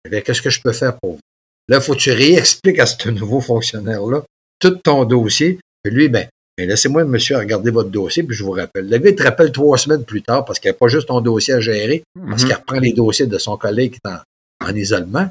Eh 0.09 0.21
qu'est-ce 0.21 0.41
que 0.41 0.49
je 0.49 0.61
peux 0.61 0.73
faire 0.73 0.97
pour 0.99 1.13
vous? 1.13 1.19
Là, 1.67 1.77
il 1.77 1.81
faut 1.81 1.93
que 1.93 1.99
tu 1.99 2.11
réexpliques 2.11 2.79
à 2.79 2.85
ce 2.85 3.09
nouveau 3.11 3.39
fonctionnaire-là 3.39 4.23
tout 4.61 4.75
ton 4.75 5.03
dossier. 5.03 5.59
Puis 5.83 5.93
lui, 5.93 6.07
ben, 6.07 6.27
ben, 6.57 6.69
laissez-moi, 6.69 7.03
monsieur, 7.03 7.37
regarder 7.37 7.71
votre 7.71 7.89
dossier, 7.89 8.23
puis 8.23 8.35
je 8.35 8.43
vous 8.43 8.51
rappelle. 8.51 8.87
Le 8.87 8.97
gars, 8.97 9.09
il 9.09 9.15
te 9.15 9.23
rappelle 9.23 9.51
trois 9.51 9.77
semaines 9.77 10.05
plus 10.05 10.21
tard 10.21 10.45
parce 10.45 10.59
qu'il 10.59 10.69
n'y 10.69 10.75
a 10.75 10.77
pas 10.77 10.87
juste 10.87 11.07
ton 11.07 11.19
dossier 11.19 11.55
à 11.55 11.59
gérer, 11.59 12.03
parce 12.13 12.43
mm-hmm. 12.43 12.45
qu'il 12.45 12.55
reprend 12.55 12.79
les 12.79 12.93
dossiers 12.93 13.25
de 13.25 13.37
son 13.37 13.57
collègue 13.57 13.93
qui 13.93 13.99
est 14.05 14.65
en, 14.65 14.75
isolement. 14.75 15.29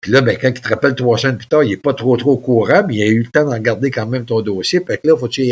Puis 0.00 0.12
là, 0.12 0.20
ben, 0.20 0.36
quand 0.36 0.48
il 0.48 0.60
te 0.60 0.68
rappelle 0.68 0.94
trois 0.94 1.16
semaines 1.18 1.38
plus 1.38 1.46
tard, 1.46 1.64
il 1.64 1.70
n'est 1.70 1.76
pas 1.78 1.94
trop, 1.94 2.16
trop 2.16 2.36
courant, 2.36 2.84
mais 2.86 2.96
il 2.96 3.02
a 3.02 3.06
eu 3.06 3.22
le 3.22 3.30
temps 3.30 3.44
d'en 3.44 3.58
garder 3.58 3.90
quand 3.90 4.06
même 4.06 4.26
ton 4.26 4.42
dossier. 4.42 4.80
Puis 4.80 4.98
là, 5.02 5.16
faut 5.16 5.26
que 5.26 5.32
tu 5.32 5.50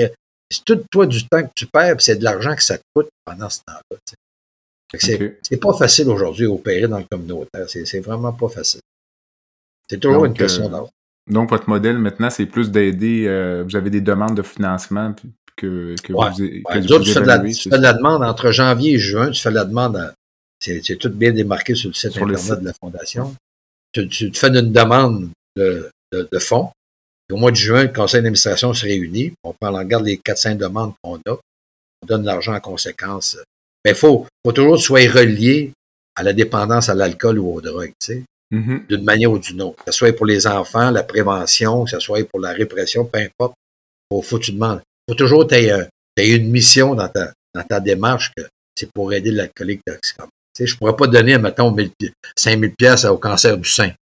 c'est 0.51 0.65
tout 0.65 0.85
toi 0.91 1.07
du 1.07 1.27
temps 1.27 1.43
que 1.43 1.51
tu 1.57 1.67
perds, 1.67 1.97
c'est 1.99 2.17
de 2.17 2.25
l'argent 2.25 2.55
que 2.55 2.63
ça 2.63 2.77
te 2.77 2.83
coûte 2.95 3.09
pendant 3.25 3.49
ce 3.49 3.61
temps-là. 3.67 3.97
C'est 5.01 5.61
pas 5.61 5.73
facile 5.73 6.09
aujourd'hui 6.09 6.47
opérer 6.47 6.89
dans 6.89 6.99
le 6.99 7.05
communautaire. 7.11 7.67
C'est 7.69 8.01
vraiment 8.01 8.33
pas 8.33 8.49
facile. 8.49 8.81
C'est 9.89 9.99
toujours 9.99 10.25
une 10.25 10.35
question 10.35 10.67
euh, 10.67 10.69
d'argent. 10.69 10.91
Donc, 11.31 11.51
votre 11.51 11.69
modèle 11.69 11.99
maintenant, 11.99 12.31
c'est 12.31 12.47
plus 12.47 12.71
d'aider. 12.71 13.27
Euh, 13.27 13.65
vous 13.65 13.77
avez 13.77 13.91
des 13.91 14.01
demandes 14.01 14.37
de 14.37 14.43
financement 14.43 15.15
que, 15.57 15.95
que 16.03 16.13
vous, 16.13 16.21
tu, 16.35 17.13
fais 17.13 17.21
de 17.21 17.77
la, 17.77 17.93
demande 17.93 18.23
entre 18.23 18.51
janvier 18.51 18.95
et 18.95 18.99
juin. 18.99 19.31
Tu 19.31 19.41
fais 19.41 19.51
de 19.51 19.55
la 19.55 19.65
demande. 19.65 20.13
C'est 20.61 20.97
tout 20.99 21.11
bien 21.11 21.33
démarqué 21.33 21.75
sur 21.75 21.91
le 21.91 21.95
site 21.95 22.17
Internet 22.17 22.61
de 22.61 22.65
la 22.65 22.73
Fondation. 22.73 23.35
Tu, 23.93 24.09
tu, 24.09 24.33
fais 24.33 24.49
une 24.49 24.73
demande 24.73 25.31
de, 25.57 25.91
de 26.13 26.39
fonds 26.39 26.71
au 27.33 27.37
mois 27.37 27.51
de 27.51 27.57
juin, 27.57 27.85
le 27.85 27.93
conseil 27.93 28.21
d'administration 28.21 28.75
se 28.75 28.85
réunit. 28.85 29.33
On 29.43 29.53
prend 29.53 29.75
en 29.75 29.85
garde 29.85 30.05
les 30.05 30.19
400 30.19 30.57
demandes 30.57 30.93
qu'on 31.03 31.17
a. 31.17 31.33
On 32.03 32.07
donne 32.07 32.25
l'argent 32.25 32.55
en 32.55 32.61
conséquence. 32.61 33.39
Mais 33.85 33.93
il 33.93 33.97
faut, 33.97 34.27
faut 34.45 34.53
toujours 34.53 34.81
soit 34.81 35.11
relié 35.11 35.73
à 36.17 36.23
la 36.23 36.33
dépendance 36.33 36.89
à 36.89 36.95
l'alcool 36.95 37.39
ou 37.39 37.55
aux 37.55 37.61
drogues, 37.61 37.93
tu 38.01 38.07
sais, 38.07 38.23
mm-hmm. 38.53 38.87
d'une 38.87 39.05
manière 39.05 39.31
ou 39.31 39.39
d'une 39.39 39.63
autre. 39.63 39.85
Que 39.85 39.93
ce 39.93 39.99
soit 39.99 40.13
pour 40.13 40.27
les 40.27 40.47
enfants, 40.47 40.91
la 40.91 41.03
prévention, 41.03 41.85
que 41.85 41.91
ce 41.91 42.01
soit 42.01 42.25
pour 42.29 42.41
la 42.41 42.53
répression, 42.53 43.05
peu 43.05 43.19
importe. 43.19 43.55
Faut, 44.11 44.23
faut 44.23 44.39
que 44.39 44.45
tu 44.45 44.53
demandes. 44.53 44.81
faut 45.09 45.15
toujours 45.15 45.47
que 45.47 45.55
tu 45.55 46.21
aies, 46.21 46.37
une 46.37 46.51
mission 46.51 46.95
dans 46.95 47.09
ta, 47.09 47.33
dans 47.55 47.65
ta 47.65 47.81
démarche 47.81 48.31
que 48.37 48.45
c'est 48.77 48.91
pour 48.93 49.13
aider 49.13 49.31
l'alcoolique 49.31 49.81
toxicomane. 49.85 50.31
Tu 50.55 50.63
sais, 50.63 50.67
je 50.67 50.77
pourrais 50.77 50.97
pas 50.97 51.07
donner, 51.07 51.37
mettons, 51.39 51.75
5000 52.37 52.75
pièces 52.75 53.05
au 53.05 53.19
cancer 53.19 53.59
du 53.59 53.69
sein. 53.69 53.93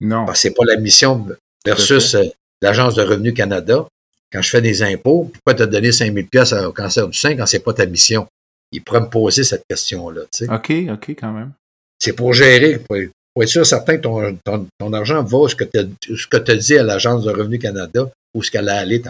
Non. 0.00 0.26
Parce 0.26 0.38
que 0.38 0.48
c'est 0.48 0.54
pas 0.54 0.64
la 0.66 0.76
mission 0.76 1.26
versus 1.64 2.16
l'Agence 2.60 2.94
de 2.94 3.02
revenus 3.02 3.34
Canada, 3.34 3.86
quand 4.32 4.42
je 4.42 4.50
fais 4.50 4.60
des 4.60 4.82
impôts, 4.82 5.30
pourquoi 5.32 5.54
te 5.54 5.62
donné 5.70 5.92
5 5.92 6.12
000 6.12 6.26
pièces 6.30 6.52
au 6.52 6.72
cancer 6.72 7.06
du 7.06 7.16
sein 7.16 7.36
quand 7.36 7.46
c'est 7.46 7.60
pas 7.60 7.74
ta 7.74 7.86
mission? 7.86 8.26
Il 8.72 8.82
pourrait 8.82 9.00
me 9.00 9.08
poser 9.08 9.44
cette 9.44 9.64
question-là. 9.68 10.22
Tu 10.32 10.46
sais. 10.46 10.52
OK, 10.52 10.72
OK, 10.92 11.10
quand 11.10 11.32
même. 11.32 11.52
C'est 11.98 12.14
pour 12.14 12.32
gérer, 12.32 12.78
pour, 12.78 12.96
être 12.96 13.48
sûr 13.48 13.64
certain 13.64 13.96
que 13.96 14.02
ton, 14.02 14.68
ton, 14.78 14.92
argent 14.92 15.22
va 15.22 15.48
ce 15.48 15.54
que 15.54 15.64
tu 15.64 16.50
as 16.50 16.56
dit 16.56 16.78
à 16.78 16.82
l'Agence 16.82 17.24
de 17.24 17.30
revenus 17.30 17.60
Canada 17.60 18.10
ou 18.34 18.42
ce 18.42 18.50
qu'elle 18.50 18.68
a 18.68 18.78
allé. 18.78 19.00
Tu 19.00 19.08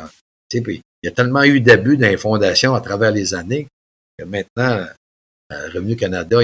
sais, 0.51 0.61
puis, 0.61 0.83
il 1.03 1.07
y 1.07 1.09
a 1.09 1.13
tellement 1.13 1.45
eu 1.45 1.61
d'abus 1.61 1.97
dans 1.97 2.09
les 2.09 2.17
fondations 2.17 2.75
à 2.75 2.81
travers 2.81 3.13
les 3.13 3.35
années 3.35 3.67
que 4.19 4.25
maintenant, 4.25 4.87
euh, 5.53 5.69
Revenu 5.75 5.97
Canada, 5.97 6.39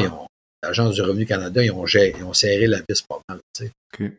l'Agence 0.62 0.94
du 0.94 1.02
Revenu 1.02 1.26
Canada, 1.26 1.62
ils 1.62 1.70
ont, 1.70 1.84
ils 1.86 2.24
ont 2.24 2.32
serré 2.34 2.66
la 2.66 2.78
vis 2.88 3.02
pas 3.02 3.20
mal. 3.28 3.38
Tu 3.54 3.66
sais. 3.66 3.72
OK 3.94 4.12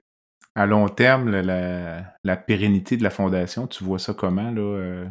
à 0.60 0.66
long 0.66 0.90
terme, 0.90 1.30
la, 1.32 2.36
pérennité 2.36 2.98
de 2.98 3.04
la 3.04 3.10
fondation, 3.10 3.66
tu 3.66 3.84
vois 3.84 3.98
ça 3.98 4.14
comment? 4.14 4.52
Là, 4.52 4.62
euh? 4.62 5.06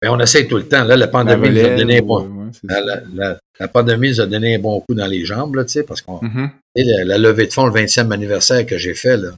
Ben, 0.00 0.10
on 0.10 0.20
essaie 0.20 0.46
tout 0.46 0.56
le 0.56 0.68
temps. 0.68 0.84
Là, 0.84 0.96
la 0.96 1.08
pandémie 1.08 1.50
nous 1.50 1.64
a 1.64 1.76
donné 1.76 1.98
un 1.98 2.02
bon, 2.02 2.50
la, 2.62 3.68
pandémie 3.68 4.10
nous 4.10 4.20
a 4.20 4.26
donné 4.26 4.56
un 4.56 4.58
bon 4.58 4.80
coup 4.80 4.94
dans 4.94 5.06
les 5.06 5.24
jambes, 5.24 5.54
là, 5.54 5.64
parce 5.86 6.02
qu'on 6.02 6.20
mm-hmm. 6.20 7.04
la, 7.04 7.18
levée 7.18 7.46
de 7.46 7.52
fonds, 7.52 7.66
le 7.66 7.72
20e 7.72 8.12
anniversaire 8.12 8.66
que 8.66 8.76
j'ai 8.76 8.94
fait, 8.94 9.16
là, 9.16 9.30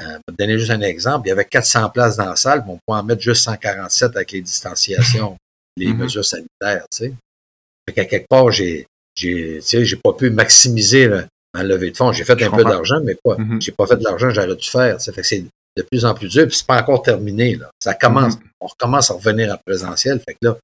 euh, 0.00 0.18
pour 0.24 0.36
donner 0.36 0.56
juste 0.58 0.70
un 0.70 0.80
exemple, 0.80 1.26
il 1.26 1.30
y 1.30 1.32
avait 1.32 1.44
400 1.44 1.90
places 1.90 2.16
dans 2.16 2.26
la 2.26 2.36
salle, 2.36 2.62
mais 2.64 2.74
on 2.74 2.78
pouvait 2.86 3.00
en 3.00 3.02
mettre 3.02 3.20
juste 3.20 3.42
147 3.42 4.14
avec 4.14 4.30
les 4.30 4.40
distanciations, 4.40 5.36
les 5.76 5.86
mm-hmm. 5.86 5.96
mesures 5.96 6.24
sanitaires. 6.24 6.86
Fait 6.92 7.92
qu'à 7.92 8.04
quelque 8.04 8.28
part, 8.28 8.50
j'ai 8.52 8.86
j'ai 9.16 9.96
pas 10.02 10.12
pu 10.12 10.30
maximiser 10.30 11.10
en 11.52 11.62
levée 11.64 11.90
de 11.90 11.96
fonds. 11.96 12.12
J'ai 12.12 12.22
fait 12.22 12.40
un 12.40 12.50
peu 12.50 12.62
d'argent, 12.62 13.00
mais 13.02 13.16
pas, 13.16 13.34
mm-hmm. 13.34 13.60
j'ai 13.60 13.72
pas 13.72 13.86
fait 13.88 13.96
de 13.96 14.04
l'argent 14.04 14.30
j'aurais 14.30 14.54
dû 14.54 14.68
faire. 14.68 15.00
Fait 15.02 15.12
que 15.12 15.22
c'est 15.24 15.44
de 15.78 15.82
plus 15.82 16.04
en 16.04 16.14
plus 16.14 16.28
dur, 16.28 16.46
puis 16.46 16.56
c'est 16.56 16.66
pas 16.66 16.80
encore 16.80 17.02
terminé. 17.02 17.54
Là. 17.54 17.70
Ça 17.80 17.94
commence, 17.94 18.34
mm-hmm. 18.34 18.50
on 18.60 18.66
recommence 18.66 19.10
à 19.10 19.14
revenir 19.14 19.54
en 19.54 19.58
présentiel. 19.64 20.20
Fait 20.20 20.34
que 20.34 20.48
là, 20.48 20.56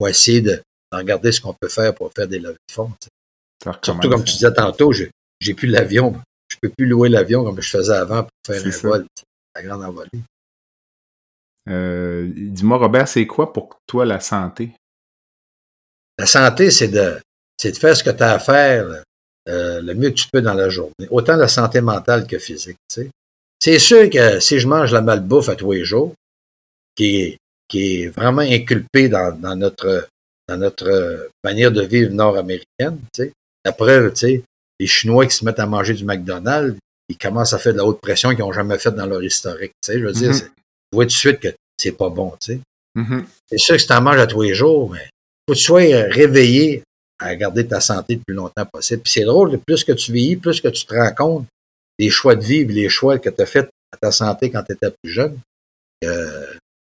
faut 0.00 0.08
essayer 0.08 0.40
de, 0.40 0.62
regarder 0.90 1.32
ce 1.32 1.40
qu'on 1.40 1.54
peut 1.54 1.68
faire 1.68 1.94
pour 1.94 2.10
faire 2.12 2.26
des 2.26 2.38
levées 2.38 2.56
de 2.68 2.72
fonds. 2.72 2.92
Surtout 3.62 4.08
comme 4.08 4.24
tu 4.24 4.34
disais 4.34 4.52
tantôt, 4.52 4.92
j'ai, 4.92 5.10
plus 5.54 5.68
l'avion. 5.68 6.14
Je 6.48 6.56
peux 6.60 6.70
plus 6.70 6.86
louer 6.86 7.08
l'avion 7.08 7.44
comme 7.44 7.60
je 7.60 7.70
faisais 7.70 7.94
avant 7.94 8.24
pour 8.24 8.30
faire 8.46 8.62
un 8.64 8.70
vol, 8.70 9.06
la 9.54 9.62
grande 9.62 9.84
envolée. 9.84 10.08
Euh, 11.68 12.28
dis-moi, 12.34 12.78
Robert, 12.78 13.08
c'est 13.08 13.26
quoi 13.26 13.52
pour 13.52 13.78
toi 13.86 14.04
la 14.04 14.20
santé? 14.20 14.72
La 16.18 16.26
santé, 16.26 16.70
c'est 16.70 16.88
de, 16.88 17.20
c'est 17.56 17.72
de 17.72 17.76
faire 17.76 17.96
ce 17.96 18.04
que 18.04 18.10
tu 18.10 18.22
as 18.22 18.32
à 18.32 18.38
faire 18.38 19.02
euh, 19.48 19.80
le 19.80 19.94
mieux 19.94 20.10
que 20.10 20.16
tu 20.16 20.26
peux 20.30 20.42
dans 20.42 20.54
la 20.54 20.68
journée. 20.68 21.08
Autant 21.10 21.36
la 21.36 21.48
santé 21.48 21.80
mentale 21.80 22.26
que 22.26 22.38
physique. 22.38 22.76
Tu 22.88 23.02
sais. 23.02 23.10
C'est 23.64 23.78
sûr 23.78 24.10
que 24.10 24.40
si 24.40 24.58
je 24.58 24.66
mange 24.66 24.92
la 24.92 25.00
malbouffe 25.02 25.48
à 25.48 25.54
tous 25.54 25.70
les 25.70 25.84
jours, 25.84 26.12
qui 26.96 27.20
est, 27.20 27.36
qui 27.68 28.02
est 28.02 28.08
vraiment 28.08 28.42
inculpé 28.42 29.08
dans, 29.08 29.32
dans 29.38 29.54
notre 29.54 30.08
dans 30.48 30.56
notre 30.56 31.28
manière 31.44 31.70
de 31.70 31.82
vivre 31.82 32.10
nord-américaine, 32.12 32.98
tu 33.14 33.22
sais. 33.22 33.32
La 33.64 33.70
preuve, 33.70 34.12
tu 34.14 34.18
sais, 34.18 34.42
les 34.80 34.86
Chinois 34.88 35.26
qui 35.26 35.36
se 35.36 35.44
mettent 35.44 35.60
à 35.60 35.66
manger 35.66 35.94
du 35.94 36.04
McDonald's, 36.04 36.76
ils 37.08 37.16
commencent 37.16 37.52
à 37.52 37.58
faire 37.60 37.72
de 37.72 37.78
la 37.78 37.84
haute 37.84 38.00
pression 38.00 38.30
qu'ils 38.30 38.40
n'ont 38.40 38.52
jamais 38.52 38.76
fait 38.78 38.90
dans 38.90 39.06
leur 39.06 39.22
historique. 39.22 39.70
Tu 39.80 39.92
sais, 39.92 40.00
je 40.00 40.04
veux 40.06 40.12
dire, 40.12 40.30
Mhm. 40.30 40.34
c'est- 40.34 40.46
tu 40.46 40.94
vois 40.94 41.04
tout 41.04 41.08
de 41.10 41.12
suite 41.12 41.38
que 41.38 41.48
c'est 41.78 41.92
pas 41.92 42.10
bon. 42.10 42.32
Tu 42.40 42.54
sais. 42.54 42.60
Mhm. 42.96 43.24
C'est 43.48 43.58
sûr 43.58 43.76
que 43.76 43.80
si 43.80 43.86
tu 43.86 43.92
en 43.92 44.02
manges 44.02 44.18
à 44.18 44.26
tous 44.26 44.42
les 44.42 44.54
jours, 44.54 44.90
mais 44.90 45.08
faut 45.48 45.54
que 45.54 45.58
tu 45.58 45.62
sois 45.64 45.82
euh, 45.82 46.08
réveillé 46.10 46.82
à 47.20 47.36
garder 47.36 47.64
ta 47.68 47.80
santé 47.80 48.16
le 48.16 48.20
plus 48.26 48.34
longtemps 48.34 48.66
possible. 48.66 49.02
Puis 49.02 49.12
c'est 49.12 49.24
drôle, 49.24 49.56
plus 49.60 49.84
que 49.84 49.92
tu 49.92 50.12
vieillis, 50.12 50.36
plus 50.36 50.60
que 50.60 50.68
tu 50.68 50.84
te 50.84 50.92
rends 50.94 51.14
compte 51.14 51.46
des 52.02 52.10
choix 52.10 52.34
de 52.34 52.44
vie, 52.44 52.60
et 52.60 52.64
les 52.64 52.88
choix 52.88 53.18
que 53.18 53.30
tu 53.30 53.40
as 53.42 53.46
faits 53.46 53.68
à 53.92 53.96
ta 53.96 54.10
santé 54.10 54.50
quand 54.50 54.62
tu 54.64 54.72
étais 54.72 54.90
plus 55.02 55.12
jeune. 55.12 55.38
Euh, 56.04 56.46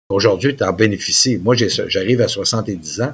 Aujourd'hui, 0.09 0.55
tu 0.55 0.63
en 0.63 0.71
bénéficies. 0.71 1.37
Moi, 1.37 1.55
j'arrive 1.55 2.21
à 2.21 2.27
70 2.27 3.01
ans, 3.01 3.13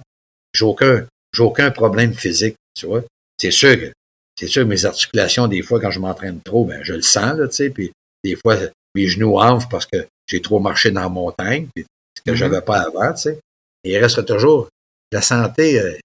j'ai 0.54 0.66
aucun, 0.66 1.06
j'ai 1.34 1.42
aucun 1.44 1.72
problème 1.72 2.14
physique, 2.14 2.56
tu 2.78 2.86
vois. 2.86 3.02
C'est 3.40 3.52
sûr 3.52 3.76
que 3.80 3.94
c'est 4.38 4.48
sûr 4.48 4.64
que 4.64 4.68
mes 4.68 4.84
articulations, 4.86 5.48
des 5.48 5.62
fois, 5.62 5.80
quand 5.80 5.90
je 5.92 6.00
m'entraîne 6.00 6.42
trop, 6.42 6.66
ben, 6.66 6.84
je 6.84 6.94
le 6.94 7.02
sens, 7.02 7.38
là, 7.38 7.48
tu 7.48 7.56
sais, 7.56 7.70
puis 7.70 7.92
des 8.26 8.36
fois, 8.36 8.58
mes 8.94 9.08
genoux 9.08 9.40
enflent 9.40 9.70
parce 9.70 9.86
que 9.86 10.06
j'ai 10.28 10.42
trop 10.42 10.60
marché 10.60 10.92
dans 10.92 11.02
la 11.02 11.10
montagne, 11.10 11.68
puis 11.74 11.86
ce 12.18 12.22
que 12.24 12.32
Mhm. 12.32 12.36
j'avais 12.38 12.62
pas 12.62 12.82
avant, 12.82 13.14
tu 13.14 13.22
sais. 13.22 13.40
Et 13.86 13.92
il 13.94 13.98
reste 13.98 14.26
toujours 14.26 14.68
la 15.14 15.22
santé, 15.22 15.80
euh, 15.80 15.98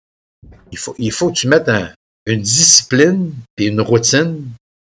il 0.71 0.79
faut, 0.79 0.95
il 0.99 1.11
faut 1.11 1.31
que 1.31 1.37
tu 1.37 1.49
mettes 1.49 1.69
un- 1.69 1.93
une 2.27 2.43
discipline 2.43 3.33
puis 3.57 3.67
une 3.67 3.81
routine 3.81 4.45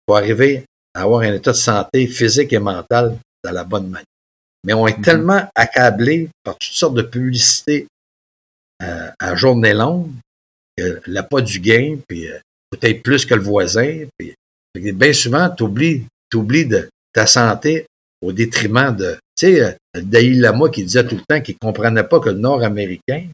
pour 0.05 0.17
arriver 0.17 0.57
à 0.59 0.61
avoir 1.01 1.21
un 1.21 1.33
état 1.33 1.51
de 1.51 1.57
santé 1.57 2.07
physique 2.07 2.53
et 2.53 2.59
mental 2.59 3.17
dans 3.43 3.51
la 3.51 3.63
bonne 3.63 3.87
manière. 3.89 4.05
Mais 4.65 4.73
on 4.73 4.87
est 4.87 4.97
Mhm. 4.97 5.03
tellement 5.03 5.47
accablé 5.53 6.29
par 6.43 6.57
toutes 6.57 6.73
sortes 6.73 6.95
de 6.95 7.03
publicités 7.03 7.87
euh, 8.81 9.09
à 9.19 9.35
journée 9.35 9.73
longue 9.73 10.11
que 10.77 11.01
l'appât 11.07 11.41
du 11.41 11.59
gain, 11.59 11.97
puis 12.07 12.27
euh, 12.27 12.37
peut-être 12.71 13.01
plus 13.03 13.25
que 13.25 13.33
le 13.35 13.41
voisin, 13.41 14.05
puis 14.17 14.33
bien 14.73 15.13
souvent, 15.13 15.49
tu 15.49 15.63
oublies, 15.63 16.05
de 16.65 16.89
ta 17.13 17.25
santé 17.25 17.85
au 18.21 18.33
détriment 18.33 18.93
de, 18.93 19.13
tu 19.37 19.47
sais, 19.47 19.61
euh, 19.61 19.71
le 19.93 20.01
Dalai 20.01 20.33
Lama 20.33 20.67
qui 20.69 20.83
disait 20.83 21.07
tout 21.07 21.15
le 21.15 21.21
temps 21.21 21.39
qu'il 21.39 21.57
comprenait 21.57 22.03
pas 22.03 22.19
que 22.19 22.29
le 22.29 22.37
Nord-Américain 22.37 23.27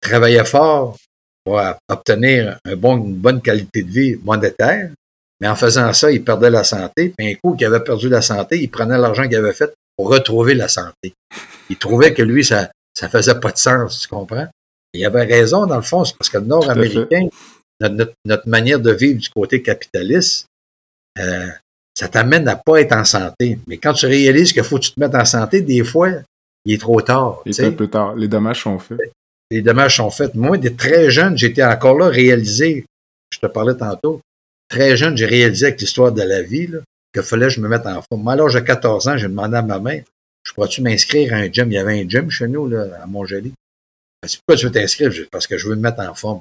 travaillait 0.00 0.44
fort 0.44 0.96
pour 1.44 1.60
obtenir 1.88 2.58
un 2.64 2.76
bon, 2.76 2.98
une 2.98 3.16
bonne 3.16 3.42
qualité 3.42 3.82
de 3.82 3.90
vie 3.90 4.16
monétaire, 4.22 4.92
mais 5.40 5.48
en 5.48 5.56
faisant 5.56 5.92
ça, 5.92 6.10
il 6.10 6.24
perdait 6.24 6.50
la 6.50 6.64
santé, 6.64 7.12
puis 7.16 7.28
un 7.28 7.34
coup 7.34 7.56
qu'il 7.56 7.66
avait 7.66 7.82
perdu 7.82 8.08
la 8.08 8.22
santé, 8.22 8.60
il 8.60 8.70
prenait 8.70 8.98
l'argent 8.98 9.24
qu'il 9.24 9.36
avait 9.36 9.52
fait 9.52 9.72
pour 9.96 10.08
retrouver 10.08 10.54
la 10.54 10.68
santé. 10.68 11.14
Il 11.70 11.76
trouvait 11.76 12.14
que 12.14 12.22
lui, 12.22 12.44
ça, 12.44 12.70
ça 12.94 13.08
faisait 13.08 13.38
pas 13.40 13.50
de 13.50 13.58
sens, 13.58 14.00
tu 14.00 14.08
comprends? 14.08 14.48
Il 14.92 15.04
avait 15.04 15.24
raison, 15.24 15.66
dans 15.66 15.76
le 15.76 15.82
fond, 15.82 16.04
c'est 16.04 16.16
parce 16.16 16.30
que 16.30 16.38
le 16.38 16.46
Nord-Américain, 16.46 17.28
notre, 17.80 18.48
manière 18.48 18.78
de 18.78 18.92
vivre 18.92 19.20
du 19.20 19.28
côté 19.28 19.60
capitaliste, 19.60 20.46
euh, 21.18 21.48
ça 21.94 22.08
t'amène 22.08 22.46
à 22.48 22.56
pas 22.56 22.80
être 22.80 22.92
en 22.92 23.04
santé. 23.04 23.58
Mais 23.66 23.78
quand 23.78 23.92
tu 23.92 24.06
réalises 24.06 24.52
qu'il 24.52 24.62
faut 24.64 24.76
que 24.76 24.84
tu 24.84 24.92
te 24.92 25.00
mettes 25.00 25.14
en 25.14 25.24
santé, 25.24 25.62
des 25.62 25.84
fois, 25.84 26.10
il 26.64 26.74
est 26.74 26.80
trop 26.80 27.00
tard. 27.00 27.40
C'est 27.46 27.52
sais. 27.52 27.66
un 27.66 27.72
peu 27.72 27.88
tard. 27.88 28.14
Les 28.14 28.28
dommages 28.28 28.62
sont 28.62 28.78
faits. 28.78 28.98
Les 29.50 29.62
dommages 29.62 29.96
sont 29.96 30.10
faits. 30.10 30.34
Moi, 30.34 30.58
des 30.58 30.74
très 30.74 31.10
jeune, 31.10 31.36
j'étais 31.36 31.64
encore 31.64 31.98
là 31.98 32.08
réalisé, 32.08 32.84
je 33.32 33.38
te 33.38 33.46
parlais 33.46 33.74
tantôt, 33.74 34.20
très 34.74 34.96
jeune, 34.96 35.16
j'ai 35.16 35.26
réalisé 35.26 35.66
avec 35.66 35.80
l'histoire 35.80 36.12
de 36.12 36.22
la 36.22 36.42
vie, 36.42 36.66
là, 36.66 36.78
qu'il 37.12 37.22
fallait 37.22 37.46
que 37.46 37.52
je 37.52 37.60
me 37.60 37.68
mette 37.68 37.86
en 37.86 38.02
forme. 38.02 38.22
Moi, 38.22 38.32
à 38.32 38.36
l'âge 38.36 38.54
de 38.54 38.60
14 38.60 39.08
ans, 39.08 39.16
j'ai 39.16 39.28
demandé 39.28 39.56
à 39.56 39.62
ma 39.62 39.78
mère, 39.78 40.02
je 40.46 40.52
pourrais-tu 40.52 40.82
m'inscrire 40.82 41.32
à 41.32 41.36
un 41.36 41.50
gym? 41.50 41.70
Il 41.70 41.74
y 41.74 41.78
avait 41.78 42.00
un 42.00 42.08
gym 42.08 42.30
chez 42.30 42.48
nous, 42.48 42.68
là, 42.68 42.82
à. 43.02 43.06
Elle 43.30 43.42
dit, 43.42 43.54
pourquoi 44.46 44.56
tu 44.56 44.66
veux 44.66 44.72
t'inscrire? 44.72 45.10
Parce 45.30 45.46
que 45.46 45.56
je 45.58 45.68
veux 45.68 45.76
me 45.76 45.80
mettre 45.82 46.00
en 46.00 46.14
forme. 46.14 46.40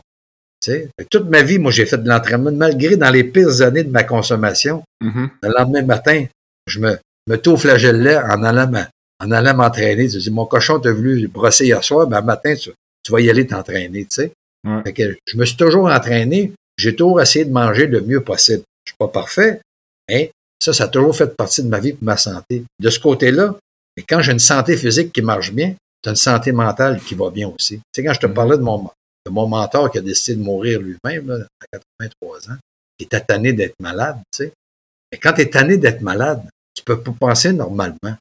Tu 0.63 0.71
sais, 0.71 0.89
que 0.97 1.03
toute 1.03 1.29
ma 1.29 1.41
vie, 1.43 1.59
moi, 1.59 1.71
j'ai 1.71 1.85
fait 1.85 1.97
de 1.97 2.07
l'entraînement, 2.07 2.51
malgré 2.51 2.95
dans 2.95 3.09
les 3.11 3.23
pires 3.23 3.61
années 3.61 3.83
de 3.83 3.91
ma 3.91 4.03
consommation. 4.03 4.83
Mhm. 5.01 5.29
Le 5.43 5.49
lendemain 5.49 5.83
matin, 5.83 6.25
je 6.67 6.79
me, 6.79 6.97
me 7.27 7.57
flagellais 7.57 8.17
en 8.17 8.43
allant, 8.43 8.69
ma- 8.69 8.89
en 9.23 9.31
allant 9.31 9.55
m'entraîner. 9.55 10.07
Je 10.09 10.17
dis, 10.19 10.31
mon 10.31 10.45
cochon 10.45 10.79
t'a 10.79 10.91
voulu 10.91 11.27
brosser 11.27 11.65
hier 11.65 11.83
soir, 11.83 12.07
ben, 12.07 12.21
matin, 12.21 12.55
tu, 12.55 12.71
tu 13.03 13.11
vas 13.11 13.19
y 13.19 13.29
aller 13.29 13.45
t'entraîner, 13.45 14.05
tu 14.05 14.15
sais. 14.15 14.31
Ouais. 14.65 14.81
Fait 14.85 14.93
que 14.93 15.17
je 15.25 15.37
me 15.37 15.45
suis 15.45 15.57
toujours 15.57 15.87
entraîné. 15.91 16.53
J'ai 16.77 16.95
toujours 16.95 17.21
essayé 17.21 17.45
de 17.45 17.51
manger 17.51 17.87
le 17.87 18.01
mieux 18.01 18.23
possible. 18.23 18.63
Je 18.85 18.91
suis 18.91 18.97
pas 18.97 19.07
parfait, 19.07 19.61
mais 20.09 20.31
ça, 20.61 20.73
ça 20.73 20.85
a 20.85 20.87
toujours 20.87 21.15
fait 21.15 21.35
partie 21.35 21.63
de 21.63 21.67
ma 21.67 21.79
vie 21.79 21.89
et 21.89 21.93
de 21.93 22.03
ma 22.03 22.17
santé. 22.17 22.63
De 22.79 22.89
ce 22.89 22.99
côté-là, 22.99 23.55
mais 23.95 24.03
quand 24.07 24.21
j'ai 24.21 24.31
une 24.31 24.39
santé 24.39 24.75
physique 24.77 25.13
qui 25.13 25.21
marche 25.21 25.51
bien, 25.51 25.75
tu 26.01 26.09
une 26.09 26.15
santé 26.15 26.51
mentale 26.51 26.99
qui 27.01 27.15
va 27.15 27.29
bien 27.29 27.47
aussi. 27.47 27.77
Tu 27.77 27.83
sais, 27.95 28.03
quand 28.03 28.13
je 28.13 28.19
te 28.19 28.27
parlais 28.27 28.57
de 28.57 28.63
mon, 28.63 28.89
de 29.25 29.31
mon 29.31 29.47
mentor 29.47 29.91
qui 29.91 29.99
a 29.99 30.01
décidé 30.01 30.37
de 30.37 30.43
mourir 30.43 30.81
lui-même 30.81 31.27
là, 31.27 31.45
à 31.61 31.77
83 31.77 32.51
ans, 32.51 32.57
qui 32.97 33.05
était 33.05 33.21
tanné 33.21 33.53
d'être 33.53 33.75
malade, 33.79 34.17
tu 34.31 34.45
sais. 34.45 34.53
Mais 35.11 35.19
quand 35.19 35.33
tu 35.33 35.41
es 35.41 35.49
tanné 35.49 35.77
d'être 35.77 36.01
malade, 36.01 36.43
tu 36.75 36.83
peux 36.83 37.01
pas 37.01 37.13
penser 37.17 37.53
normalement. 37.53 38.17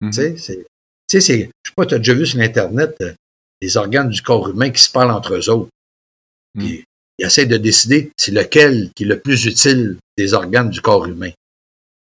Mhm. 0.00 0.10
Tu 0.10 0.12
sais, 0.12 0.36
c'est, 0.38 0.56
tu 0.56 0.64
sais, 1.08 1.20
c'est, 1.20 1.38
je 1.38 1.70
sais 1.70 1.74
pas, 1.76 1.86
tu 1.86 1.94
as 1.94 1.98
déjà 1.98 2.14
vu 2.14 2.26
sur 2.26 2.40
Internet 2.40 2.96
euh, 3.02 3.12
les 3.60 3.76
organes 3.76 4.08
du 4.08 4.22
corps 4.22 4.48
humain 4.48 4.70
qui 4.70 4.82
se 4.82 4.90
parlent 4.90 5.10
entre 5.10 5.34
eux 5.34 5.50
autres. 5.50 5.70
Mm. 6.54 6.60
Puis, 6.60 6.84
ils 7.18 7.26
essaient 7.26 7.46
de 7.46 7.56
décider 7.56 8.10
c'est 8.16 8.32
lequel 8.32 8.90
qui 8.94 9.04
est 9.04 9.06
le 9.06 9.20
plus 9.20 9.44
utile 9.46 9.96
des 10.16 10.34
organes 10.34 10.70
du 10.70 10.80
corps 10.80 11.06
humain. 11.06 11.30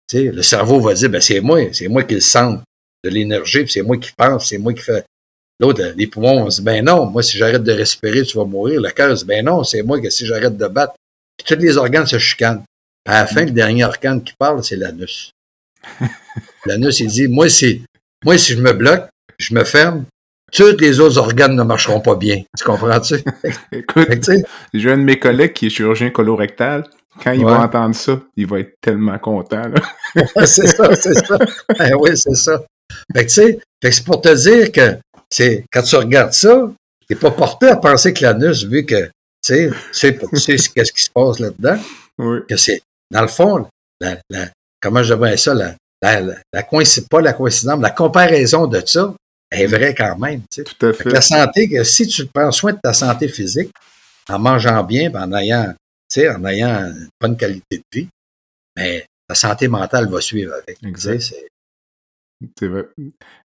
Tu 0.08 0.18
sais, 0.18 0.24
le 0.24 0.42
cerveau 0.42 0.80
va 0.80 0.94
dire, 0.94 1.10
ben, 1.10 1.20
c'est 1.20 1.40
moi, 1.40 1.60
c'est 1.72 1.88
moi 1.88 2.04
qui 2.04 2.14
le 2.14 2.20
sens 2.20 2.60
de 3.04 3.10
l'énergie, 3.10 3.64
puis 3.64 3.72
c'est 3.72 3.82
moi 3.82 3.96
qui 3.96 4.10
pense, 4.16 4.48
c'est 4.48 4.58
moi 4.58 4.72
qui 4.72 4.82
fais. 4.82 5.04
L'autre, 5.58 5.82
euh, 5.82 5.92
les 5.96 6.06
poumons, 6.06 6.44
on 6.44 6.50
se 6.50 6.60
dit, 6.60 6.64
ben 6.64 6.84
non, 6.84 7.06
moi, 7.06 7.22
si 7.22 7.36
j'arrête 7.38 7.62
de 7.62 7.72
respirer, 7.72 8.22
tu 8.22 8.36
vas 8.36 8.44
mourir. 8.44 8.80
Le 8.80 8.90
cœur, 8.90 9.14
dit, 9.14 9.24
ben 9.24 9.44
non, 9.44 9.64
c'est 9.64 9.82
moi 9.82 10.00
que 10.00 10.10
si 10.10 10.26
j'arrête 10.26 10.56
de 10.56 10.66
battre. 10.66 10.94
Puis 11.36 11.46
tous 11.46 11.60
les 11.62 11.76
organes 11.76 12.06
se 12.06 12.18
chicanent. 12.18 12.62
À 13.06 13.20
la 13.20 13.26
fin, 13.26 13.44
le 13.44 13.52
dernier 13.52 13.84
organe 13.84 14.22
qui 14.22 14.34
parle, 14.38 14.62
c'est 14.62 14.76
l'anus. 14.76 15.30
l'anus, 16.66 17.00
il 17.00 17.08
dit, 17.08 17.28
moi, 17.28 17.48
si, 17.48 17.82
moi, 18.24 18.36
si 18.36 18.52
je 18.52 18.60
me 18.60 18.72
bloque, 18.72 19.08
je 19.38 19.54
me 19.54 19.64
ferme, 19.64 20.04
tous 20.52 20.76
les 20.78 21.00
autres 21.00 21.18
organes 21.18 21.54
ne 21.56 21.62
marcheront 21.62 22.00
pas 22.00 22.14
bien. 22.14 22.42
Tu 22.56 22.64
comprends-tu? 22.64 23.16
Écoute, 23.72 24.30
j'ai 24.72 24.90
un 24.92 24.98
de 24.98 25.02
mes 25.02 25.18
collègues 25.18 25.52
qui 25.52 25.66
est 25.66 25.70
chirurgien 25.70 26.10
colorectal. 26.10 26.84
Quand 27.22 27.32
il 27.32 27.44
Ouais. 27.44 27.50
va 27.52 27.60
entendre 27.60 27.94
ça, 27.94 28.20
il 28.36 28.46
va 28.46 28.60
être 28.60 28.74
tellement 28.80 29.18
content. 29.18 29.62
c'est 30.44 30.66
ça, 30.66 30.94
c'est 30.94 31.14
ça. 31.14 31.38
Ben 31.78 31.94
oui, 31.98 32.10
c'est 32.16 32.34
ça. 32.36 32.62
Fait 33.14 33.24
que, 33.26 33.30
tu 33.30 33.34
sais, 33.34 33.58
c'est 33.90 34.04
pour 34.04 34.20
te 34.20 34.34
dire 34.34 34.70
que 34.70 34.96
c'est 35.30 35.64
quand 35.72 35.82
tu 35.82 35.96
regardes 35.96 36.32
ça, 36.34 36.70
t'es 37.08 37.14
pas 37.14 37.30
porté 37.30 37.68
à 37.68 37.76
penser 37.76 38.12
que 38.12 38.22
l'anus, 38.22 38.64
vu 38.64 38.84
que 38.84 39.04
tu 39.04 39.10
sais, 39.42 39.70
tu 39.92 40.36
sais, 40.38 40.56
qu'est-ce 40.74 40.92
qui 40.92 41.02
se 41.02 41.10
passe 41.10 41.38
là-dedans, 41.40 41.78
Oui. 42.18 42.38
que 42.48 42.56
c'est, 42.56 42.80
dans 43.10 43.22
le 43.22 43.28
fond, 43.28 43.66
la, 44.00 44.16
la- 44.28 44.48
comment 44.82 45.02
je 45.02 45.14
dirais 45.14 45.36
ça, 45.38 45.54
la, 45.54 45.74
la, 46.02 46.20
la, 46.20 46.34
la 46.52 46.62
pas 47.10 47.20
la 47.22 47.32
coïncidence, 47.32 47.76
mais 47.78 47.82
la 47.82 47.90
comparaison 47.90 48.66
de 48.66 48.82
ça 48.84 49.14
est 49.56 49.66
vraie 49.66 49.94
quand 49.94 50.16
même. 50.18 50.40
tu 50.50 50.62
sais. 50.62 50.64
Tout 50.64 50.86
à 50.86 50.92
Fait 50.92 51.10
la 51.10 51.20
santé, 51.20 51.68
que 51.68 51.84
si 51.84 52.06
tu 52.06 52.26
prends 52.26 52.50
soin 52.52 52.72
de 52.72 52.78
ta 52.82 52.92
santé 52.92 53.28
physique, 53.28 53.70
en 54.28 54.38
mangeant 54.38 54.82
bien, 54.84 55.12
en 55.14 55.32
ayant, 55.34 55.72
tu 56.10 56.20
sais, 56.20 56.28
en 56.28 56.44
ayant 56.46 56.86
une 56.86 57.08
bonne 57.20 57.36
qualité 57.36 57.78
de 57.78 57.82
vie, 58.00 58.08
mais 58.76 59.04
la 59.28 59.34
santé 59.34 59.68
mentale 59.68 60.08
va 60.08 60.20
suivre 60.20 60.54
avec. 60.54 60.78
tu 60.78 60.84
sais, 60.84 60.88
Exact. 60.88 61.20
c'est- 61.20 61.46
C'est 62.60 62.68
vrai. 62.68 62.84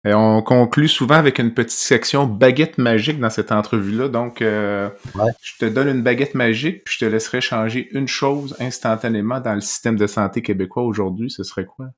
Et 0.03 0.13
on 0.15 0.41
conclut 0.41 0.87
souvent 0.87 1.13
avec 1.15 1.37
une 1.37 1.53
petite 1.53 1.77
section 1.77 2.25
baguette 2.25 2.79
magique 2.79 3.19
dans 3.19 3.29
cette 3.29 3.51
entrevue-là. 3.51 4.07
Donc, 4.09 4.41
euh, 4.41 4.89
Ouais. 5.13 5.29
je 5.43 5.53
te 5.59 5.65
donne 5.65 5.89
une 5.89 6.01
baguette 6.01 6.33
magique, 6.33 6.83
puis 6.85 6.95
je 6.99 7.05
te 7.05 7.09
laisserai 7.11 7.39
changer 7.39 7.87
une 7.91 8.07
chose 8.07 8.55
instantanément 8.59 9.39
dans 9.41 9.53
le 9.53 9.61
système 9.61 9.95
de 9.95 10.07
santé 10.07 10.41
québécois 10.41 10.81
aujourd'hui. 10.81 11.29
Ce 11.29 11.43
serait 11.43 11.65
quoi? 11.65 11.89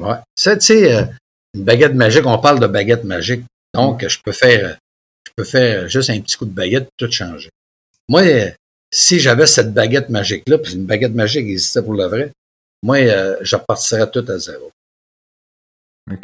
Ouais. 0.00 0.16
Ça, 0.34 0.56
tu 0.56 0.66
sais, 0.66 0.96
euh, 0.96 1.04
une 1.54 1.62
baguette 1.62 1.94
magique, 1.94 2.26
on 2.26 2.38
parle 2.38 2.58
de 2.58 2.66
baguette 2.66 3.04
magique. 3.04 3.44
Donc, 3.74 4.06
je 4.06 4.18
peux 4.22 4.32
faire, 4.32 4.78
je 5.26 5.32
peux 5.36 5.44
faire 5.44 5.88
juste 5.88 6.10
un 6.10 6.20
petit 6.20 6.36
coup 6.36 6.44
de 6.44 6.50
baguette, 6.50 6.88
tout 6.96 7.10
changer. 7.10 7.50
Moi, 8.08 8.22
euh, 8.22 8.50
si 8.92 9.20
j'avais 9.20 9.46
cette 9.46 9.72
baguette 9.72 10.10
magique-là, 10.10 10.58
puis 10.58 10.74
une 10.74 10.84
baguette 10.84 11.14
magique 11.14 11.46
existait 11.46 11.82
pour 11.82 11.94
le 11.94 12.04
vrai, 12.04 12.30
moi, 12.82 12.98
euh, 12.98 13.36
je 13.40 13.56
repartirais 13.56 14.10
tout 14.10 14.24
à 14.28 14.38
zéro. 14.38 14.70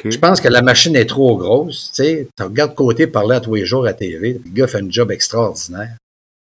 Je 0.05 0.19
pense 0.19 0.41
que 0.41 0.49
la 0.49 0.61
machine 0.61 0.97
est 0.97 1.07
trop 1.07 1.37
grosse. 1.37 1.93
Tu 1.95 2.03
sais, 2.03 2.29
tu 2.37 2.43
regardes 2.43 2.75
côté 2.75 3.07
parler 3.07 3.37
à 3.37 3.41
tous 3.41 3.55
les 3.55 3.65
jours 3.65 3.87
à 3.87 3.95
TV, 3.95 4.41
le 4.45 4.51
gars 4.51 4.67
fait 4.67 4.83
un 4.83 4.91
job 4.91 5.11
extraordinaire 5.13 5.97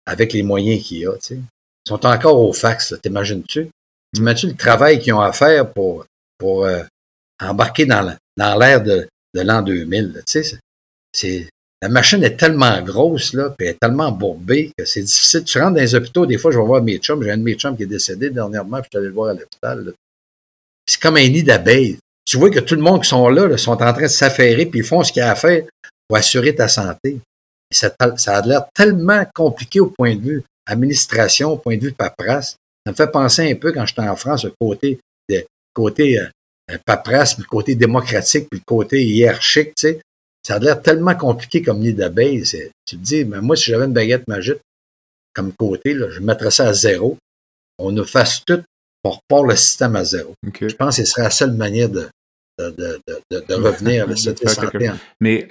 avec 0.06 0.34
les 0.34 0.44
moyens 0.44 0.84
qu'il 0.84 1.08
a. 1.08 1.14
Tu 1.14 1.20
sais. 1.22 1.36
Ils 1.36 1.90
sont 1.90 2.06
encore 2.06 2.40
au 2.40 2.54
fax, 2.54 2.96
t'imagines-tu? 3.02 3.70
T'imagines 4.14 4.50
le 4.50 4.56
travail 4.56 5.00
qu'ils 5.00 5.14
ont 5.14 5.22
à 5.22 5.34
faire 5.34 5.70
pour, 5.74 6.06
pour 6.38 6.66
euh, 6.66 6.84
embarquer 7.42 7.86
dans 7.86 8.16
l'ère 8.38 8.84
de, 8.84 9.08
de 9.34 9.42
l'an 9.42 9.62
2000. 9.62 10.14
là, 10.14 10.22
tu 10.22 10.44
sais, 10.44 10.60
c'est- 11.14 11.48
la 11.82 11.90
machine 11.90 12.24
est 12.24 12.38
tellement 12.38 12.82
grosse, 12.82 13.34
là, 13.34 13.50
puis 13.50 13.68
elle 13.68 13.74
est 13.74 13.80
tellement 13.80 14.12
bourbée 14.12 14.72
que 14.78 14.86
c'est 14.86 15.02
difficile. 15.02 15.44
Tu 15.44 15.60
rentres 15.60 15.76
dans 15.76 15.82
les 15.82 15.96
hôpitaux, 15.96 16.26
des 16.26 16.38
fois, 16.38 16.52
je 16.52 16.58
vais 16.58 16.66
voir 16.66 16.82
mes 16.82 16.98
chums. 16.98 17.22
J'ai 17.22 17.32
un 17.32 17.38
de 17.38 17.44
mes 17.44 17.56
chums 17.56 17.76
qui 17.76 17.84
est 17.84 17.88
décédé 17.88 18.30
dernièrement, 18.30 18.78
puis 18.78 18.90
je 18.92 18.98
suis 18.98 18.98
allé 19.00 19.08
le 19.08 19.14
voir 19.14 19.30
à 19.30 19.34
l'hôpital. 19.34 19.94
C'est 20.88 21.02
comme 21.02 21.18
un 21.18 21.28
nid 21.28 21.44
d'abeilles. 21.44 21.98
Tu 22.26 22.38
vois 22.38 22.50
que 22.50 22.60
tout 22.60 22.76
le 22.76 22.82
monde 22.82 23.04
qui 23.04 23.10
sont 23.10 23.28
là, 23.28 23.58
sont 23.58 23.72
en 23.72 23.76
train 23.76 24.04
de 24.04 24.08
s'affairer, 24.08 24.66
puis 24.66 24.80
ils 24.80 24.86
font 24.86 25.04
ce 25.04 25.12
qu'il 25.12 25.20
y 25.20 25.24
a 25.24 25.32
à 25.32 25.36
faire 25.36 25.64
pour 26.08 26.18
assurer 26.18 26.56
ta 26.56 26.68
santé. 26.68 27.20
ça, 27.72 27.94
ça 28.18 28.38
a 28.38 28.48
l'air 28.48 28.66
tellement 28.74 29.26
compliqué 29.34 29.80
au 29.80 29.88
point 29.88 30.16
de 30.16 30.22
vue 30.22 30.44
administration, 30.66 31.52
au 31.52 31.58
point 31.58 31.76
de 31.76 31.82
vue 31.82 31.92
paperasse. 31.92 32.56
Ça 32.86 32.92
me 32.92 32.96
fait 32.96 33.12
penser 33.12 33.52
un 33.52 33.56
peu 33.56 33.72
quand 33.72 33.86
j'étais 33.86 34.02
en 34.02 34.16
France, 34.16 34.46
le 34.46 34.54
côté, 34.60 35.00
de, 35.30 35.46
côté 35.74 36.20
euh, 36.20 36.78
paperasse, 36.86 37.34
puis 37.34 37.44
le 37.44 37.48
côté 37.50 37.76
démocratique, 37.76 38.48
puis 38.50 38.60
le 38.60 38.66
côté 38.66 39.04
hiérarchique, 39.04 39.74
tu 39.76 39.88
sais. 39.88 40.02
Ça 40.46 40.56
a 40.56 40.60
l'air 40.60 40.82
tellement 40.82 41.16
compliqué 41.16 41.62
comme 41.62 41.80
nid 41.80 41.94
d'abeille. 41.94 42.44
Tu 42.44 42.98
te 42.98 43.02
dis, 43.02 43.26
mais 43.26 43.42
moi, 43.42 43.56
si 43.56 43.72
j'avais 43.72 43.86
une 43.86 43.94
baguette 43.94 44.28
magique 44.28 44.60
comme 45.34 45.54
côté, 45.54 45.94
là, 45.94 46.10
je 46.10 46.20
mettrais 46.20 46.52
ça 46.52 46.68
à 46.68 46.74
zéro. 46.74 47.18
On 47.80 47.92
nous 47.92 48.06
fasse 48.06 48.44
tout, 48.46 48.62
on 49.04 49.12
repart 49.12 49.50
le 49.50 49.56
système 49.56 49.96
à 49.96 50.04
zéro. 50.04 50.34
Je 50.44 50.76
pense 50.76 50.98
que 50.98 51.06
ce 51.06 51.12
serait 51.12 51.24
la 51.24 51.30
seule 51.30 51.54
manière 51.54 51.90
de, 51.90 52.08
de, 52.60 52.72
de, 53.32 53.46
de, 53.48 53.54
revenir 53.56 54.04
à 54.04 54.08
la 54.08 54.16
santé. 54.16 54.92
Mais 55.20 55.50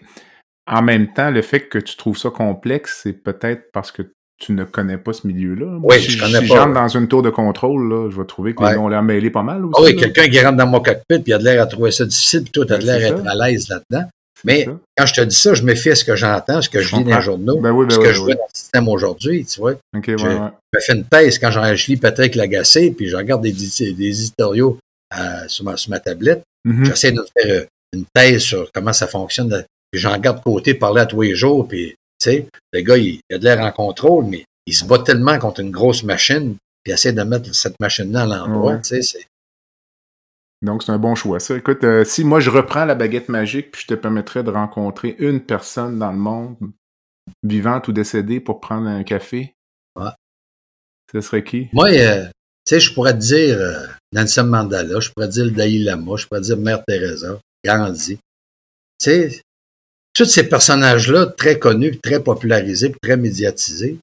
en 0.67 0.83
même 0.83 1.13
temps, 1.13 1.31
le 1.31 1.43
fait 1.43 1.61
que 1.61 1.79
tu 1.79 1.97
trouves 1.97 2.19
ça 2.19 2.31
complexe, 2.31 3.01
c'est 3.03 3.13
peut-être 3.13 3.71
parce 3.73 3.91
que 3.91 4.03
tu 4.39 4.53
ne 4.53 4.65
connais 4.65 4.99
pas 4.99 5.13
ce 5.13 5.27
milieu-là. 5.27 5.79
Oui, 5.83 6.01
je 6.01 6.19
connais 6.19 6.41
si 6.41 6.49
pas. 6.49 6.57
j'entre 6.57 6.75
dans 6.75 6.89
une 6.89 7.09
tour 7.09 7.23
de 7.23 7.31
contrôle, 7.31 7.89
là, 7.89 8.11
je 8.11 8.21
vais 8.21 8.27
trouver 8.27 8.55
qu'ils 8.55 8.79
ont 8.79 8.89
l'air 8.89 9.03
mêlés 9.03 9.31
pas 9.31 9.43
mal 9.43 9.65
aussi. 9.65 9.75
Ah 9.77 9.83
oui, 9.85 9.97
quelqu'un 9.97 10.29
qui 10.29 10.41
rentre 10.41 10.57
dans 10.57 10.67
mon 10.67 10.81
cockpit 10.81 11.19
puis 11.21 11.25
il 11.29 11.35
a 11.35 11.39
l'air 11.39 11.63
à 11.63 11.67
trouver 11.67 11.93
ça 11.93 12.05
difficile, 12.05 12.43
puis 12.43 12.53
toi, 12.53 12.67
tu 12.67 12.73
as 12.73 12.79
l'air 12.79 13.15
d'être 13.15 13.27
à 13.27 13.35
l'aise 13.35 13.69
là-dedans. 13.69 14.09
Mais 14.45 14.69
quand 14.97 15.07
je 15.07 15.15
te 15.15 15.21
dis 15.21 15.37
ça, 15.37 15.55
je 15.55 15.63
me 15.63 15.75
fie 15.75 15.91
à 15.91 15.95
ce 15.95 16.05
que 16.05 16.17
j'entends, 16.17 16.61
ce 16.63 16.69
que 16.69 16.81
je, 16.81 16.97
lis 16.97 17.05
dans 17.05 17.17
les 17.17 17.23
journaux, 17.23 17.61
ben 17.61 17.71
oui, 17.71 17.87
ben 17.87 17.95
ce 17.95 17.99
oui, 17.99 18.05
que 18.07 18.13
je 18.13 18.19
oui. 18.21 18.25
vois 18.25 18.35
dans 18.35 18.49
le 18.49 18.57
système 18.59 18.89
aujourd'hui, 18.89 19.45
tu 19.45 19.61
vois. 19.61 19.75
Okay, 19.97 20.17
je, 20.19 20.27
ouais, 20.27 20.35
ouais. 20.35 20.49
je 20.73 20.81
fais 20.81 20.95
une 20.95 21.05
thèse 21.05 21.39
quand 21.39 21.51
je 21.51 21.87
lis 21.87 21.97
Patrick 21.97 22.35
Lagacé, 22.35 22.91
puis 22.91 23.09
je 23.09 23.17
regarde 23.17 23.43
des, 23.43 23.53
des 23.53 23.93
éditoriaux 23.93 24.79
euh, 25.17 25.49
sur, 25.49 25.65
ma, 25.65 25.77
sur, 25.77 25.91
ma, 25.91 26.01
tablette. 26.01 26.43
Mm 26.65 26.83
-hmm. 26.83 26.87
J'essaie 26.87 27.13
de 27.13 27.25
faire 27.37 27.61
euh, 27.61 27.65
une 27.93 28.05
thèse 28.15 28.43
sur 28.43 28.71
comment 28.73 28.93
ça 28.93 29.07
fonctionne. 29.07 29.65
Puis 29.91 30.01
j'en 30.01 30.19
garde 30.19 30.43
côté 30.43 30.75
parler 30.75 31.03
à 31.03 31.07
tous 31.07 31.23
les 31.23 31.35
jours, 31.35 31.69
puis 31.69 31.91
tu 31.91 32.31
sais, 32.31 32.47
le 32.73 32.81
gars, 32.81 32.97
il, 32.97 33.21
il 33.29 33.35
a 33.35 33.39
de 33.39 33.45
l'air 33.45 33.61
en 33.61 33.73
contrôle, 33.73 34.25
mais 34.25 34.45
il 34.67 34.75
se 34.75 34.85
bat 34.85 34.99
tellement 34.99 35.39
contre 35.39 35.61
une 35.61 35.71
grosse 35.71 36.03
machine, 36.03 36.57
puis 36.83 36.93
essaie 36.93 37.13
de 37.13 37.23
mettre 37.23 37.55
cette 37.55 37.79
machine-là 37.81 38.23
à 38.23 38.27
l'endroit, 38.27 38.77
tu 38.79 39.03
sais, 39.03 39.27
Donc, 40.63 40.83
c'est 40.85 40.93
un 40.93 40.99
bon 40.99 41.15
choix. 41.17 41.41
Ça, 41.41 41.57
écoute, 41.57 41.83
euh, 41.85 42.05
si 42.05 42.23
moi 42.25 42.39
je 42.41 42.49
reprends 42.51 42.85
la 42.85 42.95
baguette 42.95 43.29
magique, 43.29 43.73
puis 43.73 43.83
je 43.83 43.89
te 43.89 43.95
permettrais 43.95 44.45
de 44.45 44.51
rencontrer 44.51 45.17
une 45.19 45.41
personne 45.41 45.99
dans 45.99 46.13
le 46.13 46.19
monde, 46.19 46.57
vivante 47.43 47.89
ou 47.89 47.93
décédée, 47.93 48.41
pour 48.41 48.61
prendre 48.61 48.87
un 48.89 49.03
café, 49.03 49.55
Ouais. 49.97 50.11
ce 51.13 51.21
serait 51.21 51.45
qui? 51.45 51.69
Moi, 51.73 51.91
euh, 51.91 52.25
tu 52.27 52.31
sais, 52.67 52.81
je 52.81 52.95
pourrais 52.95 53.13
te 53.15 53.19
dire 53.19 53.59
euh, 53.59 53.87
Nelson 54.13 54.45
Mandela, 54.45 55.01
je 55.01 55.11
pourrais 55.11 55.27
te 55.27 55.33
dire 55.33 55.45
le 55.47 55.51
Dalai 55.51 55.79
Lama, 55.79 56.17
je 56.17 56.27
pourrais 56.27 56.41
te 56.41 56.47
dire 56.47 56.57
Mère 56.57 56.83
Teresa, 56.87 57.39
Gandhi. 57.65 58.17
Tu 58.17 58.21
sais, 59.01 59.43
tous 60.15 60.27
ces 60.27 60.49
personnages-là, 60.49 61.27
très 61.27 61.59
connus, 61.59 61.99
très 61.99 62.23
popularisés, 62.23 62.95
très 63.03 63.17
médiatisés, 63.17 63.99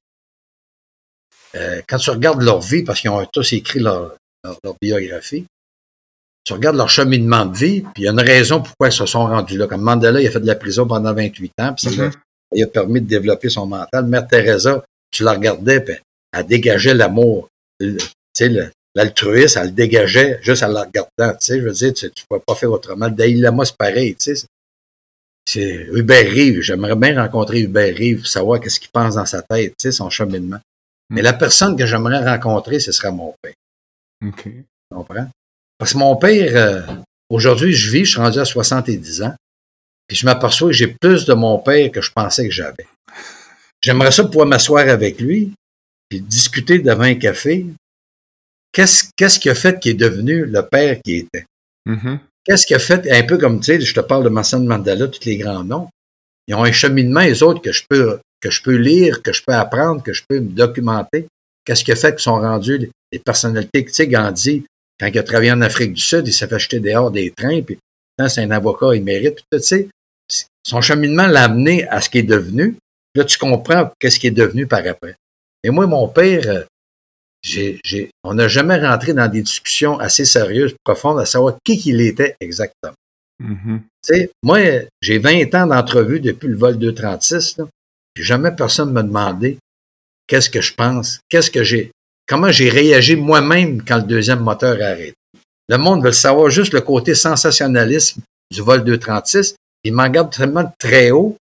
euh, 1.54 1.80
quand 1.88 1.96
tu 1.98 2.10
regardes 2.10 2.42
leur 2.42 2.60
vie, 2.60 2.82
parce 2.82 3.00
qu'ils 3.00 3.10
ont 3.10 3.24
tous 3.32 3.52
écrit 3.54 3.80
leur, 3.80 4.14
leur, 4.44 4.58
leur 4.62 4.74
biographie, 4.80 5.46
tu 6.44 6.52
regardes 6.54 6.76
leur 6.76 6.88
cheminement 6.88 7.44
de 7.46 7.56
vie, 7.56 7.80
puis 7.82 8.02
il 8.02 8.04
y 8.04 8.08
a 8.08 8.12
une 8.12 8.20
raison 8.20 8.60
pourquoi 8.62 8.88
ils 8.88 8.92
se 8.92 9.06
sont 9.06 9.26
rendus 9.26 9.58
là. 9.58 9.66
Comme 9.66 9.82
Mandela, 9.82 10.20
il 10.20 10.26
a 10.26 10.30
fait 10.30 10.40
de 10.40 10.46
la 10.46 10.54
prison 10.56 10.86
pendant 10.86 11.12
28 11.12 11.52
ans, 11.60 11.74
puis 11.74 11.94
ça 11.94 12.02
Mhm. 12.04 12.10
lui 12.52 12.62
a 12.62 12.66
permis 12.66 13.00
de 13.00 13.06
développer 13.06 13.48
son 13.50 13.66
mental. 13.66 14.06
Mère 14.06 14.26
Teresa, 14.26 14.82
tu 15.10 15.22
la 15.22 15.32
regardais, 15.32 15.80
puis 15.80 15.94
elle 16.32 16.46
dégageait 16.46 16.94
l'amour. 16.94 17.48
Le- 17.78 17.96
Tu 18.32 18.46
sais, 18.46 18.70
l'altruisme, 18.94 19.58
elle 19.58 19.66
le 19.66 19.72
dégageait 19.72 20.38
juste 20.40 20.62
en 20.62 20.68
la 20.68 20.82
regardant. 20.84 21.36
Tu 21.38 21.46
sais, 21.46 21.60
je 21.60 21.64
veux 21.66 21.72
dire, 21.72 21.92
tu 21.92 22.06
ne 22.06 22.10
pouvais 22.28 22.40
pas 22.46 22.54
faire 22.54 22.70
autrement. 22.70 23.06
Le 23.06 23.12
Dalai 23.12 23.34
Lama, 23.34 23.64
c'est 23.64 23.76
pareil, 23.76 24.14
tu 24.14 24.36
sais. 24.36 24.46
C'est 25.48 25.88
Hubert 25.92 26.30
Rive. 26.30 26.60
J'aimerais 26.60 26.94
bien 26.94 27.20
rencontrer 27.20 27.60
Hubert 27.60 27.94
Rive 27.94 28.18
pour 28.18 28.26
savoir 28.28 28.60
qu'est-ce 28.60 28.78
qu'il 28.78 28.90
pense 28.90 29.16
dans 29.16 29.26
sa 29.26 29.42
tête, 29.42 29.70
tu 29.72 29.74
sais, 29.82 29.92
son 29.92 30.10
cheminement. 30.10 30.58
Mais 31.10 31.22
Mm. 31.22 31.24
la 31.24 31.32
personne 31.32 31.76
que 31.76 31.86
j'aimerais 31.86 32.24
rencontrer, 32.24 32.78
ce 32.78 32.92
serait 32.92 33.10
mon 33.10 33.34
père. 33.42 33.54
OK. 34.24 34.42
Tu 34.44 34.64
comprends? 34.94 35.28
Parce 35.80 35.94
que 35.94 35.98
mon 35.98 36.14
père, 36.16 36.52
euh, 36.56 36.82
aujourd'hui, 37.30 37.72
je 37.72 37.90
vis, 37.90 38.04
je 38.04 38.10
suis 38.10 38.20
rendu 38.20 38.38
à 38.38 38.44
70 38.44 39.22
ans, 39.22 39.34
puis 40.06 40.14
je 40.14 40.26
m'aperçois 40.26 40.68
que 40.68 40.74
j'ai 40.74 40.88
plus 40.88 41.24
de 41.24 41.32
mon 41.32 41.58
père 41.58 41.90
que 41.90 42.02
je 42.02 42.12
pensais 42.12 42.46
que 42.46 42.54
j'avais. 42.54 42.86
J'aimerais 43.80 44.12
ça 44.12 44.24
pouvoir 44.24 44.46
m'asseoir 44.46 44.86
avec 44.90 45.18
lui, 45.18 45.54
puis 46.10 46.20
discuter 46.20 46.80
devant 46.80 47.04
un 47.04 47.14
café. 47.14 47.64
Qu'est-ce 48.72 49.04
qu'est-ce 49.16 49.40
qui 49.40 49.48
a 49.48 49.54
fait 49.54 49.80
qu'il 49.80 49.92
est 49.92 49.94
devenu 49.94 50.44
le 50.44 50.62
père 50.66 51.00
qu'il 51.02 51.14
était? 51.14 51.46
Mhm. 51.86 52.20
Qu'est-ce 52.44 52.66
qui 52.66 52.74
a 52.74 52.78
fait, 52.78 53.10
un 53.10 53.22
peu 53.22 53.38
comme, 53.38 53.60
tu 53.60 53.66
sais, 53.66 53.80
je 53.80 53.94
te 53.94 54.00
parle 54.00 54.24
de 54.24 54.28
Marcel 54.28 54.60
Mandela, 54.60 55.08
tous 55.08 55.24
les 55.24 55.38
grands 55.38 55.64
noms, 55.64 55.88
ils 56.46 56.54
ont 56.54 56.64
un 56.64 56.72
cheminement, 56.72 57.20
les 57.20 57.42
autres, 57.42 57.62
que 57.62 57.72
je 57.72 57.84
peux, 57.88 58.18
que 58.42 58.50
je 58.50 58.62
peux 58.62 58.76
lire, 58.76 59.22
que 59.22 59.32
je 59.32 59.42
peux 59.46 59.54
apprendre, 59.54 60.02
que 60.02 60.12
je 60.12 60.24
peux 60.28 60.40
me 60.40 60.50
documenter. 60.50 61.26
Qu'est-ce 61.64 61.84
qui 61.84 61.92
a 61.92 61.96
fait 61.96 62.12
qu'ils 62.12 62.20
sont 62.20 62.40
rendus 62.40 62.90
des 63.12 63.18
personnalités, 63.18 63.84
tu 63.86 63.94
sais, 63.94 64.06
Gandhi, 64.06 64.64
quand 65.00 65.06
il 65.06 65.18
a 65.18 65.22
travaillé 65.22 65.50
en 65.50 65.62
Afrique 65.62 65.94
du 65.94 66.00
Sud, 66.00 66.28
il 66.28 66.32
s'est 66.32 66.46
fait 66.46 66.54
acheter 66.54 66.78
dehors 66.78 67.10
des 67.10 67.30
trains, 67.30 67.62
puis 67.62 67.78
c'est 68.28 68.42
un 68.42 68.50
avocat, 68.50 68.94
il 68.94 69.02
mérite, 69.02 69.36
tout, 69.50 69.58
tu 69.58 69.62
sais. 69.62 69.88
Son 70.62 70.82
cheminement 70.82 71.26
l'a 71.26 71.44
amené 71.44 71.88
à 71.88 72.02
ce 72.02 72.10
qu'il 72.10 72.20
est 72.20 72.24
devenu. 72.24 72.76
Là, 73.14 73.24
tu 73.24 73.38
comprends 73.38 73.90
qu'est-ce 73.98 74.20
qu'il 74.20 74.28
est 74.28 74.36
devenu 74.36 74.66
par 74.66 74.86
après. 74.86 75.16
Et 75.64 75.70
moi, 75.70 75.86
mon 75.86 76.06
père, 76.06 76.46
euh, 76.48 76.64
j'ai, 77.42 77.80
j'ai, 77.82 78.10
on 78.22 78.34
n'a 78.34 78.46
jamais 78.46 78.76
rentré 78.76 79.14
dans 79.14 79.26
des 79.26 79.40
discussions 79.40 79.98
assez 79.98 80.26
sérieuses, 80.26 80.74
profondes, 80.84 81.18
à 81.18 81.24
savoir 81.24 81.56
qui 81.64 81.78
qu'il 81.78 82.00
était 82.02 82.36
exactement. 82.40 82.92
Mhm. 83.38 83.80
Tu 84.04 84.14
sais, 84.14 84.30
moi, 84.42 84.58
j'ai 85.00 85.18
20 85.18 85.54
ans 85.54 85.66
d'entrevue 85.66 86.20
depuis 86.20 86.48
le 86.48 86.56
vol 86.56 86.78
236, 86.78 87.56
là, 87.56 87.64
puis 88.12 88.22
jamais 88.22 88.52
personne 88.52 88.92
m'a 88.92 89.02
demandé 89.02 89.56
qu'est-ce 90.26 90.50
que 90.50 90.60
je 90.60 90.74
pense, 90.74 91.20
qu'est-ce 91.30 91.50
que 91.50 91.64
j'ai, 91.64 91.90
comment 92.30 92.52
j'ai 92.52 92.70
réagi 92.70 93.16
moi-même 93.16 93.82
quand 93.84 93.96
le 93.96 94.04
deuxième 94.04 94.38
moteur 94.38 94.80
a 94.80 94.90
arrêté? 94.90 95.14
Le 95.68 95.76
monde 95.78 96.04
veut 96.04 96.12
savoir 96.12 96.48
juste 96.48 96.72
le 96.72 96.80
côté 96.80 97.16
sensationnalisme 97.16 98.22
du 98.52 98.60
vol 98.60 98.84
236. 98.84 99.56
Ils 99.82 99.92
m'en 99.92 100.08
gardent 100.08 100.32
tellement 100.32 100.72
très 100.78 101.10
haut 101.10 101.36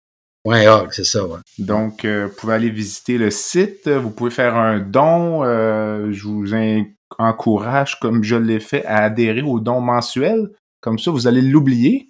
Org, 0.69 0.89
c'est 0.93 1.05
ça, 1.05 1.25
ouais. 1.27 1.39
Donc, 1.59 2.05
euh, 2.05 2.27
vous 2.27 2.35
pouvez 2.37 2.55
aller 2.55 2.71
visiter 2.71 3.19
le 3.19 3.31
site, 3.31 3.89
vous 3.89 4.11
pouvez 4.11 4.31
faire 4.31 4.57
un 4.57 4.79
don. 4.81 5.45
euh, 5.45 6.09
je 6.13 6.23
vous 6.25 6.55
en- 6.55 6.85
encourage, 7.19 7.99
comme 8.01 8.23
je 8.23 8.37
l'ai 8.37 8.61
fait, 8.61 8.85
à 8.85 8.99
adhérer 9.05 9.43
au 9.43 9.61
don 9.61 9.81
mensuel. 9.81 10.51
Comme 10.81 10.99
ça, 10.99 11.11
vous 11.11 11.27
allez 11.27 11.43
l'oublier. 11.43 12.09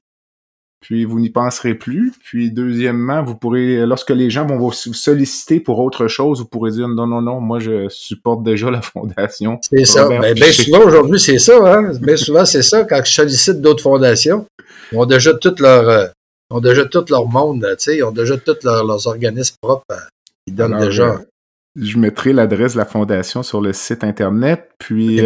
puis 0.81 1.05
vous 1.05 1.19
n'y 1.19 1.31
penserez 1.31 1.75
plus. 1.75 2.13
Puis 2.23 2.53
deuxièmement, 2.53 3.25
vous 3.25 3.35
pourrez, 3.35 3.85
lorsque 3.85 4.11
les 4.11 4.31
gens 4.31 4.47
vont 4.47 4.59
vous 4.59 4.71
solliciter 4.73 5.59
pour 5.59 5.81
autre 5.81 6.07
chose, 6.07 6.39
vous 6.39 6.45
pourrez 6.47 6.71
dire 6.71 6.87
non, 6.87 7.05
non, 7.09 7.21
non, 7.21 7.41
moi 7.41 7.59
je 7.59 7.89
supporte 7.89 8.45
déjà 8.45 8.71
la 8.71 8.81
fondation. 8.83 9.59
C'est 9.63 9.85
ça. 9.85 10.07
Ben, 10.09 10.35
bien 10.35 10.53
souvent 10.53 10.83
aujourd'hui, 10.85 11.19
c'est 11.19 11.39
ça. 11.41 11.55
Hein? 11.65 11.91
Bien 12.01 12.17
souvent, 12.17 12.45
c'est 12.45 12.63
ça. 12.63 12.85
Quand 12.85 13.01
je 13.05 13.11
sollicite 13.13 13.61
d'autres 13.61 13.83
fondations, 13.83 14.47
ils 14.93 14.99
ont 14.99 15.05
déjà 15.07 15.35
tout 15.35 15.55
leur, 15.59 15.89
euh, 15.89 16.07
ils 16.51 16.57
ont 16.57 16.61
déjà 16.61 16.85
tout 16.85 17.05
leur 17.11 17.27
monde, 17.27 17.67
tu 17.79 17.85
sais, 17.85 17.97
ils 17.99 18.03
ont 18.05 18.13
déjà 18.13 18.37
tous 18.37 18.65
leurs 18.65 19.07
organismes 19.07 19.57
propres. 19.61 19.85
Euh, 19.93 19.97
ils 20.47 20.55
donnent 20.55 20.79
déjà. 20.79 21.15
Euh, 21.15 21.19
je 21.77 21.99
mettrai 21.99 22.33
l'adresse 22.33 22.73
de 22.73 22.79
la 22.79 22.85
fondation 22.85 23.43
sur 23.43 23.61
le 23.61 23.73
site 23.73 24.03
internet. 24.03 24.71
Puis 24.79 25.21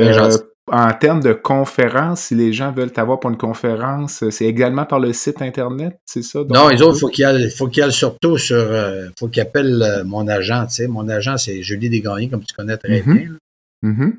en 0.71 0.93
termes 0.93 1.21
de 1.21 1.33
conférences, 1.33 2.23
si 2.23 2.35
les 2.35 2.53
gens 2.53 2.73
veulent 2.73 2.93
t'avoir 2.93 3.19
pour 3.19 3.31
une 3.31 3.37
conférence, 3.37 4.29
c'est 4.31 4.45
également 4.45 4.85
par 4.85 5.01
le 5.01 5.13
site 5.13 5.43
Internet, 5.43 5.99
c'est 6.07 6.23
ça? 6.23 6.41
non, 6.49 6.69
les 6.69 6.81
autres, 6.83 6.99
faut 6.99 7.11
y 7.11 7.51
faut 7.51 7.67
qu'ils 7.67 7.83
aillent 7.83 7.93
surtout 7.93 8.39
sur, 8.39 8.57
euh, 8.57 9.09
faut 9.19 9.29
qu'ils 9.29 9.43
appellent 9.43 9.83
euh, 9.83 10.05
mon 10.05 10.29
agent, 10.29 10.67
tu 10.67 10.75
sais. 10.75 10.87
Mon 10.87 11.09
agent, 11.09 11.37
c'est 11.37 11.63
Julie 11.63 11.91
Desgagnés, 11.91 12.29
comme 12.29 12.45
tu 12.45 12.55
connais 12.55 12.77
très 12.77 13.01
mm-hmm. 13.01 13.13
bien. 13.13 13.37
Mm-hmm. 13.85 14.13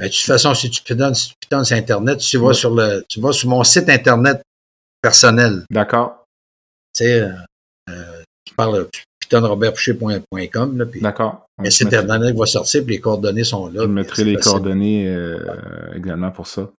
Ben, 0.00 0.06
de 0.06 0.12
toute 0.12 0.20
façon, 0.20 0.54
si 0.54 0.70
tu 0.70 0.94
donnes 0.94 1.14
si 1.14 1.32
tu 1.50 1.64
sur 1.64 1.76
Internet, 1.76 2.18
tu 2.18 2.38
vas 2.38 2.54
sur 2.54 2.74
le, 2.74 3.04
tu 3.08 3.20
vas 3.20 3.32
sur 3.32 3.50
mon 3.50 3.64
site 3.64 3.90
Internet 3.90 4.40
personnel. 5.02 5.64
D'accord. 5.70 6.24
Tu 6.94 7.04
sais, 7.04 7.20
euh, 7.20 7.32
euh 7.90 8.22
tu 8.44 8.54
parles, 8.54 8.88
pythonrobertpoucher.com. 9.28 10.86
D'accord. 11.00 11.46
Le 11.62 11.70
site 11.70 11.92
internet 11.92 12.34
va 12.36 12.46
sortir, 12.46 12.84
puis 12.84 12.94
les 12.94 13.00
coordonnées 13.00 13.44
sont 13.44 13.68
là. 13.68 13.82
Je 13.82 13.88
mettrai 13.88 14.24
les 14.24 14.36
coordonnées 14.36 15.08
euh, 15.08 15.38
également 15.94 16.30
pour 16.30 16.46
ça. 16.46 16.70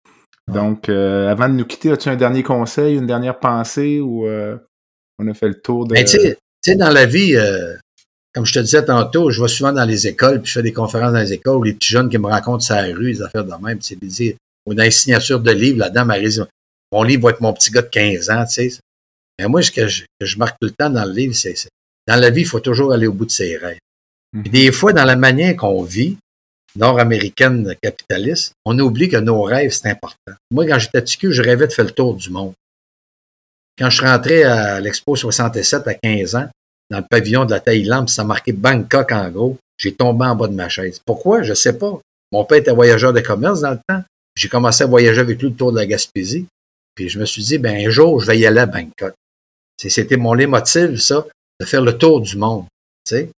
Donc, 0.51 0.89
euh, 0.89 1.28
avant 1.28 1.49
de 1.49 1.55
nous 1.55 1.66
quitter, 1.66 1.90
as-tu 1.90 2.09
un 2.09 2.16
dernier 2.16 2.43
conseil, 2.43 2.97
une 2.97 3.07
dernière 3.07 3.39
pensée 3.39 4.01
ou 4.01 4.27
euh, 4.27 4.57
on 5.19 5.28
a 5.28 5.35
fait 5.35 5.49
le 5.49 5.61
tour 5.61 5.86
de. 5.86 5.95
Ben, 5.95 6.05
tu 6.05 6.19
sais, 6.62 6.77
dans 6.77 6.90
la 6.90 7.07
vie, 7.07 7.36
comme 8.35 8.47
je 8.47 8.55
te 8.55 8.61
disais 8.61 8.85
tantôt, 8.85 9.31
je 9.31 9.43
vais 9.43 9.49
souvent 9.49 9.73
dans 9.73 9.85
les 9.85 10.07
écoles, 10.07 10.40
puis 10.40 10.49
je 10.49 10.55
fais 10.55 10.62
des 10.62 10.73
conférences 10.73 11.12
dans 11.12 11.20
les 11.20 11.32
écoles 11.32 11.57
où 11.57 11.62
les 11.65 11.74
petits 11.74 11.90
jeunes 11.90 12.09
qui 12.09 12.19
me 12.19 12.27
racontent 12.27 12.61
sa 12.61 12.82
rue, 12.82 13.12
les 13.12 13.23
affaires 13.23 13.45
de 13.45 13.53
même, 13.62 13.78
tu 13.78 13.99
sais, 14.11 14.36
ou 14.66 14.74
dans 14.74 14.82
les 14.82 14.90
signatures 14.90 15.40
de 15.40 15.51
livres, 15.51 15.81
là-dedans, 15.81 16.07
mon 16.93 17.02
livre 17.02 17.24
va 17.24 17.31
être 17.31 17.40
mon 17.40 17.52
petit 17.52 17.70
gars 17.70 17.82
de 17.82 17.89
15 17.89 18.31
ans, 18.31 18.44
tu 18.47 18.70
sais. 18.70 18.78
Mais 19.39 19.47
moi, 19.47 19.62
ce 19.62 19.70
que 19.70 19.86
je, 19.86 20.05
que 20.19 20.27
je 20.27 20.39
marque 20.39 20.56
tout 20.60 20.69
le 20.69 20.74
temps 20.74 20.90
dans 20.90 21.05
le 21.05 21.12
livre, 21.12 21.35
c'est 21.35 21.55
dans 22.06 22.16
la 22.16 22.31
vie, 22.31 22.40
il 22.40 22.47
faut 22.47 22.60
toujours 22.60 22.93
aller 22.93 23.06
au 23.06 23.12
bout 23.12 23.27
de 23.27 23.31
ses 23.31 23.56
rêves. 23.56 23.78
Mhm. 24.32 24.43
des 24.43 24.73
fois, 24.73 24.93
dans 24.93 25.05
la 25.05 25.16
manière 25.16 25.56
qu'on 25.56 25.82
vit, 25.82 26.19
nord-américaine 26.77 27.74
capitaliste, 27.82 28.52
on 28.65 28.78
oublie 28.78 29.09
que 29.09 29.16
nos 29.16 29.43
rêves, 29.43 29.73
c'est 29.73 29.89
important. 29.89 30.35
Moi, 30.51 30.66
quand 30.66 30.78
j'étais 30.78 31.01
petit 31.01 31.19
je 31.31 31.43
rêvais 31.43 31.66
de 31.66 31.73
faire 31.73 31.85
le 31.85 31.90
tour 31.90 32.15
du 32.15 32.31
monde. 32.31 32.52
Quand 33.78 33.90
je 33.90 34.02
rentrais 34.02 34.43
à 34.43 34.81
l'Expo 34.81 35.16
67 35.16 35.86
à 35.86 35.94
15 35.94 36.35
ans, 36.35 36.48
dans 36.90 36.98
le 36.98 37.05
pavillon 37.09 37.44
de 37.44 37.51
la 37.51 37.60
Thaïlande, 37.60 38.09
ça 38.09 38.24
marquait 38.24 38.52
Bangkok 38.52 39.12
en 39.12 39.28
gros, 39.31 39.59
j'ai 39.78 39.94
tombé 39.94 40.27
en 40.27 40.35
bas 40.35 40.48
de 40.48 40.55
ma 40.55 40.69
chaise. 40.69 41.01
Pourquoi? 41.05 41.43
Je 41.43 41.55
sais 41.55 41.78
pas. 41.78 41.98
Mon 42.32 42.44
père 42.44 42.59
était 42.59 42.73
voyageur 42.73 43.12
de 43.12 43.20
commerce 43.20 43.60
dans 43.60 43.70
le 43.70 43.81
temps. 43.89 44.02
J'ai 44.35 44.48
commencé 44.48 44.85
à 44.85 44.86
voyager 44.86 45.20
avec 45.20 45.40
lui 45.40 45.51
le 45.51 45.55
tour 45.55 45.73
de 45.73 45.78
la 45.78 45.86
Gaspésie. 45.86 46.47
Puis 46.99 47.09
je 47.09 47.20
me 47.20 47.27
suis 47.27 47.45
dit, 47.45 47.59
ben 47.59 47.87
un 47.87 47.91
jour, 47.91 48.20
je 48.20 48.27
vais 48.27 48.41
y 48.41 48.45
aller 48.45 48.59
à 48.59 48.66
Bangkok. 48.66 49.15
C'était 49.81 50.16
mon 50.16 50.35
motif, 50.49 50.99
ça 50.99 51.25
de 51.61 51.65
faire 51.65 51.81
le 51.81 51.97
tour 51.97 52.20
du 52.20 52.37
monde. 52.37 52.66
Sais. 53.05 53.31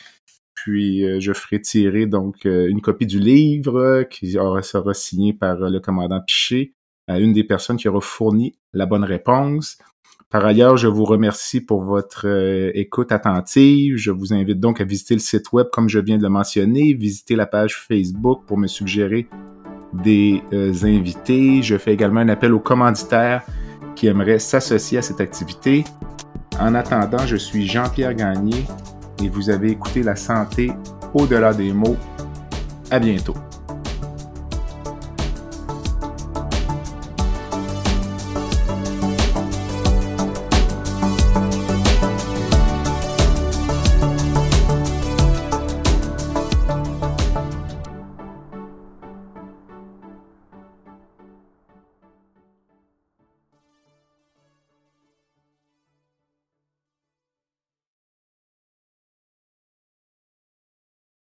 Puis 0.64 1.06
euh, 1.06 1.20
je 1.20 1.34
ferai 1.34 1.60
tirer 1.60 2.06
donc 2.06 2.46
euh, 2.46 2.68
une 2.68 2.82
copie 2.82 3.08
du 3.08 3.20
livre 3.20 4.04
qui 4.10 4.32
sera 4.32 4.94
signé 4.94 5.34
par 5.34 5.58
le 5.58 5.80
commandant 5.80 6.22
Piché 6.22 6.74
à 7.08 7.20
une 7.20 7.34
des 7.34 7.44
personnes 7.44 7.78
qui 7.78 7.88
aura 7.88 8.02
fourni 8.02 8.54
la 8.74 8.86
bonne 8.86 9.04
réponse. 9.04 9.78
Par 10.30 10.46
ailleurs, 10.46 10.78
je 10.78 10.88
vous 10.88 11.04
remercie 11.04 11.60
pour 11.60 11.84
votre 11.84 12.26
euh, 12.26 12.72
écoute 12.74 13.12
attentive. 13.12 13.98
Je 13.98 14.12
vous 14.12 14.34
invite 14.34 14.62
donc 14.62 14.80
à 14.80 14.86
visiter 14.86 15.14
le 15.14 15.20
site 15.20 15.52
web 15.52 15.68
comme 15.74 15.90
je 15.90 16.00
viens 16.00 16.18
de 16.18 16.24
le 16.24 16.30
mentionner, 16.30 16.94
visiter 16.94 17.36
la 17.36 17.46
page 17.46 17.76
Facebook 17.76 18.44
pour 18.48 18.58
me 18.58 18.68
suggérer 18.68 19.28
des 19.94 20.42
euh, 20.54 20.74
invités. 20.84 21.62
Je 21.62 21.78
fais 21.78 21.94
également 21.94 22.22
un 22.22 22.30
appel 22.30 22.54
aux 22.54 22.62
commanditaires 22.62 23.44
qui 23.96 24.08
aimeraient 24.08 24.40
s'associer 24.40 25.00
à 25.00 25.02
cette 25.02 25.20
activité. 25.20 25.84
En 26.60 26.76
attendant, 26.76 27.26
je 27.26 27.36
suis 27.36 27.68
Jean-Pierre 27.68 28.14
Gagné 28.14 28.66
et 29.22 29.30
vous 29.30 29.50
avez 29.50 29.72
écouté 29.72 30.04
La 30.04 30.16
santé 30.16 30.72
au-delà 31.14 31.54
des 31.54 31.74
mots. 31.74 31.98
À 32.90 33.00
bientôt. 33.00 33.36